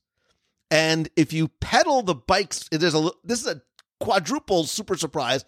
And 0.70 1.10
if 1.16 1.32
you 1.34 1.48
pedal 1.62 2.02
the 2.04 2.16
bikes, 2.16 2.68
there's 2.72 2.96
a 2.96 3.10
this 3.24 3.42
is 3.42 3.48
a 3.48 3.62
quadruple 4.00 4.66
super 4.66 4.98
surprise. 4.98 5.46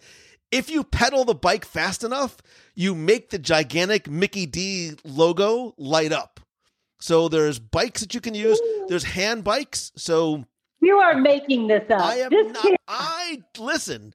If 0.50 0.68
you 0.70 0.82
pedal 0.82 1.24
the 1.24 1.34
bike 1.34 1.64
fast 1.64 2.02
enough, 2.02 2.38
you 2.74 2.94
make 2.94 3.30
the 3.30 3.38
gigantic 3.38 4.08
Mickey 4.10 4.46
D 4.46 4.92
logo 5.04 5.74
light 5.78 6.12
up. 6.12 6.40
So 7.00 7.28
there's 7.28 7.58
bikes 7.58 8.00
that 8.00 8.14
you 8.14 8.20
can 8.20 8.34
use. 8.34 8.60
There's 8.88 9.04
hand 9.04 9.44
bikes. 9.44 9.92
So 9.96 10.44
You 10.80 10.98
are 10.98 11.16
making 11.16 11.68
this 11.68 11.88
up. 11.90 12.00
I 12.00 12.16
am 12.16 12.30
this 12.30 12.52
not. 12.52 12.74
I 12.88 13.42
listen. 13.58 14.14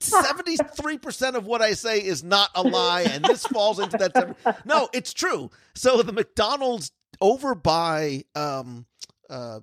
Seventy-three 0.00 0.98
percent 0.98 1.36
of 1.36 1.46
what 1.46 1.60
I 1.62 1.74
say 1.74 1.98
is 1.98 2.24
not 2.24 2.50
a 2.54 2.62
lie, 2.62 3.02
and 3.02 3.24
this 3.24 3.46
falls 3.46 3.78
into 3.78 3.98
that. 3.98 4.12
70 4.14 4.62
no, 4.64 4.88
it's 4.92 5.12
true. 5.12 5.50
So 5.74 6.02
the 6.02 6.12
McDonald's 6.12 6.92
over 7.20 7.54
by 7.54 8.24
um, 8.34 8.86
uh, 9.28 9.60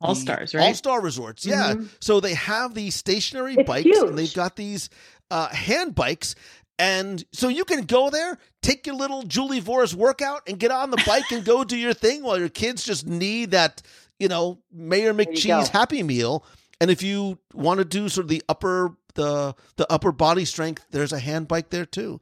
All 0.00 0.14
stars, 0.14 0.54
right? 0.54 0.68
All 0.68 0.74
Star 0.74 1.00
Resorts, 1.00 1.44
yeah. 1.44 1.74
Mhm. 1.74 1.88
So 2.00 2.20
they 2.20 2.34
have 2.34 2.74
these 2.74 2.94
stationary 2.94 3.54
It's 3.54 3.66
bikes, 3.66 3.84
huge. 3.86 4.08
and 4.08 4.16
they've 4.18 4.32
got 4.34 4.54
these 4.56 4.90
uh, 5.30 5.48
hand 5.48 5.94
bikes, 5.94 6.34
and 6.78 7.24
so 7.32 7.48
you 7.48 7.64
can 7.64 7.82
go 7.84 8.08
there, 8.08 8.38
take 8.62 8.86
your 8.86 8.94
little 8.94 9.22
Julie 9.24 9.60
Voris 9.60 9.94
workout, 9.94 10.42
and 10.48 10.58
get 10.58 10.70
on 10.70 10.90
the 10.90 11.02
bike 11.06 11.30
and 11.32 11.44
go 11.44 11.64
do 11.64 11.76
your 11.76 11.94
thing 11.94 12.22
while 12.22 12.38
your 12.38 12.48
kids 12.48 12.84
just 12.84 13.06
need 13.06 13.50
that, 13.50 13.82
you 14.20 14.28
know, 14.28 14.58
Mayor 14.72 15.08
you 15.08 15.14
McCheese. 15.14 15.68
Happy 15.68 16.02
Meal. 16.04 16.44
And 16.80 16.90
if 16.90 17.02
you 17.02 17.38
want 17.52 17.78
to 17.78 17.84
do 17.84 18.08
sort 18.08 18.26
of 18.26 18.28
the 18.28 18.42
upper 18.48 18.96
the 19.14 19.54
the 19.76 19.92
upper 19.92 20.12
body 20.12 20.44
strength, 20.44 20.86
there's 20.92 21.12
a 21.12 21.18
hand 21.18 21.48
bike 21.48 21.70
there 21.70 21.84
too. 21.84 22.20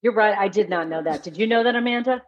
You're 0.00 0.14
right. 0.14 0.38
I 0.38 0.46
did 0.46 0.70
not 0.70 0.88
know 0.88 1.02
that. 1.02 1.24
Did 1.24 1.36
you 1.36 1.48
know 1.48 1.64
that, 1.64 1.74
Amanda? 1.74 2.22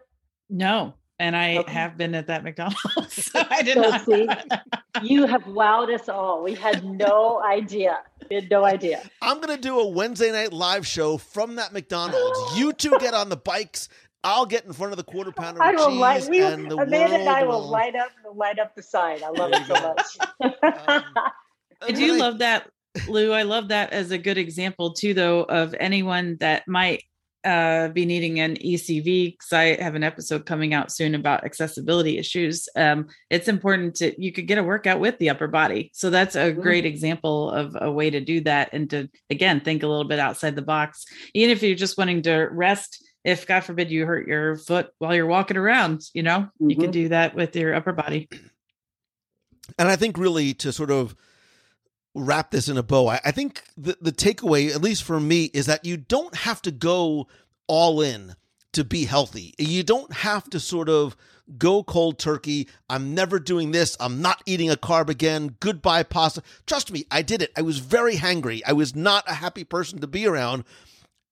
No. 0.49 0.95
And 1.21 1.37
I 1.37 1.59
Okay. 1.59 1.73
have 1.73 1.97
been 1.99 2.15
at 2.17 2.27
that 2.29 2.43
McDonald's. 2.43 2.81
So 3.11 3.45
I 3.51 3.63
did 3.63 3.77
So 3.77 3.83
not. 3.83 4.05
see, 4.07 4.29
You 5.03 5.27
have 5.27 5.43
wowed 5.45 5.95
us 5.95 6.09
all. 6.09 6.43
We 6.43 6.55
had 6.55 6.85
no 6.85 7.43
idea. 7.43 7.99
We 8.29 8.37
had 8.37 8.51
no 8.51 8.65
idea. 8.65 9.03
I'm 9.23 9.41
gonna 9.41 9.57
do 9.57 9.79
a 9.81 9.87
Wednesday 9.89 10.31
night 10.33 10.53
live 10.53 10.87
show 10.87 11.17
from 11.19 11.57
that 11.57 11.73
McDonald's. 11.73 12.57
You 12.57 12.73
two 12.73 12.97
get 12.99 13.15
on 13.15 13.29
the 13.29 13.37
bikes. 13.37 13.89
I'll 14.25 14.47
get 14.47 14.65
in 14.67 14.73
front 14.73 14.93
of 14.93 14.99
the 14.99 15.05
quarter 15.05 15.33
pounder 15.33 15.61
I 15.61 15.71
with 15.71 15.77
will 15.77 15.87
cheese, 15.87 16.01
light. 16.01 16.29
We, 16.29 16.43
and 16.43 16.71
the 16.71 16.77
Amanda 16.77 17.17
and 17.19 17.29
I 17.29 17.43
world 17.45 17.65
will 17.65 17.71
light 17.71 17.97
up 17.97 18.11
light 18.35 18.59
up 18.59 18.75
the 18.75 18.83
sign. 18.83 19.23
I 19.25 19.29
love 19.29 19.53
it 19.53 19.61
you 19.61 19.65
so 19.65 19.77
go. 19.77 19.95
much. 19.95 20.19
Um, 20.89 21.05
I 21.83 21.93
do 21.93 22.19
love 22.19 22.39
that, 22.39 22.69
Lou. 23.09 23.33
I 23.33 23.43
love 23.43 23.69
that 23.69 23.93
as 23.93 24.11
a 24.11 24.19
good 24.19 24.37
example 24.39 24.93
too, 24.93 25.15
though, 25.15 25.43
of 25.45 25.75
anyone 25.81 26.37
that 26.41 26.69
might 26.69 27.03
uh, 27.45 27.89
be 27.89 28.05
needing 28.07 28.41
an 28.41 28.57
ECV. 28.57 29.33
Because 29.33 29.53
I 29.53 29.83
have 29.83 29.95
an 29.95 30.03
episode 30.03 30.47
coming 30.47 30.75
out 30.75 30.93
soon 30.93 31.15
about 31.15 31.45
accessibility 31.45 32.19
issues. 32.19 32.69
Um, 32.77 33.09
it's 33.31 33.49
important 33.49 33.97
to 33.97 34.15
you 34.23 34.33
could 34.33 34.47
get 34.47 34.59
a 34.59 34.63
workout 34.63 35.01
with 35.01 35.19
the 35.19 35.31
upper 35.31 35.49
body, 35.49 35.91
so 35.95 36.11
that's 36.11 36.37
a 36.37 36.53
great 36.53 36.85
example 36.87 37.51
of 37.51 37.77
a 37.81 37.91
way 37.91 38.11
to 38.11 38.21
do 38.21 38.41
that, 38.43 38.71
and 38.73 38.89
to 38.91 39.09
again 39.31 39.61
think 39.61 39.83
a 39.83 39.89
little 39.89 40.05
bit 40.05 40.19
outside 40.19 40.57
the 40.57 40.63
box. 40.63 41.05
Even 41.35 41.51
if 41.51 41.63
you're 41.63 41.75
just 41.77 41.99
wanting 41.99 42.23
to 42.23 42.49
rest. 42.51 43.07
If 43.23 43.47
God 43.47 43.61
forbid 43.61 43.91
you 43.91 44.07
hurt 44.07 44.27
your 44.27 44.57
foot 44.57 44.89
while 44.99 45.15
you're 45.15 45.27
walking 45.27 45.59
around, 45.59 46.01
you 46.15 46.23
know, 46.23 46.49
you 46.59 46.75
can 46.75 46.87
Mhm. 46.89 46.93
do 46.93 47.09
that 47.11 47.35
with 47.35 47.55
your 47.55 47.75
upper 47.75 47.93
body. 47.93 48.31
And 49.79 49.89
I 49.89 49.97
think 49.97 50.17
really 50.17 50.55
to 50.55 50.73
sort 50.73 50.91
of 50.91 51.15
wrap 52.15 52.51
this 52.51 52.69
in 52.69 52.77
a 52.77 52.83
bow, 52.83 53.09
I, 53.09 53.21
I 53.25 53.31
think 53.31 53.63
the, 53.77 53.97
the 54.01 54.13
takeaway, 54.13 54.75
at 54.75 54.83
least 54.83 55.03
for 55.03 55.21
me, 55.21 55.45
is 55.47 55.67
that 55.67 55.85
you 55.85 55.97
don't 55.97 56.35
have 56.35 56.63
to 56.63 56.71
go 56.71 57.29
all 57.67 58.01
in 58.01 58.35
to 58.73 58.85
be 58.85 59.05
healthy. 59.05 59.55
You 59.59 59.83
don't 59.83 60.13
have 60.13 60.49
to 60.51 60.61
sort 60.61 60.89
of 60.89 61.17
go 61.59 61.83
cold 61.83 62.19
turkey. 62.19 62.69
I'm 62.89 63.15
never 63.15 63.39
doing 63.39 63.73
this. 63.73 63.97
I'm 63.99 64.23
not 64.23 64.43
eating 64.47 64.71
a 64.71 64.77
carb 64.77 65.09
again. 65.09 65.57
Goodbye 65.61 66.05
pasta. 66.05 66.43
Trust 66.67 66.93
me, 66.93 67.05
I 67.11 67.23
did 67.23 67.43
it. 67.43 67.53
I 67.57 67.63
was 67.63 67.79
very 67.79 68.15
hangry. 68.15 68.63
I 68.67 68.73
was 68.73 68.95
not 68.95 69.29
a 69.29 69.35
happy 69.35 69.65
person 69.65 70.01
to 70.01 70.07
be 70.07 70.27
around. 70.27 70.65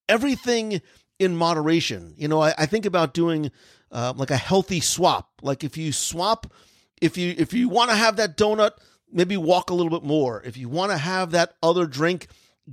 Everything 0.08 0.80
in 1.18 1.36
moderation. 1.36 2.14
You 2.16 2.28
know, 2.28 2.42
I, 2.42 2.54
I 2.58 2.66
think 2.66 2.86
about 2.86 3.14
doing 3.14 3.50
uh, 3.92 4.14
like 4.16 4.30
a 4.30 4.36
healthy 4.36 4.80
swap. 4.80 5.30
Like 5.42 5.62
if 5.62 5.76
you 5.76 5.92
swap 5.92 6.52
if 7.00 7.16
you 7.16 7.34
if 7.36 7.52
you 7.52 7.68
want 7.68 7.90
to 7.90 7.96
have 7.96 8.16
that 8.16 8.36
donut, 8.36 8.72
maybe 9.12 9.36
walk 9.36 9.70
a 9.70 9.74
little 9.74 9.90
bit 9.90 10.06
more. 10.06 10.42
If 10.44 10.56
you 10.56 10.68
want 10.68 10.92
to 10.92 10.98
have 10.98 11.30
that 11.32 11.54
other 11.62 11.86
drink, 11.86 12.28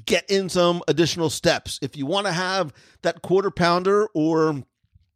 get 0.06 0.30
in 0.30 0.50
some 0.50 0.82
additional 0.88 1.30
steps. 1.30 1.80
If 1.82 1.96
you 1.96 2.06
want 2.06 2.28
to 2.28 2.34
have 2.34 2.74
that 3.02 3.22
quarter 3.22 3.52
pounder 3.52 4.08
or 4.14 4.64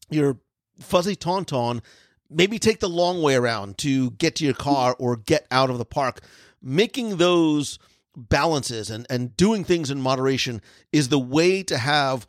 your 0.09 0.39
fuzzy 0.79 1.15
tauntaun, 1.15 1.81
maybe 2.29 2.59
take 2.59 2.79
the 2.79 2.89
long 2.89 3.21
way 3.21 3.35
around 3.35 3.77
to 3.79 4.11
get 4.11 4.35
to 4.35 4.45
your 4.45 4.53
car 4.53 4.95
or 4.99 5.17
get 5.17 5.45
out 5.51 5.69
of 5.69 5.77
the 5.77 5.85
park. 5.85 6.21
Making 6.61 7.17
those 7.17 7.79
balances 8.15 8.89
and, 8.89 9.05
and 9.09 9.35
doing 9.35 9.63
things 9.63 9.91
in 9.91 10.01
moderation 10.01 10.61
is 10.91 11.09
the 11.09 11.19
way 11.19 11.63
to 11.63 11.77
have 11.77 12.27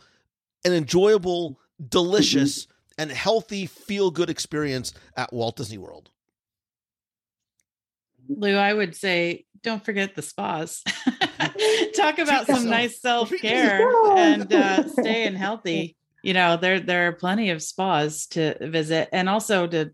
an 0.64 0.72
enjoyable, 0.72 1.58
delicious, 1.88 2.66
and 2.98 3.10
healthy 3.10 3.66
feel 3.66 4.10
good 4.10 4.30
experience 4.30 4.92
at 5.16 5.32
Walt 5.32 5.56
Disney 5.56 5.78
World. 5.78 6.10
Lou, 8.30 8.54
I 8.54 8.72
would 8.72 8.94
say 8.94 9.44
don't 9.62 9.84
forget 9.84 10.14
the 10.14 10.22
spas. 10.22 10.82
Talk 11.96 12.18
about 12.18 12.46
some 12.46 12.68
nice 12.68 13.00
self 13.00 13.30
care 13.30 13.88
and 14.16 14.52
uh, 14.52 14.88
staying 14.88 15.34
healthy. 15.34 15.96
You 16.22 16.34
know, 16.34 16.56
there 16.56 16.80
there 16.80 17.08
are 17.08 17.12
plenty 17.12 17.50
of 17.50 17.62
spas 17.62 18.26
to 18.28 18.68
visit, 18.68 19.08
and 19.12 19.28
also 19.28 19.66
to 19.66 19.90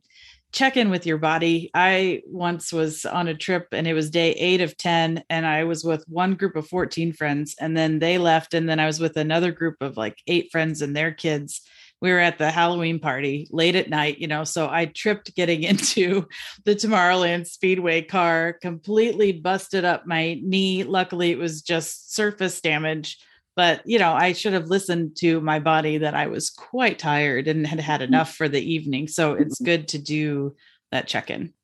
check 0.52 0.76
in 0.76 0.90
with 0.90 1.06
your 1.06 1.18
body. 1.18 1.70
I 1.74 2.22
once 2.26 2.72
was 2.72 3.04
on 3.04 3.28
a 3.28 3.34
trip, 3.34 3.68
and 3.72 3.86
it 3.86 3.94
was 3.94 4.10
day 4.10 4.32
eight 4.32 4.60
of 4.60 4.76
ten, 4.76 5.22
and 5.30 5.46
I 5.46 5.64
was 5.64 5.84
with 5.84 6.04
one 6.08 6.34
group 6.34 6.56
of 6.56 6.66
fourteen 6.66 7.12
friends, 7.12 7.54
and 7.60 7.76
then 7.76 8.00
they 8.00 8.18
left, 8.18 8.54
and 8.54 8.68
then 8.68 8.80
I 8.80 8.86
was 8.86 9.00
with 9.00 9.16
another 9.16 9.52
group 9.52 9.76
of 9.80 9.96
like 9.96 10.18
eight 10.26 10.50
friends 10.50 10.82
and 10.82 10.96
their 10.96 11.12
kids. 11.12 11.60
We 12.02 12.12
were 12.12 12.18
at 12.18 12.38
the 12.38 12.50
Halloween 12.50 12.98
party 12.98 13.48
late 13.50 13.74
at 13.74 13.88
night, 13.88 14.18
you 14.18 14.26
know, 14.26 14.44
so 14.44 14.68
I 14.68 14.86
tripped 14.86 15.34
getting 15.34 15.62
into 15.64 16.26
the 16.64 16.74
Tomorrowland 16.74 17.46
Speedway 17.46 18.02
car, 18.02 18.58
completely 18.60 19.32
busted 19.32 19.84
up 19.84 20.06
my 20.06 20.40
knee. 20.42 20.84
Luckily, 20.84 21.30
it 21.30 21.38
was 21.38 21.62
just 21.62 22.14
surface 22.14 22.60
damage. 22.60 23.18
But, 23.56 23.80
you 23.86 23.98
know, 23.98 24.12
I 24.12 24.34
should 24.34 24.52
have 24.52 24.66
listened 24.66 25.16
to 25.18 25.40
my 25.40 25.58
body 25.58 25.96
that 25.98 26.14
I 26.14 26.26
was 26.26 26.50
quite 26.50 26.98
tired 26.98 27.48
and 27.48 27.66
had 27.66 27.80
had 27.80 28.02
enough 28.02 28.34
for 28.34 28.48
the 28.48 28.60
evening. 28.60 29.08
So 29.08 29.32
it's 29.32 29.56
mm-hmm. 29.56 29.64
good 29.64 29.88
to 29.88 29.98
do 29.98 30.54
that 30.92 31.06
check 31.06 31.30
in. 31.30 31.54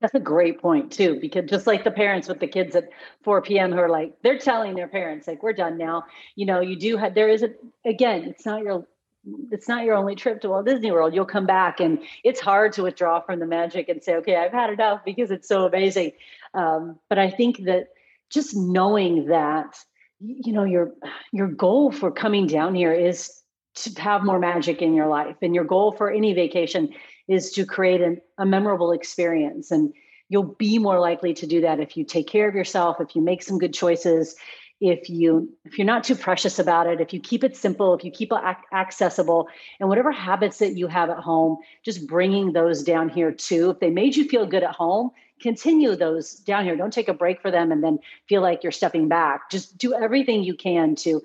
That's 0.00 0.14
a 0.14 0.20
great 0.20 0.60
point 0.60 0.90
too, 0.90 1.18
because 1.20 1.48
just 1.48 1.66
like 1.66 1.84
the 1.84 1.90
parents 1.90 2.26
with 2.26 2.40
the 2.40 2.46
kids 2.46 2.74
at 2.74 2.88
4 3.22 3.42
p.m. 3.42 3.70
who 3.70 3.78
are 3.78 3.88
like, 3.88 4.14
they're 4.22 4.38
telling 4.38 4.74
their 4.74 4.88
parents, 4.88 5.28
like, 5.28 5.42
we're 5.42 5.52
done 5.52 5.76
now. 5.76 6.04
You 6.36 6.46
know, 6.46 6.60
you 6.60 6.74
do 6.74 6.96
have 6.96 7.14
there 7.14 7.28
is 7.28 7.42
a 7.42 7.50
again, 7.84 8.24
it's 8.24 8.46
not 8.46 8.62
your 8.62 8.86
it's 9.50 9.68
not 9.68 9.84
your 9.84 9.94
only 9.94 10.14
trip 10.14 10.40
to 10.40 10.48
Walt 10.48 10.66
Disney 10.66 10.90
World. 10.90 11.14
You'll 11.14 11.24
come 11.24 11.46
back, 11.46 11.80
and 11.80 11.98
it's 12.24 12.40
hard 12.40 12.72
to 12.74 12.82
withdraw 12.82 13.20
from 13.20 13.38
the 13.38 13.46
magic 13.46 13.88
and 13.88 14.02
say, 14.02 14.14
"Okay, 14.16 14.36
I've 14.36 14.52
had 14.52 14.70
enough," 14.70 15.04
because 15.04 15.30
it's 15.30 15.48
so 15.48 15.66
amazing. 15.66 16.12
Um, 16.54 16.98
but 17.08 17.18
I 17.18 17.30
think 17.30 17.64
that 17.64 17.88
just 18.30 18.56
knowing 18.56 19.26
that, 19.26 19.78
you 20.20 20.52
know, 20.52 20.64
your 20.64 20.92
your 21.32 21.48
goal 21.48 21.92
for 21.92 22.10
coming 22.10 22.46
down 22.46 22.74
here 22.74 22.92
is 22.92 23.42
to 23.74 24.00
have 24.00 24.24
more 24.24 24.38
magic 24.38 24.82
in 24.82 24.94
your 24.94 25.08
life, 25.08 25.36
and 25.42 25.54
your 25.54 25.64
goal 25.64 25.92
for 25.92 26.10
any 26.10 26.32
vacation 26.32 26.94
is 27.28 27.52
to 27.52 27.64
create 27.64 28.00
an, 28.00 28.20
a 28.38 28.46
memorable 28.46 28.92
experience. 28.92 29.70
And 29.70 29.92
you'll 30.28 30.54
be 30.58 30.78
more 30.78 30.98
likely 30.98 31.34
to 31.34 31.46
do 31.46 31.60
that 31.60 31.80
if 31.80 31.96
you 31.96 32.04
take 32.04 32.26
care 32.26 32.48
of 32.48 32.54
yourself, 32.54 33.00
if 33.00 33.14
you 33.14 33.22
make 33.22 33.42
some 33.42 33.58
good 33.58 33.74
choices, 33.74 34.36
if 34.80 35.10
you 35.10 35.48
if 35.64 35.78
you're 35.78 35.86
not 35.86 36.02
too 36.02 36.14
precious 36.14 36.58
about 36.58 36.86
it 36.86 37.00
if 37.00 37.12
you 37.12 37.20
keep 37.20 37.44
it 37.44 37.56
simple 37.56 37.94
if 37.94 38.02
you 38.02 38.10
keep 38.10 38.32
it 38.32 38.56
accessible 38.72 39.48
and 39.78 39.88
whatever 39.88 40.10
habits 40.10 40.58
that 40.58 40.76
you 40.76 40.86
have 40.86 41.10
at 41.10 41.18
home 41.18 41.58
just 41.84 42.06
bringing 42.06 42.52
those 42.52 42.82
down 42.82 43.08
here 43.08 43.30
too. 43.32 43.70
If 43.70 43.80
they 43.80 43.90
made 43.90 44.16
you 44.16 44.28
feel 44.28 44.46
good 44.46 44.62
at 44.62 44.74
home 44.74 45.10
continue 45.40 45.96
those 45.96 46.34
down 46.34 46.64
here. 46.64 46.76
Don't 46.76 46.92
take 46.92 47.08
a 47.08 47.14
break 47.14 47.40
for 47.40 47.50
them 47.50 47.72
and 47.72 47.82
then 47.82 47.98
feel 48.28 48.42
like 48.42 48.62
you're 48.62 48.72
stepping 48.72 49.08
back. 49.08 49.50
Just 49.50 49.78
do 49.78 49.94
everything 49.94 50.44
you 50.44 50.54
can 50.54 50.94
to 50.96 51.22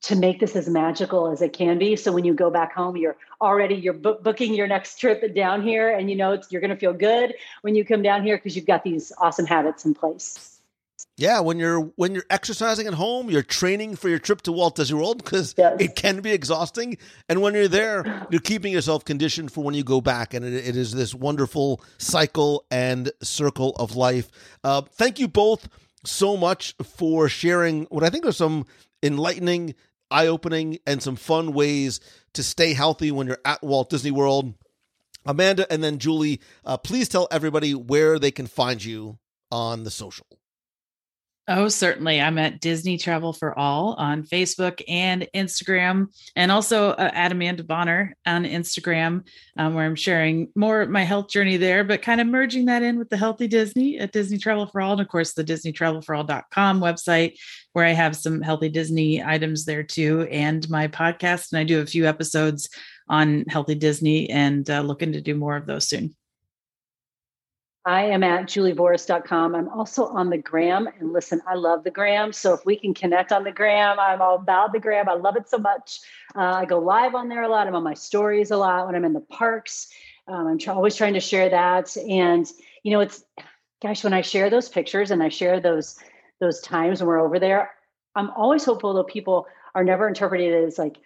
to 0.00 0.16
make 0.16 0.40
this 0.40 0.56
as 0.56 0.68
magical 0.68 1.30
as 1.30 1.40
it 1.40 1.52
can 1.52 1.78
be. 1.78 1.94
So 1.94 2.10
when 2.10 2.24
you 2.24 2.34
go 2.34 2.50
back 2.50 2.74
home 2.74 2.96
you're 2.96 3.16
already 3.40 3.74
you're 3.74 3.94
book, 3.94 4.22
booking 4.22 4.54
your 4.54 4.66
next 4.66 4.98
trip 4.98 5.34
down 5.34 5.62
here 5.62 5.96
and 5.96 6.10
you 6.10 6.16
know 6.16 6.40
you're 6.50 6.60
going 6.60 6.70
to 6.70 6.76
feel 6.76 6.92
good 6.92 7.34
when 7.62 7.74
you 7.74 7.84
come 7.84 8.02
down 8.02 8.24
here 8.24 8.36
because 8.36 8.56
you've 8.56 8.66
got 8.66 8.82
these 8.82 9.12
awesome 9.18 9.46
habits 9.46 9.84
in 9.84 9.94
place 9.94 10.53
yeah, 11.16 11.40
when 11.40 11.58
you're 11.58 11.80
when 11.96 12.14
you're 12.14 12.24
exercising 12.30 12.86
at 12.86 12.94
home, 12.94 13.30
you're 13.30 13.42
training 13.42 13.96
for 13.96 14.08
your 14.08 14.18
trip 14.18 14.42
to 14.42 14.52
Walt 14.52 14.76
Disney 14.76 14.98
World 14.98 15.22
because 15.22 15.54
Yes. 15.56 15.76
it 15.80 15.94
can 15.96 16.20
be 16.20 16.32
exhausting. 16.32 16.98
And 17.28 17.40
when 17.40 17.54
you're 17.54 17.68
there, 17.68 18.26
you're 18.30 18.40
keeping 18.40 18.72
yourself 18.72 19.04
conditioned 19.04 19.52
for 19.52 19.62
when 19.62 19.74
you 19.74 19.84
go 19.84 20.00
back, 20.00 20.34
and 20.34 20.44
it, 20.44 20.52
it 20.52 20.76
is 20.76 20.92
this 20.92 21.14
wonderful 21.14 21.82
cycle 21.98 22.64
and 22.70 23.12
circle 23.22 23.70
of 23.76 23.94
life. 23.96 24.30
Uh, 24.64 24.82
thank 24.82 25.18
you 25.18 25.28
both 25.28 25.68
so 26.04 26.36
much 26.36 26.74
for 26.82 27.28
sharing 27.28 27.84
what 27.84 28.02
I 28.04 28.10
think 28.10 28.26
are 28.26 28.32
some 28.32 28.66
enlightening, 29.02 29.74
eye-opening, 30.10 30.78
and 30.86 31.02
some 31.02 31.16
fun 31.16 31.52
ways 31.52 32.00
to 32.34 32.42
stay 32.42 32.72
healthy 32.74 33.10
when 33.10 33.26
you're 33.26 33.38
at 33.44 33.62
Walt 33.62 33.90
Disney 33.90 34.10
World. 34.10 34.54
Amanda 35.26 35.70
and 35.72 35.82
then 35.82 35.98
Julie, 35.98 36.40
uh, 36.64 36.76
please 36.76 37.08
tell 37.08 37.28
everybody 37.30 37.74
where 37.74 38.18
they 38.18 38.30
can 38.30 38.46
find 38.46 38.84
you 38.84 39.18
on 39.50 39.84
the 39.84 39.90
social. 39.90 40.26
Oh, 41.46 41.68
certainly. 41.68 42.22
I'm 42.22 42.38
at 42.38 42.60
Disney 42.60 42.96
Travel 42.96 43.34
for 43.34 43.58
All 43.58 43.92
on 43.98 44.22
Facebook 44.22 44.80
and 44.88 45.28
Instagram, 45.34 46.06
and 46.34 46.50
also 46.50 46.92
uh, 46.92 47.10
at 47.12 47.32
Amanda 47.32 47.62
Bonner 47.62 48.16
on 48.24 48.44
Instagram, 48.44 49.26
um, 49.58 49.74
where 49.74 49.84
I'm 49.84 49.94
sharing 49.94 50.48
more 50.54 50.86
my 50.86 51.02
health 51.02 51.28
journey 51.28 51.58
there, 51.58 51.84
but 51.84 52.00
kind 52.00 52.22
of 52.22 52.28
merging 52.28 52.64
that 52.64 52.82
in 52.82 52.98
with 52.98 53.10
the 53.10 53.18
Healthy 53.18 53.48
Disney 53.48 53.98
at 53.98 54.12
Disney 54.12 54.38
Travel 54.38 54.66
for 54.68 54.80
All, 54.80 54.92
and 54.92 55.02
of 55.02 55.08
course 55.08 55.34
the 55.34 55.44
DisneyTravelForAll.com 55.44 56.80
website, 56.80 57.34
where 57.74 57.84
I 57.84 57.92
have 57.92 58.16
some 58.16 58.40
Healthy 58.40 58.70
Disney 58.70 59.22
items 59.22 59.66
there 59.66 59.82
too, 59.82 60.22
and 60.30 60.66
my 60.70 60.88
podcast, 60.88 61.52
and 61.52 61.58
I 61.58 61.64
do 61.64 61.82
a 61.82 61.86
few 61.86 62.06
episodes 62.06 62.70
on 63.10 63.44
Healthy 63.48 63.74
Disney, 63.74 64.30
and 64.30 64.68
uh, 64.70 64.80
looking 64.80 65.12
to 65.12 65.20
do 65.20 65.34
more 65.34 65.56
of 65.56 65.66
those 65.66 65.86
soon. 65.88 66.14
I 67.86 68.04
am 68.04 68.22
at 68.22 68.46
julievoris.com. 68.46 69.54
I'm 69.54 69.68
also 69.68 70.06
on 70.06 70.30
the 70.30 70.38
gram. 70.38 70.88
And 70.98 71.12
listen, 71.12 71.42
I 71.46 71.54
love 71.54 71.84
the 71.84 71.90
gram. 71.90 72.32
So 72.32 72.54
if 72.54 72.64
we 72.64 72.76
can 72.76 72.94
connect 72.94 73.30
on 73.30 73.44
the 73.44 73.52
gram, 73.52 73.98
I'm 74.00 74.22
all 74.22 74.36
about 74.36 74.72
the 74.72 74.80
gram. 74.80 75.08
I 75.08 75.14
love 75.14 75.36
it 75.36 75.48
so 75.48 75.58
much. 75.58 76.00
Uh, 76.34 76.40
I 76.40 76.64
go 76.64 76.78
live 76.78 77.14
on 77.14 77.28
there 77.28 77.42
a 77.42 77.48
lot. 77.48 77.66
I'm 77.66 77.74
on 77.74 77.82
my 77.82 77.94
stories 77.94 78.50
a 78.50 78.56
lot 78.56 78.86
when 78.86 78.94
I'm 78.94 79.04
in 79.04 79.12
the 79.12 79.20
parks. 79.20 79.88
Um, 80.26 80.46
I'm 80.46 80.58
always 80.68 80.96
trying 80.96 81.14
to 81.14 81.20
share 81.20 81.50
that. 81.50 81.94
And, 81.98 82.50
you 82.82 82.92
know, 82.92 83.00
it's, 83.00 83.22
gosh, 83.82 84.02
when 84.02 84.14
I 84.14 84.22
share 84.22 84.48
those 84.48 84.70
pictures 84.70 85.10
and 85.10 85.22
I 85.22 85.28
share 85.28 85.60
those, 85.60 85.98
those 86.40 86.60
times 86.62 87.00
when 87.00 87.08
we're 87.08 87.20
over 87.20 87.38
there, 87.38 87.72
I'm 88.14 88.30
always 88.30 88.64
hopeful 88.64 88.94
that 88.94 89.08
people 89.08 89.46
are 89.74 89.84
never 89.84 90.08
interpreted 90.08 90.64
as 90.64 90.78
like, 90.78 90.96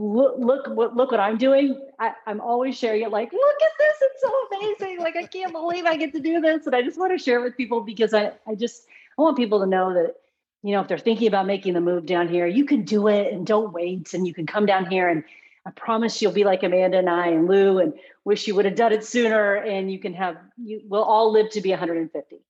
look 0.00 0.36
look 0.38 0.66
what 0.68 0.96
look 0.96 1.10
what 1.10 1.20
I'm 1.20 1.36
doing. 1.36 1.78
I, 1.98 2.14
I'm 2.26 2.40
always 2.40 2.76
sharing 2.76 3.02
it 3.02 3.10
like, 3.10 3.32
look 3.32 3.62
at 3.62 3.72
this, 3.78 3.96
it's 4.00 4.22
so 4.22 4.32
amazing. 4.56 4.98
Like 5.00 5.16
I 5.16 5.26
can't 5.26 5.52
believe 5.52 5.84
I 5.84 5.96
get 5.96 6.12
to 6.14 6.20
do 6.20 6.40
this. 6.40 6.66
And 6.66 6.74
I 6.74 6.82
just 6.82 6.98
want 6.98 7.12
to 7.12 7.22
share 7.22 7.38
it 7.40 7.42
with 7.42 7.56
people 7.56 7.82
because 7.82 8.14
I, 8.14 8.32
I 8.48 8.54
just 8.54 8.86
I 9.18 9.22
want 9.22 9.36
people 9.36 9.60
to 9.60 9.66
know 9.66 9.92
that, 9.92 10.14
you 10.62 10.72
know, 10.72 10.80
if 10.80 10.88
they're 10.88 10.98
thinking 10.98 11.28
about 11.28 11.46
making 11.46 11.74
the 11.74 11.80
move 11.80 12.06
down 12.06 12.28
here, 12.28 12.46
you 12.46 12.64
can 12.64 12.82
do 12.82 13.08
it 13.08 13.32
and 13.32 13.46
don't 13.46 13.72
wait. 13.72 14.14
And 14.14 14.26
you 14.26 14.32
can 14.32 14.46
come 14.46 14.64
down 14.64 14.86
here 14.86 15.08
and 15.08 15.22
I 15.66 15.70
promise 15.72 16.22
you'll 16.22 16.32
be 16.32 16.44
like 16.44 16.62
Amanda 16.62 16.98
and 16.98 17.10
I 17.10 17.28
and 17.28 17.46
Lou 17.46 17.78
and 17.78 17.92
wish 18.24 18.46
you 18.46 18.54
would 18.54 18.64
have 18.64 18.76
done 18.76 18.92
it 18.92 19.04
sooner. 19.04 19.56
And 19.56 19.92
you 19.92 19.98
can 19.98 20.14
have 20.14 20.38
you 20.56 20.80
we'll 20.88 21.04
all 21.04 21.30
live 21.30 21.50
to 21.50 21.60
be 21.60 21.70
150 21.70 22.40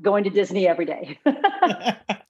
going 0.00 0.24
to 0.24 0.30
Disney 0.30 0.68
every 0.68 0.86
day. 0.86 1.18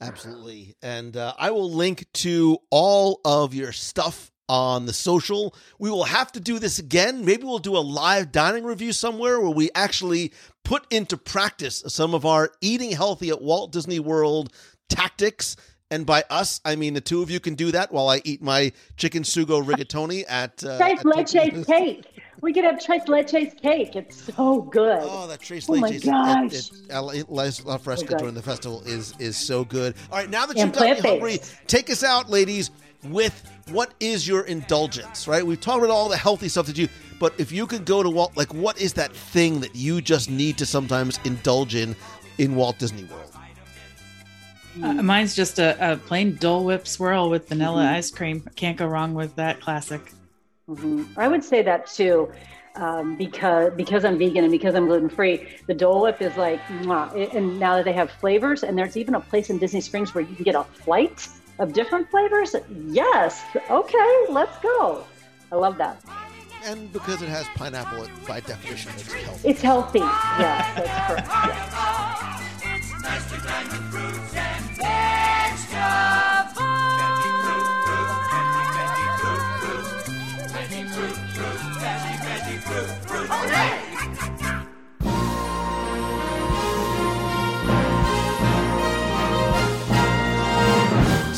Absolutely. 0.00 0.74
And 0.82 1.16
uh, 1.16 1.34
I 1.38 1.50
will 1.50 1.70
link 1.70 2.06
to 2.14 2.58
all 2.70 3.20
of 3.24 3.54
your 3.54 3.72
stuff 3.72 4.30
on 4.48 4.86
the 4.86 4.92
social. 4.92 5.54
We 5.78 5.90
will 5.90 6.04
have 6.04 6.30
to 6.32 6.40
do 6.40 6.58
this 6.58 6.78
again. 6.78 7.24
Maybe 7.24 7.44
we'll 7.44 7.58
do 7.58 7.76
a 7.76 7.78
live 7.78 8.30
dining 8.30 8.64
review 8.64 8.92
somewhere 8.92 9.40
where 9.40 9.50
we 9.50 9.70
actually 9.74 10.32
put 10.64 10.86
into 10.92 11.16
practice 11.16 11.82
some 11.88 12.14
of 12.14 12.24
our 12.24 12.50
eating 12.60 12.92
healthy 12.92 13.30
at 13.30 13.42
Walt 13.42 13.72
Disney 13.72 13.98
World 13.98 14.52
tactics. 14.88 15.56
And 15.90 16.04
by 16.04 16.24
us, 16.30 16.60
I 16.64 16.76
mean 16.76 16.94
the 16.94 17.00
two 17.00 17.22
of 17.22 17.30
you 17.30 17.40
can 17.40 17.54
do 17.54 17.70
that 17.72 17.92
while 17.92 18.08
I 18.08 18.20
eat 18.24 18.42
my 18.42 18.72
chicken 18.96 19.22
sugo 19.22 19.64
rigatoni 19.64 20.24
at. 20.28 20.62
Uh, 20.64 20.78
Tres 20.78 20.98
at 21.00 21.06
leches 21.06 21.66
cake. 21.66 22.04
We 22.42 22.52
could 22.52 22.64
have 22.64 22.82
tres 22.84 23.02
leches 23.04 23.60
cake. 23.60 23.96
It's 23.96 24.34
so 24.34 24.62
good. 24.62 24.98
Oh, 25.02 25.26
that 25.26 25.40
Tres 25.40 25.68
Oh 25.68 25.76
my 25.76 25.90
Leches 25.90 26.04
gosh. 26.04 26.70
at, 26.90 26.96
at, 26.96 27.18
at 27.20 27.32
La, 27.32 27.50
La 27.64 27.76
Fresca 27.78 28.08
good. 28.08 28.18
during 28.18 28.34
the 28.34 28.42
festival 28.42 28.82
is 28.84 29.14
is 29.18 29.36
so 29.36 29.64
good. 29.64 29.94
All 30.12 30.18
right, 30.18 30.28
now 30.28 30.46
that 30.46 30.56
And 30.56 30.68
you've 30.68 30.78
got 30.78 31.02
me 31.02 31.08
hungry, 31.10 31.38
take 31.66 31.90
us 31.90 32.02
out, 32.04 32.28
ladies, 32.28 32.70
with 33.04 33.42
what 33.70 33.94
is 34.00 34.28
your 34.28 34.42
indulgence, 34.42 35.26
right? 35.26 35.44
We've 35.44 35.60
talked 35.60 35.78
about 35.78 35.90
all 35.92 36.08
the 36.08 36.16
healthy 36.16 36.48
stuff 36.48 36.66
that 36.66 36.76
you, 36.78 36.88
but 37.18 37.32
if 37.38 37.50
you 37.52 37.66
could 37.66 37.84
go 37.84 38.02
to 38.02 38.10
Walt, 38.10 38.36
like, 38.36 38.52
what 38.54 38.80
is 38.80 38.92
that 38.94 39.12
thing 39.12 39.60
that 39.60 39.74
you 39.74 40.00
just 40.00 40.30
need 40.30 40.58
to 40.58 40.66
sometimes 40.66 41.18
indulge 41.24 41.74
in 41.74 41.96
in 42.38 42.54
Walt 42.54 42.78
Disney 42.78 43.04
World? 43.04 43.22
Uh, 44.82 44.92
mine's 45.02 45.34
just 45.34 45.58
a, 45.58 45.94
a 45.94 45.96
plain 45.96 46.34
Dole 46.36 46.64
Whip 46.66 46.86
swirl 46.86 47.30
with 47.30 47.48
vanilla 47.48 47.86
ice 47.86 48.10
cream. 48.10 48.42
Can't 48.56 48.76
go 48.76 48.86
wrong 48.86 49.14
with 49.14 49.34
that 49.36 49.58
classic. 49.60 50.12
Mhm. 50.68 51.06
I 51.16 51.28
would 51.28 51.44
say 51.44 51.62
that 51.62 51.86
too, 51.86 52.30
um, 52.74 53.16
because 53.16 53.72
because 53.76 54.04
I'm 54.04 54.18
vegan 54.18 54.42
and 54.44 54.50
because 54.50 54.74
I'm 54.74 54.86
gluten 54.86 55.08
free. 55.08 55.46
The 55.66 55.74
Dole 55.74 56.02
Whip 56.02 56.20
is 56.20 56.36
like, 56.36 56.60
mwah. 56.82 57.34
And 57.34 57.60
now 57.60 57.76
that 57.76 57.84
they 57.84 57.92
have 57.92 58.10
flavors, 58.10 58.64
and 58.64 58.76
there's 58.76 58.96
even 58.96 59.14
a 59.14 59.20
place 59.20 59.48
in 59.48 59.58
Disney 59.58 59.80
Springs 59.80 60.14
where 60.14 60.24
you 60.24 60.34
can 60.34 60.44
get 60.44 60.56
a 60.56 60.64
flight 60.64 61.28
of 61.60 61.72
different 61.72 62.10
flavors. 62.10 62.56
Yes, 62.88 63.44
okay, 63.70 64.24
let's 64.28 64.58
go. 64.58 65.04
I 65.52 65.56
love 65.56 65.78
that. 65.78 66.02
And 66.64 66.92
because 66.92 67.22
it 67.22 67.28
has 67.28 67.46
pineapple, 67.54 68.02
it 68.02 68.10
by 68.26 68.40
definition 68.40 68.90
it's 68.96 69.12
healthy. 69.12 69.48
It's 69.48 69.62
healthy. 69.62 69.98
Yes, 70.00 70.76
that's 70.76 71.06
correct. 71.06 71.15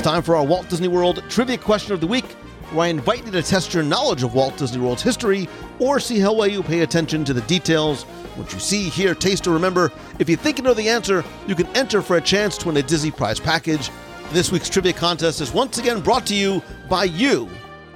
Time 0.08 0.22
for 0.22 0.36
our 0.36 0.42
Walt 0.42 0.66
Disney 0.70 0.88
World 0.88 1.22
Trivia 1.28 1.58
Question 1.58 1.92
of 1.92 2.00
the 2.00 2.06
Week, 2.06 2.24
where 2.72 2.86
I 2.86 2.88
invite 2.88 3.26
you 3.26 3.32
to 3.32 3.42
test 3.42 3.74
your 3.74 3.82
knowledge 3.82 4.22
of 4.22 4.32
Walt 4.32 4.56
Disney 4.56 4.80
World's 4.80 5.02
history 5.02 5.46
or 5.78 6.00
see 6.00 6.18
how 6.18 6.32
well 6.32 6.46
you 6.46 6.62
pay 6.62 6.80
attention 6.80 7.26
to 7.26 7.34
the 7.34 7.42
details. 7.42 8.04
What 8.36 8.50
you 8.54 8.58
see, 8.58 8.88
hear, 8.88 9.14
taste, 9.14 9.46
or 9.46 9.50
remember. 9.50 9.92
If 10.18 10.30
you 10.30 10.36
think 10.36 10.56
you 10.56 10.64
know 10.64 10.72
the 10.72 10.88
answer, 10.88 11.22
you 11.46 11.54
can 11.54 11.66
enter 11.76 12.00
for 12.00 12.16
a 12.16 12.22
chance 12.22 12.56
to 12.56 12.68
win 12.68 12.78
a 12.78 12.82
Disney 12.82 13.10
Prize 13.10 13.38
package. 13.38 13.90
This 14.30 14.50
week's 14.50 14.70
trivia 14.70 14.94
contest 14.94 15.42
is 15.42 15.52
once 15.52 15.76
again 15.76 16.00
brought 16.00 16.24
to 16.28 16.34
you 16.34 16.62
by 16.88 17.04
you. 17.04 17.46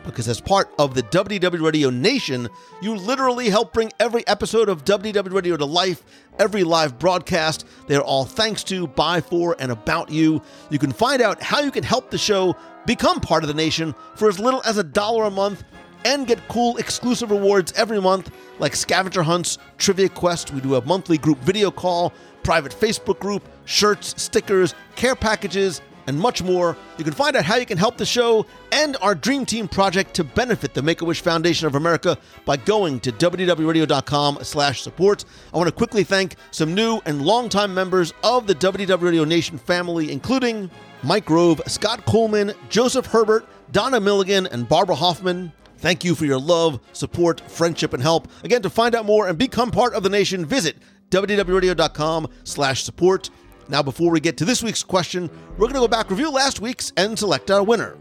Because 0.05 0.29
as 0.29 0.41
part 0.41 0.73
of 0.79 0.95
the 0.95 1.03
WDW 1.05 1.63
Radio 1.63 1.91
Nation, 1.91 2.49
you 2.81 2.95
literally 2.95 3.49
help 3.51 3.73
bring 3.73 3.93
every 4.01 4.27
episode 4.27 4.69
of 4.69 4.85
WDW 4.85 5.33
Radio 5.33 5.57
to 5.57 5.65
life, 5.65 6.03
every 6.39 6.65
live 6.65 6.99
broadcast. 6.99 7.67
They're 7.87 8.03
all 8.03 8.25
thanks 8.25 8.65
to, 8.65 8.87
by, 8.87 9.21
for, 9.21 9.57
and 9.59 9.71
about 9.71 10.11
you. 10.11 10.43
You 10.71 10.79
can 10.79 10.93
find 10.93 11.23
out 11.23 11.43
how 11.43 11.61
you 11.61 11.71
can 11.71 11.85
help 11.85 12.11
the 12.11 12.19
show 12.19 12.57
become 12.87 13.21
part 13.21 13.45
of 13.45 13.49
the 13.49 13.55
nation 13.55 13.95
for 14.17 14.29
as 14.29 14.41
little 14.41 14.63
as 14.65 14.77
a 14.77 14.85
dollar 14.85 15.25
a 15.25 15.31
month 15.31 15.63
and 16.05 16.27
get 16.27 16.49
cool 16.49 16.77
exclusive 16.79 17.31
rewards 17.31 17.73
every 17.73 18.01
month 18.01 18.31
like 18.59 18.77
scavenger 18.77 19.23
hunts, 19.23 19.59
trivia 19.79 20.09
quest. 20.09 20.53
We 20.53 20.61
do 20.61 20.77
a 20.77 20.85
monthly 20.85 21.19
group 21.19 21.39
video 21.39 21.71
call, 21.71 22.13
private 22.43 22.73
Facebook 22.73 23.19
group, 23.19 23.49
shirts, 23.65 24.21
stickers, 24.21 24.75
care 24.97 25.17
packages, 25.17 25.81
and 26.07 26.19
much 26.19 26.43
more. 26.43 26.77
You 26.99 27.05
can 27.05 27.13
find 27.13 27.37
out 27.37 27.45
how 27.45 27.57
you 27.57 27.67
can 27.67 27.79
help 27.79 27.97
the 27.97 28.07
show 28.07 28.47
and 28.71 28.97
our 29.01 29.15
Dream 29.15 29.47
Team 29.47 29.69
project 29.69 30.15
to 30.15 30.25
benefit 30.25 30.75
the 30.75 30.83
Make-A-Wish 30.83 31.21
Foundation 31.21 31.67
of 31.67 31.75
America 31.75 32.19
by 32.45 32.57
going 32.57 33.01
to 33.01 33.13
WDWRadio.com 33.13 34.39
slash 34.43 34.83
support. 34.83 35.25
I 35.53 35.57
want 35.57 35.69
to 35.69 35.75
quickly 35.75 36.05
thank 36.05 36.37
some 36.51 36.75
new 36.75 37.01
and 37.05 37.23
longtime 37.23 37.75
members 37.75 38.13
of 38.23 38.47
the 38.47 38.55
WDW 38.55 39.03
Radio 39.03 39.25
Nation 39.25 39.59
family, 39.59 40.11
including 40.13 40.71
Mike 41.03 41.25
Grove, 41.25 41.61
Scott 41.67 42.05
Coleman, 42.07 42.53
Joseph 42.69 43.07
Herbert, 43.07 43.47
Donna 43.73 44.01
Milligan, 44.01 44.47
and 44.47 44.69
Barbara 44.69 44.95
Hoffman. 44.95 45.53
Thank 45.79 46.05
you 46.05 46.15
for 46.15 46.27
your 46.27 46.39
love, 46.39 46.79
support, 46.93 47.41
friendship, 47.51 47.93
and 47.93 48.03
help. 48.03 48.29
Again, 48.45 48.63
to 48.63 48.71
find 48.71 48.95
out 48.95 49.05
more 49.05 49.27
and 49.27 49.37
become 49.37 49.73
part 49.73 49.95
of 49.95 50.05
the 50.05 50.09
nation, 50.09 50.47
visit 50.47 50.77
WDWRadio.com 51.11 52.29
slash 52.45 52.85
support. 52.85 53.31
Now, 53.69 53.83
before 53.83 54.11
we 54.11 54.21
get 54.21 54.37
to 54.39 54.45
this 54.45 54.63
week's 54.63 54.83
question, 54.83 55.31
we're 55.53 55.69
going 55.69 55.75
to 55.75 55.81
go 55.81 55.89
back, 55.89 56.11
review 56.11 56.31
last 56.31 56.61
week's, 56.61 56.93
and 56.97 57.19
select 57.19 57.51
our 57.51 57.63
winner. 57.63 57.97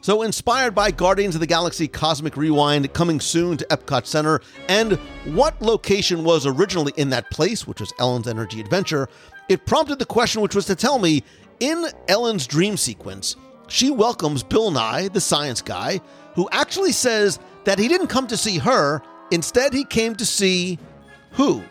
So, 0.00 0.22
inspired 0.22 0.74
by 0.74 0.90
Guardians 0.90 1.36
of 1.36 1.40
the 1.40 1.46
Galaxy 1.46 1.86
Cosmic 1.86 2.36
Rewind 2.36 2.92
coming 2.92 3.20
soon 3.20 3.56
to 3.56 3.66
Epcot 3.66 4.04
Center, 4.04 4.40
and 4.68 4.94
what 5.36 5.62
location 5.62 6.24
was 6.24 6.44
originally 6.44 6.92
in 6.96 7.10
that 7.10 7.30
place, 7.30 7.66
which 7.66 7.80
was 7.80 7.92
Ellen's 8.00 8.26
Energy 8.26 8.60
Adventure, 8.60 9.08
it 9.48 9.64
prompted 9.64 10.00
the 10.00 10.04
question, 10.04 10.42
which 10.42 10.56
was 10.56 10.66
to 10.66 10.74
tell 10.74 10.98
me 10.98 11.22
in 11.60 11.86
Ellen's 12.08 12.48
dream 12.48 12.76
sequence, 12.76 13.36
she 13.68 13.90
welcomes 13.90 14.42
Bill 14.42 14.72
Nye, 14.72 15.06
the 15.08 15.20
science 15.20 15.62
guy, 15.62 16.00
who 16.34 16.48
actually 16.50 16.92
says 16.92 17.38
that 17.64 17.78
he 17.78 17.86
didn't 17.86 18.08
come 18.08 18.26
to 18.26 18.36
see 18.36 18.58
her, 18.58 19.02
instead, 19.30 19.72
he 19.72 19.84
came 19.84 20.16
to 20.16 20.26
see 20.26 20.80
who? 21.30 21.62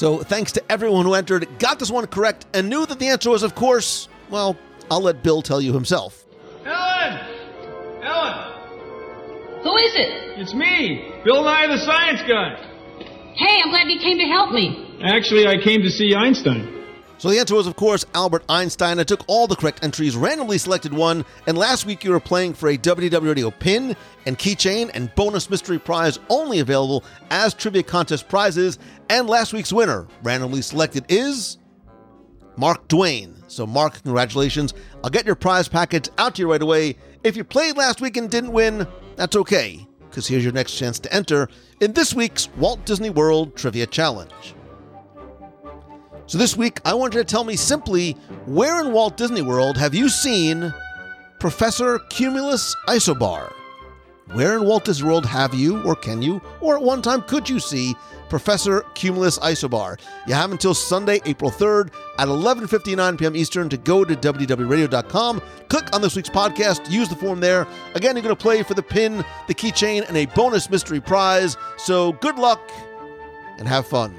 So, 0.00 0.16
thanks 0.16 0.52
to 0.52 0.62
everyone 0.72 1.04
who 1.04 1.12
entered, 1.12 1.46
got 1.58 1.78
this 1.78 1.90
one 1.90 2.06
correct, 2.06 2.46
and 2.54 2.70
knew 2.70 2.86
that 2.86 2.98
the 2.98 3.08
answer 3.08 3.28
was, 3.28 3.42
of 3.42 3.54
course, 3.54 4.08
well, 4.30 4.56
I'll 4.90 5.02
let 5.02 5.22
Bill 5.22 5.42
tell 5.42 5.60
you 5.60 5.74
himself. 5.74 6.24
Ellen! 6.64 7.18
Ellen! 8.02 9.60
Who 9.62 9.76
is 9.76 9.94
it? 9.96 10.40
It's 10.40 10.54
me, 10.54 11.20
Bill 11.22 11.44
Nye 11.44 11.66
the 11.66 11.76
Science 11.84 12.22
Guy. 12.22 12.56
Hey, 13.36 13.58
I'm 13.62 13.68
glad 13.68 13.90
you 13.90 14.00
came 14.00 14.16
to 14.16 14.24
help 14.24 14.52
me. 14.52 14.98
Actually, 15.04 15.46
I 15.46 15.62
came 15.62 15.82
to 15.82 15.90
see 15.90 16.14
Einstein. 16.14 16.79
So 17.20 17.28
the 17.28 17.38
answer 17.38 17.54
was, 17.54 17.66
of 17.66 17.76
course, 17.76 18.06
Albert 18.14 18.44
Einstein. 18.48 18.98
I 18.98 19.04
took 19.04 19.20
all 19.26 19.46
the 19.46 19.54
correct 19.54 19.84
entries, 19.84 20.16
randomly 20.16 20.56
selected 20.56 20.94
one, 20.94 21.26
and 21.46 21.58
last 21.58 21.84
week 21.84 22.02
you 22.02 22.12
were 22.12 22.18
playing 22.18 22.54
for 22.54 22.70
a 22.70 22.78
WDW 22.78 23.26
Radio 23.26 23.50
pin 23.50 23.94
and 24.24 24.38
keychain 24.38 24.90
and 24.94 25.14
bonus 25.16 25.50
mystery 25.50 25.78
prize 25.78 26.18
only 26.30 26.60
available 26.60 27.04
as 27.28 27.52
trivia 27.52 27.82
contest 27.82 28.26
prizes. 28.30 28.78
And 29.10 29.28
last 29.28 29.52
week's 29.52 29.70
winner, 29.70 30.08
randomly 30.22 30.62
selected, 30.62 31.04
is 31.10 31.58
Mark 32.56 32.88
Duane. 32.88 33.36
So, 33.48 33.66
Mark, 33.66 34.02
congratulations. 34.02 34.72
I'll 35.04 35.10
get 35.10 35.26
your 35.26 35.34
prize 35.34 35.68
package 35.68 36.08
out 36.16 36.36
to 36.36 36.40
you 36.40 36.50
right 36.50 36.62
away. 36.62 36.96
If 37.22 37.36
you 37.36 37.44
played 37.44 37.76
last 37.76 38.00
week 38.00 38.16
and 38.16 38.30
didn't 38.30 38.52
win, 38.52 38.86
that's 39.16 39.36
okay, 39.36 39.86
because 40.08 40.26
here's 40.26 40.42
your 40.42 40.54
next 40.54 40.72
chance 40.72 40.98
to 41.00 41.12
enter 41.12 41.50
in 41.82 41.92
this 41.92 42.14
week's 42.14 42.48
Walt 42.56 42.86
Disney 42.86 43.10
World 43.10 43.56
Trivia 43.56 43.84
Challenge. 43.84 44.54
So 46.30 46.38
this 46.38 46.56
week, 46.56 46.78
I 46.84 46.94
want 46.94 47.12
you 47.12 47.18
to 47.18 47.24
tell 47.24 47.42
me 47.42 47.56
simply 47.56 48.12
where 48.46 48.80
in 48.80 48.92
Walt 48.92 49.16
Disney 49.16 49.42
World 49.42 49.76
have 49.76 49.96
you 49.96 50.08
seen 50.08 50.72
Professor 51.40 51.98
Cumulus 52.08 52.76
Isobar? 52.86 53.52
Where 54.34 54.56
in 54.56 54.64
Walt 54.64 54.84
Disney 54.84 55.08
World 55.08 55.26
have 55.26 55.54
you, 55.54 55.82
or 55.82 55.96
can 55.96 56.22
you, 56.22 56.40
or 56.60 56.76
at 56.76 56.82
one 56.82 57.02
time 57.02 57.22
could 57.22 57.48
you 57.48 57.58
see 57.58 57.96
Professor 58.28 58.82
Cumulus 58.94 59.40
Isobar? 59.40 59.98
You 60.28 60.34
have 60.34 60.52
until 60.52 60.72
Sunday, 60.72 61.18
April 61.24 61.50
3rd 61.50 61.90
at 62.20 62.28
11:59 62.28 63.18
p.m. 63.18 63.34
Eastern 63.34 63.68
to 63.68 63.76
go 63.76 64.04
to 64.04 64.14
WDWRadio.com, 64.14 65.42
click 65.68 65.92
on 65.92 66.00
this 66.00 66.14
week's 66.14 66.30
podcast, 66.30 66.88
use 66.88 67.08
the 67.08 67.16
form 67.16 67.40
there. 67.40 67.66
Again, 67.96 68.14
you're 68.14 68.22
going 68.22 68.36
to 68.36 68.40
play 68.40 68.62
for 68.62 68.74
the 68.74 68.84
pin, 68.84 69.24
the 69.48 69.54
keychain, 69.54 70.06
and 70.06 70.16
a 70.16 70.26
bonus 70.26 70.70
mystery 70.70 71.00
prize. 71.00 71.56
So 71.76 72.12
good 72.12 72.36
luck 72.36 72.60
and 73.58 73.66
have 73.66 73.84
fun. 73.88 74.14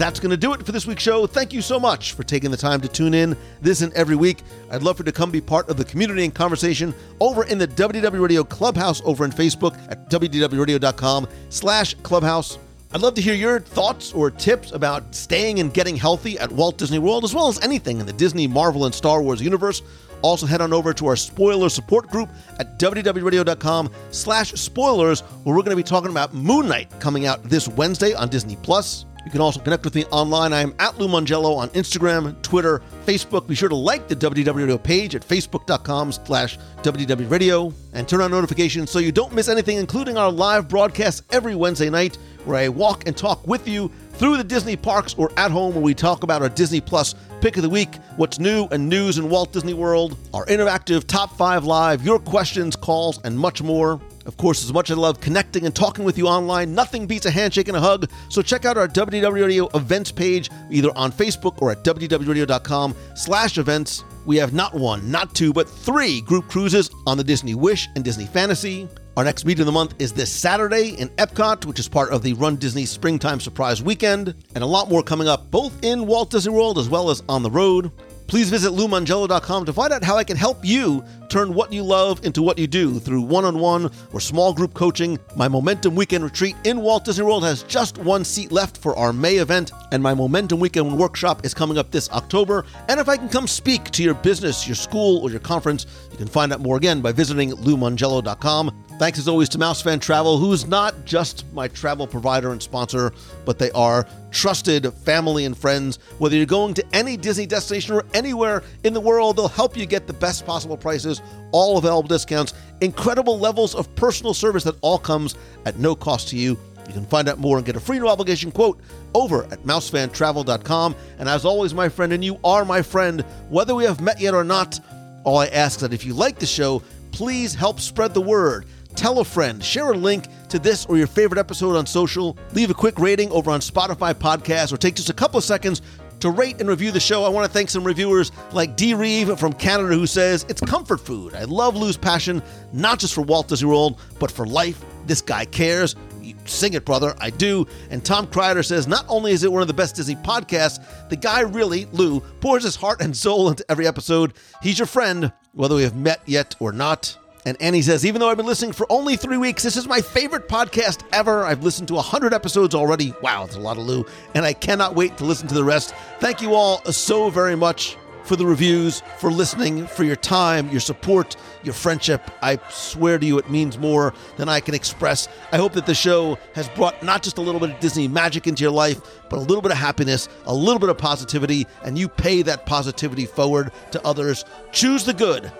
That's 0.00 0.18
going 0.18 0.30
to 0.30 0.36
do 0.38 0.54
it 0.54 0.64
for 0.64 0.72
this 0.72 0.86
week's 0.86 1.02
show. 1.02 1.26
Thank 1.26 1.52
you 1.52 1.60
so 1.60 1.78
much 1.78 2.14
for 2.14 2.22
taking 2.22 2.50
the 2.50 2.56
time 2.56 2.80
to 2.80 2.88
tune 2.88 3.12
in 3.12 3.36
this 3.60 3.82
and 3.82 3.92
every 3.92 4.16
week. 4.16 4.38
I'd 4.70 4.82
love 4.82 4.96
for 4.96 5.02
you 5.02 5.04
to 5.04 5.12
come 5.12 5.30
be 5.30 5.42
part 5.42 5.68
of 5.68 5.76
the 5.76 5.84
community 5.84 6.24
and 6.24 6.34
conversation 6.34 6.94
over 7.20 7.44
in 7.44 7.58
the 7.58 7.68
WDW 7.68 8.18
Radio 8.18 8.42
Clubhouse 8.42 9.02
over 9.04 9.24
on 9.24 9.30
Facebook 9.30 9.76
at 9.90 10.08
WDWRadio.com 10.08 11.28
slash 11.50 11.92
clubhouse. 12.02 12.56
I'd 12.94 13.02
love 13.02 13.12
to 13.12 13.20
hear 13.20 13.34
your 13.34 13.60
thoughts 13.60 14.14
or 14.14 14.30
tips 14.30 14.72
about 14.72 15.14
staying 15.14 15.60
and 15.60 15.70
getting 15.74 15.96
healthy 15.96 16.38
at 16.38 16.50
Walt 16.50 16.78
Disney 16.78 16.98
World, 16.98 17.22
as 17.22 17.34
well 17.34 17.48
as 17.48 17.60
anything 17.60 18.00
in 18.00 18.06
the 18.06 18.14
Disney, 18.14 18.46
Marvel, 18.46 18.86
and 18.86 18.94
Star 18.94 19.20
Wars 19.20 19.42
universe. 19.42 19.82
Also, 20.22 20.46
head 20.46 20.62
on 20.62 20.72
over 20.72 20.94
to 20.94 21.08
our 21.08 21.16
spoiler 21.16 21.68
support 21.68 22.08
group 22.08 22.30
at 22.58 22.78
WDWRadio.com 22.78 23.90
slash 24.12 24.52
spoilers, 24.52 25.20
where 25.20 25.54
we're 25.54 25.62
going 25.62 25.76
to 25.76 25.76
be 25.76 25.82
talking 25.82 26.10
about 26.10 26.32
Moon 26.32 26.68
Knight 26.68 26.88
coming 27.00 27.26
out 27.26 27.42
this 27.42 27.68
Wednesday 27.68 28.14
on 28.14 28.30
Disney 28.30 28.56
Plus. 28.62 29.04
You 29.24 29.30
can 29.30 29.40
also 29.40 29.60
connect 29.60 29.84
with 29.84 29.94
me 29.94 30.04
online. 30.06 30.52
I 30.52 30.62
am 30.62 30.74
at 30.78 30.98
Lou 30.98 31.08
Mongello 31.08 31.56
on 31.56 31.68
Instagram, 31.70 32.40
Twitter, 32.42 32.82
Facebook. 33.06 33.46
Be 33.46 33.54
sure 33.54 33.68
to 33.68 33.74
like 33.74 34.08
the 34.08 34.16
WDW 34.16 34.54
Radio 34.54 34.78
page 34.78 35.14
at 35.14 35.22
facebook.com 35.22 36.12
slash 36.12 36.58
WDWRadio 36.82 37.72
and 37.92 38.08
turn 38.08 38.20
on 38.20 38.30
notifications 38.30 38.90
so 38.90 38.98
you 38.98 39.12
don't 39.12 39.32
miss 39.32 39.48
anything, 39.48 39.76
including 39.76 40.16
our 40.16 40.30
live 40.30 40.68
broadcast 40.68 41.22
every 41.30 41.54
Wednesday 41.54 41.90
night 41.90 42.18
where 42.44 42.58
I 42.58 42.68
walk 42.68 43.06
and 43.06 43.16
talk 43.16 43.46
with 43.46 43.68
you 43.68 43.90
through 44.12 44.36
the 44.36 44.44
Disney 44.44 44.76
parks 44.76 45.14
or 45.16 45.30
at 45.36 45.50
home 45.50 45.74
where 45.74 45.82
we 45.82 45.94
talk 45.94 46.22
about 46.22 46.42
our 46.42 46.48
Disney 46.48 46.80
Plus 46.80 47.14
pick 47.40 47.56
of 47.56 47.62
the 47.62 47.68
week, 47.70 47.96
what's 48.16 48.38
new 48.38 48.66
and 48.70 48.88
news 48.88 49.18
in 49.18 49.30
Walt 49.30 49.52
Disney 49.52 49.74
World, 49.74 50.16
our 50.34 50.44
interactive 50.46 51.06
top 51.06 51.36
five 51.36 51.64
live, 51.64 52.04
your 52.04 52.18
questions, 52.18 52.76
calls, 52.76 53.18
and 53.24 53.38
much 53.38 53.62
more. 53.62 54.00
Of 54.26 54.36
course, 54.36 54.62
as 54.62 54.72
much 54.72 54.90
as 54.90 54.98
I 54.98 55.00
love 55.00 55.20
connecting 55.20 55.64
and 55.64 55.74
talking 55.74 56.04
with 56.04 56.18
you 56.18 56.26
online, 56.26 56.74
nothing 56.74 57.06
beats 57.06 57.24
a 57.24 57.30
handshake 57.30 57.68
and 57.68 57.76
a 57.76 57.80
hug. 57.80 58.10
So 58.28 58.42
check 58.42 58.64
out 58.64 58.76
our 58.76 58.86
WDW 58.86 59.32
Radio 59.42 59.68
events 59.68 60.12
page 60.12 60.50
either 60.70 60.90
on 60.94 61.10
Facebook 61.10 61.60
or 61.62 61.70
at 61.70 61.82
WDWRadio.com 61.82 62.94
slash 63.14 63.56
events. 63.56 64.04
We 64.26 64.36
have 64.36 64.52
not 64.52 64.74
one, 64.74 65.10
not 65.10 65.34
two, 65.34 65.52
but 65.52 65.68
three 65.68 66.20
group 66.20 66.48
cruises 66.48 66.90
on 67.06 67.16
the 67.16 67.24
Disney 67.24 67.54
Wish 67.54 67.88
and 67.96 68.04
Disney 68.04 68.26
Fantasy. 68.26 68.86
Our 69.16 69.24
next 69.24 69.44
meet 69.44 69.58
of 69.58 69.66
the 69.66 69.72
month 69.72 69.94
is 69.98 70.12
this 70.12 70.30
Saturday 70.30 70.90
in 70.90 71.08
Epcot, 71.10 71.66
which 71.66 71.80
is 71.80 71.88
part 71.88 72.10
of 72.10 72.22
the 72.22 72.32
Run 72.34 72.56
Disney 72.56 72.86
Springtime 72.86 73.40
Surprise 73.40 73.82
Weekend, 73.82 74.34
and 74.54 74.62
a 74.62 74.66
lot 74.66 74.88
more 74.88 75.02
coming 75.02 75.26
up 75.26 75.50
both 75.50 75.84
in 75.84 76.06
Walt 76.06 76.30
Disney 76.30 76.52
World 76.52 76.78
as 76.78 76.88
well 76.88 77.10
as 77.10 77.22
on 77.28 77.42
the 77.42 77.50
road. 77.50 77.90
Please 78.28 78.48
visit 78.48 78.70
LouMongello.com 78.70 79.64
to 79.64 79.72
find 79.72 79.92
out 79.92 80.04
how 80.04 80.16
I 80.16 80.22
can 80.22 80.36
help 80.36 80.64
you 80.64 81.04
turn 81.28 81.52
what 81.52 81.72
you 81.72 81.82
love 81.82 82.24
into 82.24 82.40
what 82.40 82.56
you 82.56 82.68
do 82.68 83.00
through 83.00 83.22
one 83.22 83.44
on 83.44 83.58
one 83.58 83.90
or 84.12 84.20
small 84.20 84.54
group 84.54 84.72
coaching. 84.72 85.18
My 85.34 85.48
Momentum 85.48 85.96
Weekend 85.96 86.22
Retreat 86.22 86.54
in 86.62 86.80
Walt 86.80 87.04
Disney 87.04 87.24
World 87.24 87.42
has 87.42 87.64
just 87.64 87.98
one 87.98 88.24
seat 88.24 88.52
left 88.52 88.78
for 88.78 88.96
our 88.96 89.12
May 89.12 89.38
event, 89.38 89.72
and 89.90 90.00
my 90.00 90.14
Momentum 90.14 90.60
Weekend 90.60 90.96
Workshop 90.96 91.44
is 91.44 91.52
coming 91.52 91.76
up 91.76 91.90
this 91.90 92.08
October. 92.10 92.64
And 92.88 93.00
if 93.00 93.08
I 93.08 93.16
can 93.16 93.28
come 93.28 93.48
speak 93.48 93.90
to 93.90 94.04
your 94.04 94.14
business, 94.14 94.68
your 94.68 94.76
school, 94.76 95.20
or 95.24 95.30
your 95.30 95.40
conference, 95.40 95.86
you 96.12 96.16
can 96.16 96.28
find 96.28 96.52
out 96.52 96.60
more 96.60 96.76
again 96.76 97.00
by 97.00 97.10
visiting 97.10 97.50
LouMongello.com. 97.50 98.89
Thanks 99.00 99.18
as 99.18 99.28
always 99.28 99.48
to 99.48 99.58
Mouse 99.58 99.80
Fan 99.80 99.98
Travel, 99.98 100.36
who's 100.36 100.66
not 100.66 101.06
just 101.06 101.50
my 101.54 101.68
travel 101.68 102.06
provider 102.06 102.52
and 102.52 102.62
sponsor, 102.62 103.14
but 103.46 103.58
they 103.58 103.70
are 103.70 104.06
trusted 104.30 104.92
family 104.92 105.46
and 105.46 105.56
friends. 105.56 105.98
Whether 106.18 106.36
you're 106.36 106.44
going 106.44 106.74
to 106.74 106.84
any 106.92 107.16
Disney 107.16 107.46
destination 107.46 107.94
or 107.94 108.04
anywhere 108.12 108.62
in 108.84 108.92
the 108.92 109.00
world, 109.00 109.38
they'll 109.38 109.48
help 109.48 109.74
you 109.74 109.86
get 109.86 110.06
the 110.06 110.12
best 110.12 110.44
possible 110.44 110.76
prices, 110.76 111.22
all 111.50 111.78
available 111.78 112.08
discounts, 112.08 112.52
incredible 112.82 113.38
levels 113.38 113.74
of 113.74 113.92
personal 113.94 114.34
service 114.34 114.64
that 114.64 114.76
all 114.82 114.98
comes 114.98 115.34
at 115.64 115.78
no 115.78 115.94
cost 115.94 116.28
to 116.28 116.36
you. 116.36 116.58
You 116.86 116.92
can 116.92 117.06
find 117.06 117.26
out 117.26 117.38
more 117.38 117.56
and 117.56 117.64
get 117.64 117.76
a 117.76 117.80
free 117.80 117.98
no 117.98 118.08
obligation 118.08 118.52
quote 118.52 118.82
over 119.14 119.44
at 119.44 119.62
mousefantravel.com. 119.62 120.94
And 121.18 121.26
as 121.26 121.46
always, 121.46 121.72
my 121.72 121.88
friend, 121.88 122.12
and 122.12 122.22
you 122.22 122.38
are 122.44 122.66
my 122.66 122.82
friend, 122.82 123.22
whether 123.48 123.74
we 123.74 123.84
have 123.84 124.02
met 124.02 124.20
yet 124.20 124.34
or 124.34 124.44
not, 124.44 124.78
all 125.24 125.38
I 125.38 125.46
ask 125.46 125.78
is 125.78 125.88
that 125.88 125.94
if 125.94 126.04
you 126.04 126.12
like 126.12 126.38
the 126.38 126.44
show, 126.44 126.82
please 127.12 127.54
help 127.54 127.80
spread 127.80 128.12
the 128.12 128.20
word. 128.20 128.66
Tell 129.00 129.20
a 129.20 129.24
friend, 129.24 129.64
share 129.64 129.92
a 129.92 129.96
link 129.96 130.26
to 130.50 130.58
this 130.58 130.84
or 130.84 130.98
your 130.98 131.06
favorite 131.06 131.38
episode 131.38 131.74
on 131.74 131.86
social, 131.86 132.36
leave 132.52 132.68
a 132.68 132.74
quick 132.74 132.98
rating 132.98 133.32
over 133.32 133.50
on 133.50 133.60
Spotify 133.60 134.12
Podcasts, 134.12 134.74
or 134.74 134.76
take 134.76 134.94
just 134.94 135.08
a 135.08 135.14
couple 135.14 135.38
of 135.38 135.44
seconds 135.44 135.80
to 136.18 136.28
rate 136.28 136.60
and 136.60 136.68
review 136.68 136.90
the 136.90 137.00
show. 137.00 137.24
I 137.24 137.30
want 137.30 137.46
to 137.46 137.50
thank 137.50 137.70
some 137.70 137.82
reviewers 137.82 138.30
like 138.52 138.76
D. 138.76 138.92
Reeve 138.92 139.38
from 139.38 139.54
Canada 139.54 139.94
who 139.94 140.06
says, 140.06 140.44
It's 140.50 140.60
comfort 140.60 141.00
food. 141.00 141.34
I 141.34 141.44
love 141.44 141.76
Lou's 141.76 141.96
passion, 141.96 142.42
not 142.74 142.98
just 142.98 143.14
for 143.14 143.22
Walt 143.22 143.48
Disney 143.48 143.70
World, 143.70 143.98
but 144.18 144.30
for 144.30 144.44
life. 144.44 144.84
This 145.06 145.22
guy 145.22 145.46
cares. 145.46 145.96
Sing 146.44 146.74
it, 146.74 146.84
brother. 146.84 147.14
I 147.22 147.30
do. 147.30 147.66
And 147.88 148.04
Tom 148.04 148.26
Kreider 148.26 148.62
says, 148.62 148.86
Not 148.86 149.06
only 149.08 149.32
is 149.32 149.44
it 149.44 149.50
one 149.50 149.62
of 149.62 149.68
the 149.68 149.72
best 149.72 149.96
Disney 149.96 150.16
podcasts, 150.16 151.08
the 151.08 151.16
guy 151.16 151.40
really, 151.40 151.86
Lou, 151.86 152.20
pours 152.20 152.64
his 152.64 152.76
heart 152.76 153.00
and 153.00 153.16
soul 153.16 153.48
into 153.48 153.64
every 153.70 153.86
episode. 153.86 154.34
He's 154.62 154.78
your 154.78 154.84
friend, 154.84 155.32
whether 155.52 155.74
we 155.74 155.84
have 155.84 155.96
met 155.96 156.20
yet 156.26 156.54
or 156.60 156.70
not. 156.70 157.16
And 157.46 157.56
Annie 157.60 157.82
says, 157.82 158.04
even 158.04 158.20
though 158.20 158.28
I've 158.28 158.36
been 158.36 158.46
listening 158.46 158.72
for 158.72 158.86
only 158.90 159.16
three 159.16 159.38
weeks, 159.38 159.62
this 159.62 159.76
is 159.76 159.88
my 159.88 160.00
favorite 160.00 160.46
podcast 160.48 161.04
ever. 161.12 161.44
I've 161.44 161.62
listened 161.62 161.88
to 161.88 161.94
100 161.94 162.34
episodes 162.34 162.74
already. 162.74 163.14
Wow, 163.22 163.44
it's 163.44 163.56
a 163.56 163.60
lot 163.60 163.78
of 163.78 163.84
Lou. 163.84 164.04
And 164.34 164.44
I 164.44 164.52
cannot 164.52 164.94
wait 164.94 165.16
to 165.18 165.24
listen 165.24 165.48
to 165.48 165.54
the 165.54 165.64
rest. 165.64 165.94
Thank 166.18 166.42
you 166.42 166.54
all 166.54 166.82
so 166.84 167.30
very 167.30 167.56
much 167.56 167.96
for 168.24 168.36
the 168.36 168.44
reviews, 168.44 169.02
for 169.18 169.32
listening, 169.32 169.86
for 169.86 170.04
your 170.04 170.16
time, 170.16 170.68
your 170.68 170.80
support, 170.80 171.34
your 171.62 171.72
friendship. 171.72 172.30
I 172.42 172.60
swear 172.68 173.18
to 173.18 173.24
you, 173.24 173.38
it 173.38 173.50
means 173.50 173.78
more 173.78 174.12
than 174.36 174.48
I 174.48 174.60
can 174.60 174.74
express. 174.74 175.26
I 175.50 175.56
hope 175.56 175.72
that 175.72 175.86
the 175.86 175.94
show 175.94 176.38
has 176.54 176.68
brought 176.68 177.02
not 177.02 177.22
just 177.22 177.38
a 177.38 177.40
little 177.40 177.60
bit 177.60 177.70
of 177.70 177.80
Disney 177.80 178.06
magic 178.06 178.46
into 178.46 178.62
your 178.62 178.70
life, 178.70 179.00
but 179.30 179.38
a 179.38 179.40
little 179.40 179.62
bit 179.62 179.72
of 179.72 179.78
happiness, 179.78 180.28
a 180.44 180.54
little 180.54 180.78
bit 180.78 180.90
of 180.90 180.98
positivity, 180.98 181.66
and 181.82 181.98
you 181.98 182.06
pay 182.06 182.42
that 182.42 182.66
positivity 182.66 183.24
forward 183.24 183.72
to 183.92 184.06
others. 184.06 184.44
Choose 184.72 185.04
the 185.04 185.14
good 185.14 185.50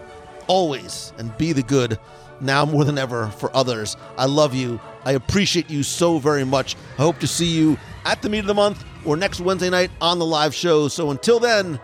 always 0.51 1.13
and 1.17 1.31
be 1.39 1.53
the 1.53 1.63
good 1.63 1.97
now 2.41 2.65
more 2.65 2.85
than 2.85 2.99
ever 2.99 3.29
for 3.39 3.55
others. 3.55 3.97
I 4.19 4.27
love 4.27 4.53
you. 4.53 4.81
I 5.05 5.13
appreciate 5.13 5.71
you 5.71 5.85
so 5.85 6.19
very 6.19 6.45
much. 6.45 6.75
I 6.99 7.03
hope 7.03 7.21
to 7.21 7.29
see 7.29 7.47
you 7.47 7.79
at 8.05 8.21
the 8.21 8.29
meet 8.29 8.41
of 8.41 8.47
the 8.47 8.55
month 8.55 8.85
or 9.07 9.17
next 9.17 9.39
Wednesday 9.39 9.71
night 9.71 9.93
on 10.01 10.19
the 10.19 10.27
live 10.27 10.53
show. 10.53 10.89
So 10.89 11.13
until 11.13 11.39
then, 11.39 11.79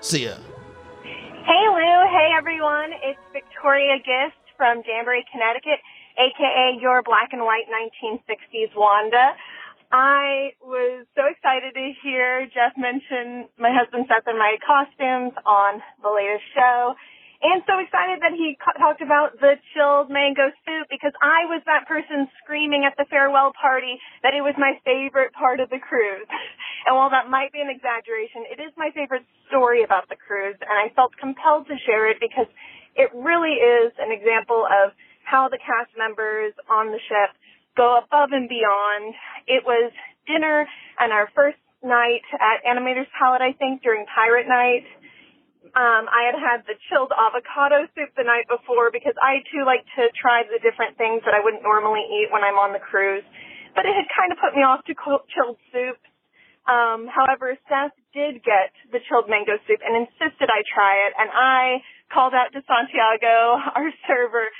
see 0.00 0.24
ya. 0.24 0.34
Hey 1.04 1.64
Lou, 1.70 1.98
hey 2.10 2.34
everyone. 2.36 2.90
It's 3.04 3.22
Victoria 3.32 3.98
Gist 3.98 4.34
from 4.56 4.82
Danbury, 4.82 5.24
Connecticut, 5.30 5.78
aka 6.18 6.78
your 6.80 7.04
black 7.04 7.28
and 7.30 7.42
white 7.42 7.70
1960s 7.70 8.74
Wanda. 8.74 9.30
I 9.92 10.58
was 10.60 11.06
so 11.14 11.22
excited 11.30 11.74
to 11.74 11.92
hear 12.02 12.46
Jeff 12.46 12.74
mention 12.76 13.46
my 13.56 13.70
husband 13.70 14.06
Seth 14.08 14.26
and 14.26 14.36
my 14.36 14.56
costumes 14.66 15.38
on 15.46 15.80
the 16.02 16.10
latest 16.10 16.42
show 16.52 16.96
and 17.42 17.60
so 17.68 17.76
excited 17.76 18.24
that 18.24 18.32
he 18.32 18.56
talked 18.80 19.04
about 19.04 19.36
the 19.36 19.60
chilled 19.76 20.08
mango 20.08 20.48
soup 20.64 20.88
because 20.88 21.12
I 21.20 21.44
was 21.52 21.60
that 21.68 21.84
person 21.84 22.28
screaming 22.40 22.88
at 22.88 22.96
the 22.96 23.04
farewell 23.12 23.52
party 23.52 24.00
that 24.24 24.32
it 24.32 24.40
was 24.40 24.56
my 24.56 24.80
favorite 24.88 25.36
part 25.36 25.60
of 25.60 25.68
the 25.68 25.80
cruise. 25.80 26.28
And 26.86 26.94
while 26.94 27.10
that 27.10 27.26
might 27.28 27.50
be 27.50 27.60
an 27.60 27.68
exaggeration, 27.68 28.46
it 28.46 28.62
is 28.62 28.70
my 28.78 28.94
favorite 28.94 29.26
story 29.50 29.82
about 29.82 30.08
the 30.08 30.16
cruise 30.16 30.56
and 30.62 30.76
I 30.78 30.94
felt 30.94 31.12
compelled 31.18 31.66
to 31.66 31.76
share 31.84 32.08
it 32.08 32.22
because 32.22 32.48
it 32.94 33.12
really 33.12 33.60
is 33.60 33.92
an 33.98 34.14
example 34.14 34.64
of 34.64 34.96
how 35.26 35.50
the 35.50 35.58
cast 35.58 35.90
members 35.98 36.54
on 36.70 36.94
the 36.94 37.02
ship 37.10 37.34
go 37.76 37.98
above 37.98 38.30
and 38.32 38.48
beyond. 38.48 39.12
It 39.50 39.66
was 39.66 39.92
dinner 40.24 40.64
and 40.98 41.12
our 41.12 41.28
first 41.34 41.58
night 41.84 42.24
at 42.40 42.64
Animator's 42.64 43.10
Palette, 43.18 43.42
I 43.42 43.52
think, 43.52 43.82
during 43.82 44.06
Pirate 44.08 44.48
Night 44.48 44.86
um, 45.74 46.04
I 46.06 46.30
had 46.30 46.38
had 46.38 46.58
the 46.68 46.76
chilled 46.86 47.10
avocado 47.10 47.88
soup 47.96 48.14
the 48.14 48.22
night 48.22 48.46
before 48.46 48.94
because 48.94 49.16
I 49.18 49.42
too 49.50 49.66
like 49.66 49.82
to 49.98 50.12
try 50.14 50.46
the 50.46 50.62
different 50.62 50.94
things 51.00 51.24
that 51.26 51.34
I 51.34 51.40
wouldn't 51.40 51.66
normally 51.66 52.04
eat 52.06 52.30
when 52.30 52.44
I'm 52.44 52.60
on 52.60 52.76
the 52.76 52.82
cruise. 52.82 53.26
But 53.74 53.84
it 53.84 53.94
had 53.96 54.08
kind 54.12 54.30
of 54.32 54.38
put 54.38 54.56
me 54.56 54.62
off 54.62 54.84
to 54.86 54.94
chilled 54.94 55.58
soup. 55.72 56.00
Um, 56.66 57.06
however, 57.06 57.54
Seth 57.70 57.94
did 58.10 58.42
get 58.42 58.74
the 58.90 58.98
chilled 59.06 59.30
mango 59.30 59.54
soup 59.66 59.78
and 59.82 59.94
insisted 59.94 60.50
I 60.50 60.66
try 60.66 61.06
it. 61.06 61.12
And 61.18 61.30
I 61.30 61.82
called 62.10 62.34
out 62.34 62.50
to 62.54 62.60
Santiago, 62.64 63.60
our 63.78 63.90
server, 64.06 64.50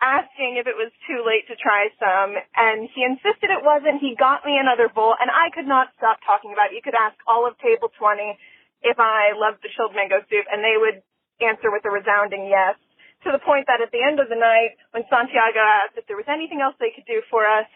asking 0.00 0.56
if 0.56 0.64
it 0.64 0.76
was 0.76 0.92
too 1.04 1.20
late 1.26 1.44
to 1.50 1.56
try 1.56 1.90
some. 1.98 2.38
And 2.56 2.88
he 2.92 3.02
insisted 3.02 3.50
it 3.50 3.64
wasn't. 3.64 4.00
He 4.00 4.14
got 4.14 4.46
me 4.46 4.56
another 4.56 4.88
bowl 4.88 5.16
and 5.18 5.28
I 5.28 5.50
could 5.52 5.66
not 5.66 5.92
stop 5.96 6.22
talking 6.22 6.52
about 6.52 6.70
it. 6.72 6.78
You 6.78 6.84
could 6.84 6.96
ask 6.96 7.16
all 7.26 7.48
of 7.48 7.58
table 7.58 7.90
20 7.98 8.38
if 8.82 8.98
I 8.98 9.36
loved 9.36 9.60
the 9.62 9.70
chilled 9.76 9.94
mango 9.94 10.20
soup, 10.28 10.46
and 10.50 10.64
they 10.64 10.76
would 10.76 11.04
answer 11.40 11.72
with 11.72 11.84
a 11.84 11.92
resounding 11.92 12.48
yes. 12.48 12.76
To 13.28 13.32
the 13.32 13.42
point 13.44 13.68
that 13.68 13.84
at 13.84 13.92
the 13.92 14.00
end 14.00 14.16
of 14.16 14.32
the 14.32 14.38
night, 14.38 14.80
when 14.96 15.04
Santiago 15.12 15.60
asked 15.60 16.00
if 16.00 16.08
there 16.08 16.16
was 16.16 16.28
anything 16.28 16.64
else 16.64 16.72
they 16.80 16.92
could 16.92 17.04
do 17.04 17.20
for 17.28 17.44
us, 17.44 17.68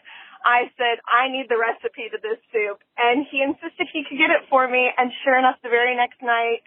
I 0.44 0.68
said, 0.76 1.00
I 1.08 1.28
need 1.32 1.48
the 1.48 1.60
recipe 1.60 2.08
to 2.12 2.20
this 2.20 2.40
soup. 2.52 2.80
And 2.96 3.24
he 3.28 3.40
insisted 3.40 3.88
he 3.92 4.04
could 4.04 4.20
get 4.20 4.32
it 4.32 4.44
for 4.48 4.68
me. 4.68 4.92
And 4.92 5.12
sure 5.24 5.36
enough, 5.36 5.56
the 5.64 5.72
very 5.72 5.96
next 5.96 6.20
night, 6.20 6.64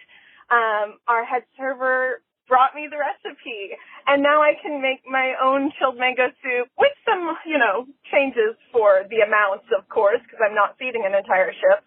um, 0.50 0.98
our 1.06 1.22
head 1.26 1.46
server 1.54 2.22
brought 2.50 2.74
me 2.74 2.90
the 2.90 2.98
recipe. 2.98 3.78
And 4.06 4.22
now 4.22 4.42
I 4.42 4.58
can 4.58 4.82
make 4.82 5.06
my 5.06 5.38
own 5.38 5.70
chilled 5.78 5.98
mango 5.98 6.30
soup 6.42 6.66
with 6.74 6.94
some, 7.06 7.38
you 7.46 7.58
know, 7.58 7.86
changes 8.10 8.58
for 8.74 9.06
the 9.06 9.22
amounts, 9.22 9.70
of 9.70 9.86
course, 9.86 10.18
because 10.26 10.42
I'm 10.42 10.58
not 10.58 10.74
feeding 10.78 11.06
an 11.06 11.14
entire 11.14 11.54
ship. 11.54 11.84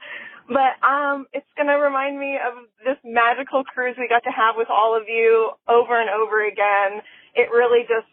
But 0.51 0.75
um, 0.83 1.31
it's 1.31 1.47
going 1.55 1.71
to 1.71 1.79
remind 1.79 2.19
me 2.19 2.35
of 2.35 2.67
this 2.83 2.99
magical 3.07 3.63
cruise 3.63 3.95
we 3.95 4.11
got 4.11 4.27
to 4.27 4.35
have 4.35 4.59
with 4.59 4.67
all 4.67 4.91
of 4.99 5.07
you 5.07 5.55
over 5.71 5.95
and 5.95 6.11
over 6.11 6.43
again. 6.43 6.99
It 7.39 7.47
really 7.55 7.87
just 7.87 8.11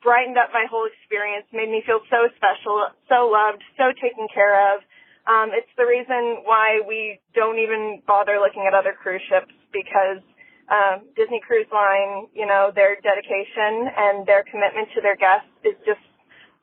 brightened 0.00 0.40
up 0.40 0.56
my 0.56 0.64
whole 0.72 0.88
experience, 0.88 1.44
made 1.52 1.68
me 1.68 1.84
feel 1.84 2.00
so 2.08 2.32
special, 2.32 2.80
so 3.12 3.28
loved, 3.28 3.60
so 3.76 3.92
taken 3.92 4.24
care 4.32 4.56
of. 4.72 4.80
Um, 5.28 5.52
it's 5.52 5.68
the 5.76 5.84
reason 5.84 6.48
why 6.48 6.80
we 6.80 7.20
don't 7.36 7.60
even 7.60 8.00
bother 8.08 8.40
looking 8.40 8.64
at 8.64 8.72
other 8.72 8.96
cruise 8.96 9.20
ships 9.28 9.52
because 9.68 10.24
um, 10.72 11.04
Disney 11.12 11.44
Cruise 11.44 11.68
Line, 11.68 12.32
you 12.32 12.46
know, 12.46 12.72
their 12.72 12.96
dedication 13.04 13.90
and 13.92 14.24
their 14.24 14.48
commitment 14.48 14.88
to 14.96 15.04
their 15.04 15.18
guests 15.18 15.50
is 15.60 15.76
just 15.84 16.00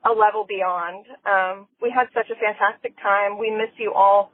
a 0.04 0.12
level 0.12 0.42
beyond. 0.42 1.06
Um, 1.22 1.68
we 1.80 1.92
had 1.94 2.08
such 2.12 2.28
a 2.34 2.36
fantastic 2.36 2.96
time. 2.98 3.38
We 3.38 3.52
miss 3.52 3.72
you 3.78 3.92
all 3.94 4.32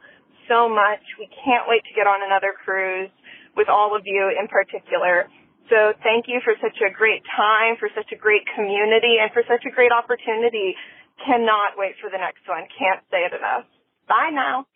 so 0.51 0.67
much. 0.67 0.99
We 1.23 1.31
can't 1.31 1.71
wait 1.71 1.87
to 1.87 1.95
get 1.95 2.11
on 2.11 2.27
another 2.27 2.51
cruise 2.59 3.15
with 3.55 3.71
all 3.71 3.95
of 3.95 4.03
you 4.05 4.35
in 4.35 4.51
particular. 4.51 5.31
So 5.71 5.95
thank 6.03 6.27
you 6.27 6.43
for 6.43 6.59
such 6.59 6.83
a 6.83 6.91
great 6.91 7.23
time, 7.39 7.79
for 7.79 7.87
such 7.95 8.11
a 8.11 8.19
great 8.19 8.43
community, 8.59 9.23
and 9.23 9.31
for 9.31 9.47
such 9.47 9.63
a 9.63 9.71
great 9.71 9.95
opportunity. 9.95 10.75
Cannot 11.23 11.79
wait 11.79 11.95
for 12.03 12.11
the 12.11 12.19
next 12.19 12.43
one. 12.51 12.67
Can't 12.75 13.07
say 13.15 13.23
it 13.23 13.31
enough. 13.31 13.71
Bye 14.11 14.35
now. 14.35 14.67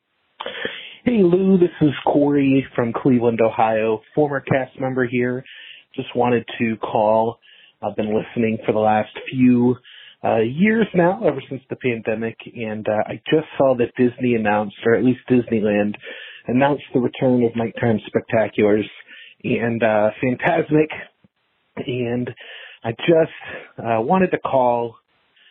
Hey 1.04 1.20
Lou, 1.22 1.58
this 1.58 1.74
is 1.82 1.92
Corey 2.06 2.64
from 2.74 2.92
Cleveland, 2.94 3.40
Ohio, 3.44 4.00
former 4.14 4.40
cast 4.40 4.78
member 4.80 5.06
here. 5.06 5.44
Just 5.94 6.14
wanted 6.14 6.46
to 6.58 6.76
call. 6.76 7.38
I've 7.82 7.96
been 7.96 8.14
listening 8.14 8.58
for 8.64 8.72
the 8.72 8.78
last 8.78 9.10
few 9.30 9.76
uh, 10.24 10.38
years 10.38 10.86
now, 10.94 11.20
ever 11.26 11.42
since 11.48 11.62
the 11.68 11.76
pandemic, 11.76 12.36
and 12.54 12.86
uh, 12.88 13.02
I 13.06 13.20
just 13.30 13.46
saw 13.58 13.76
that 13.76 13.94
Disney 13.96 14.34
announced, 14.34 14.76
or 14.86 14.94
at 14.94 15.04
least 15.04 15.20
Disneyland, 15.30 15.94
announced 16.46 16.84
the 16.92 17.00
return 17.00 17.44
of 17.44 17.54
nighttime 17.56 18.00
spectaculars 18.08 18.84
and 19.44 19.82
uh, 19.82 20.10
Fantasmic, 20.22 20.88
and 21.86 22.30
I 22.82 22.92
just 22.92 23.78
uh, 23.78 24.00
wanted 24.00 24.30
to 24.30 24.38
call 24.38 24.96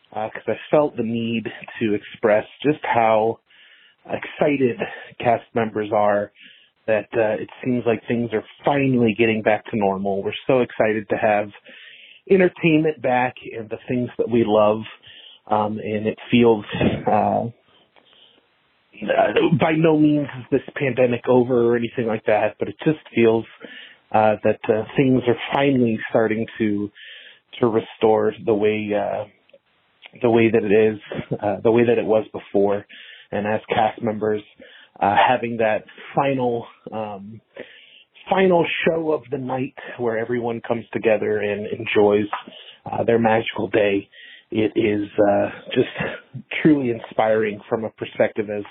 because 0.10 0.44
uh, 0.48 0.52
I 0.52 0.56
felt 0.70 0.96
the 0.96 1.04
need 1.04 1.48
to 1.80 1.94
express 1.94 2.46
just 2.62 2.80
how 2.84 3.40
excited 4.06 4.78
cast 5.20 5.44
members 5.56 5.90
are 5.94 6.32
that 6.86 7.08
uh, 7.14 7.42
it 7.42 7.50
seems 7.64 7.84
like 7.86 8.02
things 8.08 8.30
are 8.34 8.44
finally 8.66 9.16
getting 9.18 9.42
back 9.42 9.66
to 9.66 9.78
normal. 9.78 10.22
We're 10.22 10.34
so 10.46 10.60
excited 10.60 11.08
to 11.10 11.16
have 11.16 11.48
entertainment 12.30 13.02
back 13.02 13.36
and 13.58 13.70
the 13.70 13.78
things 13.88 14.10
that 14.18 14.30
we 14.30 14.44
love. 14.46 14.82
Um, 15.46 15.78
and 15.78 16.08
it 16.08 16.18
feels, 16.32 16.64
uh, 17.06 17.46
by 19.60 19.74
no 19.76 19.98
means 19.98 20.28
is 20.40 20.46
this 20.52 20.62
pandemic 20.76 21.28
over 21.28 21.66
or 21.66 21.76
anything 21.76 22.08
like 22.08 22.26
that, 22.28 22.56
but 22.60 22.70
it 22.70 22.76
just 22.86 23.00
feels, 23.14 23.46
uh, 24.14 24.36
that, 24.44 24.60
uh, 24.70 24.84
things 24.96 25.22
are 25.28 25.36
finally 25.54 26.00
starting 26.10 26.46
to, 26.58 26.90
to 27.60 27.68
restore 27.68 28.34
the 28.46 28.54
way, 28.54 28.90
uh, 28.94 29.26
the 30.22 30.30
way 30.30 30.50
that 30.50 30.64
it 30.64 30.72
is, 30.72 31.00
uh, 31.42 31.58
the 31.62 31.72
way 31.72 31.84
that 31.86 31.98
it 31.98 32.06
was 32.06 32.26
before. 32.32 32.86
And 33.32 33.46
as 33.46 33.60
cast 33.68 34.02
members, 34.02 34.42
uh, 35.00 35.16
having 35.28 35.58
that 35.58 35.84
final, 36.16 36.66
um, 36.92 37.42
final 38.30 38.66
show 38.86 39.12
of 39.12 39.24
the 39.32 39.38
night 39.38 39.76
where 39.98 40.18
everyone 40.18 40.62
comes 40.68 40.86
together 40.94 41.40
and 41.40 41.68
enjoys 41.68 42.28
uh, 42.86 43.04
their 43.04 43.20
magical 43.20 43.68
day. 43.70 44.10
It 44.52 44.74
is 44.76 45.10
uh, 45.18 45.50
just 45.74 45.90
truly 46.62 46.92
inspiring 46.92 47.60
from 47.68 47.86
a 47.86 47.90
perspective 47.90 48.48
as 48.50 48.64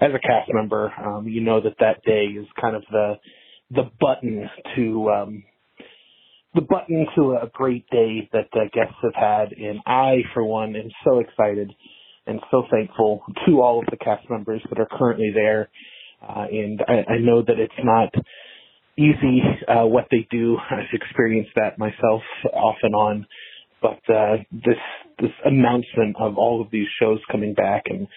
as 0.00 0.10
a 0.14 0.18
cast 0.18 0.50
member. 0.52 0.92
Um, 1.04 1.28
you 1.28 1.42
know 1.42 1.60
that 1.60 1.76
that 1.80 2.02
day 2.04 2.24
is 2.24 2.46
kind 2.60 2.76
of 2.76 2.82
the 2.90 3.14
the 3.70 3.90
button 4.00 4.48
to 4.76 5.10
um, 5.10 5.42
the 6.54 6.62
button 6.62 7.06
to 7.16 7.32
a 7.42 7.50
great 7.52 7.88
day 7.90 8.28
that 8.32 8.48
uh, 8.54 8.64
guests 8.72 8.96
have 9.02 9.14
had, 9.14 9.52
and 9.52 9.80
I, 9.86 10.22
for 10.32 10.42
one, 10.44 10.76
am 10.76 10.90
so 11.04 11.18
excited 11.18 11.72
and 12.26 12.40
so 12.50 12.64
thankful 12.70 13.22
to 13.46 13.60
all 13.60 13.80
of 13.80 13.86
the 13.90 13.96
cast 13.96 14.28
members 14.30 14.62
that 14.68 14.78
are 14.78 14.88
currently 14.98 15.30
there. 15.34 15.68
Uh, 16.26 16.46
and 16.50 16.82
I, 16.88 17.12
I 17.12 17.18
know 17.18 17.42
that 17.42 17.58
it's 17.58 17.72
not 17.84 18.12
easy 18.98 19.40
uh, 19.68 19.86
what 19.86 20.08
they 20.10 20.26
do. 20.30 20.58
I've 20.70 20.92
experienced 20.92 21.52
that 21.56 21.78
myself 21.78 22.22
off 22.52 22.76
and 22.82 22.94
on. 22.94 23.26
But 23.80 24.00
uh, 24.12 24.38
this 24.50 24.80
this 25.20 25.30
announcement 25.44 26.16
of 26.18 26.36
all 26.36 26.60
of 26.60 26.70
these 26.70 26.88
shows 27.00 27.20
coming 27.30 27.54
back 27.54 27.84
and 27.86 28.08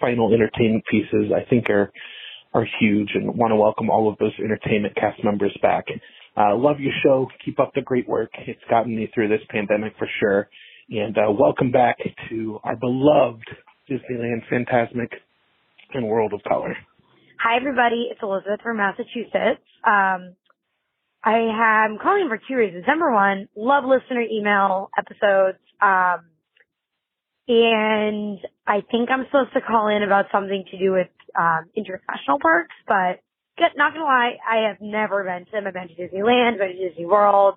final 0.00 0.32
entertainment 0.32 0.84
pieces, 0.90 1.32
I 1.34 1.48
think 1.48 1.70
are 1.70 1.90
are 2.52 2.66
huge, 2.80 3.10
and 3.14 3.36
want 3.36 3.50
to 3.50 3.56
welcome 3.56 3.90
all 3.90 4.10
of 4.10 4.18
those 4.18 4.32
entertainment 4.38 4.94
cast 4.94 5.22
members 5.24 5.56
back. 5.62 5.86
Uh, 6.36 6.54
love 6.54 6.80
your 6.80 6.92
show. 7.02 7.28
Keep 7.44 7.58
up 7.58 7.72
the 7.74 7.80
great 7.80 8.06
work. 8.06 8.30
It's 8.46 8.60
gotten 8.68 8.94
me 8.94 9.10
through 9.14 9.28
this 9.28 9.40
pandemic 9.48 9.94
for 9.98 10.08
sure. 10.20 10.48
And 10.90 11.16
uh, 11.16 11.32
welcome 11.32 11.72
back 11.72 11.96
to 12.28 12.60
our 12.62 12.76
beloved 12.76 13.48
Disneyland 13.90 14.42
Fantasmic 14.52 15.08
and 15.94 16.06
World 16.06 16.34
of 16.34 16.40
Color. 16.46 16.76
Hi, 17.38 17.56
everybody. 17.58 18.08
It's 18.10 18.20
Elizabeth 18.22 18.60
from 18.62 18.78
Massachusetts. 18.78 19.62
Um, 19.84 20.36
I 21.22 21.84
am 21.86 21.98
calling 22.02 22.28
for 22.28 22.40
two 22.48 22.56
reasons. 22.56 22.84
Number 22.88 23.12
one, 23.12 23.48
love 23.54 23.84
listener 23.84 24.22
email 24.22 24.88
episodes. 24.96 25.58
Um, 25.82 26.24
and 27.46 28.38
I 28.66 28.80
think 28.90 29.10
I'm 29.10 29.26
supposed 29.26 29.52
to 29.52 29.60
call 29.60 29.88
in 29.88 30.02
about 30.02 30.26
something 30.32 30.64
to 30.70 30.78
do 30.78 30.92
with 30.92 31.08
um, 31.38 31.68
international 31.76 32.38
parks, 32.40 32.74
but 32.88 33.20
not 33.76 33.92
gonna 33.92 34.04
lie, 34.04 34.38
I 34.48 34.68
have 34.68 34.80
never 34.80 35.22
been 35.22 35.44
to 35.44 35.50
them. 35.52 35.66
I've 35.66 35.74
been 35.74 35.88
to 35.88 35.94
Disneyland, 35.94 36.58
been 36.58 36.68
to 36.68 36.88
Disney 36.88 37.04
World, 37.04 37.56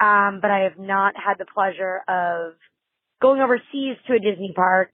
um, 0.00 0.38
but 0.40 0.50
I 0.50 0.60
have 0.60 0.78
not 0.78 1.14
had 1.14 1.34
the 1.38 1.46
pleasure 1.46 2.00
of 2.08 2.54
going 3.20 3.40
overseas 3.40 3.96
to 4.06 4.14
a 4.14 4.18
Disney 4.18 4.52
park. 4.56 4.90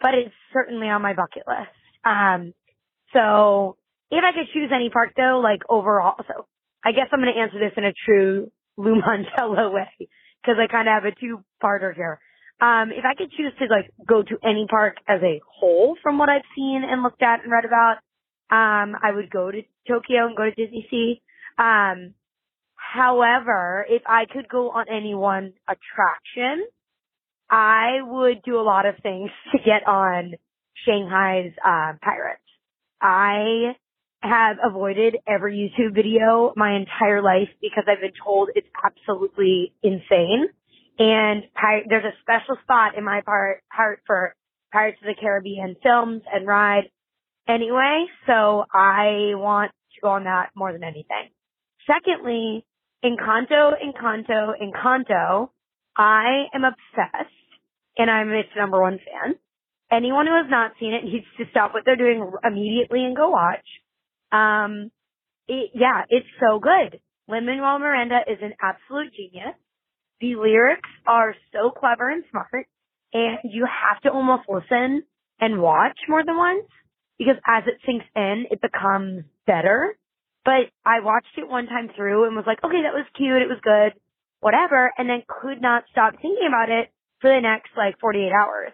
But 0.00 0.14
it's 0.14 0.34
certainly 0.52 0.88
on 0.88 1.02
my 1.02 1.12
bucket 1.12 1.44
list. 1.46 1.70
Um, 2.04 2.54
so 3.12 3.76
if 4.10 4.22
I 4.24 4.32
could 4.32 4.52
choose 4.52 4.70
any 4.74 4.90
park 4.90 5.12
though, 5.16 5.40
like 5.42 5.62
overall, 5.68 6.16
so 6.28 6.46
I 6.84 6.92
guess 6.92 7.06
I'm 7.12 7.20
going 7.20 7.32
to 7.32 7.40
answer 7.40 7.58
this 7.58 7.72
in 7.76 7.84
a 7.84 7.92
true 8.04 8.50
Lou 8.76 8.96
Mongello 9.00 9.72
way 9.72 9.88
because 9.98 10.56
I 10.58 10.70
kind 10.70 10.88
of 10.88 10.94
have 10.94 11.04
a 11.04 11.14
two-parter 11.18 11.94
here. 11.94 12.20
Um, 12.60 12.90
if 12.92 13.04
I 13.04 13.14
could 13.14 13.32
choose 13.32 13.52
to 13.58 13.66
like 13.66 13.90
go 14.06 14.22
to 14.22 14.38
any 14.44 14.66
park 14.68 14.96
as 15.08 15.20
a 15.22 15.40
whole 15.48 15.96
from 16.02 16.18
what 16.18 16.28
I've 16.28 16.46
seen 16.54 16.82
and 16.88 17.02
looked 17.02 17.22
at 17.22 17.42
and 17.42 17.50
read 17.50 17.64
about, 17.64 17.96
um, 18.50 18.94
I 19.02 19.12
would 19.12 19.30
go 19.30 19.50
to 19.50 19.62
Tokyo 19.88 20.26
and 20.26 20.36
go 20.36 20.44
to 20.44 20.50
Disney 20.50 20.86
Sea. 20.90 21.22
Um, 21.58 22.14
however, 22.76 23.84
if 23.88 24.02
I 24.06 24.26
could 24.30 24.48
go 24.48 24.70
on 24.70 24.86
any 24.88 25.14
one 25.14 25.54
attraction, 25.66 26.66
I 27.50 28.00
would 28.02 28.42
do 28.44 28.60
a 28.60 28.62
lot 28.62 28.86
of 28.86 28.96
things 29.02 29.30
to 29.52 29.58
get 29.58 29.86
on 29.88 30.34
Shanghai's 30.86 31.52
uh, 31.64 31.94
Pirates. 32.02 32.41
I 33.02 33.74
have 34.22 34.56
avoided 34.64 35.16
every 35.26 35.56
YouTube 35.58 35.94
video 35.94 36.52
my 36.56 36.76
entire 36.76 37.20
life 37.20 37.48
because 37.60 37.84
I've 37.88 38.00
been 38.00 38.12
told 38.24 38.50
it's 38.54 38.68
absolutely 38.84 39.74
insane. 39.82 40.46
And 40.98 41.42
there's 41.88 42.04
a 42.04 42.16
special 42.20 42.56
spot 42.62 42.96
in 42.96 43.04
my 43.04 43.22
part, 43.22 43.62
heart 43.72 44.00
for 44.06 44.34
Pirates 44.72 44.98
of 45.02 45.06
the 45.06 45.20
Caribbean 45.20 45.74
films 45.82 46.22
and 46.32 46.46
ride 46.46 46.84
anyway. 47.48 48.06
So 48.26 48.64
I 48.72 49.34
want 49.34 49.72
to 49.94 50.00
go 50.00 50.10
on 50.10 50.24
that 50.24 50.50
more 50.54 50.72
than 50.72 50.84
anything. 50.84 51.30
Secondly, 51.86 52.64
Encanto, 53.04 53.72
Encanto, 53.82 54.52
Encanto, 54.62 55.48
I 55.96 56.44
am 56.54 56.62
obsessed 56.64 57.34
and 57.98 58.08
I'm 58.08 58.30
its 58.30 58.48
number 58.56 58.80
one 58.80 58.98
fan. 58.98 59.34
Anyone 59.92 60.26
who 60.26 60.34
has 60.34 60.48
not 60.48 60.72
seen 60.80 60.94
it 60.94 61.04
needs 61.04 61.26
to 61.36 61.44
stop 61.50 61.74
what 61.74 61.82
they're 61.84 61.96
doing 61.96 62.32
immediately 62.42 63.04
and 63.04 63.14
go 63.14 63.28
watch. 63.28 63.66
Um, 64.32 64.90
it, 65.46 65.70
yeah, 65.74 66.04
it's 66.08 66.26
so 66.40 66.58
good. 66.58 66.98
Lin-Manuel 67.28 67.78
Miranda 67.78 68.20
is 68.26 68.38
an 68.40 68.54
absolute 68.60 69.12
genius. 69.14 69.54
The 70.20 70.36
lyrics 70.36 70.88
are 71.06 71.34
so 71.52 71.70
clever 71.70 72.10
and 72.10 72.24
smart, 72.30 72.66
and 73.12 73.38
you 73.44 73.66
have 73.66 74.00
to 74.02 74.10
almost 74.10 74.48
listen 74.48 75.02
and 75.40 75.60
watch 75.60 75.98
more 76.08 76.24
than 76.24 76.38
once 76.38 76.68
because 77.18 77.36
as 77.46 77.64
it 77.66 77.78
sinks 77.84 78.06
in, 78.16 78.46
it 78.50 78.62
becomes 78.62 79.24
better. 79.46 79.96
But 80.44 80.72
I 80.86 81.00
watched 81.00 81.36
it 81.36 81.48
one 81.48 81.66
time 81.66 81.90
through 81.94 82.26
and 82.26 82.34
was 82.34 82.46
like, 82.46 82.64
okay, 82.64 82.82
that 82.82 82.94
was 82.94 83.06
cute, 83.16 83.42
it 83.42 83.48
was 83.48 83.60
good, 83.62 84.00
whatever, 84.40 84.90
and 84.96 85.08
then 85.08 85.22
could 85.28 85.60
not 85.60 85.84
stop 85.90 86.14
thinking 86.14 86.48
about 86.48 86.70
it 86.70 86.90
for 87.20 87.28
the 87.28 87.40
next 87.40 87.70
like 87.76 88.00
48 88.00 88.32
hours 88.32 88.72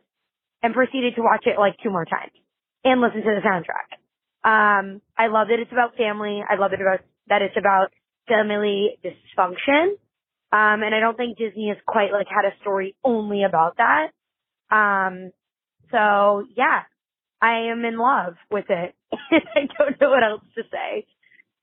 and 0.62 0.74
proceeded 0.74 1.14
to 1.16 1.22
watch 1.22 1.44
it 1.46 1.58
like 1.58 1.74
two 1.82 1.90
more 1.90 2.04
times 2.04 2.32
and 2.84 3.00
listen 3.00 3.22
to 3.22 3.40
the 3.40 3.46
soundtrack. 3.46 3.98
Um, 4.44 5.00
I 5.16 5.26
love 5.26 5.48
that 5.48 5.58
it's 5.60 5.72
about 5.72 5.96
family. 5.96 6.42
I 6.48 6.56
love 6.56 6.72
it 6.72 6.80
about 6.80 7.00
that 7.28 7.42
it's 7.42 7.56
about 7.56 7.88
family 8.28 8.98
dysfunction. 9.04 9.96
Um, 10.50 10.82
and 10.82 10.94
I 10.94 11.00
don't 11.00 11.16
think 11.16 11.36
Disney 11.36 11.68
has 11.68 11.76
quite 11.86 12.12
like 12.12 12.26
had 12.28 12.46
a 12.46 12.56
story 12.60 12.94
only 13.04 13.44
about 13.44 13.76
that. 13.76 14.10
Um, 14.74 15.32
so 15.90 16.44
yeah, 16.56 16.82
I 17.40 17.70
am 17.70 17.84
in 17.84 17.98
love 17.98 18.34
with 18.50 18.66
it. 18.68 18.94
I 19.12 19.68
don't 19.78 20.00
know 20.00 20.10
what 20.10 20.22
else 20.22 20.42
to 20.56 20.62
say. 20.70 21.06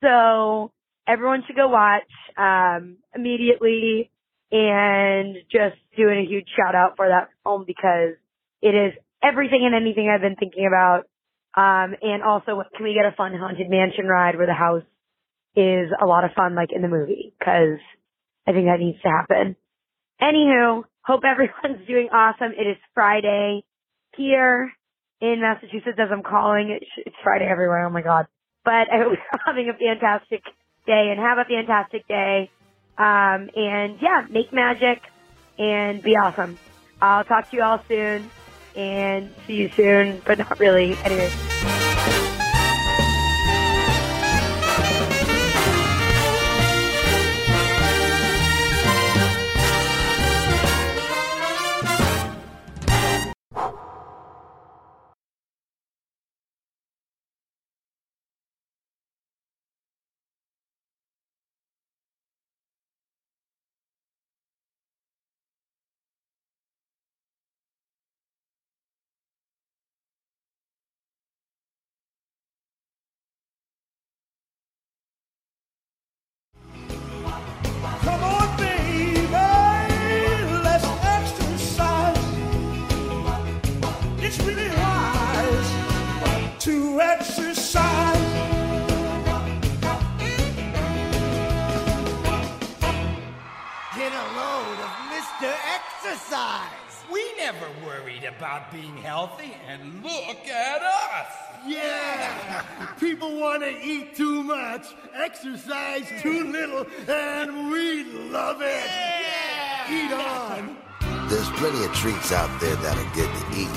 So 0.04 0.72
everyone 1.08 1.44
should 1.48 1.56
go 1.56 1.68
watch, 1.68 2.04
um, 2.38 2.98
immediately 3.16 4.12
and 4.52 5.38
just 5.52 5.78
doing 5.98 6.20
a 6.20 6.30
huge 6.30 6.48
shout 6.56 6.76
out 6.76 6.96
for 6.96 7.08
that 7.08 7.30
film 7.44 7.64
because 7.66 8.16
it 8.66 8.74
is 8.74 8.94
everything 9.22 9.62
and 9.64 9.76
anything 9.76 10.10
I've 10.10 10.22
been 10.22 10.36
thinking 10.36 10.66
about. 10.66 11.06
Um, 11.56 11.96
and 12.02 12.24
also, 12.24 12.64
can 12.76 12.84
we 12.84 12.96
get 12.96 13.06
a 13.06 13.16
fun 13.16 13.34
haunted 13.38 13.70
mansion 13.70 14.08
ride 14.08 14.36
where 14.38 14.48
the 14.48 14.58
house 14.58 14.84
is 15.56 15.90
a 16.02 16.06
lot 16.06 16.26
of 16.26 16.32
fun, 16.36 16.56
like 16.56 16.74
in 16.74 16.82
the 16.82 16.88
movie? 16.88 17.34
Because 17.38 17.78
I 18.48 18.52
think 18.52 18.66
that 18.66 18.80
needs 18.80 19.02
to 19.04 19.08
happen. 19.08 19.56
Anywho, 20.20 20.84
hope 21.04 21.22
everyone's 21.24 21.88
doing 21.88 22.10
awesome. 22.12 22.52
It 22.58 22.68
is 22.68 22.78
Friday 22.96 23.64
here 24.18 24.74
in 25.22 25.42
Massachusetts 25.42 26.00
as 26.00 26.10
I'm 26.12 26.24
calling. 26.24 26.72
It's, 26.72 26.92
it's 27.06 27.16
Friday 27.24 27.46
everywhere. 27.46 27.86
Oh 27.86 27.92
my 27.92 28.02
God. 28.02 28.26
But 28.66 28.90
I 28.92 28.98
hope 28.98 29.14
you're 29.14 29.42
having 29.46 29.70
a 29.70 29.78
fantastic 29.78 30.42
day 30.88 31.14
and 31.14 31.20
have 31.20 31.38
a 31.38 31.46
fantastic 31.46 32.08
day. 32.08 32.50
Um, 32.98 33.50
and 33.56 34.00
yeah, 34.02 34.26
make 34.30 34.52
magic 34.52 35.04
and 35.60 36.02
be 36.02 36.12
awesome. 36.12 36.58
I'll 37.00 37.26
talk 37.26 37.52
to 37.52 37.58
you 37.58 37.62
all 37.62 37.80
soon 37.88 38.32
and 38.76 39.34
see 39.48 39.56
you 39.56 39.70
soon, 39.70 40.22
but 40.26 40.38
not 40.38 40.60
really. 40.60 40.96
Anyway. 41.04 41.32
About 98.66 98.74
being 98.74 98.98
healthy, 98.98 99.54
and 99.68 100.04
look 100.04 100.48
at 100.48 100.82
us. 100.82 101.28
Yeah. 101.68 102.64
People 103.00 103.40
want 103.40 103.64
to 103.64 103.70
eat 103.70 104.16
too 104.16 104.44
much, 104.44 104.88
exercise 105.14 106.08
too 106.22 106.52
little, 106.52 106.86
and 107.08 107.72
we 107.72 108.04
love 108.30 108.62
it. 108.62 108.86
Yeah! 108.86 109.92
Eat 109.92 110.12
on. 110.14 110.78
There's 111.30 111.50
plenty 111.52 111.84
of 111.86 111.94
treats 111.94 112.32
out 112.32 112.60
there 112.62 112.76
that 112.76 112.98
are 112.98 113.16
good 113.16 113.30
to 113.34 113.60
eat, 113.60 113.70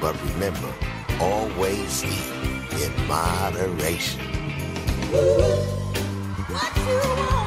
but 0.00 0.20
remember, 0.34 0.72
always 1.20 2.04
eat 2.04 2.82
in 2.82 3.06
moderation. 3.06 4.20
What 6.48 6.76
you 6.76 7.38